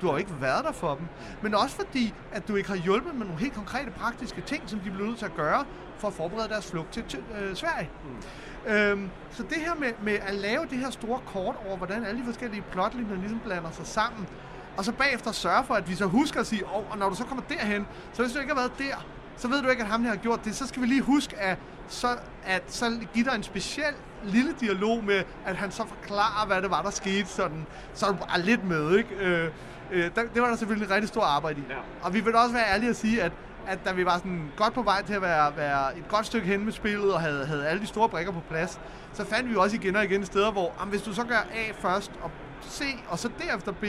du 0.00 0.10
har 0.10 0.18
ikke 0.18 0.40
været 0.40 0.64
der 0.64 0.72
for 0.72 0.94
dem, 0.94 1.06
men 1.42 1.54
også 1.54 1.76
fordi, 1.76 2.14
at 2.32 2.48
du 2.48 2.56
ikke 2.56 2.68
har 2.68 2.76
hjulpet 2.76 3.14
med 3.14 3.26
nogle 3.26 3.40
helt 3.40 3.54
konkrete 3.54 3.90
praktiske 3.90 4.40
ting, 4.40 4.62
som 4.66 4.80
de 4.80 4.90
bliver 4.90 5.06
nødt 5.06 5.18
til 5.18 5.24
at 5.24 5.34
gøre 5.34 5.64
for 5.98 6.08
at 6.08 6.14
forberede 6.14 6.48
deres 6.48 6.70
flugt 6.70 6.92
til, 6.92 7.04
til 7.08 7.18
øh, 7.40 7.56
Sverige. 7.56 7.90
Mm. 8.04 8.72
Øhm, 8.72 9.10
så 9.30 9.42
det 9.42 9.56
her 9.56 9.74
med, 9.74 9.92
med 10.02 10.12
at 10.12 10.34
lave 10.34 10.66
det 10.70 10.78
her 10.78 10.90
store 10.90 11.20
kort 11.26 11.56
over, 11.66 11.76
hvordan 11.76 12.04
alle 12.04 12.20
de 12.20 12.24
forskellige 12.24 12.64
plotlinjer 12.72 13.16
ligesom 13.16 13.40
blander 13.40 13.70
sig 13.70 13.86
sammen, 13.86 14.28
og 14.76 14.84
så 14.84 14.92
bagefter 14.92 15.32
sørge 15.32 15.64
for, 15.64 15.74
at 15.74 15.88
vi 15.88 15.94
så 15.94 16.06
husker 16.06 16.40
at 16.40 16.46
sige, 16.46 16.64
oh, 16.64 16.90
og 16.90 16.98
når 16.98 17.08
du 17.08 17.14
så 17.14 17.24
kommer 17.24 17.44
derhen, 17.48 17.86
så 18.12 18.22
hvis 18.22 18.32
du 18.32 18.38
ikke 18.40 18.54
har 18.54 18.60
været 18.60 18.78
der, 18.78 19.06
så 19.36 19.48
ved 19.48 19.62
du 19.62 19.68
ikke, 19.68 19.82
at 19.82 19.88
ham 19.88 20.02
her 20.02 20.10
har 20.10 20.16
gjort 20.16 20.44
det. 20.44 20.56
Så 20.56 20.66
skal 20.66 20.82
vi 20.82 20.86
lige 20.86 21.02
huske, 21.02 21.38
at 21.38 21.58
så, 21.88 22.08
at 22.44 22.62
så 22.66 23.00
give 23.14 23.24
dig 23.24 23.34
en 23.34 23.42
speciel 23.42 23.94
lille 24.24 24.54
dialog 24.60 25.04
med, 25.04 25.22
at 25.46 25.56
han 25.56 25.70
så 25.70 25.82
forklarer, 25.86 26.46
hvad 26.46 26.62
det 26.62 26.70
var, 26.70 26.82
der 26.82 26.90
skete, 26.90 27.26
sådan, 27.28 27.66
så 27.94 28.06
er 28.06 28.10
du 28.10 28.16
bare 28.16 28.40
lidt 28.40 28.64
med, 28.64 28.96
ikke? 28.96 29.14
Øh, 29.14 29.50
øh, 29.92 30.10
der, 30.14 30.22
det 30.34 30.42
var 30.42 30.48
der 30.48 30.56
selvfølgelig 30.56 30.90
rigtig 30.90 31.08
stort 31.08 31.24
arbejde 31.24 31.60
i. 31.60 31.64
Ja. 31.70 31.76
Og 32.02 32.14
vi 32.14 32.20
vil 32.20 32.34
også 32.36 32.52
være 32.54 32.64
ærlige 32.74 32.90
at 32.90 32.96
sige, 32.96 33.22
at, 33.22 33.32
at 33.66 33.78
da 33.84 33.92
vi 33.92 34.04
var 34.04 34.16
sådan 34.18 34.52
godt 34.56 34.74
på 34.74 34.82
vej 34.82 35.02
til 35.02 35.14
at 35.14 35.22
være, 35.22 35.56
være 35.56 35.98
et 35.98 36.08
godt 36.08 36.26
stykke 36.26 36.46
hen 36.46 36.64
med 36.64 36.72
spillet, 36.72 37.14
og 37.14 37.20
havde, 37.20 37.46
havde 37.46 37.66
alle 37.66 37.82
de 37.82 37.86
store 37.86 38.08
brikker 38.08 38.32
på 38.32 38.40
plads, 38.50 38.80
så 39.12 39.24
fandt 39.24 39.50
vi 39.50 39.56
også 39.56 39.76
igen 39.76 39.96
og 39.96 40.04
igen 40.04 40.26
steder, 40.26 40.50
hvor 40.52 40.72
jamen, 40.80 40.90
hvis 40.90 41.02
du 41.02 41.14
så 41.14 41.24
gør 41.24 41.36
A 41.54 41.72
først, 41.82 42.12
og 42.22 42.30
C, 42.70 42.82
og 43.08 43.18
så 43.18 43.30
derefter 43.38 43.72
B, 43.72 43.84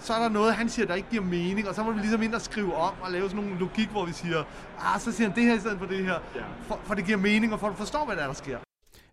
så 0.00 0.12
er 0.14 0.18
der 0.22 0.28
noget, 0.28 0.54
han 0.54 0.68
siger, 0.68 0.86
der 0.86 0.94
ikke 0.94 1.08
giver 1.10 1.22
mening, 1.22 1.68
og 1.68 1.74
så 1.74 1.82
må 1.82 1.92
vi 1.92 2.00
ligesom 2.00 2.22
ind 2.22 2.34
og 2.34 2.40
skrive 2.40 2.74
om 2.74 2.92
og 3.02 3.10
lave 3.12 3.28
sådan 3.30 3.44
nogle 3.44 3.60
logik, 3.60 3.88
hvor 3.88 4.04
vi 4.04 4.12
siger, 4.12 4.44
ah, 4.80 5.00
så 5.00 5.12
siger 5.12 5.28
han 5.28 5.36
det 5.36 5.44
her 5.44 5.54
i 5.54 5.58
stedet 5.58 5.78
for 5.78 5.86
det 5.86 6.04
her, 6.04 6.18
Ja. 6.34 6.40
for, 6.68 6.80
for 6.84 6.94
det 6.94 7.04
giver 7.04 7.18
mening, 7.18 7.52
og 7.52 7.60
for 7.60 7.66
at 7.66 7.72
du 7.72 7.76
forstår, 7.76 8.04
hvad 8.06 8.16
der, 8.16 8.22
er, 8.22 8.26
der 8.26 8.34
sker. 8.34 8.58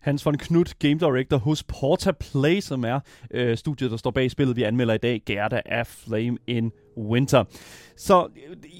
Hans 0.02 0.26
von 0.26 0.38
Knut, 0.38 0.80
Game 0.80 1.00
Director 1.00 1.38
hos 1.38 1.64
Porta 1.64 2.12
Play, 2.12 2.60
som 2.60 2.84
er 2.84 3.00
øh, 3.32 3.58
studiet, 3.58 3.92
der 3.92 3.98
står 3.98 4.12
bag 4.12 4.32
spillet, 4.32 4.56
vi 4.56 4.64
anmelder 4.64 4.94
i 4.94 4.98
dag, 4.98 5.22
Gerda 5.26 5.62
af 5.66 5.88
Flame 5.88 6.38
in 6.48 6.72
Winter. 6.98 7.44
Så 7.98 8.28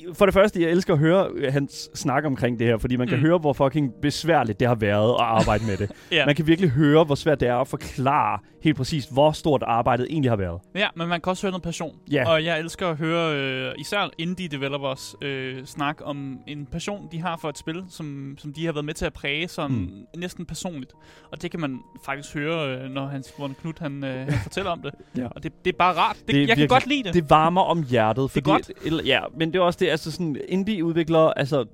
øh, 0.08 0.16
for 0.16 0.26
det 0.26 0.34
første, 0.34 0.62
jeg 0.62 0.70
elsker 0.70 0.94
at 0.94 1.00
høre 1.00 1.30
hans 1.52 1.90
snak 1.96 2.26
omkring 2.26 2.60
det 2.60 2.68
her, 2.68 2.78
fordi 2.78 2.96
man 2.96 3.08
kan 3.08 3.18
Mm. 3.18 3.24
høre, 3.26 3.38
hvor 3.38 3.54
fucking 3.54 3.92
besværligt 4.02 4.60
det 4.60 4.68
har 4.68 4.76
været 4.76 5.10
at 5.10 5.20
arbejde 5.20 5.66
med 5.66 5.78
det. 5.78 5.92
Ja. 6.12 6.26
Man 6.26 6.36
kan 6.36 6.48
virkelig 6.48 6.70
høre, 6.70 7.04
hvor 7.04 7.16
svært 7.16 7.40
det 7.40 7.48
er 7.48 7.56
at 7.56 7.68
forklare 7.68 8.40
helt 8.64 8.78
præcist, 8.78 9.14
hvor 9.14 9.32
stort 9.32 9.64
arbejdet 9.64 10.08
egentlig 10.10 10.32
har 10.32 10.36
været. 10.36 10.62
Ja, 10.76 10.88
men 10.96 11.08
man 11.08 11.22
kan 11.22 11.30
også 11.30 11.44
høre 11.44 11.52
noget 11.52 11.64
passion. 11.64 11.96
Ja. 12.12 12.30
Og 12.30 12.46
jeg 12.46 12.60
elsker 12.60 12.88
at 12.88 12.98
høre 12.98 13.36
øh, 13.36 13.72
især 13.80 14.10
indie 14.18 14.48
developers 14.48 15.16
øh, 15.22 15.66
snak 15.66 15.98
om 16.04 16.38
en 16.48 16.66
passion, 16.72 17.08
de 17.12 17.20
har 17.22 17.38
for 17.42 17.50
et 17.50 17.58
spil, 17.58 17.84
som, 17.90 18.36
som 18.38 18.54
de 18.54 18.66
har 18.66 18.74
været 18.74 18.86
med 18.86 18.94
til 18.94 19.06
at 19.06 19.14
præge 19.14 19.48
sådan 19.48 19.78
Mm. 19.78 20.20
næsten 20.20 20.46
personligt. 20.46 20.94
Og 21.32 21.42
det 21.42 21.52
kan 21.52 21.60
man 21.60 21.80
faktisk 22.06 22.34
høre, 22.36 22.70
øh, 22.78 22.90
når 22.90 23.06
Hans 23.08 23.34
von 23.40 23.56
Knut 23.62 23.80
han, 23.80 24.04
øh, 24.04 24.16
han 24.16 24.34
fortæller 24.44 24.72
om 24.72 24.82
det. 24.82 24.92
Ja. 25.18 25.28
Og 25.28 25.44
det, 25.44 25.66
det 25.66 25.74
er 25.74 25.78
bare 25.78 25.94
rart. 25.98 26.16
Det, 26.20 26.28
Det 26.28 26.34
jeg 26.34 26.40
kan 26.40 26.48
virkelig- 26.48 26.70
godt 26.70 26.88
lide 26.88 27.04
det. 27.04 27.14
Det 27.14 27.30
varmer 27.30 27.62
om 27.62 27.84
hjertet. 27.84 28.01
Fordi, 28.32 28.50
godt. 28.50 28.72
Eller, 28.86 29.04
ja, 29.04 29.20
men 29.38 29.54
det 29.54 29.60
er 29.60 29.64
også 29.64 29.78
det, 29.80 29.88
altså 29.88 30.12
sådan, 30.12 30.38
indie-udviklere 30.48 31.40
altså, 31.40 31.66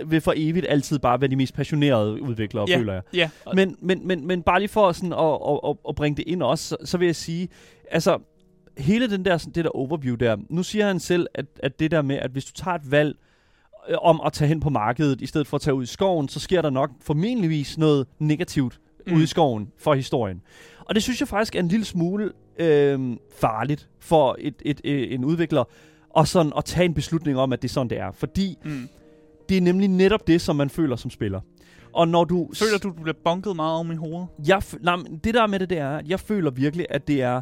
øh, 0.00 0.10
vil 0.10 0.20
for 0.20 0.32
evigt 0.36 0.66
altid 0.68 0.98
bare 0.98 1.20
være 1.20 1.30
de 1.30 1.36
mest 1.36 1.54
passionerede 1.54 2.22
udviklere, 2.22 2.64
Ja. 2.68 2.78
føler 2.78 2.92
jeg. 2.92 3.02
Ja, 3.14 3.30
Men, 3.54 3.76
men, 3.80 4.06
men, 4.06 4.26
men 4.26 4.42
bare 4.42 4.58
lige 4.58 4.68
for 4.68 4.92
sådan 4.92 5.12
at, 5.12 5.18
at, 5.18 5.60
at, 5.70 5.76
at 5.88 5.94
bringe 5.94 6.16
det 6.16 6.24
ind 6.26 6.42
også, 6.42 6.68
så, 6.68 6.76
så 6.84 6.98
vil 6.98 7.06
jeg 7.06 7.16
sige, 7.16 7.48
altså 7.90 8.18
hele 8.78 9.10
den 9.10 9.24
der, 9.24 9.36
sådan, 9.38 9.52
det 9.52 9.64
der 9.64 9.70
overview 9.70 10.14
der, 10.14 10.36
nu 10.50 10.62
siger 10.62 10.86
han 10.86 11.00
selv, 11.00 11.26
at, 11.34 11.46
at 11.62 11.78
det 11.78 11.90
der 11.90 12.02
med, 12.02 12.16
at 12.16 12.30
hvis 12.30 12.44
du 12.44 12.52
tager 12.52 12.74
et 12.74 12.90
valg 12.90 13.16
øh, 13.88 13.96
om 14.02 14.20
at 14.26 14.32
tage 14.32 14.48
hen 14.48 14.60
på 14.60 14.70
markedet, 14.70 15.20
i 15.20 15.26
stedet 15.26 15.46
for 15.46 15.56
at 15.56 15.60
tage 15.60 15.74
ud 15.74 15.82
i 15.82 15.86
skoven, 15.86 16.28
så 16.28 16.40
sker 16.40 16.62
der 16.62 16.70
nok 16.70 16.90
formentligvis 17.00 17.78
noget 17.78 18.06
negativt 18.18 18.80
mm. 19.06 19.14
ude 19.14 19.22
i 19.22 19.26
skoven 19.26 19.68
for 19.78 19.94
historien. 19.94 20.42
Og 20.84 20.94
det 20.94 21.02
synes 21.02 21.20
jeg 21.20 21.28
faktisk 21.28 21.54
er 21.56 21.60
en 21.60 21.68
lille 21.68 21.84
smule 21.86 22.32
øh, 22.58 23.16
farligt 23.40 23.88
for 24.00 24.36
et, 24.38 24.54
et, 24.64 24.80
et, 24.84 25.14
en 25.14 25.24
udvikler, 25.24 25.64
og 26.10 26.28
sådan 26.28 26.52
at 26.56 26.64
tage 26.64 26.84
en 26.84 26.94
beslutning 26.94 27.38
om, 27.38 27.52
at 27.52 27.62
det 27.62 27.68
er 27.68 27.72
sådan, 27.72 27.90
det 27.90 27.98
er. 27.98 28.10
Fordi 28.12 28.58
Mm. 28.64 28.88
det 29.48 29.56
er 29.56 29.60
nemlig 29.60 29.88
netop 29.88 30.26
det, 30.26 30.40
som 30.40 30.56
man 30.56 30.70
føler 30.70 30.96
som 30.96 31.10
spiller. 31.10 31.40
Og 31.92 32.08
når 32.08 32.24
du... 32.24 32.48
Føler 32.54 32.78
du, 32.78 32.88
du 32.88 33.02
bliver 33.02 33.16
bunket 33.24 33.56
meget 33.56 33.78
om 33.80 33.92
i 33.92 33.94
hovedet? 33.96 34.26
Jeg, 34.48 34.62
nej, 34.80 34.96
det 35.24 35.34
der 35.34 35.46
med 35.46 35.58
det, 35.58 35.70
det 35.70 35.78
er, 35.78 35.96
at 35.96 36.08
jeg 36.08 36.20
føler 36.20 36.50
virkelig, 36.50 36.86
at 36.90 37.08
det 37.08 37.22
er, 37.22 37.40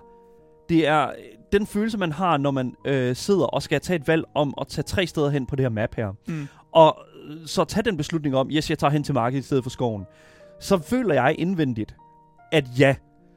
det 0.69 0.87
er 0.87 1.07
øh, 1.09 1.15
den 1.53 1.67
følelse, 1.67 1.99
man 1.99 2.12
har, 2.12 2.37
når 2.37 2.51
man 2.51 2.75
øh, 2.87 3.17
sidder 3.17 3.45
og 3.45 3.62
skal 3.62 3.81
tage 3.81 3.97
et 3.99 4.09
valg 4.09 4.25
om 4.35 4.55
at 4.61 4.67
tage 4.67 4.83
tre 4.83 5.07
steder 5.07 5.31
hen 5.31 5.47
på 5.47 5.57
det 5.57 5.65
her 5.65 5.71
map 5.71 5.95
her. 5.95 6.12
Mm. 6.29 6.47
Og 6.73 6.99
øh, 7.31 7.37
så 7.47 7.65
tage 7.65 7.83
den 7.85 7.97
beslutning 7.97 8.37
om, 8.37 8.49
yes, 8.51 8.71
jeg 8.71 8.79
tager 8.79 8.91
hen 8.91 9.03
til 9.05 9.15
markedet 9.15 9.43
i 9.43 9.47
stedet 9.47 9.62
for 9.62 9.71
skoven. 9.71 10.05
Så 10.61 10.79
føler 10.79 11.15
jeg 11.15 11.35
indvendigt, 11.39 11.97
at 12.53 12.65
ja, 12.79 12.95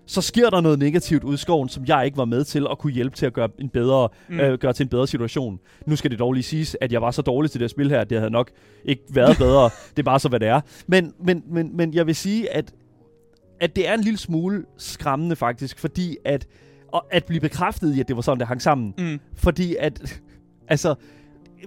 så 0.08 0.22
sker 0.22 0.49
der 0.49 0.62
noget 0.62 0.80
negativt 0.80 1.24
ude 1.24 1.34
i 1.34 1.38
skoven, 1.38 1.70
som 1.70 1.86
jeg 1.88 2.05
ikke 2.05 2.18
var 2.18 2.26
med 2.26 2.43
til 2.43 2.68
at 2.72 2.78
kunne 2.78 2.93
hjælpe 2.93 3.16
til 3.16 3.26
at 3.26 3.34
gøre 3.34 3.49
en 3.60 3.70
bedre, 3.70 4.10
Mm. 4.30 4.39
øh, 4.39 4.60
gøre 4.60 4.74
til 4.74 4.84
en 4.84 4.89
bedre 4.89 5.08
situation. 5.08 5.60
Nu 5.86 5.95
skal 5.95 6.12
det 6.12 6.20
dog 6.20 6.34
lige 6.34 6.43
siges, 6.43 6.78
at 6.82 6.91
jeg 6.91 7.01
var 7.01 7.12
så 7.12 7.22
dårlig 7.22 7.51
til 7.51 7.62
det 7.62 7.70
spil 7.70 7.89
her, 7.89 7.99
at 8.01 8.10
det 8.10 8.18
havde 8.18 8.32
nok 8.32 8.51
ikke 8.86 9.03
været 9.10 9.38
bedre. 9.45 9.64
det 9.64 9.99
er 9.99 10.03
bare 10.03 10.20
så, 10.20 10.30
hvad 10.30 10.39
det 10.39 10.47
er. 10.47 10.62
Men, 10.88 11.14
men, 11.24 11.43
men, 11.49 11.78
men 11.78 11.93
jeg 11.93 12.08
vil 12.08 12.16
sige, 12.16 12.53
at, 12.53 12.74
at 13.60 13.76
det 13.76 13.88
er 13.88 13.93
en 13.93 14.01
lille 14.01 14.18
smule 14.18 14.66
skræmmende 14.78 15.36
faktisk, 15.36 15.80
fordi 15.80 16.18
at, 16.26 16.47
at 17.12 17.26
blive 17.26 17.39
bekræftet 17.41 17.95
i, 17.95 17.99
at 17.99 18.08
det 18.08 18.16
var 18.16 18.22
sådan, 18.22 18.39
det 18.39 18.47
hang 18.47 18.62
sammen. 18.62 18.93
Mm. 18.97 19.20
Fordi 19.36 19.76
at, 19.80 20.22
altså, 20.68 20.95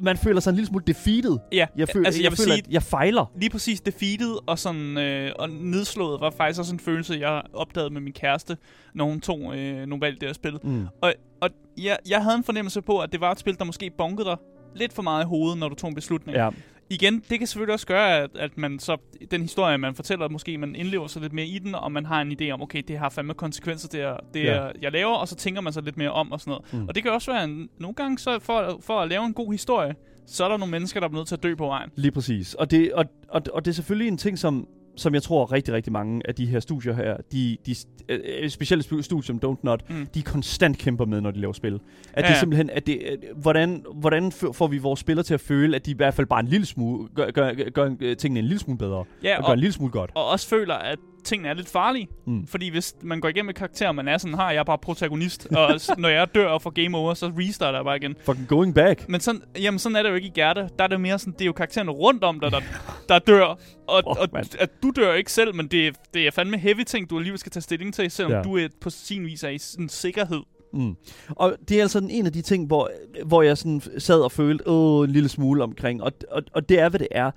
man 0.02 0.16
føler 0.16 0.40
sig 0.40 0.50
en 0.50 0.56
lille 0.56 0.66
smule 0.68 0.84
defeated. 0.86 1.38
Ja, 1.52 1.66
Jeg 1.76 1.88
føler, 1.88 2.06
altså, 2.06 2.20
jeg, 2.20 2.24
jeg 2.24 2.24
jeg 2.24 2.30
vil 2.30 2.36
føler 2.36 2.54
sige, 2.54 2.64
at 2.66 2.72
jeg 2.72 2.82
fejler. 2.82 3.32
lige 3.36 3.50
præcis 3.50 3.80
defeated 3.80 4.36
og 4.46 4.58
sådan 4.58 4.98
øh, 4.98 5.32
og 5.38 5.50
nedslået 5.50 6.20
var 6.20 6.30
faktisk 6.30 6.60
også 6.60 6.72
en 6.72 6.80
følelse, 6.80 7.14
jeg 7.20 7.42
opdagede 7.54 7.90
med 7.90 8.00
min 8.00 8.12
kæreste, 8.12 8.56
når 8.94 9.04
hun 9.04 9.20
tog 9.20 9.56
øh, 9.56 9.86
nogle 9.86 10.00
valg 10.00 10.20
der 10.20 10.32
spil. 10.32 10.58
Mm. 10.62 10.86
Og, 11.02 11.14
og 11.40 11.50
jeg, 11.78 11.98
jeg 12.08 12.22
havde 12.22 12.36
en 12.36 12.44
fornemmelse 12.44 12.82
på, 12.82 12.98
at 12.98 13.12
det 13.12 13.20
var 13.20 13.32
et 13.32 13.38
spil, 13.38 13.58
der 13.58 13.64
måske 13.64 13.90
bonkede 13.98 14.28
dig 14.28 14.36
lidt 14.74 14.92
for 14.92 15.02
meget 15.02 15.24
i 15.24 15.26
hovedet, 15.26 15.58
når 15.58 15.68
du 15.68 15.74
tog 15.74 15.88
en 15.88 15.94
beslutning. 15.94 16.36
Ja. 16.36 16.50
Igen, 16.90 17.22
det 17.30 17.38
kan 17.38 17.46
selvfølgelig 17.46 17.72
også 17.72 17.86
gøre, 17.86 18.18
at, 18.18 18.30
at 18.38 18.58
man 18.58 18.78
så, 18.78 18.96
den 19.30 19.42
historie, 19.42 19.78
man 19.78 19.94
fortæller, 19.94 20.28
måske 20.28 20.58
man 20.58 20.74
indlever 20.76 21.06
sig 21.06 21.22
lidt 21.22 21.32
mere 21.32 21.46
i 21.46 21.58
den, 21.58 21.74
og 21.74 21.92
man 21.92 22.06
har 22.06 22.20
en 22.22 22.36
idé 22.40 22.50
om, 22.50 22.62
okay, 22.62 22.82
det 22.88 22.98
har 22.98 23.08
fandme 23.08 23.34
konsekvenser, 23.34 23.88
det, 23.88 24.00
er, 24.00 24.16
det 24.34 24.44
Ja. 24.44 24.52
er, 24.52 24.72
jeg 24.82 24.92
laver, 24.92 25.14
og 25.14 25.28
så 25.28 25.34
tænker 25.36 25.60
man 25.60 25.72
sig 25.72 25.82
lidt 25.82 25.96
mere 25.96 26.10
om 26.12 26.32
og 26.32 26.40
sådan 26.40 26.50
noget. 26.50 26.72
Mm. 26.82 26.88
Og 26.88 26.94
det 26.94 27.02
kan 27.02 27.12
også 27.12 27.32
være, 27.32 27.44
en, 27.44 27.68
nogle 27.78 27.94
gange 27.94 28.18
så 28.18 28.38
for, 28.38 28.78
for 28.82 29.00
at 29.00 29.08
lave 29.08 29.24
en 29.26 29.34
god 29.34 29.52
historie, 29.52 29.94
så 30.26 30.44
er 30.44 30.48
der 30.48 30.56
nogle 30.56 30.70
mennesker, 30.70 31.00
der 31.00 31.08
er 31.08 31.12
nødt 31.12 31.28
til 31.28 31.34
at 31.34 31.42
dø 31.42 31.54
på 31.54 31.66
vejen. 31.66 31.90
Lige 31.96 32.12
præcis. 32.12 32.54
Og 32.54 32.70
det, 32.70 32.92
og, 32.92 33.04
og, 33.28 33.42
og 33.52 33.64
det 33.64 33.70
er 33.70 33.74
selvfølgelig 33.74 34.08
en 34.08 34.18
ting, 34.18 34.38
som, 34.38 34.68
som 35.00 35.14
jeg 35.14 35.22
tror 35.22 35.52
rigtig, 35.52 35.74
rigtig 35.74 35.92
mange 35.92 36.22
af 36.28 36.34
de 36.34 36.46
her 36.46 36.60
studier 36.60 36.94
her, 36.94 37.16
de, 37.32 37.56
de 37.66 37.74
øh, 38.08 38.50
specielle 38.50 38.84
spu- 38.84 39.02
studier 39.02 39.22
som 39.26 39.40
Don't 39.44 39.60
Not, 39.62 39.90
Mm. 39.90 40.06
de 40.14 40.22
konstant 40.22 40.78
kæmper 40.78 41.04
med, 41.04 41.20
når 41.20 41.30
de 41.30 41.40
laver 41.40 41.52
spil. 41.52 41.80
At 42.12 42.24
Ja, 42.24 42.28
det 42.28 42.36
simpelthen, 42.36 42.70
at 42.70 42.86
det, 42.86 43.00
hvordan, 43.36 43.84
hvordan 43.94 44.32
får 44.32 44.66
vi 44.66 44.78
vores 44.78 45.00
spillere 45.00 45.24
til 45.24 45.34
at 45.34 45.40
føle, 45.40 45.76
at 45.76 45.86
de 45.86 45.90
i 45.90 45.94
hvert 45.94 46.14
fald 46.14 46.26
bare 46.26 46.40
en 46.40 46.46
lille 46.48 46.66
smule, 46.66 47.08
gør, 47.14 47.30
gør, 47.30 47.52
gør, 47.54 47.64
gør 47.70 47.90
øh, 48.00 48.16
tingene 48.16 48.40
en 48.40 48.46
lille 48.46 48.58
smule 48.58 48.78
bedre, 48.78 49.04
Ja, 49.22 49.36
og 49.38 49.42
gør 49.42 49.48
og, 49.48 49.52
en 49.54 49.60
lille 49.60 49.72
smule 49.72 49.92
godt. 49.92 50.10
og 50.14 50.26
også 50.28 50.48
føler, 50.48 50.74
at 50.74 50.98
tingene 51.24 51.48
er 51.48 51.54
lidt 51.54 51.68
farlige. 51.68 52.08
Mm. 52.26 52.46
Fordi 52.46 52.68
hvis 52.70 52.94
man 53.02 53.20
går 53.20 53.28
igennem 53.28 53.48
et 53.50 53.56
karakter, 53.56 53.88
og 53.88 53.94
man 53.94 54.08
er 54.08 54.18
sådan, 54.18 54.34
har 54.34 54.50
jeg 54.50 54.60
er 54.60 54.64
bare 54.64 54.78
protagonist, 54.78 55.46
og 55.56 55.80
når 55.98 56.08
jeg 56.08 56.34
dør 56.34 56.46
og 56.46 56.62
får 56.62 56.70
game 56.70 56.96
over, 56.98 57.14
så 57.14 57.32
restarter 57.38 57.78
jeg 57.78 57.84
bare 57.84 57.96
igen. 57.96 58.14
Fucking 58.24 58.48
going 58.48 58.74
back. 58.74 59.08
Men 59.08 59.20
sådan, 59.20 59.42
jamen, 59.60 59.78
sådan 59.78 59.96
er 59.96 60.02
det 60.02 60.10
jo 60.10 60.14
ikke 60.14 60.28
i 60.28 60.32
Gerda. 60.34 60.68
Der 60.78 60.84
er 60.84 60.88
det 60.88 61.00
mere 61.00 61.18
sådan, 61.18 61.32
det 61.32 61.40
er 61.40 61.46
jo 61.46 61.52
karaktererne 61.52 61.90
rundt 61.90 62.24
om 62.24 62.40
dig, 62.40 62.50
der, 62.50 62.60
der 63.08 63.18
dør. 63.18 63.44
Og, 63.88 64.02
Åh, 64.06 64.16
og 64.20 64.28
mand. 64.32 64.46
at 64.58 64.70
du 64.82 64.92
dør 64.96 65.14
ikke 65.14 65.32
selv, 65.32 65.54
men 65.54 65.68
det, 65.68 65.86
er- 65.86 65.92
det 66.14 66.26
er 66.26 66.30
fandme 66.30 66.58
heavy 66.58 66.84
ting, 66.86 67.10
du 67.10 67.16
alligevel 67.16 67.38
skal 67.38 67.52
tage 67.52 67.62
stilling 67.62 67.94
til, 67.94 68.10
selvom 68.10 68.32
ja. 68.32 68.42
du 68.42 68.56
er 68.58 68.68
på 68.80 68.90
sin 68.90 69.24
vis 69.26 69.42
er 69.44 69.48
i 69.48 69.58
sådan 69.58 69.88
sikkerhed. 69.88 70.40
Mm. 70.72 70.96
Og 71.28 71.56
det 71.68 71.76
er 71.78 71.82
altså 71.82 72.06
en 72.10 72.26
af 72.26 72.32
de 72.32 72.42
ting, 72.42 72.66
hvor, 72.66 72.90
hvor 73.26 73.42
jeg 73.42 73.58
sådan 73.58 73.82
sad 73.98 74.20
og 74.20 74.32
følte 74.32 74.64
åh, 74.68 75.04
en 75.04 75.10
lille 75.12 75.28
smule 75.28 75.62
omkring, 75.62 76.02
og, 76.02 76.12
og, 76.30 76.42
og 76.52 76.68
det 76.68 76.78
er, 76.80 76.88
hvad 76.88 77.00
det 77.00 77.08
er. 77.10 77.30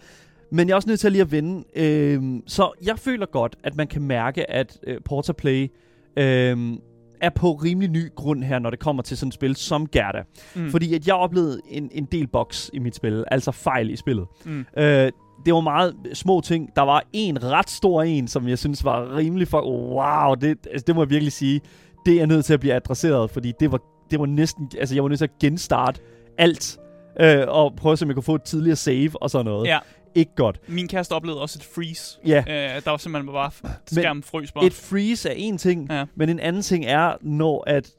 Men 0.53 0.67
jeg 0.67 0.73
er 0.73 0.75
også 0.75 0.89
nødt 0.89 0.99
til 0.99 1.11
lige 1.11 1.21
at 1.21 1.31
vende. 1.31 1.63
Øhm, 1.75 2.43
så 2.47 2.71
jeg 2.85 2.99
føler 2.99 3.25
godt, 3.25 3.55
at 3.63 3.75
man 3.75 3.87
kan 3.87 4.01
mærke, 4.01 4.51
at 4.51 4.79
øh, 4.87 4.97
Porta 5.05 5.33
Play 5.33 5.71
øhm, 6.17 6.79
er 7.21 7.29
på 7.29 7.51
rimelig 7.51 7.89
ny 7.89 8.15
grund 8.15 8.43
her, 8.43 8.59
når 8.59 8.69
det 8.69 8.79
kommer 8.79 9.03
til 9.03 9.17
sådan 9.17 9.27
et 9.27 9.33
spil 9.33 9.55
som 9.55 9.87
Gerda. 9.87 10.23
Mm. 10.55 10.71
Fordi 10.71 10.93
at 10.93 11.07
jeg 11.07 11.15
oplevede 11.15 11.61
en, 11.69 11.89
en 11.91 12.05
del 12.05 12.27
bugs 12.27 12.71
i 12.73 12.79
mit 12.79 12.95
spil, 12.95 13.23
altså 13.31 13.51
fejl 13.51 13.89
i 13.89 13.95
spillet. 13.95 14.25
Mm. 14.45 14.65
Øh, 14.77 15.11
det 15.45 15.53
var 15.53 15.59
meget 15.59 15.95
små 16.13 16.41
ting. 16.41 16.69
Der 16.75 16.81
var 16.81 17.03
en 17.13 17.43
ret 17.43 17.69
stor 17.69 18.03
en, 18.03 18.27
som 18.27 18.47
jeg 18.47 18.57
synes 18.57 18.85
var 18.85 19.15
rimelig 19.17 19.47
for... 19.47 19.61
Wow, 19.61 20.35
det, 20.35 20.57
altså, 20.71 20.83
det 20.87 20.95
må 20.95 21.01
jeg 21.01 21.09
virkelig 21.09 21.33
sige. 21.33 21.61
Det 22.05 22.21
er 22.21 22.25
nødt 22.25 22.45
til 22.45 22.53
at 22.53 22.59
blive 22.59 22.73
adresseret, 22.73 23.31
fordi 23.31 23.53
det 23.59 23.71
var, 23.71 23.79
det 24.11 24.19
var 24.19 24.25
næsten... 24.25 24.71
Altså, 24.79 24.95
jeg 24.95 25.03
var 25.03 25.09
nødt 25.09 25.19
til 25.19 25.25
at 25.25 25.39
genstarte 25.39 26.01
alt. 26.37 26.77
Øh, 27.19 27.43
og 27.47 27.73
prøve, 27.77 27.97
om 28.01 28.07
jeg 28.07 28.15
kunne 28.15 28.23
få 28.23 28.35
et 28.35 28.43
tidligere 28.43 28.75
save 28.75 29.23
og 29.23 29.29
sådan 29.29 29.45
noget. 29.45 29.67
Ja, 29.67 29.79
Ikke 30.15 30.31
godt. 30.35 30.59
min 30.67 30.87
kæreste 30.87 31.13
oplevede 31.13 31.41
også 31.41 31.59
et 31.59 31.63
freeze. 31.75 32.19
Ja, 32.25 32.43
Øh, 32.47 32.81
der 32.83 32.89
var 32.89 32.97
simpelthen 32.97 33.33
bare 33.33 33.51
skærmen 33.87 34.23
frøs 34.23 34.51
bare. 34.51 34.65
et 34.65 34.73
freeze 34.73 35.29
er 35.29 35.33
en 35.37 35.57
ting, 35.57 35.87
Ja. 35.91 36.05
men 36.15 36.29
en 36.29 36.39
anden 36.39 36.61
ting 36.61 36.85
er, 36.85 37.15
når 37.21 37.63
at, 37.67 37.89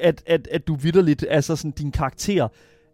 at, 0.00 0.22
at, 0.26 0.48
at 0.50 0.66
du 0.66 0.74
vidderligt, 0.74 1.24
altså 1.30 1.56
sådan 1.56 1.70
din 1.70 1.92
karakter, 1.92 2.48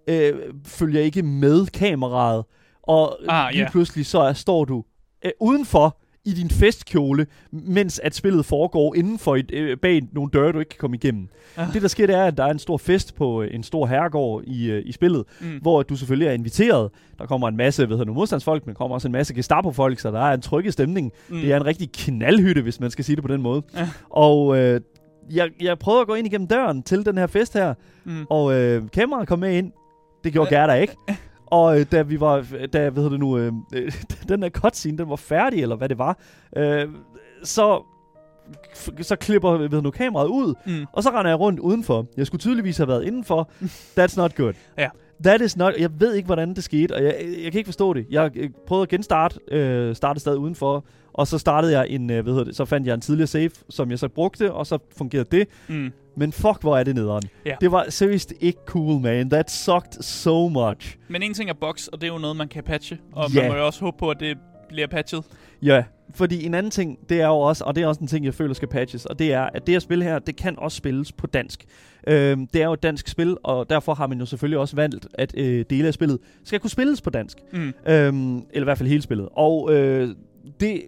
øh, 0.08 0.34
følger 0.66 1.00
ikke 1.00 1.22
med 1.22 1.66
kameraet, 1.66 2.44
og 2.82 3.18
Ah, 3.28 3.52
lige 3.52 3.62
ja. 3.64 3.70
pludselig 3.70 4.06
så 4.06 4.20
er, 4.20 4.32
står 4.32 4.64
du 4.64 4.84
øh, 5.24 5.30
udenfor 5.40 5.98
i 6.30 6.32
din 6.32 6.50
festkjole, 6.50 7.26
mens 7.52 7.98
at 7.98 8.14
spillet 8.14 8.44
foregår 8.46 8.94
indenfor 8.94 9.36
et, 9.36 9.50
øh, 9.54 9.76
bag 9.76 10.02
nogle 10.12 10.30
døre, 10.32 10.52
du 10.52 10.58
ikke 10.58 10.68
kan 10.68 10.78
komme 10.78 10.96
igennem. 10.96 11.28
Ah. 11.56 11.72
Det 11.72 11.82
der 11.82 11.88
sker, 11.88 12.06
det 12.06 12.16
er, 12.16 12.24
at 12.24 12.36
der 12.36 12.44
er 12.44 12.50
en 12.50 12.58
stor 12.58 12.76
fest 12.76 13.14
på 13.14 13.42
øh, 13.42 13.54
en 13.54 13.62
stor 13.62 13.86
herregård 13.86 14.42
i, 14.46 14.70
øh, 14.70 14.82
i 14.86 14.92
spillet, 14.92 15.24
Mm. 15.40 15.58
hvor 15.62 15.82
du 15.82 15.96
selvfølgelig 15.96 16.28
er 16.28 16.32
inviteret. 16.32 16.90
Der 17.18 17.26
kommer 17.26 17.48
en 17.48 17.56
masse 17.56 17.86
hvad 17.86 17.96
hedder, 17.96 18.06
nu, 18.06 18.14
modstandsfolk, 18.14 18.66
men 18.66 18.72
der 18.74 18.78
kommer 18.78 18.94
også 18.94 19.08
en 19.08 19.12
masse 19.12 19.34
Gestapo-folk, 19.34 19.98
så 19.98 20.10
der 20.10 20.20
er 20.20 20.34
en 20.34 20.40
trygge 20.40 20.72
stemning. 20.72 21.12
Mm. 21.28 21.36
Det 21.40 21.52
er 21.52 21.56
en 21.56 21.66
rigtig 21.66 21.92
knaldhytte, 21.92 22.62
hvis 22.62 22.80
man 22.80 22.90
skal 22.90 23.04
sige 23.04 23.16
det 23.16 23.24
på 23.24 23.32
den 23.32 23.42
måde. 23.42 23.62
Ja. 23.76 23.88
Og 24.10 24.58
øh, 24.58 24.80
jeg, 25.30 25.48
jeg 25.60 25.78
prøvede 25.78 26.00
at 26.00 26.06
gå 26.06 26.14
ind 26.14 26.26
igennem 26.26 26.48
døren 26.48 26.82
til 26.82 27.06
den 27.06 27.18
her 27.18 27.26
fest 27.26 27.54
her, 27.54 27.74
Mm. 28.04 28.24
og 28.30 28.54
øh, 28.54 28.82
kameraet 28.92 29.28
kom 29.28 29.38
med 29.38 29.54
ind. 29.58 29.72
Det 30.24 30.32
gjorde 30.32 30.56
Gerda 30.56 30.72
ikke. 30.74 30.94
Og 31.50 31.80
øh, 31.80 31.86
da 31.92 32.02
vi 32.02 32.20
var, 32.20 32.36
da, 32.72 32.90
hvad 32.90 33.02
hedder 33.02 33.08
det 33.10 33.20
nu, 33.20 33.38
øh, 33.38 33.52
den 34.28 34.42
her 34.42 34.50
cutscene, 34.50 34.98
den 34.98 35.08
var 35.10 35.16
færdig, 35.16 35.62
eller 35.62 35.76
hvad 35.76 35.88
det 35.88 35.98
var, 35.98 36.18
øh, 36.56 36.88
så, 37.44 37.82
så 39.02 39.16
klipper 39.16 39.58
det 39.58 39.82
nu, 39.82 39.90
kameraet 39.90 40.28
ud, 40.28 40.54
Mm. 40.66 40.86
og 40.92 41.02
så 41.02 41.10
render 41.10 41.30
jeg 41.30 41.40
rundt 41.40 41.60
udenfor. 41.60 42.06
Jeg 42.16 42.26
skulle 42.26 42.40
tydeligvis 42.40 42.76
have 42.76 42.88
været 42.88 43.04
indenfor. 43.04 43.50
That's 44.00 44.16
not 44.16 44.34
good. 44.34 44.52
Ja. 44.78 44.88
That 45.24 45.40
is 45.40 45.56
not... 45.56 45.74
Jeg 45.78 45.90
ved 46.00 46.14
ikke, 46.14 46.26
hvordan 46.26 46.54
det 46.54 46.64
skete, 46.64 46.94
og 46.94 47.04
jeg, 47.04 47.14
jeg 47.42 47.52
kan 47.52 47.58
ikke 47.58 47.68
forstå 47.68 47.92
det. 47.92 48.06
Jeg 48.10 48.30
øh, 48.36 48.50
prøvede 48.66 48.82
at 48.82 48.88
genstarte, 48.88 49.38
øh, 49.50 49.96
starte 49.96 50.20
stadig 50.20 50.38
udenfor, 50.38 50.84
og 51.18 51.26
så 51.26 51.38
startede 51.38 51.78
jeg 51.78 51.86
en, 51.90 52.10
øh, 52.10 52.22
hvad 52.22 52.32
hedder 52.32 52.44
det, 52.44 52.56
så 52.56 52.64
fandt 52.64 52.86
jeg 52.86 52.94
en 52.94 53.00
tidligere 53.00 53.26
save, 53.26 53.50
som 53.70 53.90
jeg 53.90 53.98
så 53.98 54.08
brugte, 54.08 54.52
og 54.52 54.66
så 54.66 54.78
fungerede 54.96 55.36
det. 55.36 55.48
Mm. 55.68 55.92
Men 56.16 56.32
fuck, 56.32 56.60
hvor 56.60 56.76
er 56.76 56.84
det 56.84 56.94
nederen. 56.94 57.22
Ja. 57.46 57.54
Det 57.60 57.72
var 57.72 57.86
seriøst 57.88 58.32
ikke 58.40 58.58
cool, 58.66 59.00
man. 59.02 59.30
That 59.30 59.50
sucked 59.50 60.02
so 60.02 60.48
much. 60.48 60.96
Men 61.08 61.22
en 61.22 61.34
ting 61.34 61.50
er 61.50 61.54
box, 61.54 61.86
og 61.86 62.00
det 62.00 62.08
er 62.08 62.12
jo 62.12 62.18
noget, 62.18 62.36
man 62.36 62.48
kan 62.48 62.62
patche. 62.64 62.98
Og 63.12 63.30
Ja. 63.34 63.40
man 63.42 63.50
må 63.50 63.56
jo 63.56 63.66
også 63.66 63.80
håbe 63.80 63.96
på, 63.98 64.10
at 64.10 64.20
det 64.20 64.38
bliver 64.68 64.86
patchet. 64.86 65.24
Ja, 65.62 65.84
fordi 66.14 66.44
en 66.46 66.54
anden 66.54 66.70
ting, 66.70 66.98
det 67.08 67.20
er 67.20 67.26
jo 67.26 67.38
også, 67.38 67.64
og 67.64 67.74
det 67.76 67.82
er 67.82 67.86
også 67.86 68.00
en 68.00 68.06
ting, 68.06 68.24
jeg 68.24 68.34
føler 68.34 68.54
skal 68.54 68.68
patches, 68.68 69.06
og 69.06 69.18
det 69.18 69.32
er, 69.32 69.42
at 69.42 69.66
det 69.66 69.74
her 69.74 69.78
spil 69.80 70.02
her, 70.02 70.18
det 70.18 70.36
kan 70.36 70.54
også 70.58 70.76
spilles 70.76 71.12
på 71.12 71.26
dansk. 71.26 71.64
Øhm, 72.08 72.46
det 72.46 72.62
er 72.62 72.66
jo 72.66 72.72
et 72.72 72.82
dansk 72.82 73.08
spil, 73.08 73.36
og 73.42 73.70
derfor 73.70 73.94
har 73.94 74.06
man 74.06 74.18
jo 74.18 74.26
selvfølgelig 74.26 74.58
også 74.58 74.76
valgt, 74.76 75.06
at 75.14 75.32
øh, 75.36 75.64
dele 75.70 75.88
af 75.88 75.94
spillet 75.94 76.18
skal 76.44 76.60
kunne 76.60 76.70
spilles 76.70 77.00
på 77.00 77.10
dansk. 77.10 77.38
Mm. 77.52 77.72
Øhm, 77.88 78.36
eller 78.36 78.44
i 78.60 78.64
hvert 78.64 78.78
fald 78.78 78.88
hele 78.88 79.02
spillet. 79.02 79.28
Og 79.32 79.72
øh, 79.74 80.08
det 80.60 80.82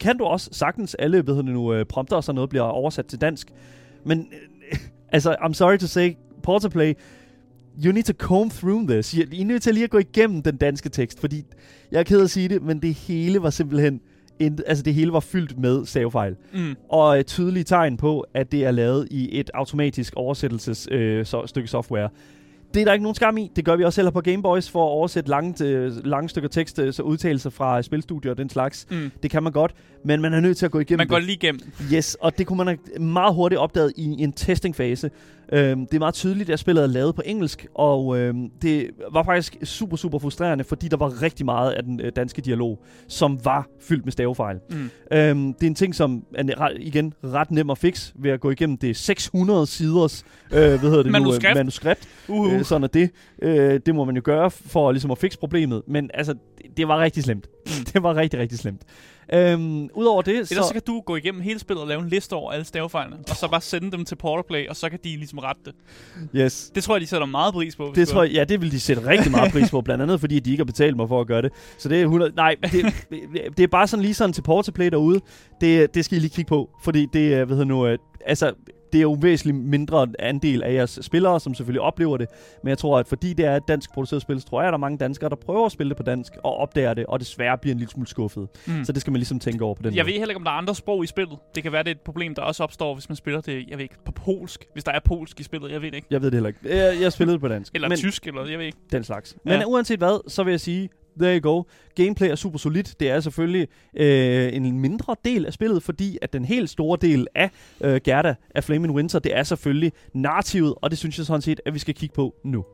kan 0.00 0.18
du 0.18 0.24
også 0.24 0.48
sagtens, 0.52 0.94
alle 0.94 1.22
det 1.22 1.44
nu, 1.44 1.74
øh, 1.74 1.86
prompter 1.86 2.16
og 2.16 2.24
sådan 2.24 2.34
noget 2.34 2.50
bliver 2.50 2.62
oversat 2.62 3.06
til 3.06 3.20
dansk. 3.20 3.52
Men 4.04 4.28
øh, 4.72 4.78
altså, 5.12 5.36
I'm 5.40 5.52
sorry 5.52 5.78
to 5.78 5.86
say, 5.86 6.12
Porterplay, 6.42 6.94
you 7.84 7.92
need 7.92 8.04
to 8.04 8.12
comb 8.12 8.52
through 8.52 8.88
this. 8.88 9.14
I 9.14 9.40
er 9.40 9.44
nødt 9.44 9.62
til 9.62 9.74
lige 9.74 9.84
at 9.84 9.90
gå 9.90 9.98
igennem 9.98 10.42
den 10.42 10.56
danske 10.56 10.88
tekst, 10.88 11.20
fordi 11.20 11.44
jeg 11.90 11.98
er 12.00 12.04
ked 12.04 12.18
af 12.18 12.24
at 12.24 12.30
sige 12.30 12.48
det, 12.48 12.62
men 12.62 12.82
det 12.82 12.94
hele 12.94 13.42
var 13.42 13.50
simpelthen, 13.50 14.00
en, 14.38 14.58
altså 14.66 14.84
det 14.84 14.94
hele 14.94 15.12
var 15.12 15.20
fyldt 15.20 15.58
med 15.58 15.86
stavefejl. 15.86 16.36
Mm. 16.52 16.74
Og 16.88 17.20
et 17.20 17.26
tydeligt 17.26 17.68
tegn 17.68 17.96
på, 17.96 18.26
at 18.34 18.52
det 18.52 18.64
er 18.64 18.70
lavet 18.70 19.08
i 19.10 19.38
et 19.40 19.50
automatisk 19.54 20.12
oversættelses 20.16 20.88
øh, 20.90 21.26
så, 21.26 21.46
stykke 21.46 21.68
software. 21.68 22.08
Det 22.74 22.80
er 22.80 22.84
der 22.84 22.92
ikke 22.92 23.02
nogen 23.02 23.14
skam 23.14 23.36
i. 23.36 23.50
Det 23.56 23.64
gør 23.64 23.76
vi 23.76 23.84
også 23.84 23.94
selv 23.94 24.06
her 24.06 24.10
på 24.10 24.20
Gameboys 24.20 24.70
for 24.70 24.86
at 24.86 24.90
oversætte 24.90 25.30
lange, 25.30 25.64
øh, 25.64 26.06
lange 26.06 26.28
stykker 26.28 26.48
tekst, 26.48 26.78
øh, 26.78 26.92
så 26.92 27.02
udtalelser 27.02 27.50
fra 27.50 27.82
spilstudier 27.82 28.30
og 28.32 28.38
den 28.38 28.50
slags. 28.50 28.86
Mm. 28.90 29.10
Det 29.22 29.30
kan 29.30 29.42
man 29.42 29.52
godt, 29.52 29.74
men 30.04 30.20
man 30.20 30.34
er 30.34 30.40
nødt 30.40 30.56
til 30.56 30.66
at 30.66 30.72
gå 30.72 30.80
igennem 30.80 30.98
Man 30.98 31.08
går 31.08 31.18
lige 31.18 31.36
igennem. 31.36 31.60
Yes, 31.92 32.14
og 32.20 32.38
det 32.38 32.46
kunne 32.46 32.56
man 32.56 32.66
have 32.66 33.04
meget 33.04 33.34
hurtigt 33.34 33.58
opdaget 33.58 33.92
i 33.96 34.22
en 34.22 34.32
testingfase. 34.32 35.10
Øhm, 35.54 35.86
det 35.86 35.94
er 35.94 35.98
meget 35.98 36.14
tydeligt, 36.14 36.50
at 36.50 36.58
spillet 36.58 36.82
er 36.82 36.86
lavet 36.86 37.14
på 37.14 37.22
engelsk, 37.24 37.66
og 37.74 38.18
øhm, 38.18 38.50
det 38.62 38.90
var 39.12 39.22
faktisk 39.22 39.56
super, 39.64 39.96
super 39.96 40.18
frustrerende, 40.18 40.64
fordi 40.64 40.88
der 40.88 40.96
var 40.96 41.22
rigtig 41.22 41.44
meget 41.46 41.72
af 41.72 41.82
den 41.82 42.00
øh, 42.00 42.12
danske 42.16 42.42
dialog, 42.42 42.82
som 43.08 43.38
var 43.44 43.68
fyldt 43.80 44.04
med 44.04 44.12
stavefejl. 44.12 44.56
Mm. 44.70 44.90
Øhm, 45.12 45.54
det 45.54 45.62
er 45.62 45.66
en 45.66 45.74
ting, 45.74 45.94
som 45.94 46.24
er 46.34 46.68
igen 46.76 47.14
ret 47.24 47.50
nem 47.50 47.70
at 47.70 47.78
fikse 47.78 48.12
ved 48.16 48.30
at 48.30 48.40
gå 48.40 48.50
igennem 48.50 48.76
det 48.76 48.96
600 48.96 49.66
siders 49.66 50.24
øh, 50.52 50.58
hvad 50.58 50.78
hedder 50.78 50.96
det 50.96 51.06
Nu, 51.06 51.12
Manuskript. 51.12 51.50
øh, 51.50 51.56
manuskript. 51.56 52.08
Uh, 52.28 52.52
Øh, 52.54 52.64
sådan 52.64 52.82
er 52.84 52.88
det. 52.88 53.10
Øh, 53.42 53.80
det 53.86 53.94
må 53.94 54.04
man 54.04 54.16
jo 54.16 54.22
gøre 54.24 54.50
for 54.50 54.92
ligesom 54.92 55.10
at 55.10 55.18
fikse 55.18 55.38
problemet. 55.38 55.82
Men 55.88 56.10
altså, 56.14 56.34
det, 56.76 56.88
var 56.88 56.98
rigtig 56.98 57.22
slemt. 57.22 57.46
Mm. 57.66 57.84
det 57.92 58.02
var 58.02 58.16
rigtig, 58.16 58.40
rigtig 58.40 58.58
slemt. 58.58 58.82
Øhm, 59.32 59.88
Udover 59.94 60.22
det, 60.22 60.32
Ellers 60.32 60.48
så 60.48 60.54
så... 60.54 60.72
kan 60.72 60.82
du 60.86 61.00
gå 61.00 61.16
igennem 61.16 61.40
hele 61.40 61.58
spillet 61.58 61.82
og 61.82 61.88
lave 61.88 62.02
en 62.02 62.08
liste 62.08 62.32
over 62.32 62.52
alle 62.52 62.64
stavefejlene, 62.64 63.16
og 63.30 63.36
så 63.36 63.48
bare 63.48 63.60
sende 63.60 63.90
dem 63.90 64.04
til 64.04 64.16
Porterplay, 64.16 64.68
og 64.68 64.76
så 64.76 64.90
kan 64.90 64.98
de 65.04 65.08
ligesom 65.08 65.38
rette 65.38 65.60
det. 65.64 65.74
Yes. 66.36 66.70
Det 66.74 66.84
tror 66.84 66.94
jeg, 66.94 67.00
de 67.00 67.06
sætter 67.06 67.26
meget 67.26 67.54
pris 67.54 67.76
på. 67.76 67.92
Det 67.94 68.08
tror 68.08 68.22
jeg, 68.22 68.32
ja, 68.32 68.44
det 68.44 68.60
vil 68.60 68.72
de 68.72 68.80
sætte 68.80 69.06
rigtig 69.06 69.30
meget 69.30 69.52
pris 69.52 69.70
på, 69.70 69.80
blandt 69.80 70.02
andet 70.02 70.20
fordi 70.20 70.40
de 70.40 70.50
ikke 70.50 70.60
har 70.60 70.64
betalt 70.64 70.96
mig 70.96 71.08
for 71.08 71.20
at 71.20 71.26
gøre 71.26 71.42
det. 71.42 71.52
Så 71.78 71.88
det 71.88 71.98
er 71.98 72.02
100... 72.02 72.32
Nej, 72.36 72.56
det, 72.62 73.06
det 73.56 73.62
er 73.62 73.66
bare 73.66 73.86
sådan 73.86 74.02
lige 74.02 74.14
sådan 74.14 74.32
til 74.32 74.42
Porterplay 74.42 74.90
derude. 74.90 75.20
Det, 75.60 75.94
det 75.94 76.04
skal 76.04 76.18
I 76.18 76.20
lige 76.20 76.30
kigge 76.30 76.48
på, 76.48 76.70
fordi 76.82 77.06
det 77.12 77.36
hvad 77.36 77.46
hedder 77.46 77.64
nu, 77.64 77.86
øh, 77.86 77.98
altså, 78.26 78.52
det 78.94 78.98
er 78.98 79.02
jo 79.02 79.16
væsentligt 79.20 79.56
mindre 79.58 80.08
andel 80.18 80.62
af 80.62 80.74
jeres 80.74 80.98
spillere, 81.02 81.40
som 81.40 81.54
selvfølgelig 81.54 81.80
oplever 81.80 82.16
det. 82.16 82.28
Men 82.62 82.68
jeg 82.68 82.78
tror, 82.78 82.98
at 82.98 83.08
fordi 83.08 83.32
det 83.32 83.44
er 83.46 83.56
et 83.56 83.62
dansk 83.68 83.92
produceret 83.94 84.22
spil, 84.22 84.40
så 84.40 84.46
tror 84.46 84.60
jeg, 84.60 84.68
at 84.68 84.72
der 84.72 84.76
er 84.76 84.80
mange 84.80 84.98
danskere, 84.98 85.30
der 85.30 85.36
prøver 85.36 85.66
at 85.66 85.72
spille 85.72 85.88
det 85.90 85.96
på 85.96 86.02
dansk 86.02 86.32
og 86.44 86.56
opdager 86.56 86.94
det, 86.94 87.06
og 87.06 87.20
desværre 87.20 87.58
bliver 87.58 87.72
en 87.74 87.78
lille 87.78 87.90
smule 87.90 88.08
skuffet. 88.08 88.48
Mm. 88.66 88.84
Så 88.84 88.92
det 88.92 89.00
skal 89.00 89.10
man 89.10 89.18
ligesom 89.18 89.38
tænke 89.40 89.64
over 89.64 89.74
på 89.74 89.82
den 89.82 89.94
Jeg 89.94 90.06
ved 90.06 90.12
måde. 90.12 90.18
heller 90.18 90.30
ikke, 90.32 90.36
om 90.38 90.44
der 90.44 90.50
er 90.50 90.54
andre 90.58 90.74
sprog 90.74 91.04
i 91.04 91.06
spillet. 91.06 91.38
Det 91.54 91.62
kan 91.62 91.72
være, 91.72 91.82
det 91.82 91.90
er 91.90 91.94
et 91.94 92.00
problem, 92.00 92.34
der 92.34 92.42
også 92.42 92.62
opstår, 92.62 92.94
hvis 92.94 93.08
man 93.08 93.16
spiller 93.16 93.40
det, 93.40 93.64
jeg 93.68 93.78
ved 93.78 93.82
ikke, 93.82 93.94
på 94.04 94.12
polsk. 94.12 94.64
Hvis 94.72 94.84
der 94.84 94.92
er 94.92 95.00
polsk 95.04 95.40
i 95.40 95.42
spillet, 95.42 95.70
jeg 95.72 95.82
ved 95.82 95.90
det 95.90 95.96
ikke. 95.96 96.06
Jeg 96.10 96.22
ved 96.22 96.30
det 96.30 96.34
heller 96.36 96.48
ikke. 96.48 96.60
Jeg, 96.84 97.00
jeg 97.00 97.12
spillede 97.12 97.32
det 97.34 97.40
på 97.40 97.48
dansk. 97.48 97.74
Eller 97.74 97.88
men, 97.88 97.98
tysk, 97.98 98.26
eller 98.26 98.46
jeg 98.48 98.58
ved 98.58 98.66
ikke. 98.66 98.78
den 98.92 99.04
slags. 99.04 99.36
Men 99.44 99.52
Ja. 99.60 99.64
uanset 99.66 99.98
hvad, 99.98 100.30
så 100.30 100.44
vil 100.44 100.50
jeg 100.50 100.60
sige, 100.60 100.88
there 101.20 101.38
you 101.38 101.52
go. 101.52 101.62
Gameplay 101.94 102.28
er 102.28 102.34
super 102.34 102.58
solidt. 102.58 103.00
Det 103.00 103.10
er 103.10 103.20
selvfølgelig 103.20 103.68
øh, 103.96 104.52
en 104.52 104.80
mindre 104.80 105.16
del 105.24 105.46
af 105.46 105.52
spillet, 105.52 105.82
fordi 105.82 106.18
at 106.22 106.32
den 106.32 106.44
helt 106.44 106.70
store 106.70 106.98
del 107.00 107.26
af 107.34 107.50
øh, 107.80 108.00
Gerda 108.04 108.34
af 108.54 108.64
Flaming 108.64 108.94
Winter, 108.94 109.18
det 109.18 109.36
er 109.36 109.42
selvfølgelig 109.42 109.92
narrativet, 110.14 110.74
og 110.82 110.90
det 110.90 110.98
synes 110.98 111.18
jeg 111.18 111.26
sådan 111.26 111.42
set, 111.42 111.60
at 111.66 111.74
vi 111.74 111.78
skal 111.78 111.94
kigge 111.94 112.14
på 112.14 112.34
nu. 112.44 112.64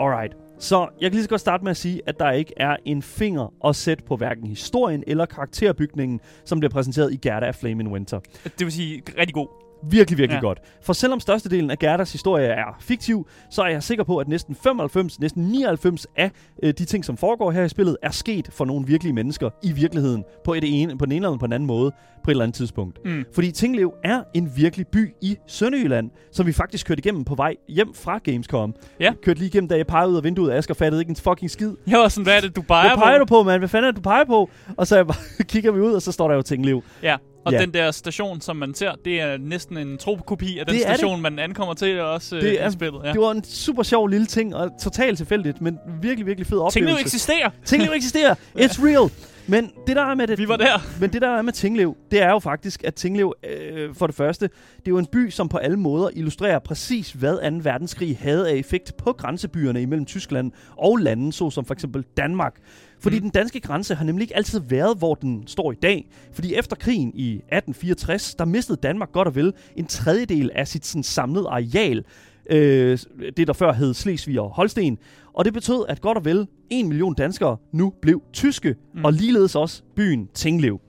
Alright. 0.00 0.36
Så 0.58 0.88
jeg 1.00 1.10
kan 1.10 1.12
lige 1.12 1.22
så 1.22 1.28
godt 1.28 1.40
starte 1.40 1.64
med 1.64 1.70
at 1.70 1.76
sige, 1.76 2.00
at 2.06 2.18
der 2.18 2.30
ikke 2.30 2.52
er 2.56 2.76
en 2.84 3.02
finger 3.02 3.54
at 3.64 3.76
sætte 3.76 4.04
på 4.04 4.16
hverken 4.16 4.46
historien 4.46 5.04
eller 5.06 5.26
karakterbygningen, 5.26 6.20
som 6.44 6.60
bliver 6.60 6.70
præsenteret 6.70 7.12
i 7.12 7.16
Gerda 7.16 7.46
af 7.46 7.54
Flaming 7.54 7.92
Winter. 7.92 8.20
Det 8.44 8.52
vil 8.58 8.72
sige, 8.72 9.02
rigtig 9.18 9.34
god. 9.34 9.67
Virkelig, 9.82 10.18
virkelig 10.18 10.36
ja. 10.36 10.46
Godt. 10.46 10.58
For 10.82 10.92
selvom 10.92 11.20
størstedelen 11.20 11.70
af 11.70 11.78
Gerdas 11.78 12.12
historie 12.12 12.46
er 12.46 12.76
fiktiv, 12.80 13.26
så 13.50 13.62
er 13.62 13.68
jeg 13.68 13.82
sikker 13.82 14.04
på, 14.04 14.16
at 14.18 14.28
næsten 14.28 14.54
95, 14.54 15.20
næsten 15.20 15.42
99 15.42 16.06
af 16.16 16.30
øh, 16.62 16.74
de 16.78 16.84
ting, 16.84 17.04
som 17.04 17.16
foregår 17.16 17.50
her 17.50 17.64
i 17.64 17.68
spillet, 17.68 17.96
er 18.02 18.10
sket 18.10 18.48
for 18.52 18.64
nogle 18.64 18.86
virkelige 18.86 19.12
mennesker 19.12 19.50
i 19.62 19.72
virkeligheden 19.72 20.24
på, 20.44 20.54
et 20.54 20.64
ene, 20.82 20.98
på 20.98 21.04
den 21.04 21.12
ene 21.12 21.26
eller 21.26 21.38
på 21.38 21.46
den 21.46 21.52
anden 21.52 21.66
måde 21.66 21.92
på 22.24 22.30
et 22.30 22.32
eller 22.32 22.44
andet 22.44 22.54
tidspunkt. 22.56 22.98
Mm. 23.04 23.24
Fordi 23.34 23.50
Tinglev 23.50 23.94
er 24.04 24.22
en 24.34 24.52
virkelig 24.56 24.86
by 24.86 25.14
i 25.22 25.36
Sønderjylland, 25.46 26.10
som 26.32 26.46
vi 26.46 26.52
faktisk 26.52 26.86
kørte 26.86 26.98
igennem 26.98 27.24
på 27.24 27.34
vej 27.34 27.54
hjem 27.68 27.94
fra 27.94 28.18
Gamescom. 28.18 28.74
Ja. 29.00 29.12
Kørte 29.22 29.38
lige 29.38 29.48
igennem, 29.48 29.68
da 29.68 29.76
jeg 29.76 29.86
pegede 29.86 30.10
ud 30.10 30.16
af 30.16 30.24
vinduet, 30.24 30.50
og 30.50 30.56
Asger 30.56 30.74
fattede 30.74 31.02
ikke 31.02 31.10
en 31.10 31.16
fucking 31.16 31.50
skid. 31.50 31.72
Jeg 31.86 31.98
var 31.98 32.08
sådan, 32.08 32.24
hvad 32.24 32.36
er 32.36 32.40
det, 32.40 32.56
du 32.56 32.62
peger 32.62 32.88
Hvad 32.88 32.96
peger 32.96 33.18
på? 33.18 33.18
du 33.18 33.24
på, 33.24 33.42
mand? 33.42 33.60
Hvad 33.60 33.68
fanden 33.68 33.88
er 33.88 33.92
det, 33.92 33.96
du 33.96 34.02
peger 34.02 34.24
på? 34.24 34.50
Og 34.76 34.86
så 34.86 34.96
jeg 34.96 35.06
bare, 35.12 35.44
kigger 35.44 35.72
vi 35.72 35.80
ud, 35.80 35.92
og 35.92 36.02
så 36.02 36.12
står 36.12 36.28
der 36.28 36.34
jo 36.34 36.42
Tinglev. 36.42 36.82
Ja, 37.02 37.16
og 37.48 37.52
Ja. 37.54 37.60
den 37.60 37.74
der 37.74 37.90
station, 37.90 38.40
som 38.40 38.56
man 38.56 38.74
ser, 38.74 38.92
det 39.04 39.20
er 39.20 39.36
næsten 39.36 39.76
en 39.76 39.98
tropekopi 39.98 40.58
af 40.58 40.66
den 40.66 40.74
er 40.74 40.78
det. 40.78 40.86
station, 40.96 41.22
man 41.22 41.38
ankommer 41.38 41.74
til 41.74 42.00
også 42.00 42.36
øh, 42.36 42.42
Det 42.42 42.62
er- 42.62 42.68
i 42.68 42.72
spillet. 42.72 43.00
Ja. 43.04 43.12
Det 43.12 43.20
var 43.20 43.30
en 43.30 43.44
super 43.44 43.82
sjov 43.82 44.06
lille 44.08 44.26
ting, 44.26 44.54
og 44.54 44.70
totalt 44.82 45.16
tilfældigt, 45.18 45.60
men 45.60 45.78
virkelig, 46.02 46.26
virkelig 46.26 46.46
fed 46.46 46.58
oplevelse. 46.58 46.78
Tinglev 46.78 46.96
eksisterer! 47.00 47.50
Tinglev 47.64 47.90
eksisterer. 47.96 48.34
It's 48.34 48.84
real. 48.84 49.10
Men 49.50 49.70
det 49.86 49.96
der 49.96 50.02
er 50.02 50.14
med 50.14 50.26
det, 50.26 50.38
Vi 50.38 50.48
var 50.48 50.56
der. 50.56 50.78
Men 51.00 51.12
det 51.12 51.22
der 51.22 51.28
er 51.28 51.42
med 51.42 51.52
Tinglev, 51.52 51.96
det 52.10 52.22
er 52.22 52.30
jo 52.30 52.38
faktisk, 52.38 52.84
at 52.84 52.94
Tinglev, 52.94 53.34
øh, 53.50 53.94
for 53.94 54.06
det 54.06 54.16
første, 54.16 54.46
det 54.76 54.86
er 54.86 54.90
jo 54.90 54.98
en 54.98 55.06
by, 55.06 55.30
som 55.30 55.48
på 55.48 55.56
alle 55.56 55.76
måder 55.76 56.08
illustrerer 56.14 56.58
præcis, 56.58 57.12
hvad 57.12 57.50
2. 57.50 57.56
verdenskrig 57.70 58.18
havde 58.20 58.50
af 58.50 58.54
effekt 58.54 58.96
på 58.96 59.12
grænsebyerne 59.12 59.82
imellem 59.82 60.06
Tyskland 60.06 60.52
og 60.78 60.96
lande, 60.96 61.32
såsom 61.32 61.64
for 61.64 61.74
eksempel 61.74 62.04
Danmark. 62.16 62.54
Fordi 63.00 63.16
Mm. 63.16 63.22
den 63.22 63.30
danske 63.30 63.60
grænse 63.60 63.94
har 63.94 64.04
nemlig 64.04 64.22
ikke 64.22 64.36
altid 64.36 64.60
været, 64.60 64.98
hvor 64.98 65.14
den 65.14 65.46
står 65.46 65.72
i 65.72 65.74
dag. 65.74 66.08
Fordi 66.32 66.54
efter 66.54 66.76
krigen 66.76 67.12
i 67.14 67.34
1864, 67.34 68.34
der 68.34 68.44
mistede 68.44 68.78
Danmark 68.82 69.12
godt 69.12 69.28
og 69.28 69.34
vel 69.34 69.52
en 69.76 69.86
tredjedel 69.86 70.50
af 70.54 70.68
sit 70.68 70.86
sådan, 70.86 71.02
samlede 71.02 71.48
areal. 71.48 72.04
Øh, 72.50 72.98
det, 73.36 73.46
der 73.46 73.52
før 73.52 73.72
hed 73.72 73.94
Slesvig 73.94 74.40
og 74.40 74.50
Holsten. 74.50 74.98
Og 75.32 75.44
det 75.44 75.52
betød, 75.52 75.84
at 75.88 76.00
godt 76.00 76.18
og 76.18 76.24
vel 76.24 76.46
en 76.70 76.88
million 76.88 77.14
danskere 77.14 77.56
nu 77.72 77.92
blev 78.02 78.22
tyske, 78.32 78.76
mm. 78.94 79.04
og 79.04 79.12
ligeledes 79.12 79.54
også 79.54 79.82
byen 79.96 80.28
Tinglev. 80.34 80.80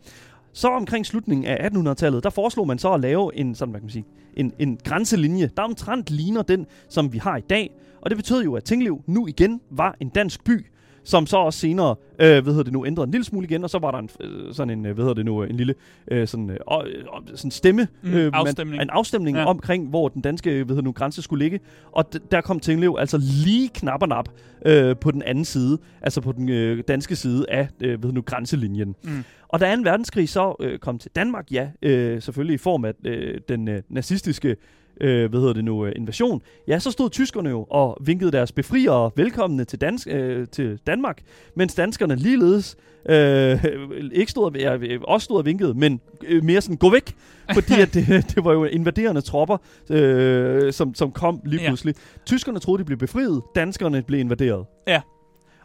Så 0.53 0.67
omkring 0.67 1.05
slutningen 1.05 1.45
af 1.45 1.69
1800-tallet, 1.69 2.23
der 2.23 2.29
foreslog 2.29 2.67
man 2.67 2.79
så 2.79 2.93
at 2.93 2.99
lave 2.99 3.35
en, 3.35 3.55
sådan, 3.55 3.71
hvad 3.71 3.81
kan 3.81 3.85
man 3.85 3.91
sige, 3.91 4.05
en, 4.37 4.53
en 4.59 4.77
grænselinje, 4.83 5.49
der 5.57 5.63
omtrent 5.63 6.11
ligner 6.11 6.41
den, 6.41 6.65
som 6.89 7.13
vi 7.13 7.17
har 7.17 7.37
i 7.37 7.41
dag. 7.49 7.71
Og 8.01 8.09
det 8.09 8.17
betød 8.17 8.43
jo, 8.43 8.55
at 8.55 8.63
Tinglev 8.63 9.01
nu 9.07 9.27
igen 9.27 9.61
var 9.71 9.95
en 9.99 10.09
dansk 10.09 10.43
by, 10.43 10.65
som 11.09 11.25
så 11.27 11.37
også 11.37 11.59
senere, 11.59 11.95
øh, 12.19 12.27
hvad 12.43 12.43
hedder 12.43 12.63
det 12.63 12.73
nu, 12.73 12.85
ændrede 12.85 13.05
en 13.05 13.11
lille 13.11 13.25
smule 13.25 13.47
igen, 13.47 13.63
og 13.63 13.69
så 13.69 13.79
var 13.79 13.91
der 13.91 13.97
en, 13.97 14.09
øh, 14.19 14.53
sådan 14.53 14.79
en, 14.79 14.85
øh, 14.85 14.93
hvad 14.93 15.03
hedder 15.03 15.13
det 15.13 15.25
nu, 15.25 15.43
en 15.43 15.55
lille 15.55 15.75
øh, 16.11 16.27
sådan, 16.27 16.49
øh, 16.49 16.57
øh, 16.85 16.93
sådan 17.35 17.51
stemme, 17.51 17.87
Mm, 18.03 18.09
man- 18.09 18.29
afstemning. 18.33 18.81
en 18.81 18.89
afstemning 18.89 19.37
Ja. 19.37 19.45
omkring, 19.45 19.89
hvor 19.89 20.07
den 20.07 20.21
danske, 20.21 20.49
hvad 20.51 20.65
hedder 20.75 20.81
nu, 20.81 20.91
grænse 20.91 21.21
skulle 21.21 21.43
ligge, 21.45 21.59
og 21.91 22.05
d- 22.15 22.27
der 22.31 22.41
kom 22.41 22.59
Tinglev 22.59 22.95
altså 22.99 23.17
lige 23.45 23.69
knap 23.73 24.01
og 24.01 24.07
nap 24.07 24.29
øh, 24.65 24.95
på 25.01 25.11
den 25.11 25.21
anden 25.21 25.45
side, 25.45 25.77
altså 26.01 26.21
på 26.21 26.31
den 26.31 26.49
øh, 26.49 26.83
danske 26.87 27.15
side 27.15 27.45
af, 27.49 27.67
øh, 27.81 27.89
hvad 27.89 27.97
hedder 27.97 28.11
nu, 28.11 28.21
grænselinjen. 28.21 28.95
Mm. 29.03 29.23
Og 29.47 29.59
da 29.59 29.75
2. 29.75 29.81
verdenskrig 29.83 30.29
så 30.29 30.55
øh, 30.59 30.79
kom 30.79 30.97
til 30.99 31.11
Danmark, 31.15 31.51
ja, 31.51 31.67
øh, 31.81 32.21
selvfølgelig 32.21 32.53
i 32.53 32.57
form 32.57 32.85
af 32.85 32.93
øh, 33.05 33.39
den 33.49 33.67
øh, 33.67 33.81
nazistiske 33.89 34.55
øh, 35.01 35.29
hvad 35.29 35.39
hedder 35.39 35.53
det 35.53 35.65
nu, 35.65 35.85
øh, 35.85 35.93
invasion, 35.95 36.41
ja, 36.67 36.79
så 36.79 36.91
stod 36.91 37.09
tyskerne 37.09 37.49
jo 37.49 37.63
og 37.69 37.97
vinkede 38.01 38.31
deres 38.31 38.51
befriere 38.51 39.11
velkomne 39.15 39.63
til, 39.65 39.81
dansk, 39.81 40.07
øh, 40.11 40.47
til 40.47 40.79
Danmark, 40.87 41.21
mens 41.55 41.75
danskerne 41.75 42.15
ligeledes 42.15 42.77
øh, 43.09 43.65
ikke 44.11 44.31
stod 44.31 44.43
og, 44.45 44.57
ja, 44.57 44.77
også 45.03 45.25
stod 45.25 45.37
og 45.37 45.45
vinkede, 45.45 45.73
men 45.73 46.01
øh, 46.27 46.43
mere 46.43 46.61
sådan, 46.61 46.77
gå 46.77 46.89
væk, 46.91 47.15
fordi 47.53 47.73
at 47.81 47.93
det, 47.93 48.07
det 48.35 48.43
var 48.45 48.53
jo 48.53 48.63
invaderende 48.65 49.21
tropper, 49.21 49.57
øh, 49.89 50.73
som, 50.73 50.95
som 50.95 51.11
kom 51.11 51.41
lige 51.45 51.61
Ja. 51.61 51.67
pludselig. 51.69 51.95
Tyskerne 52.25 52.59
troede, 52.59 52.79
de 52.79 52.85
blev 52.85 52.97
befriet, 52.97 53.41
danskerne 53.55 54.01
blev 54.01 54.19
invaderet. 54.19 54.65
Ja. 54.87 55.01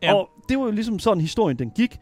Ja. 0.02 0.14
Og 0.14 0.28
det 0.48 0.58
var 0.58 0.64
jo 0.64 0.70
ligesom 0.70 0.98
sådan, 0.98 1.20
historien 1.20 1.58
den 1.58 1.70
gik. 1.70 1.96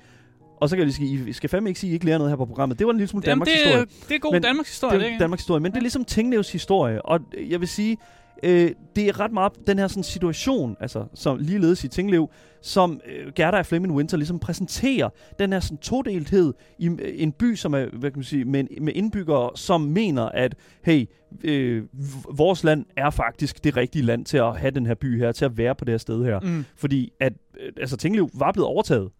Og 0.62 0.68
så 0.68 0.76
kan 0.76 0.80
jeg 0.80 0.86
lige 0.86 0.94
sige, 0.94 1.28
I 1.28 1.32
skal 1.32 1.50
fandme 1.50 1.70
ikke 1.70 1.80
sige, 1.80 1.88
at 1.88 1.92
I 1.92 1.94
ikke 1.94 2.06
lærer 2.06 2.18
noget 2.18 2.30
her 2.30 2.36
på 2.36 2.44
programmet. 2.44 2.78
Det 2.78 2.86
var 2.86 2.92
en 2.92 2.96
lille 2.96 3.08
smule 3.08 3.24
Jamen, 3.26 3.46
Danmarks 3.46 3.50
det, 3.50 3.58
historie. 3.58 3.86
det 4.08 4.14
er 4.14 4.18
god 4.18 4.32
Men 4.32 4.42
Danmarks 4.42 4.68
historie, 4.68 4.98
Det 4.98 5.02
er 5.02 5.06
ikke? 5.06 5.20
Danmarks 5.20 5.42
historie, 5.42 5.60
men 5.60 5.72
det 5.72 5.76
er 5.76 5.82
ligesom 5.82 6.04
Tinglevs 6.04 6.52
historie, 6.52 7.02
og 7.02 7.20
jeg 7.50 7.60
vil 7.60 7.68
sige, 7.68 7.96
øh, 8.42 8.70
det 8.96 9.08
er 9.08 9.20
ret 9.20 9.32
meget 9.32 9.52
den 9.66 9.78
her 9.78 9.88
sådan, 9.88 10.02
situation, 10.02 10.76
altså 10.80 11.04
som 11.14 11.38
ligeledes 11.40 11.84
i 11.84 11.88
Tinglev, 11.88 12.30
som 12.62 13.00
øh, 13.06 13.32
Gerda 13.32 13.56
af 13.56 13.66
Fleming 13.66 13.94
Winter 13.94 14.16
ligesom 14.16 14.38
præsenterer 14.38 15.08
den 15.38 15.52
her 15.52 15.60
sådan, 15.60 15.78
todelthed 15.78 16.52
i 16.78 16.88
øh, 16.88 16.96
en 17.14 17.32
by, 17.32 17.54
som 17.54 17.74
er, 17.74 17.86
hvad 17.92 18.10
kan 18.10 18.18
man 18.18 18.24
sige, 18.24 18.44
med, 18.44 18.64
med 18.80 18.92
indbyggere, 18.92 19.50
som 19.54 19.80
mener, 19.80 20.22
at 20.22 20.54
hey, 20.84 21.06
øh, 21.44 21.82
vores 22.36 22.64
land 22.64 22.84
er 22.96 23.10
faktisk 23.10 23.64
det 23.64 23.76
rigtige 23.76 24.02
land 24.02 24.24
til 24.24 24.36
at 24.36 24.58
have 24.58 24.70
den 24.70 24.86
her 24.86 24.94
by 24.94 25.18
her, 25.18 25.32
til 25.32 25.44
at 25.44 25.58
være 25.58 25.74
på 25.74 25.84
det 25.84 25.92
her 25.92 25.98
sted 25.98 26.24
her. 26.24 26.40
Mm. 26.40 26.64
Fordi 26.76 27.12
at, 27.20 27.32
øh, 27.60 27.72
altså 27.76 27.96
Tinglev 27.96 28.30
var 28.34 28.52
blevet 28.52 28.68
overtaget 28.68 29.10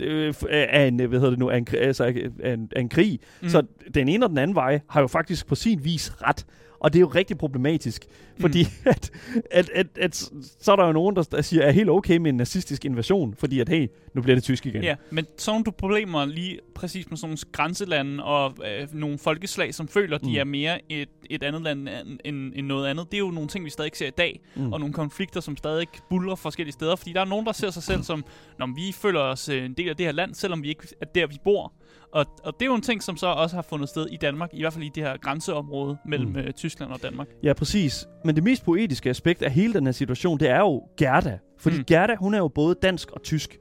øh, 0.00 0.34
af 0.50 0.86
en, 0.86 1.00
øh, 1.00 1.08
hvad 1.08 1.18
hedder 1.18 1.30
det 1.30 1.38
nu, 1.38 1.50
af 1.50 1.56
en, 1.56 1.66
altså, 1.78 2.04
af 2.42 2.52
en, 2.52 2.68
af 2.76 2.80
en 2.80 2.88
krig. 2.88 3.20
Mm. 3.42 3.48
Så 3.48 3.62
den 3.94 4.08
ene 4.08 4.26
og 4.26 4.30
den 4.30 4.38
anden 4.38 4.54
vej 4.54 4.80
har 4.88 5.00
jo 5.00 5.06
faktisk 5.06 5.46
på 5.46 5.54
sin 5.54 5.84
vis 5.84 6.22
ret. 6.22 6.46
Og 6.80 6.92
det 6.92 6.98
er 6.98 7.00
jo 7.00 7.06
rigtig 7.06 7.38
problematisk, 7.38 8.06
fordi 8.40 8.62
mm. 8.62 8.88
at, 8.90 9.10
at, 9.50 9.70
at, 9.74 9.86
at, 10.00 10.14
så 10.60 10.72
er 10.72 10.76
der 10.76 10.86
jo 10.86 10.92
nogen, 10.92 11.16
der, 11.16 11.22
der 11.22 11.42
siger, 11.42 11.62
er 11.62 11.70
helt 11.70 11.88
okay 11.90 12.16
med 12.16 12.30
en 12.30 12.36
nazistisk 12.36 12.84
invasion, 12.84 13.34
fordi 13.38 13.60
at, 13.60 13.68
hey, 13.68 13.88
nu 14.14 14.22
bliver 14.22 14.34
det 14.36 14.44
tysk 14.44 14.66
igen. 14.66 14.82
Ja, 14.82 14.94
men 15.10 15.26
sådan 15.38 15.52
nogle 15.54 15.72
problemer 15.78 16.24
lige 16.24 16.58
præcis 16.74 17.10
med 17.10 17.16
sådan 17.18 17.28
nogle 17.28 17.38
grænselande 17.52 18.24
og 18.24 18.54
øh, 18.80 18.88
nogle 18.92 19.18
folkeslag, 19.18 19.74
som 19.74 19.88
føler, 19.88 20.18
de 20.18 20.28
Mm. 20.30 20.34
er 20.36 20.44
mere 20.44 20.92
et, 20.92 21.08
et 21.30 21.42
andet 21.42 21.62
land 21.62 21.88
end, 22.24 22.52
end, 22.56 22.66
noget 22.66 22.86
andet, 22.88 23.06
det 23.10 23.14
er 23.16 23.18
jo 23.18 23.30
nogle 23.30 23.48
ting, 23.48 23.64
vi 23.64 23.70
stadig 23.70 23.90
ser 23.94 24.06
i 24.06 24.10
dag, 24.10 24.40
Mm. 24.54 24.72
og 24.72 24.80
nogle 24.80 24.92
konflikter, 24.94 25.40
som 25.40 25.56
stadig 25.56 25.86
bulrer 26.10 26.34
forskellige 26.36 26.72
steder, 26.72 26.96
fordi 26.96 27.12
der 27.12 27.20
er 27.20 27.24
nogen, 27.24 27.46
der 27.46 27.52
ser 27.52 27.70
sig 27.70 27.82
selv 27.82 28.02
som, 28.02 28.24
når 28.58 28.66
vi 28.66 28.92
føler 28.92 29.20
os 29.20 29.48
øh, 29.48 29.64
en 29.64 29.72
del 29.74 29.88
af 29.88 29.96
det 29.96 30.06
her 30.06 30.12
land, 30.12 30.34
selvom 30.34 30.62
vi 30.62 30.68
ikke 30.68 30.86
er 31.00 31.06
der, 31.06 31.26
vi 31.26 31.36
bor. 31.44 31.72
Og, 32.12 32.26
og 32.44 32.54
det 32.60 32.62
er 32.62 32.66
jo 32.66 32.74
en 32.74 32.82
ting, 32.82 33.02
som 33.02 33.16
så 33.16 33.26
også 33.26 33.56
har 33.56 33.62
fundet 33.62 33.88
sted 33.88 34.06
i 34.12 34.16
Danmark, 34.16 34.50
i 34.52 34.60
hvert 34.62 34.72
fald 34.72 34.84
i 34.84 34.90
det 34.94 35.02
her 35.02 35.16
grænseområde 35.16 35.96
mellem 36.06 36.28
Mm. 36.28 36.32
mm. 36.34 36.38
øh, 36.40 36.52
Tyskland 36.52 36.92
og 36.92 37.02
Danmark. 37.02 37.26
Ja, 37.42 37.52
præcis. 37.52 38.06
Men 38.24 38.29
det 38.36 38.44
mest 38.44 38.64
poetiske 38.64 39.10
aspekt 39.10 39.42
af 39.42 39.50
hele 39.50 39.74
den 39.74 39.84
her 39.84 39.92
situation, 39.92 40.38
det 40.38 40.50
er 40.50 40.58
jo 40.58 40.82
Gerda. 40.96 41.38
Fordi 41.58 41.76
mm. 41.78 41.84
Gerda, 41.84 42.14
hun 42.14 42.34
er 42.34 42.38
jo 42.38 42.48
både 42.48 42.74
dansk 42.82 43.10
og 43.10 43.22
tysk. 43.22 43.58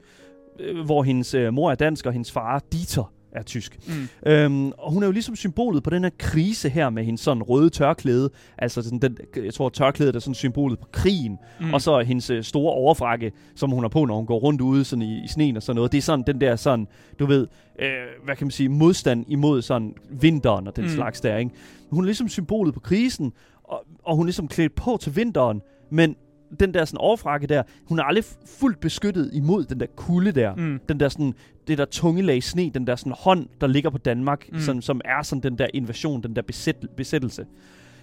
Øh, 0.60 0.86
hvor 0.86 1.04
hendes 1.04 1.34
øh, 1.34 1.54
mor 1.54 1.72
er 1.72 1.76
dansk, 1.76 2.06
og 2.06 2.14
hendes 2.14 2.32
far, 2.32 2.64
Dieter, 2.72 3.12
er 3.32 3.44
tysk. 3.44 3.78
Mm. 3.88 4.32
Øhm, 4.32 4.72
og 4.78 4.92
hun 4.92 5.04
er 5.04 5.08
jo 5.08 5.12
ligesom 5.12 5.36
symbolet 5.36 5.84
på 5.84 5.90
den 5.90 6.04
her 6.04 6.12
krise 6.18 6.70
her 6.70 6.90
med 6.90 7.04
hendes 7.04 7.22
sådan 7.22 7.44
røde 7.44 7.70
tørklæde. 7.70 8.30
Altså 8.58 8.82
sådan 8.82 9.00
den, 9.00 9.18
jeg 9.44 9.54
tror, 9.54 9.70
tørklædet 9.70 10.16
er 10.16 10.20
sådan 10.20 10.36
symbolet 10.36 10.80
på 10.80 10.88
krigen. 10.92 11.38
Mm. 11.60 11.74
Og 11.74 11.82
så 11.82 12.00
hendes 12.00 12.30
øh, 12.30 12.44
store 12.44 12.74
overfrakke, 12.74 13.32
som 13.56 13.72
hun 13.72 13.84
har 13.84 13.90
på, 13.90 14.06
når 14.06 14.16
hun 14.16 14.26
går 14.26 14.40
rundt 14.40 14.62
ude 14.62 14.86
sådan 14.86 15.02
i, 15.04 15.24
i 15.24 15.28
sneen 15.28 15.58
og 15.58 15.64
sådan 15.64 15.76
noget. 15.76 15.92
Det 15.92 15.98
er 15.98 16.02
sådan 16.02 16.24
den 16.28 16.42
der 16.42 16.56
sådan, 16.56 16.88
du 17.20 17.26
ved, 17.26 17.48
øh, 17.80 17.90
hvad 18.24 18.36
kan 18.36 18.46
man 18.48 18.52
sige, 18.52 18.70
modstand 18.70 19.26
imod 19.28 19.62
sådan 19.62 19.94
vinteren 20.10 20.68
og 20.68 20.76
den. 20.76 20.84
Mm. 20.84 20.90
slags 20.90 21.22
der, 21.22 21.38
ikke? 21.38 21.52
Hun 21.90 22.04
er 22.04 22.06
ligesom 22.06 22.30
symbolet 22.30 22.74
på 22.74 22.80
krisen, 22.80 23.34
og, 23.70 23.86
og 24.04 24.16
hun 24.16 24.24
er 24.24 24.28
ligesom 24.28 24.48
klædt 24.48 24.76
på 24.76 24.98
til 25.02 25.16
vinteren, 25.16 25.62
men 25.90 26.16
den 26.60 26.74
der 26.74 26.86
sådan 26.86 26.98
overfrakke 26.98 27.48
der, 27.48 27.64
hun 27.88 28.00
er 28.00 28.04
aldrig 28.04 28.24
fuldt 28.46 28.80
beskyttet 28.80 29.30
imod 29.34 29.64
den 29.64 29.80
der 29.80 29.86
kulde 29.96 30.32
der. 30.32 30.56
Mm. 30.56 30.80
Den 30.90 31.00
der 31.00 31.10
sådan, 31.10 31.34
det 31.68 31.78
der 31.78 31.86
tunge 31.86 32.22
lag 32.22 32.44
sne, 32.44 32.70
den 32.70 32.88
der 32.88 32.96
sådan 32.96 33.14
hånd, 33.20 33.48
der 33.62 33.68
ligger 33.68 33.90
på 33.90 33.98
Danmark, 33.98 34.50
mm. 34.52 34.60
Som, 34.60 34.82
som 34.82 35.02
er 35.06 35.22
sådan 35.22 35.44
den 35.44 35.58
der 35.58 35.68
invasion, 35.74 36.24
den 36.24 36.36
der 36.36 36.42
besæt, 36.42 36.76
besættelse. 36.98 37.46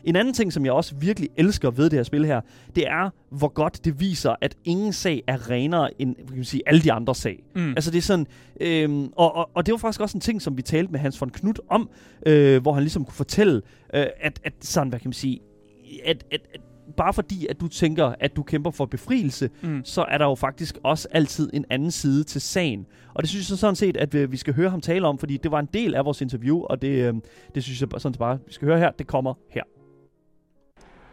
En 0.04 0.16
anden 0.16 0.34
ting, 0.34 0.52
som 0.52 0.64
jeg 0.64 0.72
også 0.72 0.94
virkelig 0.94 1.28
elsker 1.36 1.70
ved 1.70 1.90
det 1.90 1.98
her 1.98 2.02
spil 2.02 2.24
her, 2.24 2.40
det 2.76 2.88
er, 2.88 3.10
hvor 3.30 3.48
godt 3.48 3.84
det 3.84 4.00
viser, 4.00 4.34
at 4.40 4.56
ingen 4.64 4.92
sag 4.92 5.22
er 5.26 5.50
renere 5.50 6.02
end 6.02 6.14
kan 6.14 6.36
man 6.36 6.44
sige, 6.44 6.62
alle 6.66 6.80
de 6.80 6.92
andre 6.92 7.14
sag. 7.14 7.42
Mm. 7.54 7.70
Altså 7.70 7.90
det 7.90 7.98
er 7.98 8.02
sådan, 8.02 8.26
øhm, 8.60 9.08
og, 9.16 9.34
og, 9.34 9.50
og 9.54 9.66
det 9.66 9.72
var 9.72 9.78
faktisk 9.78 10.00
også 10.00 10.16
en 10.16 10.20
ting, 10.20 10.42
som 10.42 10.56
vi 10.56 10.62
talte 10.62 10.92
med 10.92 11.00
Hans 11.00 11.20
von 11.20 11.30
Knudt 11.30 11.60
om, 11.68 11.90
øh, 12.26 12.62
hvor 12.62 12.72
han 12.72 12.82
ligesom 12.82 13.04
kunne 13.04 13.14
fortælle, 13.14 13.62
øh, 13.94 14.06
at, 14.20 14.40
at 14.44 14.52
sådan, 14.60 14.88
hvad 14.88 15.00
kan 15.00 15.08
man 15.08 15.12
sige, 15.12 15.40
at, 16.04 16.24
at, 16.30 16.40
at 16.54 16.60
bare 16.96 17.12
fordi, 17.12 17.46
at 17.46 17.60
du 17.60 17.68
tænker, 17.68 18.14
at 18.20 18.36
du 18.36 18.42
kæmper 18.42 18.70
for 18.70 18.86
befrielse, 18.86 19.50
Mm. 19.62 19.84
så 19.84 20.02
er 20.02 20.18
der 20.18 20.24
jo 20.24 20.34
faktisk 20.34 20.78
også 20.82 21.08
altid 21.10 21.50
en 21.54 21.64
anden 21.70 21.90
side 21.90 22.24
til 22.24 22.40
sagen. 22.40 22.86
Og 23.14 23.22
det 23.22 23.30
synes 23.30 23.50
jeg 23.50 23.58
sådan 23.58 23.76
set, 23.76 23.96
at 23.96 24.14
øh, 24.14 24.32
vi 24.32 24.36
skal 24.36 24.54
høre 24.54 24.70
ham 24.70 24.80
tale 24.80 25.06
om, 25.06 25.18
fordi 25.18 25.36
det 25.36 25.50
var 25.50 25.58
en 25.60 25.68
del 25.74 25.94
af 25.94 26.04
vores 26.04 26.20
interview, 26.20 26.60
og 26.62 26.82
det, 26.82 26.88
øh, 26.88 27.14
det 27.54 27.64
synes 27.64 27.80
jeg 27.80 27.88
sådan 27.98 28.12
set 28.14 28.18
bare, 28.18 28.38
vi 28.46 28.52
skal 28.52 28.68
høre 28.68 28.78
her. 28.78 28.90
Det 28.90 29.06
kommer 29.06 29.34
her. 29.50 29.62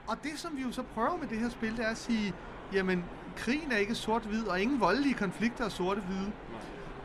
Og 0.07 0.17
det, 0.23 0.31
som 0.35 0.51
vi 0.57 0.61
jo 0.61 0.71
så 0.71 0.81
prøver 0.93 1.17
med 1.21 1.27
det 1.27 1.37
her 1.39 1.49
spil, 1.49 1.71
det 1.77 1.85
er 1.85 1.89
at 1.89 1.97
sige, 1.97 2.33
jamen, 2.73 3.03
krigen 3.35 3.71
er 3.71 3.77
ikke 3.77 3.95
sort-hvid, 3.95 4.47
og 4.47 4.61
ingen 4.61 4.79
voldelige 4.79 5.13
konflikter 5.13 5.65
er 5.65 5.69
sorte-hvide. 5.69 6.31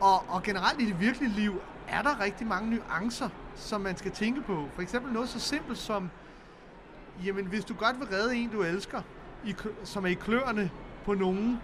Og, 0.01 0.23
og 0.29 0.43
generelt 0.43 0.81
i 0.81 0.85
det 0.85 0.99
virkelige 0.99 1.33
liv 1.35 1.53
er 1.89 2.01
der 2.01 2.23
rigtig 2.23 2.47
mange 2.47 2.69
nuancer, 2.75 3.29
som 3.55 3.81
man 3.81 3.97
skal 3.97 4.11
tænke 4.11 4.41
på. 4.41 4.65
For 4.73 4.81
eksempel 4.81 5.13
noget 5.13 5.29
så 5.29 5.39
simpelt 5.39 5.77
som, 5.77 6.09
jamen, 7.25 7.45
hvis 7.45 7.65
du 7.65 7.73
godt 7.73 7.99
vil 7.99 8.07
redde 8.07 8.35
en, 8.35 8.49
du 8.49 8.61
elsker, 8.63 9.01
i, 9.45 9.55
som 9.83 10.05
er 10.05 10.09
i 10.09 10.13
kløerne 10.13 10.71
på 11.05 11.13
nogen, 11.13 11.59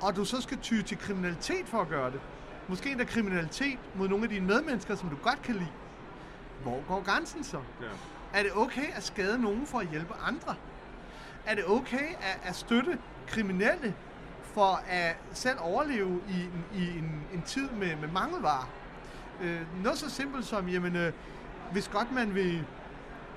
og 0.00 0.16
du 0.16 0.24
så 0.24 0.40
skal 0.40 0.58
ty 0.58 0.82
til 0.82 0.98
kriminalitet 0.98 1.68
for 1.68 1.78
at 1.80 1.88
gøre 1.88 2.10
det, 2.10 2.20
måske 2.68 2.90
endda 2.90 3.04
kriminalitet 3.04 3.78
mod 3.94 4.08
nogle 4.08 4.24
af 4.24 4.28
dine 4.30 4.46
medmennesker, 4.46 4.94
som 4.94 5.08
du 5.10 5.16
godt 5.16 5.42
kan 5.42 5.54
lide, 5.54 5.68
hvor 6.62 6.82
går 6.88 7.02
grænsen 7.02 7.44
så? 7.44 7.60
Er 8.34 8.42
det 8.42 8.52
okay 8.54 8.92
at 8.94 9.02
skade 9.02 9.38
nogen 9.38 9.66
for 9.66 9.78
at 9.78 9.88
hjælpe 9.88 10.14
andre? 10.14 10.54
Er 11.46 11.54
det 11.54 11.64
okay 11.66 12.08
at, 12.20 12.38
at 12.42 12.56
støtte 12.56 12.98
kriminelle 13.26 13.94
for 14.42 14.82
at 14.88 15.16
selv 15.32 15.56
overleve 15.60 16.20
i, 16.28 16.40
en- 16.44 16.64
i 16.72 16.98
en, 16.98 17.22
en 17.32 17.42
tid 17.42 17.70
med, 17.70 17.96
med 17.96 18.08
mangelvarer? 18.08 18.68
Øh, 19.40 19.82
noget 19.82 19.98
så 19.98 20.10
simpelt 20.10 20.44
som, 20.46 20.68
jamen, 20.68 20.96
øh, 20.96 21.12
hvis 21.72 21.88
godt 21.88 22.12
man 22.12 22.34
vil 22.34 22.64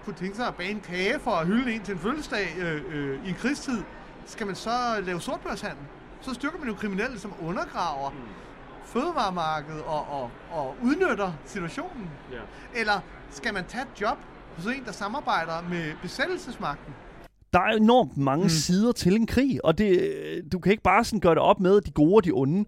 kunne 0.05 0.15
tænke 0.15 0.35
sig 0.35 0.47
at 0.47 0.55
bage 0.55 0.71
en 0.71 0.79
kage 0.79 1.19
for 1.19 1.31
at 1.31 1.47
hylde 1.47 1.73
en 1.73 1.81
til 1.81 1.93
en 1.93 1.99
fødselsdag 1.99 2.47
øh, 2.59 2.81
øh, 2.93 3.25
i 3.25 3.29
en 3.29 3.35
krigstid, 3.35 3.81
skal 4.25 4.47
man 4.47 4.55
så 4.55 4.69
lave 5.03 5.21
sortbørshandel? 5.21 5.83
Så 6.21 6.33
styrker 6.33 6.59
man 6.59 6.67
jo 6.67 6.73
kriminelle, 6.73 7.19
som 7.19 7.33
undergraver 7.41 8.09
mm. 8.09 8.17
fødevaremarkedet 8.85 9.81
og, 9.81 10.07
og, 10.09 10.31
og 10.51 10.75
udnytter 10.83 11.31
situationen. 11.45 12.09
Ja. 12.31 12.37
Eller 12.79 12.99
skal 13.31 13.53
man 13.53 13.63
tage 13.67 13.81
et 13.81 14.01
job 14.01 14.17
hos 14.55 14.65
en, 14.65 14.85
der 14.85 14.91
samarbejder 14.91 15.61
med 15.69 15.93
besættelsesmagten? 16.01 16.93
Der 17.53 17.59
er 17.59 17.75
enormt 17.75 18.17
mange 18.17 18.43
mm. 18.43 18.45
Mm. 18.45 18.49
sider 18.49 18.91
til 18.91 19.15
en 19.15 19.27
krig, 19.27 19.65
og 19.65 19.77
det, 19.77 19.99
øh, 20.01 20.43
du 20.51 20.59
kan 20.59 20.71
ikke 20.71 20.83
bare 20.83 21.03
sådan 21.03 21.19
gøre 21.19 21.35
det 21.35 21.41
op 21.41 21.59
med 21.59 21.81
de 21.81 21.91
gode 21.91 22.15
og 22.15 22.25
de 22.25 22.31
onde. 22.33 22.65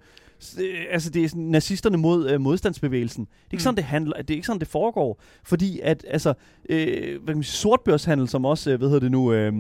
Øh, 0.62 0.86
Altså, 0.92 1.10
det 1.10 1.24
er 1.24 1.28
sådan 1.30 1.44
nazisterne 1.44 1.98
mod 1.98 2.30
øh, 2.30 2.42
modstandsbevægelsen. 2.42 3.26
Det 3.26 3.32
er 3.32 3.46
ikke 3.52 3.56
Mm. 3.56 3.60
sådan, 3.60 3.76
det 3.76 3.84
handler. 3.84 4.18
Det 4.22 4.30
er 4.30 4.36
ikke 4.36 4.48
sådan, 4.48 4.60
det 4.60 4.68
foregår. 4.68 5.22
Fordi 5.44 5.80
at, 5.84 6.06
altså, 6.10 6.34
øh, 6.70 6.88
hvad 7.24 7.28
kan 7.28 7.36
man 7.36 7.44
sige, 7.44 7.56
sortbørshandel, 7.58 8.28
som 8.28 8.46
også, 8.46 8.72
øh, 8.72 8.78
hvad 8.78 8.88
hedder 8.88 9.00
det 9.00 9.12
nu, 9.12 9.34
øh, 9.34 9.54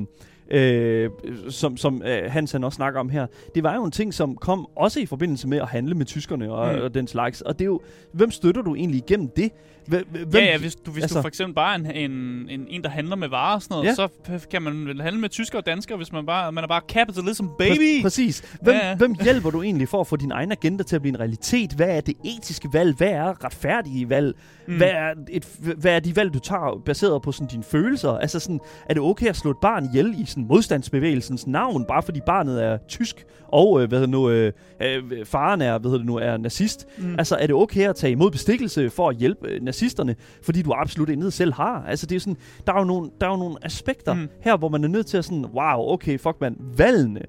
øh, 0.52 1.10
som, 1.50 1.78
som 1.78 2.02
øh, 2.06 2.32
Hans 2.32 2.52
han 2.52 2.64
også 2.64 2.76
snakker 2.76 3.00
om 3.00 3.10
her, 3.10 3.28
det 3.56 3.64
var 3.64 3.76
jo 3.76 3.84
en 3.84 3.92
ting, 3.92 4.14
som 4.14 4.36
kom 4.36 4.68
også 4.76 5.00
i 5.00 5.06
forbindelse 5.06 5.48
med 5.48 5.58
at 5.58 5.68
handle 5.68 5.96
med 5.96 6.06
tyskerne 6.06 6.52
og. 6.52 6.76
Mm. 6.76 6.82
og 6.82 6.94
den 6.94 7.08
slags. 7.08 7.42
Og 7.42 7.60
det 7.60 7.66
er 7.66 7.70
jo, 7.70 7.82
hvem 8.12 8.32
støtter 8.32 8.62
du 8.62 8.76
egentlig 8.76 8.98
igennem 8.98 9.30
det? 9.36 9.52
Hvem, 9.88 10.06
Ja, 10.34 10.40
ja, 10.40 10.58
hvis, 10.58 10.76
du, 10.76 10.92
hvis 10.92 11.04
altså- 11.04 11.18
du 11.18 11.22
for 11.22 11.28
eksempel 11.28 11.56
bare 11.56 11.74
er 11.74 11.92
en, 11.92 12.12
en, 12.12 12.12
en, 12.50 12.66
en, 12.70 12.84
der 12.84 12.90
handler 12.90 13.16
med 13.16 13.28
varer 13.30 13.56
og 13.56 13.62
sådan 13.62 13.76
noget, 13.76 13.86
Ja. 13.88 13.94
så 13.96 14.08
kan 14.52 14.62
man 14.62 14.86
vel 14.88 15.02
handle 15.02 15.22
med 15.22 15.30
tyskere 15.30 15.62
og 15.62 15.66
danskere, 15.66 15.98
hvis 15.98 16.12
man 16.12 16.26
bare 16.26 16.52
man 16.52 16.64
er 16.64 16.68
bare 16.68 16.82
capitalism, 16.88 17.44
Præ- 17.46 17.58
baby! 17.58 18.02
Præcis. 18.02 18.58
Hvem, 18.62 18.76
Ja, 18.76 18.96
hvem 18.96 19.16
hjælper 19.24 19.50
du 19.50 19.62
egentlig 19.62 19.90
for 19.90 20.02
at 20.02 20.08
få 20.08 20.16
din 20.16 20.32
egen 20.32 20.52
agenda 20.52 20.84
til 20.84 20.96
at 20.96 21.02
blive 21.02 21.14
en 21.14 21.20
realitet? 21.20 21.72
Hvad 21.74 21.90
er 21.90 22.02
det 22.02 22.14
etiske 22.26 22.70
valg? 22.74 22.96
Hvad 22.98 23.08
er 23.10 23.46
retfærdige 23.46 24.10
valg? 24.10 24.36
Mm. 24.68 24.78
Hvad, 24.78 24.88
er 24.90 25.14
et, 25.30 25.48
hvad 25.78 25.96
er 25.96 26.00
de 26.00 26.16
valg, 26.16 26.34
du 26.34 26.40
tager 26.40 26.82
baseret 26.86 27.22
på 27.22 27.32
sådan 27.32 27.48
dine 27.48 27.64
følelser? 27.64 28.10
Altså 28.12 28.40
sådan, 28.40 28.60
er 28.90 28.94
det 28.94 29.04
okay 29.04 29.28
at 29.28 29.36
slå 29.36 29.52
et 29.52 29.58
barn 29.62 29.86
ihjel 29.86 30.16
i 30.22 30.26
sådan 30.26 30.46
modstandsbevægelsens 30.48 31.48
navn, 31.48 31.86
bare 31.88 32.04
fordi 32.04 32.20
barnet 32.26 32.64
er 32.64 32.78
tysk, 32.88 33.26
og 33.48 33.82
øh, 33.82 33.88
hvad 33.90 34.00
hedder 34.00 34.12
nu, 34.12 34.30
øh, 34.30 34.54
øh, 34.82 35.26
faren 35.26 35.62
er, 35.62 35.78
hvad 35.78 35.90
hedder 35.92 35.98
det 35.98 36.06
nu, 36.06 36.16
er 36.18 36.38
nazist? 36.38 36.88
Mm. 36.98 37.16
Altså, 37.18 37.36
er 37.36 37.48
det 37.48 37.56
okay 37.56 37.90
at 37.90 37.96
tage 37.96 38.12
imod 38.12 38.32
bestikkelse 38.32 38.90
for 38.90 39.10
at 39.10 39.16
hjælpe 39.16 39.48
øh, 39.48 39.62
nazisterne, 39.78 40.16
fordi 40.42 40.62
du 40.62 40.74
absolut 40.74 41.10
intet 41.10 41.34
selv 41.34 41.54
har? 41.54 41.84
Altså, 41.88 42.06
det 42.06 42.16
er 42.16 42.20
sådan, 42.20 42.38
der 42.68 42.74
er 42.74 42.80
jo 42.80 42.86
nogle, 42.86 43.10
der 43.22 43.28
er 43.28 43.32
jo 43.32 43.38
nogle 43.38 43.56
aspekter 43.62 44.14
mm. 44.14 44.20
Mm. 44.20 44.28
her, 44.42 44.58
hvor 44.58 44.70
man 44.70 44.84
er 44.84 44.88
nødt 44.88 45.08
til 45.08 45.18
at 45.18 45.26
sådan, 45.26 45.46
wow, 45.46 45.94
okay, 45.94 46.20
fuck 46.20 46.42
man, 46.42 46.58
valgene. 46.78 47.22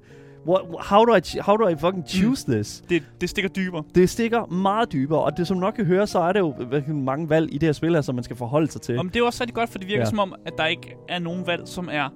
What, 0.49 0.61
how, 0.81 1.05
do 1.05 1.15
I, 1.17 1.21
how 1.41 1.57
do 1.57 1.69
I 1.69 1.77
fucking 1.81 2.09
choose 2.09 2.45
mm. 2.49 2.53
this? 2.53 2.85
Det, 2.89 3.03
det 3.21 3.31
stikker 3.31 3.49
dybere. 3.49 3.85
Det 3.95 4.11
stikker 4.11 4.47
meget 4.47 4.93
dybere, 4.93 5.21
og 5.21 5.37
det 5.37 5.47
som 5.47 5.57
nok 5.57 5.75
kan 5.75 5.85
høre, 5.85 6.07
så 6.07 6.19
er 6.19 6.33
det 6.33 6.41
jo 6.41 6.55
mange 6.93 7.31
valg 7.31 7.55
i 7.55 7.59
det 7.59 7.67
her 7.67 7.73
spil 7.73 7.95
her, 7.95 8.01
som 8.01 8.15
man 8.15 8.25
skal 8.25 8.37
forholde 8.37 8.71
sig 8.71 8.81
til. 8.81 8.99
Om 8.99 9.09
det 9.09 9.17
er 9.17 9.21
jo 9.21 9.27
også 9.27 9.41
rigtig 9.41 9.55
godt, 9.55 9.71
for 9.71 9.79
det 9.79 9.89
virker 9.89 10.01
ja. 10.01 10.09
som 10.11 10.19
om, 10.19 10.35
at 10.47 10.53
der 10.59 10.67
ikke 10.67 10.97
er 11.09 11.19
nogen 11.19 11.47
valg, 11.47 11.69
som 11.69 11.89
er 11.93 12.09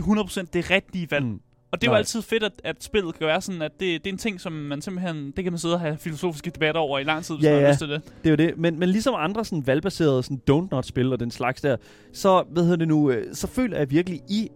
100% 0.00 0.44
det 0.52 0.70
rigtige 0.70 1.10
valg. 1.10 1.24
Mm. 1.24 1.40
Og 1.74 1.80
det 1.80 1.86
er 1.86 1.90
jo 1.90 1.94
Nej. 1.94 1.98
altid 1.98 2.22
fedt, 2.22 2.42
at, 2.42 2.52
at 2.64 2.84
spillet 2.84 3.18
kan 3.18 3.26
være 3.26 3.40
sådan, 3.40 3.62
at 3.62 3.72
det, 3.80 4.04
det 4.04 4.10
er 4.10 4.12
en 4.12 4.18
ting, 4.18 4.40
som 4.40 4.52
man 4.52 4.82
simpelthen, 4.82 5.32
det 5.36 5.44
kan 5.44 5.52
man 5.52 5.58
sidde 5.58 5.74
og 5.74 5.80
have 5.80 5.96
filosofiske 5.98 6.50
debatter 6.50 6.80
over 6.80 6.98
i 6.98 7.02
lang 7.02 7.24
tid, 7.24 7.34
hvis 7.34 7.44
Ja, 7.44 7.50
man 7.50 7.58
har 7.60 7.66
ja. 7.66 7.70
lyst 7.72 7.78
til 7.78 7.88
det. 7.88 8.02
Det 8.04 8.26
er 8.26 8.30
jo 8.30 8.36
det. 8.36 8.58
Men, 8.58 8.78
men 8.78 8.88
ligesom 8.88 9.14
andre 9.18 9.44
sådan 9.44 9.66
valgbaserede 9.66 10.22
sådan 10.22 10.40
don't 10.50 10.68
not 10.70 10.86
spil 10.86 11.12
og 11.12 11.20
den 11.20 11.30
slags 11.30 11.60
der, 11.60 11.76
så, 12.12 12.44
hvad 12.50 12.62
hedder 12.62 12.76
det 12.76 12.88
nu, 12.88 13.10
øh, 13.10 13.34
så 13.34 13.46
føler 13.46 13.78
jeg 13.78 13.90
virkelig 13.90 14.20
i 14.28 14.48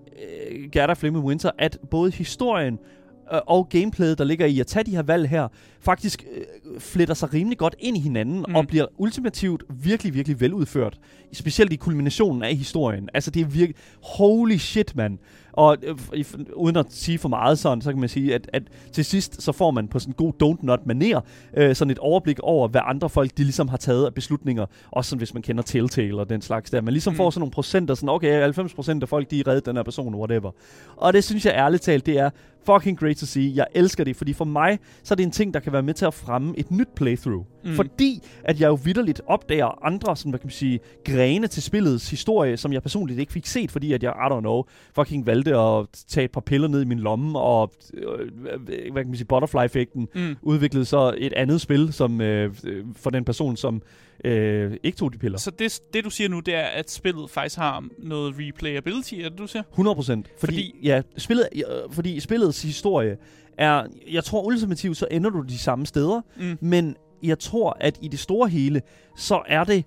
øh, 0.52 0.70
Gerda 0.72 0.92
Flaming 0.92 1.24
Winter, 1.24 1.50
at 1.58 1.78
både 1.90 2.10
historien 2.10 2.78
øh, 3.32 3.40
og 3.46 3.68
gameplayet, 3.68 4.18
der 4.18 4.24
ligger 4.24 4.46
i 4.46 4.60
at 4.60 4.66
tage 4.66 4.84
de 4.84 4.90
her 4.90 5.02
valg 5.02 5.28
her, 5.28 5.48
faktisk 5.80 6.24
øh, 6.36 6.80
fletter 6.80 7.14
sig 7.14 7.34
rimelig 7.34 7.58
godt 7.58 7.74
ind 7.78 7.96
i 7.96 8.00
hinanden 8.00 8.44
mm. 8.48 8.54
Og 8.54 8.66
bliver 8.66 8.86
ultimativt 8.96 9.62
virkelig, 9.68 10.14
virkelig 10.14 10.40
veludført. 10.40 10.98
Specielt 11.32 11.72
i 11.72 11.76
kulminationen 11.76 12.42
af 12.42 12.56
historien. 12.56 13.08
Altså 13.14 13.30
det 13.30 13.42
er 13.42 13.46
virkelig, 13.46 13.76
holy 14.02 14.56
shit, 14.56 14.96
mand. 14.96 15.18
Og 15.52 15.76
øh, 15.82 16.24
uden 16.54 16.76
at 16.76 16.86
sige 16.88 17.18
for 17.18 17.28
meget 17.28 17.58
sådan, 17.58 17.82
så 17.82 17.90
kan 17.90 18.00
man 18.00 18.08
sige, 18.08 18.34
at, 18.34 18.50
at 18.52 18.62
til 18.92 19.04
sidst, 19.04 19.42
så 19.42 19.52
får 19.52 19.70
man 19.70 19.88
på 19.88 19.98
sådan 19.98 20.12
en 20.12 20.14
god 20.14 20.32
don't 20.42 20.66
not 20.66 20.86
maner 20.86 21.20
øh, 21.56 21.74
sådan 21.74 21.90
et 21.90 21.98
overblik 21.98 22.38
over, 22.40 22.68
hvad 22.68 22.80
andre 22.84 23.08
folk, 23.08 23.30
de 23.36 23.42
ligesom 23.42 23.68
har 23.68 23.76
taget 23.76 24.06
af 24.06 24.14
beslutninger. 24.14 24.66
Også 24.90 25.10
sådan, 25.10 25.18
hvis 25.18 25.34
man 25.34 25.42
kender 25.42 25.62
Telltale 25.62 26.20
og 26.20 26.28
den 26.28 26.42
slags 26.42 26.70
der. 26.70 26.80
Man 26.80 26.92
ligesom 26.92 27.12
mm. 27.12 27.14
Mm. 27.14 27.16
får 27.16 27.30
sådan 27.30 27.40
nogle 27.40 27.52
procenter, 27.52 27.94
sådan, 27.94 28.08
okay, 28.08 28.48
90% 28.50 29.02
af 29.02 29.08
folk, 29.08 29.30
de 29.30 29.40
er 29.40 29.46
reddet 29.46 29.66
den 29.66 29.76
her 29.76 29.82
person, 29.82 30.14
whatever. 30.14 30.50
Og 30.96 31.12
det 31.12 31.24
synes 31.24 31.46
jeg 31.46 31.54
ærligt 31.54 31.82
talt, 31.82 32.06
det 32.06 32.18
er 32.18 32.30
fucking 32.66 32.98
great 32.98 33.16
to 33.16 33.26
see. 33.26 33.52
Jeg 33.54 33.66
elsker 33.74 34.04
det, 34.04 34.16
fordi 34.16 34.32
for 34.32 34.44
mig, 34.44 34.78
så 35.02 35.14
er 35.14 35.16
det 35.16 35.22
en 35.22 35.30
ting, 35.30 35.54
der 35.54 35.60
kan 35.60 35.67
være 35.72 35.82
med 35.82 35.94
til 35.94 36.04
at 36.06 36.14
fremme 36.14 36.54
et 36.58 36.70
nyt 36.70 36.88
playthrough. 36.96 37.44
Mm. 37.64 37.74
Fordi, 37.74 38.22
at 38.44 38.60
jeg 38.60 38.68
jo 38.68 38.74
vidderligt 38.84 39.20
opdager 39.26 39.84
andre, 39.86 40.16
sådan, 40.16 40.30
hvad 40.30 40.38
kan 40.40 40.46
man 40.46 40.50
sige, 40.52 40.80
grene 41.04 41.46
til 41.46 41.62
spillets 41.62 42.10
historie, 42.10 42.56
som 42.56 42.72
jeg 42.72 42.82
personligt 42.82 43.20
ikke 43.20 43.32
fik 43.32 43.46
set, 43.46 43.70
fordi 43.70 43.92
at 43.92 44.02
jeg, 44.02 44.12
I 44.12 44.32
don't 44.34 44.40
know, 44.40 44.62
fucking 44.94 45.26
valgte 45.26 45.56
at 45.56 45.86
tage 46.08 46.24
et 46.24 46.30
par 46.30 46.40
piller 46.40 46.68
ned 46.68 46.82
i 46.82 46.84
min 46.84 46.98
lomme, 46.98 47.38
og, 47.38 47.72
øh, 47.94 48.30
hvad 48.92 49.02
kan 49.02 49.06
man 49.06 49.16
sige, 49.16 49.26
butterfly-effekten 49.26 50.08
Mm. 50.14 50.36
udviklede 50.42 50.84
så 50.84 51.14
et 51.18 51.32
andet 51.32 51.60
spil, 51.60 51.92
som 51.92 52.20
øh, 52.20 52.54
øh, 52.64 52.84
for 52.96 53.10
den 53.10 53.24
person, 53.24 53.56
som 53.56 53.82
øh, 54.24 54.72
ikke 54.82 54.98
tog 54.98 55.12
de 55.12 55.18
piller. 55.18 55.38
Så 55.38 55.50
det, 55.50 55.80
det, 55.94 56.04
du 56.04 56.10
siger 56.10 56.28
nu, 56.28 56.40
det 56.40 56.54
er, 56.54 56.62
at 56.62 56.90
spillet 56.90 57.30
faktisk 57.30 57.58
har 57.58 57.84
noget 57.98 58.34
replayability, 58.38 59.14
er 59.14 59.28
det, 59.28 59.38
du 59.38 59.46
siger? 59.46 59.62
100 59.70 59.94
procent. 59.94 60.26
Fordi, 60.38 60.52
fordi, 60.52 60.74
ja, 60.82 61.02
spillet, 61.16 61.48
fordi 61.90 62.20
spillets 62.20 62.62
historie 62.62 63.16
er, 63.58 63.86
jeg 64.10 64.24
tror 64.24 64.42
ultimativt, 64.46 64.96
så 64.96 65.06
ender 65.10 65.30
du 65.30 65.42
de 65.42 65.58
samme 65.58 65.86
steder, 65.86 66.20
Mm. 66.36 66.58
men 66.60 66.96
jeg 67.22 67.38
tror, 67.38 67.76
at 67.80 67.98
i 68.02 68.08
det 68.08 68.18
store 68.18 68.48
hele, 68.48 68.82
så 69.16 69.42
er 69.46 69.64
det, 69.64 69.84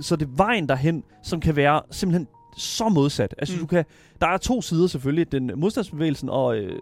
så 0.00 0.16
det 0.16 0.26
er 0.26 0.32
vejen 0.36 0.68
derhen, 0.68 1.02
som 1.22 1.40
kan 1.40 1.56
være 1.56 1.82
simpelthen 1.90 2.28
så 2.56 2.88
modsat. 2.88 3.34
Altså, 3.38 3.54
Mm. 3.54 3.60
du 3.60 3.66
kan, 3.66 3.84
der 4.20 4.26
er 4.26 4.36
to 4.36 4.62
sider 4.62 4.86
selvfølgelig. 4.86 5.32
Den 5.32 5.50
modstandsbevægelsen, 5.56 6.28
og 6.28 6.56
øh, 6.56 6.72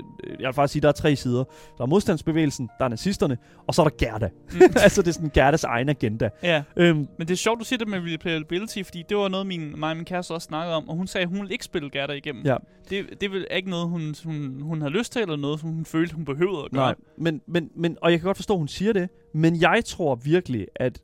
jeg 0.41 0.47
vil 0.47 0.55
faktisk 0.55 0.73
sige, 0.73 0.83
der 0.83 0.89
er 0.89 0.93
tre 0.93 1.17
sider. 1.17 1.45
Der 1.79 1.83
er 1.83 1.87
modstandsbevægelsen, 1.87 2.69
der 2.79 2.85
er 2.85 2.89
nazisterne, 2.89 3.39
og 3.67 3.75
så 3.75 3.83
er 3.83 3.89
der 3.89 3.97
Gerda. 4.07 4.29
Mm. 4.53 4.61
altså, 4.77 5.03
det 5.03 5.09
er 5.09 5.13
sådan 5.13 5.31
Gerdas 5.35 5.65
egen 5.65 5.89
agenda. 5.89 6.29
Ja, 6.43 6.63
Øhm, 6.77 6.97
men 6.99 7.09
det 7.29 7.31
er 7.31 7.37
sjovt, 7.37 7.61
du 7.61 7.65
siger 7.65 7.79
det 7.79 7.89
med 7.89 7.99
replayability, 8.13 8.83
fordi 8.83 9.03
det 9.09 9.17
var 9.17 9.29
noget, 9.29 9.47
min, 9.47 9.75
mig 9.81 9.91
og 9.91 9.97
min 9.97 10.05
kæreste 10.05 10.33
også 10.33 10.47
snakkede 10.47 10.75
om, 10.77 10.89
og 10.89 10.97
hun 10.97 11.07
sagde, 11.07 11.23
at 11.23 11.29
hun 11.29 11.39
ville 11.39 11.53
ikke 11.53 11.65
spille 11.65 11.91
Gerda 11.91 12.13
igennem. 12.13 12.45
Ja. 12.47 12.57
Det, 12.91 13.21
det 13.21 13.31
er 13.51 13.55
ikke 13.57 13.71
noget, 13.71 13.89
hun, 13.89 14.15
hun, 14.25 14.61
hun 14.63 14.81
havde 14.81 14.93
lyst 14.95 15.13
til, 15.13 15.23
eller 15.23 15.37
noget, 15.37 15.61
som 15.61 15.69
hun 15.71 15.85
følte, 15.85 16.15
hun 16.15 16.25
behøvede 16.25 16.65
at 16.65 16.71
gøre. 16.71 16.85
Nej, 16.87 16.95
men, 17.19 17.41
men, 17.47 17.71
men, 17.77 17.97
og 18.03 18.11
jeg 18.11 18.21
kan 18.21 18.27
godt 18.27 18.37
forstå, 18.37 18.55
at 18.55 18.59
hun 18.59 18.69
siger 18.69 18.93
det, 18.93 19.09
men 19.35 19.61
jeg 19.61 19.83
tror 19.87 20.15
virkelig, 20.15 20.67
at 20.77 21.01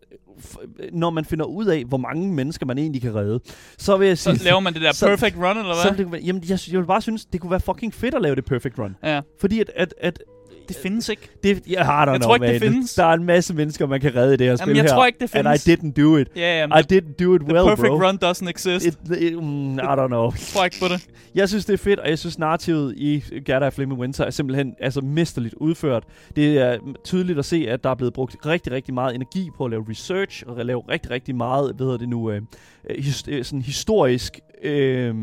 når 0.93 1.11
man 1.11 1.24
finder 1.24 1.45
ud 1.45 1.66
af, 1.66 1.85
hvor 1.85 1.99
mange 1.99 2.33
mennesker 2.33 2.66
man 2.66 2.78
egentlig 2.78 3.03
kan 3.03 3.14
redde, 3.14 3.41
så 3.78 3.97
vil 3.97 4.09
jeg 4.09 4.18
sige... 4.18 4.37
Så 4.39 4.45
laver 4.45 4.61
man 4.61 4.74
det 4.74 4.83
der 4.83 4.93
så- 4.93 5.07
perfect 5.07 5.37
run, 5.37 5.57
eller 5.59 5.74
så 5.74 5.89
hvad? 5.95 6.05
vil 6.07 6.20
det, 6.20 6.26
jamen, 6.26 6.43
jeg, 6.49 6.59
jeg 6.72 6.80
vil 6.80 6.87
bare 6.87 7.03
synes, 7.03 7.24
det 7.24 7.41
kunne 7.41 7.51
være 7.51 7.61
fucking 7.61 7.95
fedt 7.95 8.14
at 8.14 8.22
lave 8.22 8.35
det 8.37 8.45
perfect 8.45 8.78
run. 8.78 8.97
Ja, 9.05 9.20
Fordi 9.41 9.61
at, 9.61 9.70
at, 9.76 9.95
at 10.01 10.18
det 10.69 10.77
findes 10.77 11.09
ikke. 11.09 11.29
det, 11.43 11.63
jeg, 11.69 11.81
I 11.81 11.85
don't 11.85 11.91
Jeg 11.91 12.07
know, 12.07 12.19
tror 12.19 12.35
ikke, 12.35 12.47
det 12.47 12.61
man. 12.63 12.73
findes. 12.73 12.95
Der 12.95 13.05
er 13.05 13.13
en 13.13 13.25
masse 13.25 13.55
mennesker, 13.55 13.87
man 13.87 14.01
kan 14.01 14.17
redde 14.17 14.35
i 14.35 14.37
det 14.37 14.47
her 14.47 14.57
spil 14.57 14.63
Jamen, 14.69 14.77
jeg 14.77 14.83
her. 14.85 14.89
tror 14.97 15.07
ikke, 15.07 15.19
det 15.21 15.35
And 15.35 15.45
findes. 15.47 15.67
I 15.67 15.73
didn't 15.73 16.03
do 16.03 16.17
it. 16.17 16.29
Ja, 16.37 16.59
ja, 16.59 16.79
I 16.79 16.83
didn't 16.93 17.25
do 17.25 17.35
it 17.35 17.41
the 17.41 17.55
well, 17.55 17.67
perfect 17.67 17.89
bro. 17.89 18.03
run 18.09 18.19
doesn't 18.25 18.49
exist. 18.49 18.87
It, 18.87 18.99
it, 19.19 19.35
mm, 19.43 19.75
I 19.79 19.81
don't 19.83 20.07
know. 20.07 20.25
Jeg 20.25 20.41
tror 20.41 20.65
ikke 20.65 20.77
på 20.81 20.89
det. 20.89 21.07
Jeg 21.35 21.49
synes, 21.49 21.65
det 21.65 21.73
er 21.75 21.79
fedt, 21.79 22.01
og 22.01 22.09
jeg 22.09 22.19
synes, 22.19 22.39
narrativet 22.39 22.95
i 22.97 23.25
Gerda 23.47 23.67
of 23.67 23.73
Flaming 23.73 24.01
Winter 24.01 24.25
er 24.25 24.31
simpelthen 24.31 24.75
altså, 24.81 25.01
mesterligt 25.01 25.55
udført. 25.55 26.05
Det 26.37 26.59
er 26.59 26.79
tydeligt 27.05 27.39
at 27.39 27.45
se, 27.45 27.67
at 27.69 27.85
der 27.85 27.91
er 27.91 27.95
blevet 27.95 28.13
brugt 28.15 28.37
rigtig, 28.47 28.73
rigtig 28.73 28.95
meget 28.95 29.15
energi 29.15 29.51
på 29.57 29.65
at 29.65 29.71
lave 29.71 29.85
research, 29.91 30.43
og 30.47 30.61
at 30.61 30.67
lave 30.67 30.83
rigtig, 30.89 31.11
rigtig 31.11 31.35
meget, 31.37 31.75
hvad 31.77 31.87
hedder 31.87 31.99
det 31.99 32.09
nu, 32.09 32.31
øh, 32.31 32.43
øh, 32.91 33.05
his, 33.05 33.25
øh, 33.29 33.45
sådan 33.45 33.63
historisk... 33.63 34.41
Øh, 34.63 35.15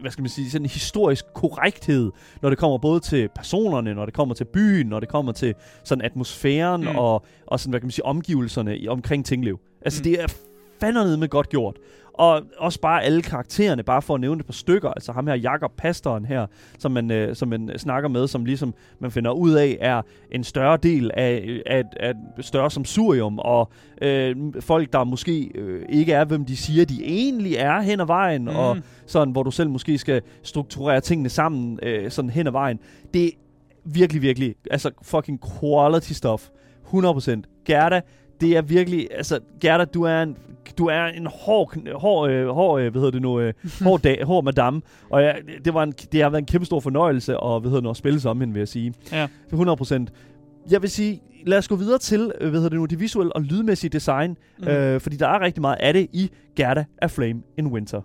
hvad 0.00 0.10
skal 0.10 0.22
man 0.22 0.28
sige, 0.28 0.50
sådan 0.50 0.64
en 0.64 0.70
historisk 0.70 1.24
korrekthed, 1.34 2.10
når 2.42 2.48
det 2.48 2.58
kommer 2.58 2.78
både 2.78 3.00
til 3.00 3.28
personerne, 3.36 3.94
når 3.94 4.04
det 4.04 4.14
kommer 4.14 4.34
til 4.34 4.44
byen, 4.44 4.86
når 4.86 5.00
det 5.00 5.08
kommer 5.08 5.32
til 5.32 5.54
sådan 5.84 6.04
atmosfæren 6.04 6.80
Mm. 6.80 6.96
og, 6.96 7.24
og 7.46 7.60
sådan, 7.60 7.70
hvad 7.70 7.80
kan 7.80 7.86
man 7.86 7.90
sige, 7.90 8.04
omgivelserne 8.04 8.78
omkring 8.88 9.24
Tinglev. 9.24 9.58
Altså, 9.82 10.00
mm. 10.00 10.04
det 10.04 10.22
er 10.22 10.26
fandme 10.80 11.16
med 11.16 11.28
godt 11.28 11.48
gjort. 11.48 11.76
Og 12.18 12.42
også 12.56 12.80
bare 12.80 13.02
alle 13.02 13.22
karaktererne, 13.22 13.82
bare 13.82 14.02
for 14.02 14.14
at 14.14 14.20
nævne 14.20 14.40
et 14.40 14.46
par 14.46 14.52
stykker. 14.52 14.90
Altså 14.90 15.12
ham 15.12 15.26
her, 15.26 15.34
Jakob 15.34 15.72
Pastoren 15.76 16.24
her, 16.24 16.46
som 16.78 16.92
man, 16.92 17.10
øh, 17.10 17.36
som 17.36 17.48
man 17.48 17.70
snakker 17.76 18.08
med, 18.08 18.26
som 18.26 18.44
ligesom 18.44 18.74
man 18.98 19.10
finder 19.10 19.30
ud 19.30 19.52
af, 19.52 19.78
er 19.80 20.02
en 20.30 20.44
større 20.44 20.76
del 20.76 21.10
af, 21.14 21.60
af, 21.66 21.82
af 22.00 22.14
større 22.40 22.70
samsurium, 22.70 23.38
og 23.38 23.70
øh, 24.02 24.36
folk, 24.60 24.92
der 24.92 25.04
måske 25.04 25.50
øh, 25.54 25.82
ikke 25.88 26.12
er, 26.12 26.24
hvem 26.24 26.44
de 26.44 26.56
siger, 26.56 26.84
de 26.84 27.04
egentlig 27.04 27.54
er 27.54 27.80
hen 27.80 28.00
ad 28.00 28.06
vejen, 28.06 28.42
mm. 28.42 28.56
og 28.56 28.76
sådan, 29.06 29.32
hvor 29.32 29.42
du 29.42 29.50
selv 29.50 29.70
måske 29.70 29.98
skal 29.98 30.22
strukturere 30.42 31.00
tingene 31.00 31.28
sammen 31.28 31.78
øh, 31.82 32.10
sådan 32.10 32.30
hen 32.30 32.46
ad 32.46 32.52
vejen. 32.52 32.78
Det 33.14 33.24
er 33.24 33.30
virkelig, 33.84 34.22
virkelig, 34.22 34.54
altså 34.70 34.90
fucking 35.02 35.40
quality 35.60 36.12
stuff. 36.12 36.48
100%. 36.94 37.42
Gerda, 37.64 38.00
det 38.40 38.56
er 38.56 38.62
virkelig, 38.62 39.08
altså 39.10 39.40
Gerda, 39.60 39.84
du 39.84 40.02
er 40.02 40.22
en, 40.22 40.36
du 40.78 40.86
er 40.86 41.04
en 41.04 41.26
hård, 41.26 41.98
hård, 41.98 42.30
øh, 42.30 42.48
hård 42.48 42.80
øh, 42.80 42.90
hvad 42.92 43.00
hedder 43.00 43.10
det 43.10 43.22
nu, 43.22 43.40
øh, 43.40 43.54
hård, 43.84 44.00
dag, 44.00 44.24
hård 44.24 44.44
madame, 44.44 44.82
og 45.10 45.22
ja, 45.22 45.32
det, 45.64 45.74
var 45.74 45.82
en, 45.82 45.92
det 45.92 46.22
har 46.22 46.30
været 46.30 46.42
en 46.42 46.46
kæmpe 46.46 46.66
stor 46.66 46.80
fornøjelse 46.80 47.32
at, 47.32 47.60
hvad 47.60 47.70
hedder 47.70 47.80
det 47.80 47.90
at 47.90 47.96
spille 47.96 48.20
som 48.20 48.40
hende, 48.40 48.52
vil 48.52 48.60
jeg 48.60 48.68
sige. 48.68 48.94
Ja. 49.12 49.26
100%. 49.52 50.06
Jeg 50.70 50.82
vil 50.82 50.90
sige, 50.90 51.22
lad 51.46 51.58
os 51.58 51.68
gå 51.68 51.76
videre 51.76 51.98
til, 51.98 52.32
øh, 52.40 52.50
hvad 52.50 52.60
hedder 52.60 52.68
det 52.68 52.78
nu, 52.78 52.84
det 52.84 53.00
visuelle 53.00 53.32
og 53.32 53.42
lydmæssige 53.42 53.90
design, 53.90 54.36
mm. 54.58 54.68
øh, 54.68 55.00
fordi 55.00 55.16
der 55.16 55.28
er 55.28 55.40
rigtig 55.40 55.60
meget 55.60 55.76
af 55.80 55.92
det 55.92 56.08
i 56.12 56.30
Gerda 56.56 56.84
af 57.02 57.10
Flame 57.10 57.42
in 57.58 57.66
Winter. 57.66 58.00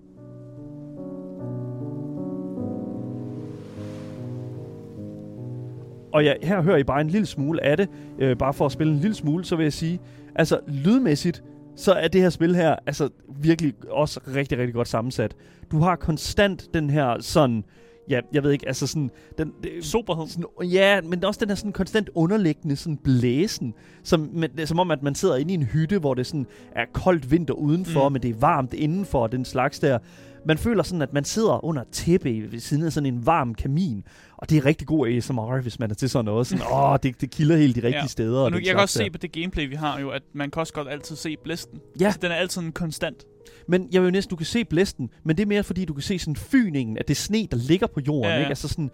Og 6.13 6.23
ja, 6.23 6.33
her 6.43 6.61
hører 6.61 6.77
I 6.77 6.83
bare 6.83 7.01
en 7.01 7.07
lille 7.07 7.25
smule 7.25 7.63
af 7.63 7.77
det. 7.77 7.89
Øh, 8.19 8.37
bare 8.37 8.53
for 8.53 8.65
at 8.65 8.71
spille 8.71 8.93
en 8.93 8.99
lille 8.99 9.15
smule, 9.15 9.45
så 9.45 9.55
vil 9.55 9.63
jeg 9.63 9.73
sige, 9.73 9.99
altså 10.35 10.59
lydmæssigt, 10.67 11.43
så 11.75 11.93
er 11.93 12.07
det 12.07 12.21
her 12.21 12.29
spil 12.29 12.55
her 12.55 12.75
altså 12.85 13.09
virkelig 13.41 13.73
også 13.89 14.19
rigtig, 14.35 14.57
rigtig 14.57 14.73
godt 14.73 14.87
sammensat. 14.87 15.35
Du 15.71 15.79
har 15.79 15.95
konstant 15.95 16.73
den 16.73 16.89
her 16.89 17.15
sådan, 17.21 17.63
ja, 18.09 18.19
jeg 18.33 18.43
ved 18.43 18.51
ikke, 18.51 18.67
altså 18.67 18.87
sådan, 18.87 19.11
den, 19.37 19.51
det, 19.63 19.71
Soberhed. 19.85 20.27
sådan, 20.27 20.45
ja, 20.63 21.01
men 21.01 21.23
også 21.25 21.39
den 21.39 21.49
her 21.49 21.55
sådan 21.55 21.71
konstant 21.71 22.09
underliggende 22.15 22.75
sådan 22.75 22.97
blæsen, 22.97 23.73
som, 24.03 24.29
men, 24.33 24.49
som 24.67 24.79
om, 24.79 24.91
at 24.91 25.03
man 25.03 25.15
sidder 25.15 25.35
inde 25.35 25.51
i 25.51 25.55
en 25.55 25.63
hytte, 25.63 25.99
hvor 25.99 26.13
det 26.13 26.27
sådan 26.27 26.45
er 26.75 26.85
koldt 26.93 27.31
vinter 27.31 27.53
udenfor, 27.53 28.09
Mm. 28.09 28.13
men 28.13 28.21
det 28.21 28.29
er 28.29 28.39
varmt 28.39 28.73
indenfor, 28.73 29.27
den 29.27 29.45
slags 29.45 29.79
der. 29.79 29.99
Man 30.47 30.57
føler 30.57 30.83
sådan, 30.83 31.01
at 31.01 31.13
man 31.13 31.23
sidder 31.23 31.65
under 31.65 31.81
et 31.81 31.87
tæppe 31.91 32.51
ved 32.51 32.59
siden 32.59 32.83
af 32.85 32.93
sådan 32.93 33.13
en 33.13 33.25
varm 33.25 33.55
kamin, 33.55 34.03
og 34.37 34.49
det 34.49 34.57
er 34.57 34.65
rigtig 34.65 34.87
god 34.87 35.07
ASMR, 35.07 35.61
hvis 35.61 35.79
man 35.79 35.91
er 35.91 35.95
til 35.95 36.09
sådan 36.09 36.25
noget. 36.25 36.47
Sådan, 36.47 36.65
åh, 36.73 36.97
det, 37.03 37.21
det 37.21 37.31
kilder 37.31 37.57
helt 37.57 37.75
de 37.75 37.83
rigtige 37.83 38.01
Ja. 38.01 38.07
steder. 38.07 38.39
Og 38.41 38.51
nu, 38.51 38.57
den 38.57 38.65
jeg 38.65 38.73
kan 38.73 38.81
også 38.81 38.99
der. 38.99 39.05
se 39.05 39.11
på 39.11 39.17
det 39.17 39.31
gameplay, 39.31 39.69
vi 39.69 39.75
har 39.75 39.99
jo, 39.99 40.09
at 40.09 40.21
man 40.33 40.51
kan 40.51 40.59
også 40.59 40.73
godt 40.73 40.87
altid 40.89 41.15
se 41.15 41.37
blæsten. 41.43 41.79
Ja. 41.99 42.05
Altså, 42.05 42.19
den 42.21 42.31
er 42.31 42.35
altid 42.35 42.61
en 42.61 42.71
konstant. 42.71 43.23
Men 43.67 43.87
jeg 43.91 44.01
vil 44.01 44.07
jo 44.07 44.11
næsten, 44.11 44.29
du 44.29 44.35
kan 44.35 44.45
se 44.45 44.65
blæsten, 44.65 45.09
men 45.23 45.37
det 45.37 45.43
er 45.43 45.47
mere 45.47 45.63
fordi, 45.63 45.85
du 45.85 45.93
kan 45.93 46.03
se 46.03 46.19
sådan 46.19 46.35
fyningen 46.35 46.97
af 46.97 47.05
det 47.05 47.17
sne, 47.17 47.47
der 47.51 47.57
ligger 47.57 47.87
på 47.87 47.99
jorden. 48.07 48.23
Ja, 48.23 48.33
Ja. 48.33 48.39
Ikke? 48.39 48.49
Altså 48.49 48.67
sådan, 48.67 48.91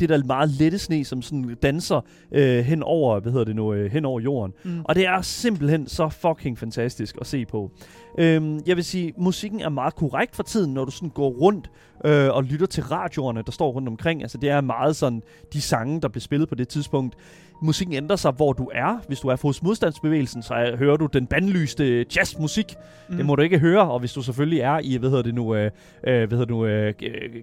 det 0.00 0.08
der 0.08 0.24
meget 0.24 0.50
lette 0.50 0.78
sne, 0.78 1.04
som 1.04 1.22
sådan 1.22 1.56
danser 1.62 2.00
øh, 2.32 2.64
hen 2.64 2.82
over, 2.82 3.20
hvad 3.20 3.32
hedder 3.32 3.44
det 3.44 3.56
nu, 3.56 3.72
øh, 3.74 3.92
hen 3.92 4.04
over 4.04 4.20
jorden. 4.20 4.54
Mm. 4.64 4.80
Og 4.84 4.94
det 4.94 5.06
er 5.06 5.22
simpelthen 5.22 5.88
så 5.88 6.08
fucking 6.08 6.58
fantastisk 6.58 7.16
at 7.20 7.26
se 7.26 7.46
på. 7.46 7.70
Øhm, 8.18 8.60
jeg 8.66 8.76
vil 8.76 8.84
sige, 8.84 9.12
musikken 9.18 9.60
er 9.60 9.68
meget 9.68 9.94
korrekt 9.94 10.36
for 10.36 10.42
tiden, 10.42 10.74
når 10.74 10.84
du 10.84 10.90
sådan 10.90 11.08
går 11.08 11.28
rundt 11.28 11.70
øh, 12.04 12.28
og 12.30 12.44
lytter 12.44 12.66
til 12.66 12.82
radioerne, 12.82 13.42
der 13.46 13.52
står 13.52 13.72
rundt 13.72 13.88
omkring. 13.88 14.22
Altså 14.22 14.38
det 14.38 14.50
er 14.50 14.60
meget 14.60 14.96
sådan, 14.96 15.22
de 15.52 15.60
sange, 15.60 16.00
der 16.00 16.08
bliver 16.08 16.22
spillet 16.22 16.48
på 16.48 16.54
det 16.54 16.68
tidspunkt. 16.68 17.16
Musikken 17.62 17.94
ændrer 17.94 18.16
sig, 18.16 18.32
hvor 18.32 18.52
du 18.52 18.70
er. 18.74 18.98
Hvis 19.06 19.20
du 19.20 19.28
er 19.28 19.36
hos 19.42 19.62
modstandsbevægelsen, 19.62 20.42
så 20.42 20.54
er, 20.54 20.76
hører 20.76 20.96
du 20.96 21.06
den 21.06 21.26
bandlyste 21.26 22.06
jazzmusik. 22.16 22.74
Mm. 23.08 23.16
Det 23.16 23.26
må 23.26 23.36
du 23.36 23.42
ikke 23.42 23.58
høre, 23.58 23.90
og 23.90 24.00
hvis 24.00 24.12
du 24.12 24.22
selvfølgelig 24.22 24.60
er 24.60 24.78
i, 24.78 24.96
hvad 24.96 25.10
hedder 25.10 25.22
det 25.22 25.34
nu, 25.34 25.54
øh, 25.54 25.64
øh, 25.64 25.70
hvad 26.02 26.38
hedder 26.38 26.44
det 26.44 26.48
nu, 26.48 26.66
øh, 26.66 26.94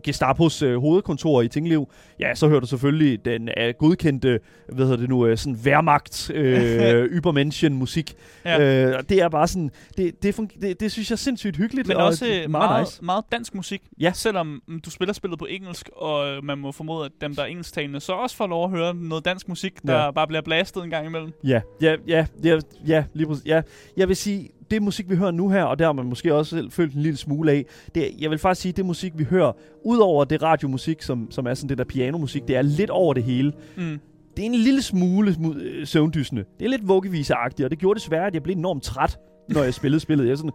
Gestapos 0.03 0.61
øh, 0.61 0.77
hovedkontor 0.79 1.41
i 1.41 1.47
Tinglev, 1.47 1.89
ja, 2.19 2.35
så 2.35 2.47
hører 2.47 2.59
du 2.59 2.67
selvfølgelig 2.67 3.25
den 3.25 3.49
øh, 3.57 3.73
godkendte, 3.79 4.39
hvad 4.73 4.85
hedder 4.85 4.97
det 4.97 5.09
nu, 5.09 5.25
øh, 5.25 5.37
sådan 5.37 5.59
Wehrmacht, 5.63 6.31
øh, 6.33 7.03
Übermenschen 7.17 7.73
musik. 7.73 8.15
Ja. 8.45 8.85
Øh, 8.87 9.03
det 9.09 9.21
er 9.21 9.29
bare 9.29 9.47
sådan, 9.47 9.71
det, 9.97 10.23
det, 10.23 10.37
det, 10.61 10.79
det 10.79 10.91
synes 10.91 11.09
jeg 11.09 11.15
er 11.15 11.17
sindssygt 11.17 11.57
hyggeligt. 11.57 11.87
Men 11.87 11.97
og 11.97 12.05
også 12.05 12.25
øh, 12.25 12.31
meget, 12.31 12.49
meget, 12.51 12.81
nice. 12.81 13.05
meget 13.05 13.23
dansk 13.31 13.55
musik. 13.55 13.81
Ja. 13.99 14.11
Selvom 14.13 14.46
mm, 14.67 14.79
du 14.85 14.89
spiller 14.89 15.13
spillet 15.13 15.39
på 15.39 15.45
engelsk, 15.45 15.89
og 15.95 16.27
øh, 16.27 16.43
man 16.43 16.57
må 16.57 16.71
formode, 16.71 17.05
at 17.05 17.11
dem, 17.21 17.35
der 17.35 17.41
er 17.41 17.45
engelsktalende, 17.45 17.99
så 17.99 18.13
også 18.13 18.35
får 18.35 18.47
lov 18.47 18.63
at 18.63 18.69
høre 18.69 18.95
noget 18.95 19.25
dansk 19.25 19.49
musik, 19.49 19.73
der 19.87 19.93
Ja. 20.03 20.11
bare 20.11 20.27
bliver 20.27 20.41
blastet 20.41 20.83
en 20.83 20.89
gang 20.89 21.07
imellem. 21.07 21.31
Ja, 21.43 21.61
ja, 21.81 21.95
ja, 22.07 22.25
ja, 22.43 22.59
ja, 22.87 23.03
lige 23.13 23.27
præcis. 23.27 23.45
Ja. 23.45 23.61
Jeg 23.97 24.07
vil 24.07 24.15
sige, 24.15 24.49
det 24.71 24.81
musik, 24.81 25.09
vi 25.09 25.15
hører 25.15 25.31
nu 25.31 25.49
her, 25.49 25.63
og 25.63 25.79
der 25.79 25.85
har 25.85 25.93
man 25.93 26.05
måske 26.05 26.35
også 26.35 26.55
selv 26.55 26.71
følt 26.71 26.93
en 26.93 27.01
lille 27.01 27.17
smule 27.17 27.51
af, 27.51 27.65
det, 27.95 28.09
jeg 28.19 28.29
vil 28.29 28.39
faktisk 28.39 28.61
sige, 28.61 28.71
det 28.71 28.85
musik, 28.85 29.13
vi 29.17 29.23
hører, 29.23 29.51
udover 29.85 30.23
det 30.25 30.41
radiomusik, 30.43 31.01
som, 31.01 31.31
som 31.31 31.47
er 31.47 31.53
sådan 31.53 31.69
det 31.69 31.77
der 31.77 31.83
pianomusik, 31.83 32.47
det 32.47 32.55
er 32.55 32.61
lidt 32.61 32.89
over 32.89 33.13
det 33.13 33.23
hele. 33.23 33.53
Mm. 33.77 33.99
Det 34.37 34.43
er 34.43 34.49
en 34.49 34.55
lille 34.55 34.81
smule 34.81 35.31
smu- 35.31 35.57
øh, 35.59 35.87
søvndysende. 35.87 36.43
Det 36.59 36.65
er 36.65 36.69
lidt 36.69 36.87
vuggeviseagtigt, 36.87 37.65
og 37.65 37.69
det 37.71 37.79
gjorde 37.79 37.99
desværre, 37.99 38.27
at 38.27 38.33
jeg 38.33 38.43
blev 38.43 38.55
enormt 38.55 38.83
træt, 38.83 39.17
når 39.49 39.63
jeg 39.63 39.73
spillede 39.73 39.99
spillet. 39.99 40.27
Jeg 40.27 40.37
sådan, 40.37 40.51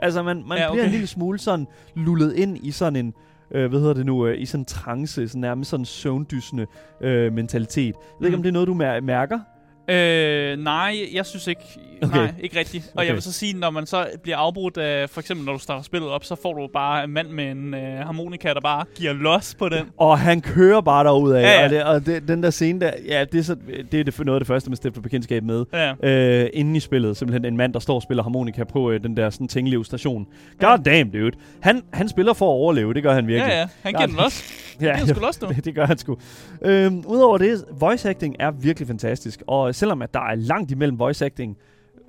altså, 0.00 0.22
man, 0.22 0.44
man 0.46 0.58
Ja, 0.58 0.66
okay. 0.66 0.74
bliver 0.74 0.84
en 0.84 0.90
lille 0.90 1.06
smule 1.06 1.38
sådan 1.38 1.66
lullet 1.94 2.34
ind 2.34 2.58
i 2.66 2.70
sådan 2.70 2.96
en, 2.96 3.14
øh, 3.50 3.70
hvad 3.70 3.80
hedder 3.80 3.94
det 3.94 4.06
nu, 4.06 4.26
øh, 4.26 4.40
i 4.40 4.46
sådan 4.46 4.60
en 4.60 4.64
trance, 4.64 5.28
sådan 5.28 5.40
nærmest 5.40 5.70
sådan 5.70 5.84
søvndysende 5.86 6.66
øh, 7.00 7.32
mentalitet. 7.32 7.84
Jeg 7.86 7.94
ved 8.20 8.26
ikke, 8.26 8.36
Mm. 8.36 8.38
om 8.38 8.42
det 8.42 8.48
er 8.48 8.52
noget, 8.52 8.68
du 8.68 8.74
mær- 8.74 9.00
mærker? 9.00 9.38
Øh, 9.88 10.58
nej, 10.58 10.96
jeg 11.14 11.26
synes 11.26 11.46
ikke, 11.46 11.60
Okay. 12.02 12.16
nej, 12.16 12.32
ikke 12.42 12.58
rigtigt. 12.58 12.84
Og 12.86 12.92
Okay. 12.98 13.06
jeg 13.06 13.14
vil 13.14 13.22
så 13.22 13.32
sige, 13.32 13.58
når 13.58 13.70
man 13.70 13.86
så 13.86 14.06
bliver 14.22 14.36
afbrudt 14.36 14.76
af, 14.78 15.10
for 15.10 15.20
eksempel 15.20 15.46
når 15.46 15.52
du 15.52 15.58
starter 15.58 15.82
spillet 15.82 16.10
op, 16.10 16.24
så 16.24 16.34
får 16.42 16.52
du 16.54 16.68
bare 16.72 17.04
en 17.04 17.10
mand 17.10 17.28
med 17.28 17.50
en 17.50 17.74
øh, 17.74 17.98
harmonika, 17.98 18.48
der 18.54 18.60
bare 18.60 18.84
giver 18.94 19.12
los 19.12 19.54
på 19.58 19.68
den. 19.68 19.84
Og 19.96 20.18
han 20.18 20.40
kører 20.40 20.80
bare 20.80 21.04
derud 21.04 21.32
af. 21.32 21.42
Ja, 21.42 21.50
ja. 21.60 21.64
Og, 21.64 21.70
det, 21.70 21.84
og 21.84 22.06
det, 22.06 22.28
den 22.28 22.42
der 22.42 22.50
scene 22.50 22.80
der, 22.80 22.90
ja, 23.08 23.24
det 23.32 23.38
er, 23.38 23.42
så, 23.42 23.56
det 23.92 24.00
er 24.00 24.04
det, 24.04 24.18
noget 24.18 24.36
af 24.36 24.40
det 24.40 24.46
første, 24.46 24.70
man 24.70 24.76
stifter 24.76 25.00
bekendtskab 25.00 25.42
med. 25.44 25.64
Ja. 25.72 25.92
Øh, 26.02 26.50
inden 26.52 26.76
i 26.76 26.80
spillet, 26.80 27.16
simpelthen 27.16 27.44
en 27.44 27.56
mand, 27.56 27.72
der 27.72 27.80
står 27.80 27.94
og 27.94 28.02
spiller 28.02 28.22
harmonika 28.22 28.64
på 28.64 28.90
øh, 28.90 29.02
den 29.02 29.16
der 29.16 29.30
sådan 29.30 29.48
Tinglev 29.48 29.84
station. 29.84 30.26
God 30.60 30.78
damn, 30.84 31.10
dude. 31.10 31.36
Han, 31.60 31.82
han 31.92 32.08
spiller 32.08 32.32
for 32.32 32.46
at 32.46 32.52
overleve, 32.52 32.94
det 32.94 33.02
gør 33.02 33.14
han 33.14 33.26
virkelig. 33.26 33.50
Ja, 33.50 33.58
ja, 33.60 33.66
han 33.82 33.92
giver 33.92 34.06
den 34.06 34.16
los. 34.16 34.42
ja, 34.80 34.94
giver 34.96 35.06
sgu 35.14 35.20
los 35.20 35.40
nu. 35.42 35.48
det, 35.48 35.64
det 35.64 35.74
gør 35.74 35.86
han 35.86 35.98
sgu. 35.98 36.16
Øhm, 36.62 37.04
Udover 37.06 37.38
det, 37.38 37.64
voice 37.80 38.08
acting 38.10 38.36
er 38.38 38.50
virkelig 38.50 38.88
fantastisk. 38.88 39.42
Og 39.46 39.74
selvom 39.78 40.02
at 40.02 40.14
der 40.14 40.20
er 40.20 40.34
langt 40.34 40.70
imellem 40.70 40.98
voice 40.98 41.24
acting, 41.26 41.56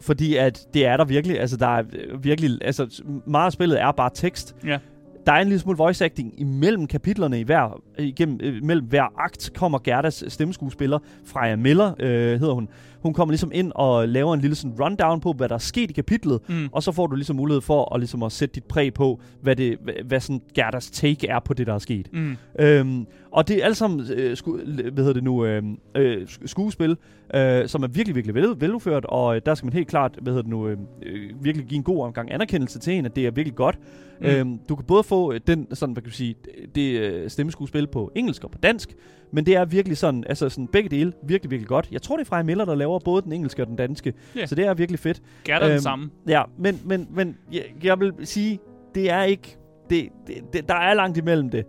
fordi 0.02 0.36
at 0.36 0.68
det 0.74 0.86
er 0.86 0.98
der 0.98 1.06
virkelig, 1.06 1.40
altså 1.40 1.58
der 1.58 1.68
er 1.68 1.84
øh, 1.94 2.24
virkelig, 2.24 2.58
altså 2.62 3.04
meget 3.28 3.46
af 3.46 3.52
spillet 3.52 3.82
er 3.82 3.92
bare 3.92 4.10
tekst. 4.14 4.56
Ja. 4.66 4.78
der 5.26 5.32
er 5.32 5.42
en 5.42 5.48
lille 5.48 5.60
smule 5.60 5.78
voice 5.78 6.06
acting 6.06 6.40
imellem 6.40 6.88
kapitlerne 6.88 7.40
i 7.40 7.44
hver, 7.44 7.82
igennem, 7.98 8.40
øh, 8.44 8.64
mellem 8.64 8.86
hver 8.88 9.20
akt 9.20 9.52
kommer 9.56 9.80
Gerdas 9.84 10.24
stemmeskuespiller, 10.28 11.00
Freja 11.26 11.56
Miller 11.56 11.94
øh, 12.00 12.40
hedder 12.40 12.54
hun. 12.54 12.70
Hun 13.02 13.14
kommer 13.14 13.32
ligesom 13.32 13.52
ind 13.54 13.72
og 13.76 14.08
laver 14.10 14.34
en 14.34 14.42
lille 14.42 14.56
sådan 14.56 14.76
rundown 14.82 15.20
på, 15.20 15.34
hvad 15.34 15.50
der 15.50 15.56
er 15.56 15.60
sket 15.60 15.90
i 15.90 15.94
kapitlet, 15.94 16.40
Mm. 16.50 16.70
og 16.72 16.84
så 16.84 16.92
får 16.92 17.08
du 17.08 17.16
ligesom 17.16 17.36
mulighed 17.36 17.62
for 17.62 17.94
at, 17.96 18.00
ligesom 18.00 18.24
at 18.24 18.32
sætte 18.32 18.56
dit 18.56 18.64
præg 18.64 18.94
på, 18.94 19.20
hvad, 19.42 19.56
det, 19.56 19.78
hvad, 19.84 19.94
hvad 20.06 20.20
sådan 20.20 20.42
Gerdas 20.56 20.92
take 20.92 21.28
er 21.28 21.40
på 21.40 21.54
det, 21.54 21.68
der 21.68 21.74
er 21.74 21.80
sket. 21.80 22.10
Mm. 22.14 22.38
Øhm, 22.60 23.06
og 23.32 23.48
det 23.48 23.58
er 23.58 23.64
alle 23.66 23.76
sammen 23.76 24.08
øh, 24.14 24.38
sku, 24.38 24.58
hvad 24.68 25.04
hedder 25.04 25.14
det 25.14 25.24
nu, 25.24 25.46
øh, 25.46 25.64
øh, 25.96 26.22
sk- 26.30 26.48
skuespil, 26.48 26.98
øh, 27.36 27.68
som 27.68 27.84
er 27.84 27.88
virkelig, 27.88 28.16
virkelig 28.16 28.36
vel, 28.36 28.56
veludført, 28.62 29.06
og 29.06 29.36
øh, 29.36 29.42
der 29.46 29.56
skal 29.56 29.66
man 29.66 29.74
helt 29.74 29.88
klart 29.88 30.18
hvad 30.22 30.34
hedder 30.34 30.42
det 30.42 30.50
nu, 30.52 30.68
øh, 30.68 30.78
øh, 31.04 31.30
virkelig 31.44 31.68
give 31.68 31.78
en 31.78 31.84
god 31.84 32.04
omgang 32.04 32.32
anerkendelse 32.32 32.80
til 32.80 32.94
en, 32.94 33.06
at 33.06 33.16
det 33.16 33.28
er 33.28 33.32
virkelig 33.32 33.56
godt. 33.56 33.80
Mm. 34.22 34.26
Mm. 34.28 34.32
Øhm, 34.34 34.60
du 34.70 34.76
kan 34.76 34.86
både 34.86 35.04
få 35.04 35.34
øh, 35.34 35.40
den, 35.48 35.68
sådan, 35.74 35.94
hvad 35.94 36.02
kan 36.04 36.10
du 36.10 36.16
sige, 36.16 36.36
det 36.76 37.00
øh, 37.00 37.30
stemmeskuespil 37.30 37.88
på 37.88 38.12
engelsk 38.16 38.44
og 38.44 38.52
på 38.52 38.58
dansk, 38.64 38.96
men 39.32 39.46
det 39.46 39.56
er 39.56 39.66
virkelig 39.66 39.98
sådan, 39.98 40.24
altså 40.30 40.50
sådan 40.50 40.68
begge 40.68 40.90
dele, 40.90 41.14
virkelig, 41.28 41.52
virkelig 41.52 41.68
godt. 41.68 41.88
Jeg 41.92 42.02
tror, 42.02 42.18
det 42.18 42.24
er 42.24 42.28
Freja 42.28 42.44
Miller, 42.44 42.66
der 42.66 42.76
laver 42.76 43.00
både 43.00 43.22
den 43.22 43.34
engelske 43.34 43.62
og 43.64 43.68
den 43.68 43.76
danske, 43.76 44.14
Ja. 44.36 44.46
så 44.46 44.56
det 44.56 44.66
er 44.66 44.74
virkelig 44.74 45.00
fedt. 45.00 45.22
Gerda 45.44 45.66
øhm, 45.66 45.72
den 45.72 45.82
samme. 45.82 46.10
Ja, 46.28 46.44
men, 46.58 46.80
men, 46.86 47.08
men 47.12 47.38
jeg, 47.52 47.64
jeg 47.84 48.00
vil 48.00 48.14
sige, 48.24 48.60
det 48.96 49.12
er 49.12 49.24
ikke... 49.24 49.58
Det, 49.90 50.10
det, 50.28 50.36
det, 50.54 50.70
der 50.70 50.76
er 50.76 50.94
langt 50.94 51.18
imellem 51.18 51.50
det. 51.50 51.66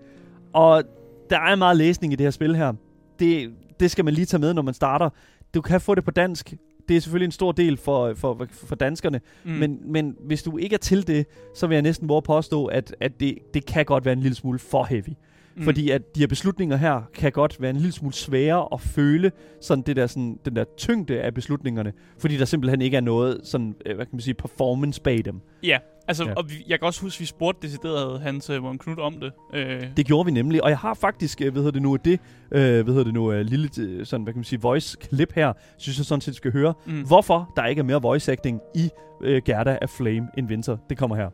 Og 0.53 0.83
der 1.31 1.39
er 1.41 1.57
meget 1.57 1.77
læsning 1.77 2.13
i 2.13 2.17
det 2.17 2.27
her 2.27 2.31
spil 2.31 2.57
her. 2.57 2.73
Det, 3.19 3.51
det 3.81 3.91
skal 3.91 4.05
man 4.05 4.15
lige 4.15 4.25
tage 4.25 4.41
med, 4.41 4.55
når 4.55 4.63
man 4.63 4.75
starter. 4.75 5.11
Du 5.55 5.61
kan 5.61 5.81
få 5.81 5.95
det 5.95 6.05
på 6.05 6.11
dansk. 6.11 6.55
Det 6.89 6.97
er 6.97 7.01
selvfølgelig 7.01 7.27
en 7.27 7.33
stor 7.33 7.53
del 7.53 7.77
for, 7.77 8.15
for, 8.15 8.47
for 8.53 8.75
danskerne. 8.77 9.21
Mm. 9.45 9.51
Men, 9.51 9.79
men 9.85 10.17
hvis 10.27 10.43
du 10.43 10.57
ikke 10.59 10.75
er 10.75 10.79
til 10.79 11.07
det, 11.07 11.27
så 11.55 11.67
vil 11.67 11.75
jeg 11.75 11.83
næsten 11.83 12.09
våge 12.09 12.17
at 12.17 12.25
påstå, 12.25 12.65
at, 12.67 12.95
at 13.01 13.21
det, 13.21 13.39
det 13.55 13.67
kan 13.67 13.85
godt 13.85 14.05
være 14.05 14.13
en 14.13 14.21
lille 14.21 14.35
smule 14.35 14.59
for 14.59 14.85
heavy. 14.85 15.11
Mm. 15.57 15.62
Fordi 15.62 15.90
at 15.90 16.14
de 16.14 16.20
her 16.20 16.26
beslutninger 16.26 16.76
her 16.76 17.03
kan 17.14 17.32
godt 17.32 17.61
være 17.61 17.70
en 17.70 17.76
lille 17.76 17.92
smule 17.92 18.14
svære 18.14 18.68
at 18.72 18.80
føle 18.80 19.32
sådan 19.61 19.82
det 19.82 19.96
der 19.96 20.07
sådan 20.07 20.38
den 20.44 20.57
der 20.57 20.64
tyngde 20.76 21.20
af 21.20 21.34
beslutningerne, 21.34 21.92
fordi 22.18 22.36
der 22.36 22.44
simpelthen 22.44 22.82
ikke 22.82 22.96
er 22.96 23.01
noget 23.01 23.40
sådan 23.44 23.74
øh, 23.86 23.96
hvad 23.96 24.07
kan 24.07 24.12
man 24.12 24.20
sige 24.20 24.34
performance 24.34 25.01
bag 25.03 25.24
dem. 25.24 25.40
Ja, 25.62 25.78
altså, 26.09 26.24
ja. 26.24 26.34
Og 26.34 26.51
vi, 26.51 26.55
jeg 26.68 26.78
kan 26.78 26.86
også 26.86 27.03
huske, 27.03 27.16
at 27.16 27.20
vi 27.20 27.26
spurgte 27.26 27.66
decideret 27.66 28.20
Hans 28.20 28.51
uh, 28.51 28.62
Morten 28.62 28.78
Knud 28.78 28.98
om 28.98 29.14
det. 29.20 29.32
Øh, 29.55 29.82
Det 29.96 30.07
gjorde 30.07 30.26
vi 30.26 30.32
nemlig, 30.32 30.64
og 30.64 30.70
jeg 30.70 30.78
har 30.78 30.94
faktisk 30.94 31.40
øh, 31.40 31.53
hvad 31.53 31.62
hedder 31.62 31.72
det 31.72 31.82
nu 31.82 31.96
det 31.96 32.20
øh, 32.53 32.61
hvad 32.61 32.84
hedder 32.84 33.05
det 33.05 33.14
nu 33.14 33.32
øh, 33.32 33.40
lille 33.40 33.68
øh, 33.80 34.07
sådan 34.07 34.24
hvad 34.24 34.32
kan 34.32 34.38
man 34.38 34.44
sige 34.44 34.61
voice 34.61 34.96
klip 35.01 35.32
her, 35.32 35.53
synes 35.78 35.98
jeg 35.98 36.07
sådan 36.07 36.20
set 36.20 36.34
skal 36.36 36.53
høre, 36.53 36.74
mm. 36.86 37.03
hvorfor 37.07 37.53
der 37.57 37.66
ikke 37.66 37.80
er 37.80 37.84
mere 37.84 38.03
voice 38.03 38.32
acting 38.32 38.61
i 38.74 38.90
øh, 39.22 39.42
Gerda 39.44 39.78
af 39.82 39.90
Flame 39.90 40.28
in 40.38 40.46
Winter. 40.46 40.76
Det 40.90 40.98
kommer 40.98 41.16
her. 41.16 41.30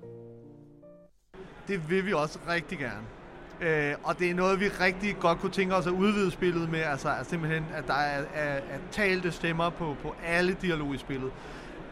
Det 1.69 1.91
vil 1.91 2.07
vi 2.07 2.13
også 2.13 2.39
rigtig 2.49 2.79
gerne. 2.79 3.16
Øh, 3.61 3.95
og 4.05 4.19
det 4.19 4.31
er 4.31 4.35
noget, 4.35 4.61
vi 4.61 4.69
rigtig 4.69 5.17
godt 5.21 5.39
kunne 5.39 5.53
tænke 5.53 5.75
os 5.75 5.87
at 5.87 5.93
udvide 5.93 6.31
spillet 6.31 6.71
med. 6.71 6.81
Altså, 6.81 7.09
altså 7.09 7.31
simpelthen, 7.31 7.65
at 7.75 7.87
der 7.87 7.95
er, 7.95 8.23
er, 8.35 8.55
er 8.55 8.79
talte 8.91 9.33
stemmer 9.33 9.71
på, 9.71 9.97
på 10.03 10.15
alle 10.27 10.57
dialog 10.63 10.95
i 10.95 10.99
spillet. 10.99 11.31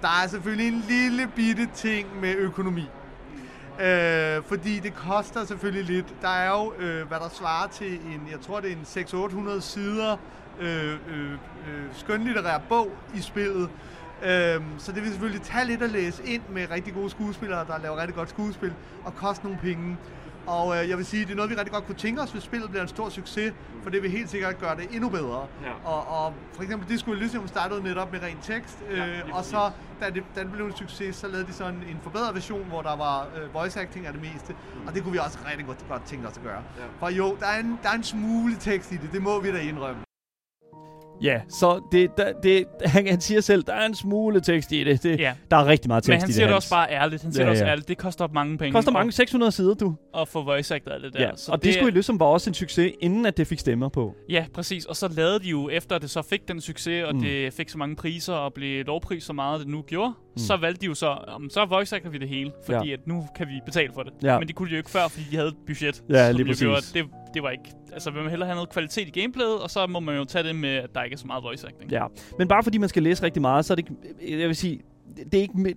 Der 0.03 0.09
er 0.25 0.29
selvfølgelig 0.29 0.69
en 0.69 0.85
lille 0.89 1.31
bitte 1.37 1.69
ting 1.75 2.21
med 2.21 2.35
økonomi. 2.35 2.89
Øh, 3.81 4.43
fordi 4.47 4.79
det 4.79 4.95
koster 4.95 5.45
selvfølgelig 5.45 5.85
lidt. 5.85 6.15
Der 6.23 6.29
er 6.29 6.51
jo, 6.51 6.73
øh, 6.79 7.09
hvad 7.09 7.19
der 7.19 7.29
svarer 7.29 7.69
til 7.69 7.93
en, 7.93 8.29
jeg 8.31 8.41
tror 8.41 8.61
det 8.61 8.73
er 8.73 8.77
en 8.77 9.57
600-800 9.57 9.61
sider 9.61 10.17
øh, 10.61 10.93
øh, 10.93 11.33
øh, 11.33 11.39
skønlitterær 11.93 12.59
bog 12.69 12.93
i 13.15 13.21
spillet. 13.21 13.71
Øh, 14.23 14.61
så 14.79 14.93
det 14.93 15.03
vil 15.03 15.11
selvfølgelig 15.11 15.43
tage 15.43 15.67
lidt 15.67 15.83
at 15.83 15.91
læse 15.91 16.25
ind 16.25 16.43
med 16.51 16.71
rigtig 16.71 16.95
gode 16.95 17.11
skuespillere, 17.11 17.67
der 17.67 17.79
laver 17.79 17.97
rigtig 17.97 18.15
godt 18.15 18.29
skuespil, 18.29 18.73
og 19.05 19.15
koste 19.17 19.45
nogle 19.45 19.59
penge. 19.63 19.97
Og 20.47 20.77
øh, 20.77 20.89
jeg 20.89 20.97
vil 20.99 21.07
sige, 21.07 21.25
det 21.25 21.31
er 21.33 21.37
noget, 21.37 21.51
vi 21.51 21.55
rigtig 21.55 21.73
godt 21.73 21.87
kunne 21.87 21.95
tænke 21.95 22.23
os, 22.23 22.31
hvis 22.33 22.43
spillet 22.43 22.71
bliver 22.71 22.83
en 22.83 22.89
stor 22.89 23.09
succes, 23.09 23.53
for 23.83 23.91
det 23.91 24.03
vil 24.03 24.11
helt 24.11 24.31
sikkert 24.31 24.59
gøre 24.61 24.77
det 24.77 24.87
endnu 24.93 25.09
bedre. 25.09 25.47
Ja. 25.63 25.91
Og, 25.91 26.25
og 26.25 26.35
for 26.55 26.63
eksempel 26.63 26.89
Disco 26.89 27.13
Elysium 27.13 27.49
startede 27.49 27.83
netop 27.83 28.13
med 28.13 28.23
ren 28.23 28.39
tekst, 28.43 28.79
øh, 28.91 28.99
Ja, 28.99 29.05
og 29.33 29.45
så, 29.45 29.71
da 30.01 30.11
det, 30.11 30.23
da 30.37 30.41
det 30.41 30.53
blev 30.53 30.67
en 30.67 30.77
succes, 30.77 31.17
så 31.17 31.29
lavede 31.29 31.47
de 31.47 31.53
sådan 31.53 31.75
en 31.75 31.99
forbedret 32.03 32.35
version, 32.35 32.65
hvor 32.69 32.83
der 32.83 32.97
var 32.97 33.27
øh, 33.37 33.55
voice 33.55 33.81
acting 33.81 34.07
af 34.07 34.13
det 34.13 34.23
meste, 34.23 34.55
og 34.87 34.95
det 34.95 35.03
kunne 35.03 35.13
vi 35.13 35.19
også 35.19 35.39
rigtig 35.51 35.67
godt, 35.67 35.85
godt 35.89 36.05
tænke 36.05 36.29
os 36.29 36.37
at 36.37 36.43
gøre. 36.43 36.63
Ja. 36.79 36.85
For 36.99 37.09
jo, 37.09 37.37
der 37.41 37.47
er, 37.47 37.61
en, 37.61 37.79
der 37.83 37.89
er 37.89 37.95
en 37.95 38.03
smule 38.03 38.57
tekst 38.61 38.93
i 38.93 38.97
det, 38.97 39.09
det 39.13 39.23
må 39.23 39.41
vi 39.41 39.53
da 39.53 39.59
indrømme. 39.61 40.01
Ja, 41.23 41.41
så 41.49 41.89
det, 41.93 42.11
der, 42.17 42.33
det, 42.43 42.65
han, 42.85 43.07
han 43.07 43.21
siger 43.21 43.41
selv, 43.41 43.63
der 43.63 43.73
er 43.75 43.87
en 43.87 43.95
smule 43.95 44.41
tekst 44.41 44.73
i 44.73 44.85
det. 44.85 45.03
det 45.03 45.21
Ja. 45.21 45.33
Der 45.51 45.57
er 45.57 45.67
rigtig 45.67 45.89
meget 45.89 46.03
tekst 46.05 46.09
Men 46.09 46.21
han 46.21 46.29
i 46.29 46.29
det. 46.29 46.35
siger 46.35 46.47
det 46.47 46.57
også 46.57 46.71
bare 46.71 46.91
ærligt. 46.91 47.23
Han 47.23 47.33
siger 47.33 47.43
Ja, 47.45 47.47
det 47.47 47.53
også 47.53 47.65
ja. 47.65 47.71
ærligt. 47.71 47.89
Det 47.89 47.99
koster 47.99 48.29
mange 48.35 48.59
penge. 48.59 48.73
koster 48.73 48.93
mange 48.93 49.13
600 49.13 49.53
sider, 49.53 49.75
du. 49.75 49.95
At 50.19 50.29
få 50.29 50.43
voice 50.43 50.75
actor 50.75 50.91
og 50.93 51.01
det 51.01 51.13
der. 51.15 51.21
Ja, 51.23 51.31
og 51.49 51.59
det, 51.59 51.63
det 51.65 51.75
skulle 51.75 51.91
ligesom 51.93 52.21
var 52.21 52.27
også 52.27 52.51
en 52.51 52.55
succes, 52.55 52.93
inden 53.01 53.27
at 53.27 53.37
det 53.37 53.47
fik 53.47 53.59
stemmer 53.59 53.89
på. 53.89 54.15
Ja, 54.29 54.45
præcis. 54.55 54.85
Og 54.85 54.97
så 54.97 55.09
lavede 55.09 55.41
de 55.41 55.49
jo, 55.49 55.69
efter 55.69 55.99
det 55.99 56.11
så 56.11 56.23
fik 56.23 56.49
den 56.49 56.61
succes, 56.61 57.05
og 57.05 57.15
mm. 57.17 57.21
Det 57.23 57.53
fik 57.53 57.69
så 57.69 57.79
mange 57.79 57.97
priser, 57.97 58.33
og 58.35 58.55
blev 58.55 58.85
lovpris 58.87 59.25
så 59.25 59.33
meget, 59.33 59.61
det 59.61 59.69
nu 59.69 59.83
gjorde, 59.83 60.13
mm. 60.33 60.39
så 60.39 60.57
valgte 60.57 60.81
de 60.81 60.87
jo 60.87 60.95
så, 60.95 61.07
om 61.07 61.51
så 61.51 61.65
voice 61.65 61.97
actor 61.97 62.11
vi 62.11 62.19
det 62.19 62.29
hele, 62.29 62.53
fordi 62.67 62.89
Ja. 62.89 62.93
at 62.93 63.01
nu 63.07 63.27
kan 63.37 63.47
vi 63.49 63.53
betale 63.67 63.91
for 63.95 64.03
det. 64.03 64.13
Ja. 64.23 64.39
Men 64.39 64.49
det 64.49 64.57
kunne 64.57 64.69
de 64.69 64.73
jo 64.73 64.79
ikke 64.79 64.91
før, 64.91 65.09
fordi 65.09 65.25
de 65.31 65.37
havde 65.37 65.49
et 65.49 65.57
budget. 65.67 66.03
Ja, 66.11 66.31
lige 66.31 66.41
jo 66.41 66.47
præcis. 66.47 66.63
Gjorde, 66.63 66.81
det, 66.95 67.05
det 67.35 67.43
var 67.43 67.51
ikke... 67.51 67.73
Altså, 67.93 68.11
man 68.11 68.23
vil 68.23 68.31
hellere 68.31 68.47
have 68.47 68.55
noget 68.55 68.71
kvalitet 68.71 69.09
i 69.09 69.21
gameplayet, 69.21 69.59
og 69.61 69.71
så 69.71 69.87
må 69.87 70.01
man 70.01 70.17
jo 70.17 70.25
tage 70.25 70.45
det 70.45 70.57
med, 70.57 70.71
at 70.71 70.95
der 70.95 71.03
ikke 71.03 71.15
er 71.15 71.19
så 71.19 71.27
meget 71.27 71.45
voice 71.45 71.67
acting. 71.67 71.91
Ja, 71.91 72.07
men 72.39 72.49
bare 72.49 72.63
fordi 72.63 72.79
man 72.79 72.89
skal 72.89 73.03
læse 73.03 73.23
rigtig 73.23 73.43
meget, 73.43 73.65
så 73.65 73.73
er 73.73 73.75
det 73.75 73.89
ikke, 74.21 74.41
jeg 74.41 74.49
vil 74.49 74.57
sige, 74.57 74.81
det 75.17 75.35
er 75.35 75.41
ikke, 75.43 75.55
det, 75.65 75.75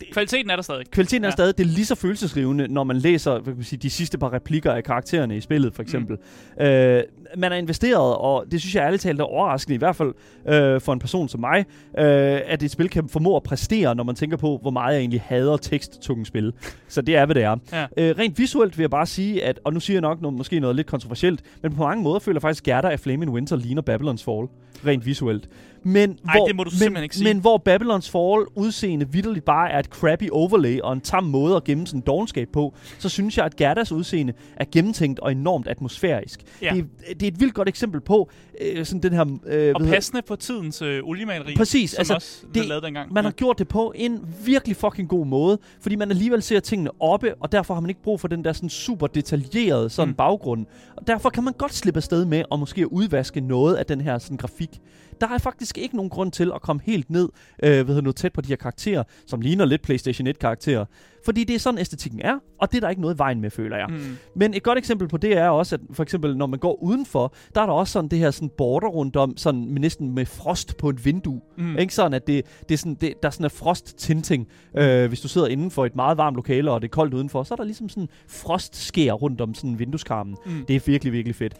det, 0.00 0.08
Kvaliteten 0.12 0.50
er 0.50 0.56
der 0.56 0.62
stadig. 0.62 0.90
Kvaliteten 0.90 1.24
er 1.24 1.28
ja. 1.28 1.32
stadig 1.32 1.58
det 1.58 1.64
er 1.64 1.68
lige 1.68 1.86
så 1.86 1.94
følelsesrivende, 1.94 2.68
når 2.68 2.84
man 2.84 2.96
læser 2.96 3.32
hvad 3.32 3.42
kan 3.42 3.54
man 3.54 3.64
sige, 3.64 3.78
de 3.78 3.90
sidste 3.90 4.18
par 4.18 4.32
replikker 4.32 4.72
af 4.72 4.84
karaktererne 4.84 5.36
i 5.36 5.40
spillet, 5.40 5.74
for 5.74 5.82
eksempel. 5.82 6.16
Mm. 6.58 6.64
Øh, 6.64 7.02
man 7.36 7.52
er 7.52 7.56
investeret, 7.56 8.16
og 8.16 8.44
det 8.50 8.60
synes 8.60 8.74
jeg 8.74 8.82
ærligt 8.82 9.02
talt 9.02 9.20
er 9.20 9.24
overraskende, 9.24 9.74
i 9.74 9.78
hvert 9.78 9.96
fald 9.96 10.12
øh, 10.48 10.80
for 10.80 10.92
en 10.92 10.98
person 10.98 11.28
som 11.28 11.40
mig, 11.40 11.58
øh, 11.98 12.40
at 12.46 12.62
et 12.62 12.70
spil 12.70 12.88
kan 12.88 13.08
formå 13.08 13.36
at 13.36 13.42
præstere, 13.42 13.94
når 13.94 14.04
man 14.04 14.14
tænker 14.14 14.36
på, 14.36 14.58
hvor 14.62 14.70
meget 14.70 14.92
jeg 14.94 15.00
egentlig 15.00 15.20
hader 15.26 15.56
teksttunge 15.56 16.26
spil. 16.26 16.52
Så 16.88 17.02
det 17.02 17.16
er, 17.16 17.24
hvad 17.26 17.34
det 17.34 17.42
er. 17.42 17.56
Ja. 17.72 17.86
Øh, 17.96 18.14
rent 18.18 18.38
visuelt 18.38 18.78
vil 18.78 18.82
jeg 18.82 18.90
bare 18.90 19.06
sige, 19.06 19.44
at, 19.44 19.60
og 19.64 19.72
nu 19.72 19.80
siger 19.80 19.94
jeg 19.94 20.00
nok 20.02 20.20
noget, 20.20 20.36
måske 20.36 20.60
noget 20.60 20.76
lidt 20.76 20.86
kontroversielt, 20.86 21.40
men 21.62 21.74
på 21.74 21.82
mange 21.82 22.02
måder 22.02 22.18
føler 22.18 22.36
jeg 22.36 22.42
faktisk, 22.42 22.68
at 22.68 22.74
Gerda 22.74 22.88
af 22.88 23.00
Flame 23.00 23.22
in 23.24 23.28
Winter 23.30 23.56
ligner 23.56 23.82
Babylon's 23.90 24.24
Fall, 24.24 24.48
rent 24.86 25.06
visuelt. 25.06 25.48
Men, 25.86 26.18
Ej, 26.28 26.36
hvor, 26.38 26.46
det 26.46 26.56
må 26.56 26.64
du 26.64 26.70
men, 26.90 27.02
ikke 27.02 27.16
sige. 27.16 27.24
Men 27.34 27.38
hvor 27.40 27.62
Babylon's 27.68 28.10
Fall 28.10 28.46
udseende 28.54 29.08
vidderligt 29.12 29.44
bare 29.44 29.70
er 29.70 29.78
et 29.78 29.86
crappy 29.86 30.30
overlay 30.32 30.80
og 30.80 30.92
en 30.92 31.00
tam 31.00 31.24
måde 31.24 31.56
at 31.56 31.64
gemme 31.64 31.86
sådan 31.86 32.00
dogenskab 32.00 32.48
på, 32.52 32.74
så 32.98 33.08
synes 33.08 33.36
jeg, 33.36 33.44
at 33.46 33.56
Gerdas 33.56 33.92
udseende 33.92 34.32
er 34.56 34.64
gennemtænkt 34.72 35.20
og 35.20 35.32
enormt 35.32 35.68
atmosfærisk. 35.68 36.40
Ja. 36.62 36.74
Det, 36.74 36.86
er- 37.08 37.14
det 37.24 37.30
er 37.32 37.34
et 37.36 37.40
vildt 37.40 37.54
godt 37.54 37.68
eksempel 37.68 38.00
på 38.00 38.30
øh, 38.60 38.84
sådan 38.86 39.02
den 39.02 39.12
her... 39.12 39.38
Øh, 39.46 39.72
Og 39.74 39.80
passende 39.80 40.22
på 40.22 40.36
tidens 40.36 40.82
øh, 40.82 41.00
oliemaleri, 41.04 41.54
Præcis, 41.56 41.90
som 41.90 41.98
altså, 42.00 42.14
også 42.14 42.46
det- 42.54 42.66
lavet 42.66 42.82
dengang. 42.82 43.12
man 43.12 43.24
har 43.24 43.30
gjort 43.30 43.58
det 43.58 43.68
på 43.68 43.92
en 43.96 44.20
virkelig 44.44 44.76
fucking 44.76 45.08
god 45.08 45.26
måde, 45.26 45.58
fordi 45.80 45.96
man 45.96 46.10
alligevel 46.10 46.42
ser 46.42 46.60
tingene 46.60 46.90
oppe, 47.00 47.34
og 47.40 47.52
derfor 47.52 47.74
har 47.74 47.80
man 47.80 47.90
ikke 47.90 48.02
brug 48.02 48.20
for 48.20 48.28
den 48.28 48.44
der 48.44 48.52
sådan 48.52 48.68
super 48.68 49.06
detaljerede 49.06 49.90
sådan 49.90 50.08
Mm. 50.08 50.10
mm. 50.10 50.16
baggrund. 50.16 50.66
Og 50.96 51.06
derfor 51.06 51.30
kan 51.30 51.44
man 51.44 51.52
godt 51.58 51.74
slippe 51.74 51.98
afsted 51.98 52.24
med 52.24 52.42
at 52.52 52.58
måske 52.58 52.92
udvaske 52.92 53.40
noget 53.40 53.74
af 53.74 53.86
den 53.86 54.00
her 54.00 54.18
sådan 54.18 54.36
grafik. 54.36 54.80
Der 55.20 55.28
er 55.28 55.38
faktisk 55.38 55.78
ikke 55.78 55.96
nogen 55.96 56.10
grund 56.10 56.32
til 56.32 56.52
at 56.54 56.62
komme 56.62 56.82
helt 56.84 57.10
ned, 57.10 57.28
øh, 57.62 57.86
hedder 57.86 58.00
noget, 58.00 58.16
tæt 58.16 58.32
på 58.32 58.40
de 58.40 58.48
her 58.48 58.56
karakterer, 58.56 59.02
som 59.26 59.40
ligner 59.40 59.64
lidt 59.64 59.82
PlayStation 59.82 60.28
1-karakterer. 60.28 60.84
Fordi 61.24 61.44
det 61.44 61.54
er 61.54 61.58
sådan, 61.58 61.80
æstetikken 61.80 62.20
er, 62.20 62.38
og 62.60 62.70
det 62.70 62.76
er 62.76 62.80
der 62.80 62.88
ikke 62.88 63.02
noget 63.02 63.14
i 63.14 63.18
vejen 63.18 63.40
med, 63.40 63.50
føler 63.50 63.76
jeg. 63.76 63.86
Mm. 63.90 64.16
Men 64.36 64.54
et 64.54 64.62
godt 64.62 64.78
eksempel 64.78 65.08
på 65.08 65.16
det 65.16 65.36
er 65.36 65.48
også, 65.48 65.74
at 65.74 65.80
for 65.92 66.02
eksempel 66.02 66.36
når 66.36 66.46
man 66.46 66.58
går 66.58 66.82
udenfor, 66.82 67.34
der 67.54 67.60
er 67.60 67.66
der 67.66 67.72
også 67.72 67.92
sådan 67.92 68.08
det 68.08 68.18
her 68.18 68.30
sådan 68.30 68.50
border 68.58 68.88
rundt 68.88 69.16
om, 69.16 69.36
sådan 69.36 69.60
næsten 69.60 70.14
med 70.14 70.26
frost 70.26 70.76
på 70.76 70.88
et 70.88 71.04
vindue. 71.04 71.40
Mm. 71.58 71.78
Ikke 71.78 71.94
sådan, 71.94 72.14
at 72.14 72.26
det, 72.26 72.46
det 72.68 72.74
er 72.74 72.78
sådan, 72.78 72.94
det, 72.94 73.22
der 73.22 73.28
er 73.28 73.30
sådan 73.30 73.44
en 73.44 73.50
frost-tinting. 73.50 74.48
Øh, 74.76 75.08
hvis 75.08 75.20
du 75.20 75.28
sidder 75.28 75.46
inden 75.46 75.70
for 75.70 75.86
et 75.86 75.96
meget 75.96 76.16
varmt 76.16 76.36
lokale, 76.36 76.70
og 76.70 76.82
det 76.82 76.88
er 76.88 76.92
koldt 76.92 77.14
udenfor, 77.14 77.42
så 77.42 77.54
er 77.54 77.56
der 77.56 77.64
ligesom 77.64 77.88
sådan 77.88 78.08
frostskær 78.28 79.12
rundt 79.12 79.40
om 79.40 79.54
sådan 79.54 79.78
vindueskarmen. 79.78 80.36
Mm. 80.46 80.64
Det 80.68 80.76
er 80.76 80.80
virkelig, 80.86 81.12
virkelig 81.12 81.34
fedt. 81.34 81.54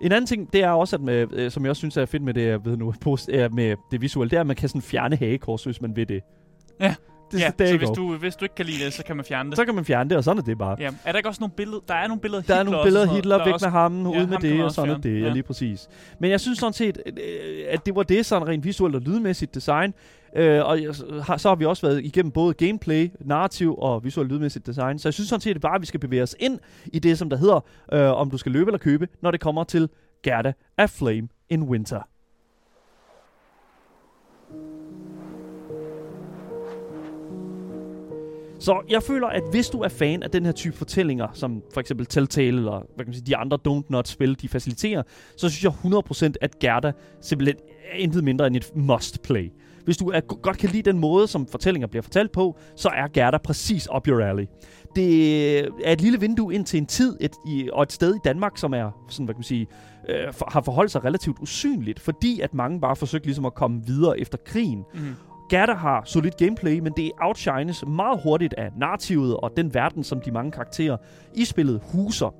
En 0.00 0.12
anden 0.12 0.26
ting, 0.26 0.52
det 0.52 0.62
er 0.62 0.70
også, 0.70 0.96
at 0.96 1.02
med, 1.02 1.26
øh, 1.32 1.50
som 1.50 1.64
jeg 1.64 1.70
også 1.70 1.80
synes 1.80 1.96
er 1.96 2.06
fedt 2.06 2.22
med 2.22 2.34
det, 2.34 2.46
jeg 2.46 2.64
ved 2.64 2.76
nu, 2.76 2.94
post, 3.00 3.30
øh, 3.32 3.54
med 3.54 3.76
det 3.90 4.00
visuelle, 4.00 4.30
det 4.30 4.36
er, 4.36 4.40
at 4.40 4.46
man 4.46 4.56
kan 4.56 4.68
sådan 4.68 4.82
fjerne 4.82 5.16
hagekors, 5.16 5.64
hvis 5.64 5.80
man 5.80 5.96
vil 5.96 6.08
det. 6.08 6.20
Ja. 6.80 6.94
Det, 7.32 7.40
ja, 7.40 7.50
det 7.58 7.68
så 7.68 7.76
hvis 7.76 7.88
du, 7.88 8.16
hvis 8.16 8.36
du 8.36 8.44
ikke 8.44 8.54
kan 8.54 8.66
lide 8.66 8.84
det, 8.84 8.92
så 8.92 9.04
kan 9.04 9.16
man 9.16 9.24
fjerne 9.24 9.50
det. 9.50 9.56
Så 9.56 9.64
kan 9.64 9.74
man 9.74 9.84
fjerne 9.84 10.10
det, 10.10 10.16
og 10.18 10.24
sådan 10.24 10.38
er 10.38 10.42
det 10.42 10.58
bare. 10.58 10.76
Ja. 10.80 10.90
Er 11.04 11.12
der 11.12 11.18
ikke 11.18 11.28
også 11.28 11.40
nogle 11.40 11.52
billeder? 11.56 11.80
Der 11.88 11.94
er 11.94 12.08
nogle 12.08 12.20
billeder 12.20 12.40
af 12.40 12.44
Der 12.46 12.54
er 12.54 12.58
Hitler 12.58 12.64
nogle 12.64 12.78
også 12.78 12.86
billeder 12.86 13.08
af 13.08 13.14
Hitler, 13.14 13.44
væk 13.44 13.54
er 13.54 13.58
med 13.62 13.70
ham, 13.70 14.02
ja, 14.02 14.08
ud 14.08 14.26
med 14.26 14.32
ham 14.32 14.40
det, 14.42 14.58
og 14.58 14.64
også 14.64 14.74
sådan 14.74 14.94
er 14.94 14.98
det, 14.98 15.20
ja. 15.20 15.26
Ja. 15.26 15.32
lige 15.32 15.42
præcis. 15.42 15.88
Men 16.18 16.30
jeg 16.30 16.40
synes 16.40 16.58
sådan 16.58 16.72
set, 16.72 16.98
øh, 17.06 17.12
at 17.68 17.86
det 17.86 17.94
var 17.94 18.02
det 18.02 18.26
sådan 18.26 18.48
rent 18.48 18.64
visuelt 18.64 18.94
og 18.94 19.00
lydmæssigt 19.00 19.54
design. 19.54 19.94
Øh, 20.36 20.64
og 20.64 20.78
har, 21.22 21.36
så 21.36 21.48
har 21.48 21.56
vi 21.56 21.64
også 21.64 21.86
været 21.86 22.04
igennem 22.04 22.32
både 22.32 22.54
gameplay, 22.54 23.10
narrativ 23.20 23.76
og 23.78 24.04
visuelt 24.04 24.32
lydmæssigt 24.32 24.66
design. 24.66 24.98
Så 24.98 25.08
jeg 25.08 25.14
synes 25.14 25.28
sådan 25.28 25.40
set 25.40 25.60
bare, 25.60 25.74
at 25.74 25.80
vi 25.80 25.86
skal 25.86 26.00
bevæge 26.00 26.22
os 26.22 26.36
ind 26.40 26.58
i 26.92 26.98
det, 26.98 27.18
som 27.18 27.30
der 27.30 27.36
hedder, 27.36 27.60
øh, 27.92 28.12
om 28.12 28.30
du 28.30 28.38
skal 28.38 28.52
løbe 28.52 28.68
eller 28.68 28.78
købe, 28.78 29.08
når 29.22 29.30
det 29.30 29.40
kommer 29.40 29.64
til 29.64 29.88
Gerda 30.22 30.52
af 30.78 30.90
Flame 30.90 31.28
in 31.48 31.62
Winter. 31.62 32.02
Så 38.60 38.82
jeg 38.88 39.02
føler, 39.02 39.26
at 39.26 39.42
hvis 39.50 39.68
du 39.68 39.80
er 39.80 39.88
fan 39.88 40.22
af 40.22 40.30
den 40.30 40.44
her 40.44 40.52
type 40.52 40.76
fortællinger, 40.76 41.28
som 41.32 41.62
for 41.72 41.80
eksempel 41.80 42.06
Telltale 42.06 42.56
eller 42.56 42.72
hvad 42.72 43.04
kan 43.04 43.06
man 43.06 43.14
sige, 43.14 43.26
de 43.26 43.36
andre 43.36 43.58
Don't 43.68 43.86
Not 43.88 44.08
spil, 44.08 44.42
de 44.42 44.48
faciliterer, 44.48 45.02
så 45.36 45.48
synes 45.48 45.64
jeg 45.64 45.72
100% 46.32 46.32
at 46.40 46.58
Gerda 46.58 46.92
simpelthen 47.20 47.56
er 47.92 47.96
intet 47.96 48.24
mindre 48.24 48.46
end 48.46 48.56
et 48.56 48.76
must-play. 48.76 49.52
Hvis 49.84 49.96
du 49.96 50.08
er, 50.10 50.20
godt 50.20 50.58
kan 50.58 50.70
lide 50.70 50.82
den 50.82 50.98
måde, 50.98 51.26
som 51.26 51.46
fortællinger 51.46 51.86
bliver 51.86 52.02
fortalt 52.02 52.32
på, 52.32 52.56
så 52.76 52.88
er 52.88 53.08
Gerda 53.08 53.38
præcis 53.38 53.88
up 53.96 54.08
your 54.08 54.20
alley. 54.20 54.46
Det 54.96 55.58
er 55.58 55.92
et 55.92 56.00
lille 56.00 56.20
vindue 56.20 56.54
ind 56.54 56.64
til 56.64 56.78
en 56.78 56.86
tid 56.86 57.16
et, 57.20 57.32
i, 57.46 57.70
og 57.72 57.82
et 57.82 57.92
sted 57.92 58.14
i 58.14 58.18
Danmark, 58.24 58.58
som 58.58 58.74
er 58.74 58.90
sådan, 59.08 59.24
hvad 59.24 59.34
kan 59.34 59.38
man 59.38 59.44
sige, 59.44 59.66
øh, 60.08 60.32
for, 60.32 60.48
har 60.52 60.60
forholdt 60.60 60.90
sig 60.90 61.04
relativt 61.04 61.38
usynligt, 61.40 62.00
fordi 62.00 62.40
at 62.40 62.54
mange 62.54 62.80
bare 62.80 62.96
forsøgte 62.96 63.26
ligesom 63.26 63.44
at 63.44 63.54
komme 63.54 63.86
videre 63.86 64.20
efter 64.20 64.38
krigen. 64.46 64.84
Mm. 64.94 65.00
Gerda 65.50 65.72
har 65.72 66.02
solid 66.04 66.30
gameplay, 66.30 66.78
men 66.78 66.92
det 66.96 67.10
outshines 67.20 67.84
meget 67.86 68.20
hurtigt 68.22 68.54
af 68.54 68.70
narrativet 68.76 69.36
og 69.36 69.50
den 69.56 69.74
verden, 69.74 70.04
som 70.04 70.20
de 70.20 70.30
mange 70.30 70.52
karakterer 70.52 70.96
i 71.34 71.44
spillet 71.44 71.80
huser. 71.92 72.34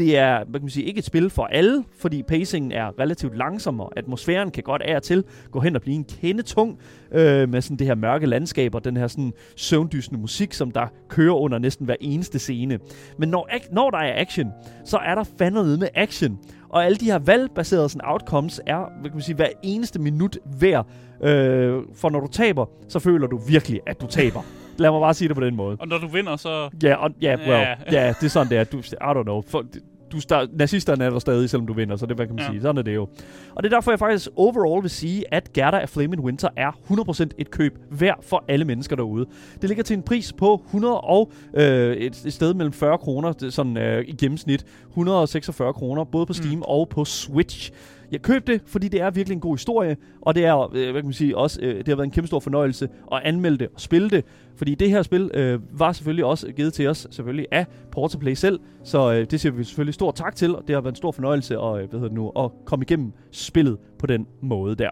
Det 0.00 0.16
er 0.18 0.44
hvad 0.44 0.60
kan 0.60 0.64
man 0.64 0.70
sige, 0.70 0.86
ikke 0.86 0.98
et 0.98 1.04
spil 1.04 1.30
for 1.30 1.44
alle, 1.44 1.84
fordi 1.98 2.22
pacingen 2.22 2.72
er 2.72 2.98
relativt 3.00 3.36
langsom, 3.36 3.80
og 3.80 3.92
atmosfæren 3.96 4.50
kan 4.50 4.62
godt 4.62 4.82
af 4.82 4.96
og 4.96 5.02
til 5.02 5.24
gå 5.50 5.60
hen 5.60 5.76
og 5.76 5.82
blive 5.82 5.94
en 5.94 6.04
kende 6.04 6.42
tung 6.42 6.78
øh, 7.12 7.48
med 7.48 7.60
sådan 7.60 7.76
det 7.76 7.86
her 7.86 7.94
mørke 7.94 8.26
landskab 8.26 8.74
og 8.74 8.84
den 8.84 8.96
her 8.96 9.06
sådan 9.06 9.32
søvndysende 9.56 10.20
musik, 10.20 10.52
som 10.52 10.70
der 10.70 10.86
kører 11.08 11.34
under 11.34 11.58
næsten 11.58 11.86
hver 11.86 11.96
eneste 12.00 12.38
scene. 12.38 12.78
Men 13.18 13.28
når, 13.28 13.48
når 13.72 13.90
der 13.90 13.98
er 13.98 14.20
action, 14.20 14.46
så 14.84 14.96
er 14.96 15.14
der 15.14 15.24
fandme 15.38 15.76
med 15.76 15.88
action. 15.94 16.38
Og 16.68 16.84
alle 16.84 16.96
de 16.96 17.04
her 17.04 17.18
valgbaserede 17.18 17.88
sådan, 17.88 18.08
outcomes 18.08 18.60
er, 18.66 18.78
hvad 19.00 19.10
kan 19.10 19.16
man 19.16 19.22
sige, 19.22 19.36
hver 19.36 19.48
eneste 19.62 19.98
minut 19.98 20.38
værd. 20.60 20.86
Øh, 21.22 21.82
for 21.94 22.10
når 22.10 22.20
du 22.20 22.28
taber, 22.32 22.66
så 22.88 22.98
føler 22.98 23.26
du 23.26 23.38
virkelig, 23.48 23.80
at 23.86 24.00
du 24.00 24.06
taber. 24.06 24.42
Lad 24.78 24.90
mig 24.90 25.00
bare 25.00 25.14
sige 25.14 25.28
det 25.28 25.36
på 25.36 25.44
den 25.44 25.56
måde. 25.56 25.76
Og 25.80 25.88
når 25.88 25.98
du 25.98 26.06
vinder, 26.06 26.36
så... 26.36 26.70
Ja, 26.82 26.94
og, 26.94 27.10
ja, 27.22 27.36
well, 27.36 27.50
Ja. 27.50 27.68
ja. 27.68 27.74
ja, 27.92 28.08
det 28.08 28.24
er 28.24 28.28
sådan, 28.28 28.50
det 28.50 28.58
er. 28.58 28.64
Du, 28.64 28.78
I 28.78 28.82
don't 29.18 29.22
know. 29.22 29.42
For, 29.48 29.64
du 30.12 30.20
start, 30.20 30.48
nazisterne 30.52 31.04
er 31.04 31.10
der 31.10 31.18
stadig, 31.18 31.50
selvom 31.50 31.66
du 31.66 31.72
vinder, 31.72 31.96
så 31.96 32.06
det 32.06 32.16
hvad 32.16 32.26
kan 32.26 32.34
man 32.34 32.44
Ja. 32.44 32.50
sige. 32.50 32.62
Sådan 32.62 32.78
er 32.78 32.82
det 32.82 32.94
jo. 32.94 33.08
Og 33.54 33.62
det 33.62 33.72
er 33.72 33.76
derfor, 33.76 33.90
jeg 33.90 33.98
faktisk 33.98 34.28
overall 34.36 34.82
vil 34.82 34.90
sige, 34.90 35.34
at 35.34 35.52
Gerda 35.52 35.78
af 35.78 35.88
Flame 35.88 36.14
in 36.16 36.20
Winter 36.20 36.48
er 36.56 36.70
100% 36.72 37.28
et 37.38 37.50
køb 37.50 37.78
værd 37.90 38.18
for 38.22 38.44
alle 38.48 38.64
mennesker 38.64 38.96
derude. 38.96 39.26
Det 39.60 39.68
ligger 39.70 39.84
til 39.84 39.96
en 39.96 40.02
pris 40.02 40.32
på 40.32 40.62
100 40.66 41.00
og 41.00 41.32
øh, 41.54 41.96
et, 41.96 42.22
et 42.26 42.32
sted 42.32 42.54
mellem 42.54 42.72
40 42.72 42.98
kroner, 42.98 43.28
er 43.28 43.50
sådan 43.50 43.76
øh, 43.76 44.04
i 44.08 44.12
gennemsnit 44.12 44.64
146 44.88 45.72
kroner, 45.72 46.04
både 46.04 46.26
på 46.26 46.32
Steam 46.32 46.56
mm. 46.56 46.62
og 46.62 46.88
på 46.88 47.04
Switch. 47.04 47.70
Jeg 48.12 48.22
købte 48.22 48.52
det, 48.52 48.62
fordi 48.66 48.88
det 48.88 49.00
er 49.00 49.10
virkelig 49.10 49.34
en 49.34 49.40
god 49.40 49.54
historie, 49.56 49.96
og 50.20 50.34
det 50.34 50.44
er, 50.44 50.60
øh, 50.62 50.70
hvad 50.70 50.94
kan 50.94 51.04
man 51.04 51.12
sige, 51.12 51.36
også, 51.36 51.60
øh, 51.62 51.78
det 51.78 51.88
har 51.88 51.96
været 51.96 52.06
en 52.06 52.10
kæmpe 52.10 52.26
stor 52.26 52.40
fornøjelse 52.40 52.88
at 53.12 53.20
anmelde 53.24 53.58
det 53.58 53.68
og 53.74 53.80
spille 53.80 54.10
det, 54.10 54.24
fordi 54.56 54.74
det 54.74 54.90
her 54.90 55.02
spil 55.02 55.30
øh, 55.34 55.60
var 55.80 55.92
selvfølgelig 55.92 56.24
også 56.24 56.52
givet 56.52 56.72
til 56.72 56.86
os, 56.86 57.06
selvfølgelig 57.10 57.46
af 57.50 57.66
Portaplay 57.92 58.34
selv, 58.34 58.60
så 58.84 59.12
øh, 59.12 59.26
det 59.30 59.40
siger 59.40 59.52
vi 59.52 59.64
selvfølgelig 59.64 59.94
stor 59.94 60.10
tak 60.10 60.36
til, 60.36 60.56
og 60.56 60.62
det 60.66 60.74
har 60.74 60.80
været 60.80 60.92
en 60.92 60.96
stor 60.96 61.12
fornøjelse 61.12 61.54
at, 61.58 61.82
øh, 61.82 61.90
hvad 61.90 62.00
hedder 62.00 62.08
det 62.08 62.12
nu, 62.12 62.28
at 62.30 62.50
komme 62.64 62.82
igennem 62.82 63.12
spillet 63.30 63.78
på 63.98 64.06
den 64.06 64.26
måde 64.42 64.74
der. 64.74 64.90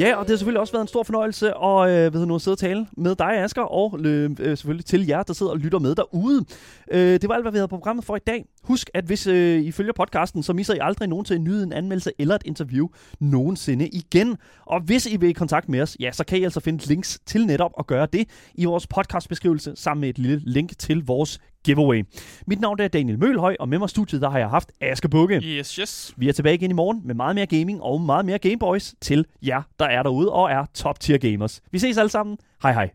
Ja, 0.00 0.16
og 0.16 0.24
det 0.24 0.30
har 0.30 0.36
selvfølgelig 0.36 0.60
også 0.60 0.72
været 0.72 0.82
en 0.82 0.88
stor 0.88 1.02
fornøjelse 1.02 1.46
at 1.46 1.90
øh, 1.90 2.14
ved 2.14 2.20
du, 2.20 2.26
nu, 2.26 2.38
sidde 2.38 2.54
og 2.54 2.58
tale 2.58 2.86
med 2.96 3.14
dig, 3.14 3.32
Asger, 3.32 3.62
og 3.62 3.98
øh, 4.00 4.30
øh, 4.40 4.56
selvfølgelig 4.56 4.86
til 4.86 5.06
jer, 5.06 5.22
der 5.22 5.32
sidder 5.32 5.52
og 5.52 5.58
lytter 5.58 5.78
med 5.78 5.94
derude. 5.94 6.44
Øh, 6.90 7.20
det 7.20 7.28
var 7.28 7.34
alt, 7.34 7.44
hvad 7.44 7.52
vi 7.52 7.58
havde 7.58 7.68
på 7.68 7.76
programmet 7.76 8.04
for 8.04 8.16
i 8.16 8.20
dag. 8.26 8.44
Husk, 8.68 8.90
at 8.94 9.04
hvis 9.04 9.26
øh, 9.26 9.60
I 9.62 9.72
følger 9.72 9.92
podcasten, 9.92 10.42
så 10.42 10.52
misser 10.52 10.74
I 10.74 10.78
aldrig 10.80 11.08
nogen 11.08 11.24
til 11.24 11.34
at 11.34 11.40
nyde 11.40 11.62
en 11.62 11.72
anmeldelse 11.72 12.12
eller 12.18 12.34
et 12.34 12.42
interview 12.44 12.88
nogensinde 13.20 13.88
igen. 13.88 14.36
Og 14.66 14.80
hvis 14.80 15.06
I 15.06 15.16
vil 15.16 15.28
i 15.28 15.32
kontakt 15.32 15.68
med 15.68 15.80
os, 15.80 15.96
ja, 16.00 16.12
så 16.12 16.24
kan 16.24 16.38
I 16.38 16.44
altså 16.44 16.60
finde 16.60 16.86
links 16.86 17.20
til 17.26 17.46
netop 17.46 17.70
at 17.78 17.86
gøre 17.86 18.06
det 18.12 18.28
i 18.54 18.64
vores 18.64 18.86
podcastbeskrivelse, 18.86 19.72
sammen 19.76 20.00
med 20.00 20.08
et 20.08 20.18
lille 20.18 20.42
link 20.44 20.78
til 20.78 21.04
vores 21.04 21.38
giveaway. 21.64 22.04
Mit 22.46 22.60
navn 22.60 22.80
er 22.80 22.88
Daniel 22.88 23.18
Mølhøj, 23.18 23.56
og 23.60 23.68
med 23.68 23.78
mig 23.78 23.86
i 23.86 23.88
studiet, 23.88 24.22
der 24.22 24.30
har 24.30 24.38
jeg 24.38 24.48
haft 24.48 24.72
Asger 24.80 25.08
Bukke. 25.08 25.34
Yes, 25.34 25.74
yes. 25.74 26.14
Vi 26.16 26.28
er 26.28 26.32
tilbage 26.32 26.54
igen 26.54 26.70
i 26.70 26.74
morgen 26.74 27.00
med 27.04 27.14
meget 27.14 27.34
mere 27.34 27.46
gaming 27.46 27.82
og 27.82 28.00
meget 28.00 28.26
mere 28.26 28.38
Gameboys 28.38 28.94
til 29.00 29.26
jer, 29.42 29.62
der 29.78 29.86
er 29.86 30.02
derude 30.02 30.32
og 30.32 30.50
er 30.50 30.64
top 30.74 31.00
tier 31.00 31.18
gamers. 31.18 31.60
Vi 31.72 31.78
ses 31.78 31.98
alle 31.98 32.10
sammen. 32.10 32.38
Hej 32.62 32.72
hej. 32.72 32.90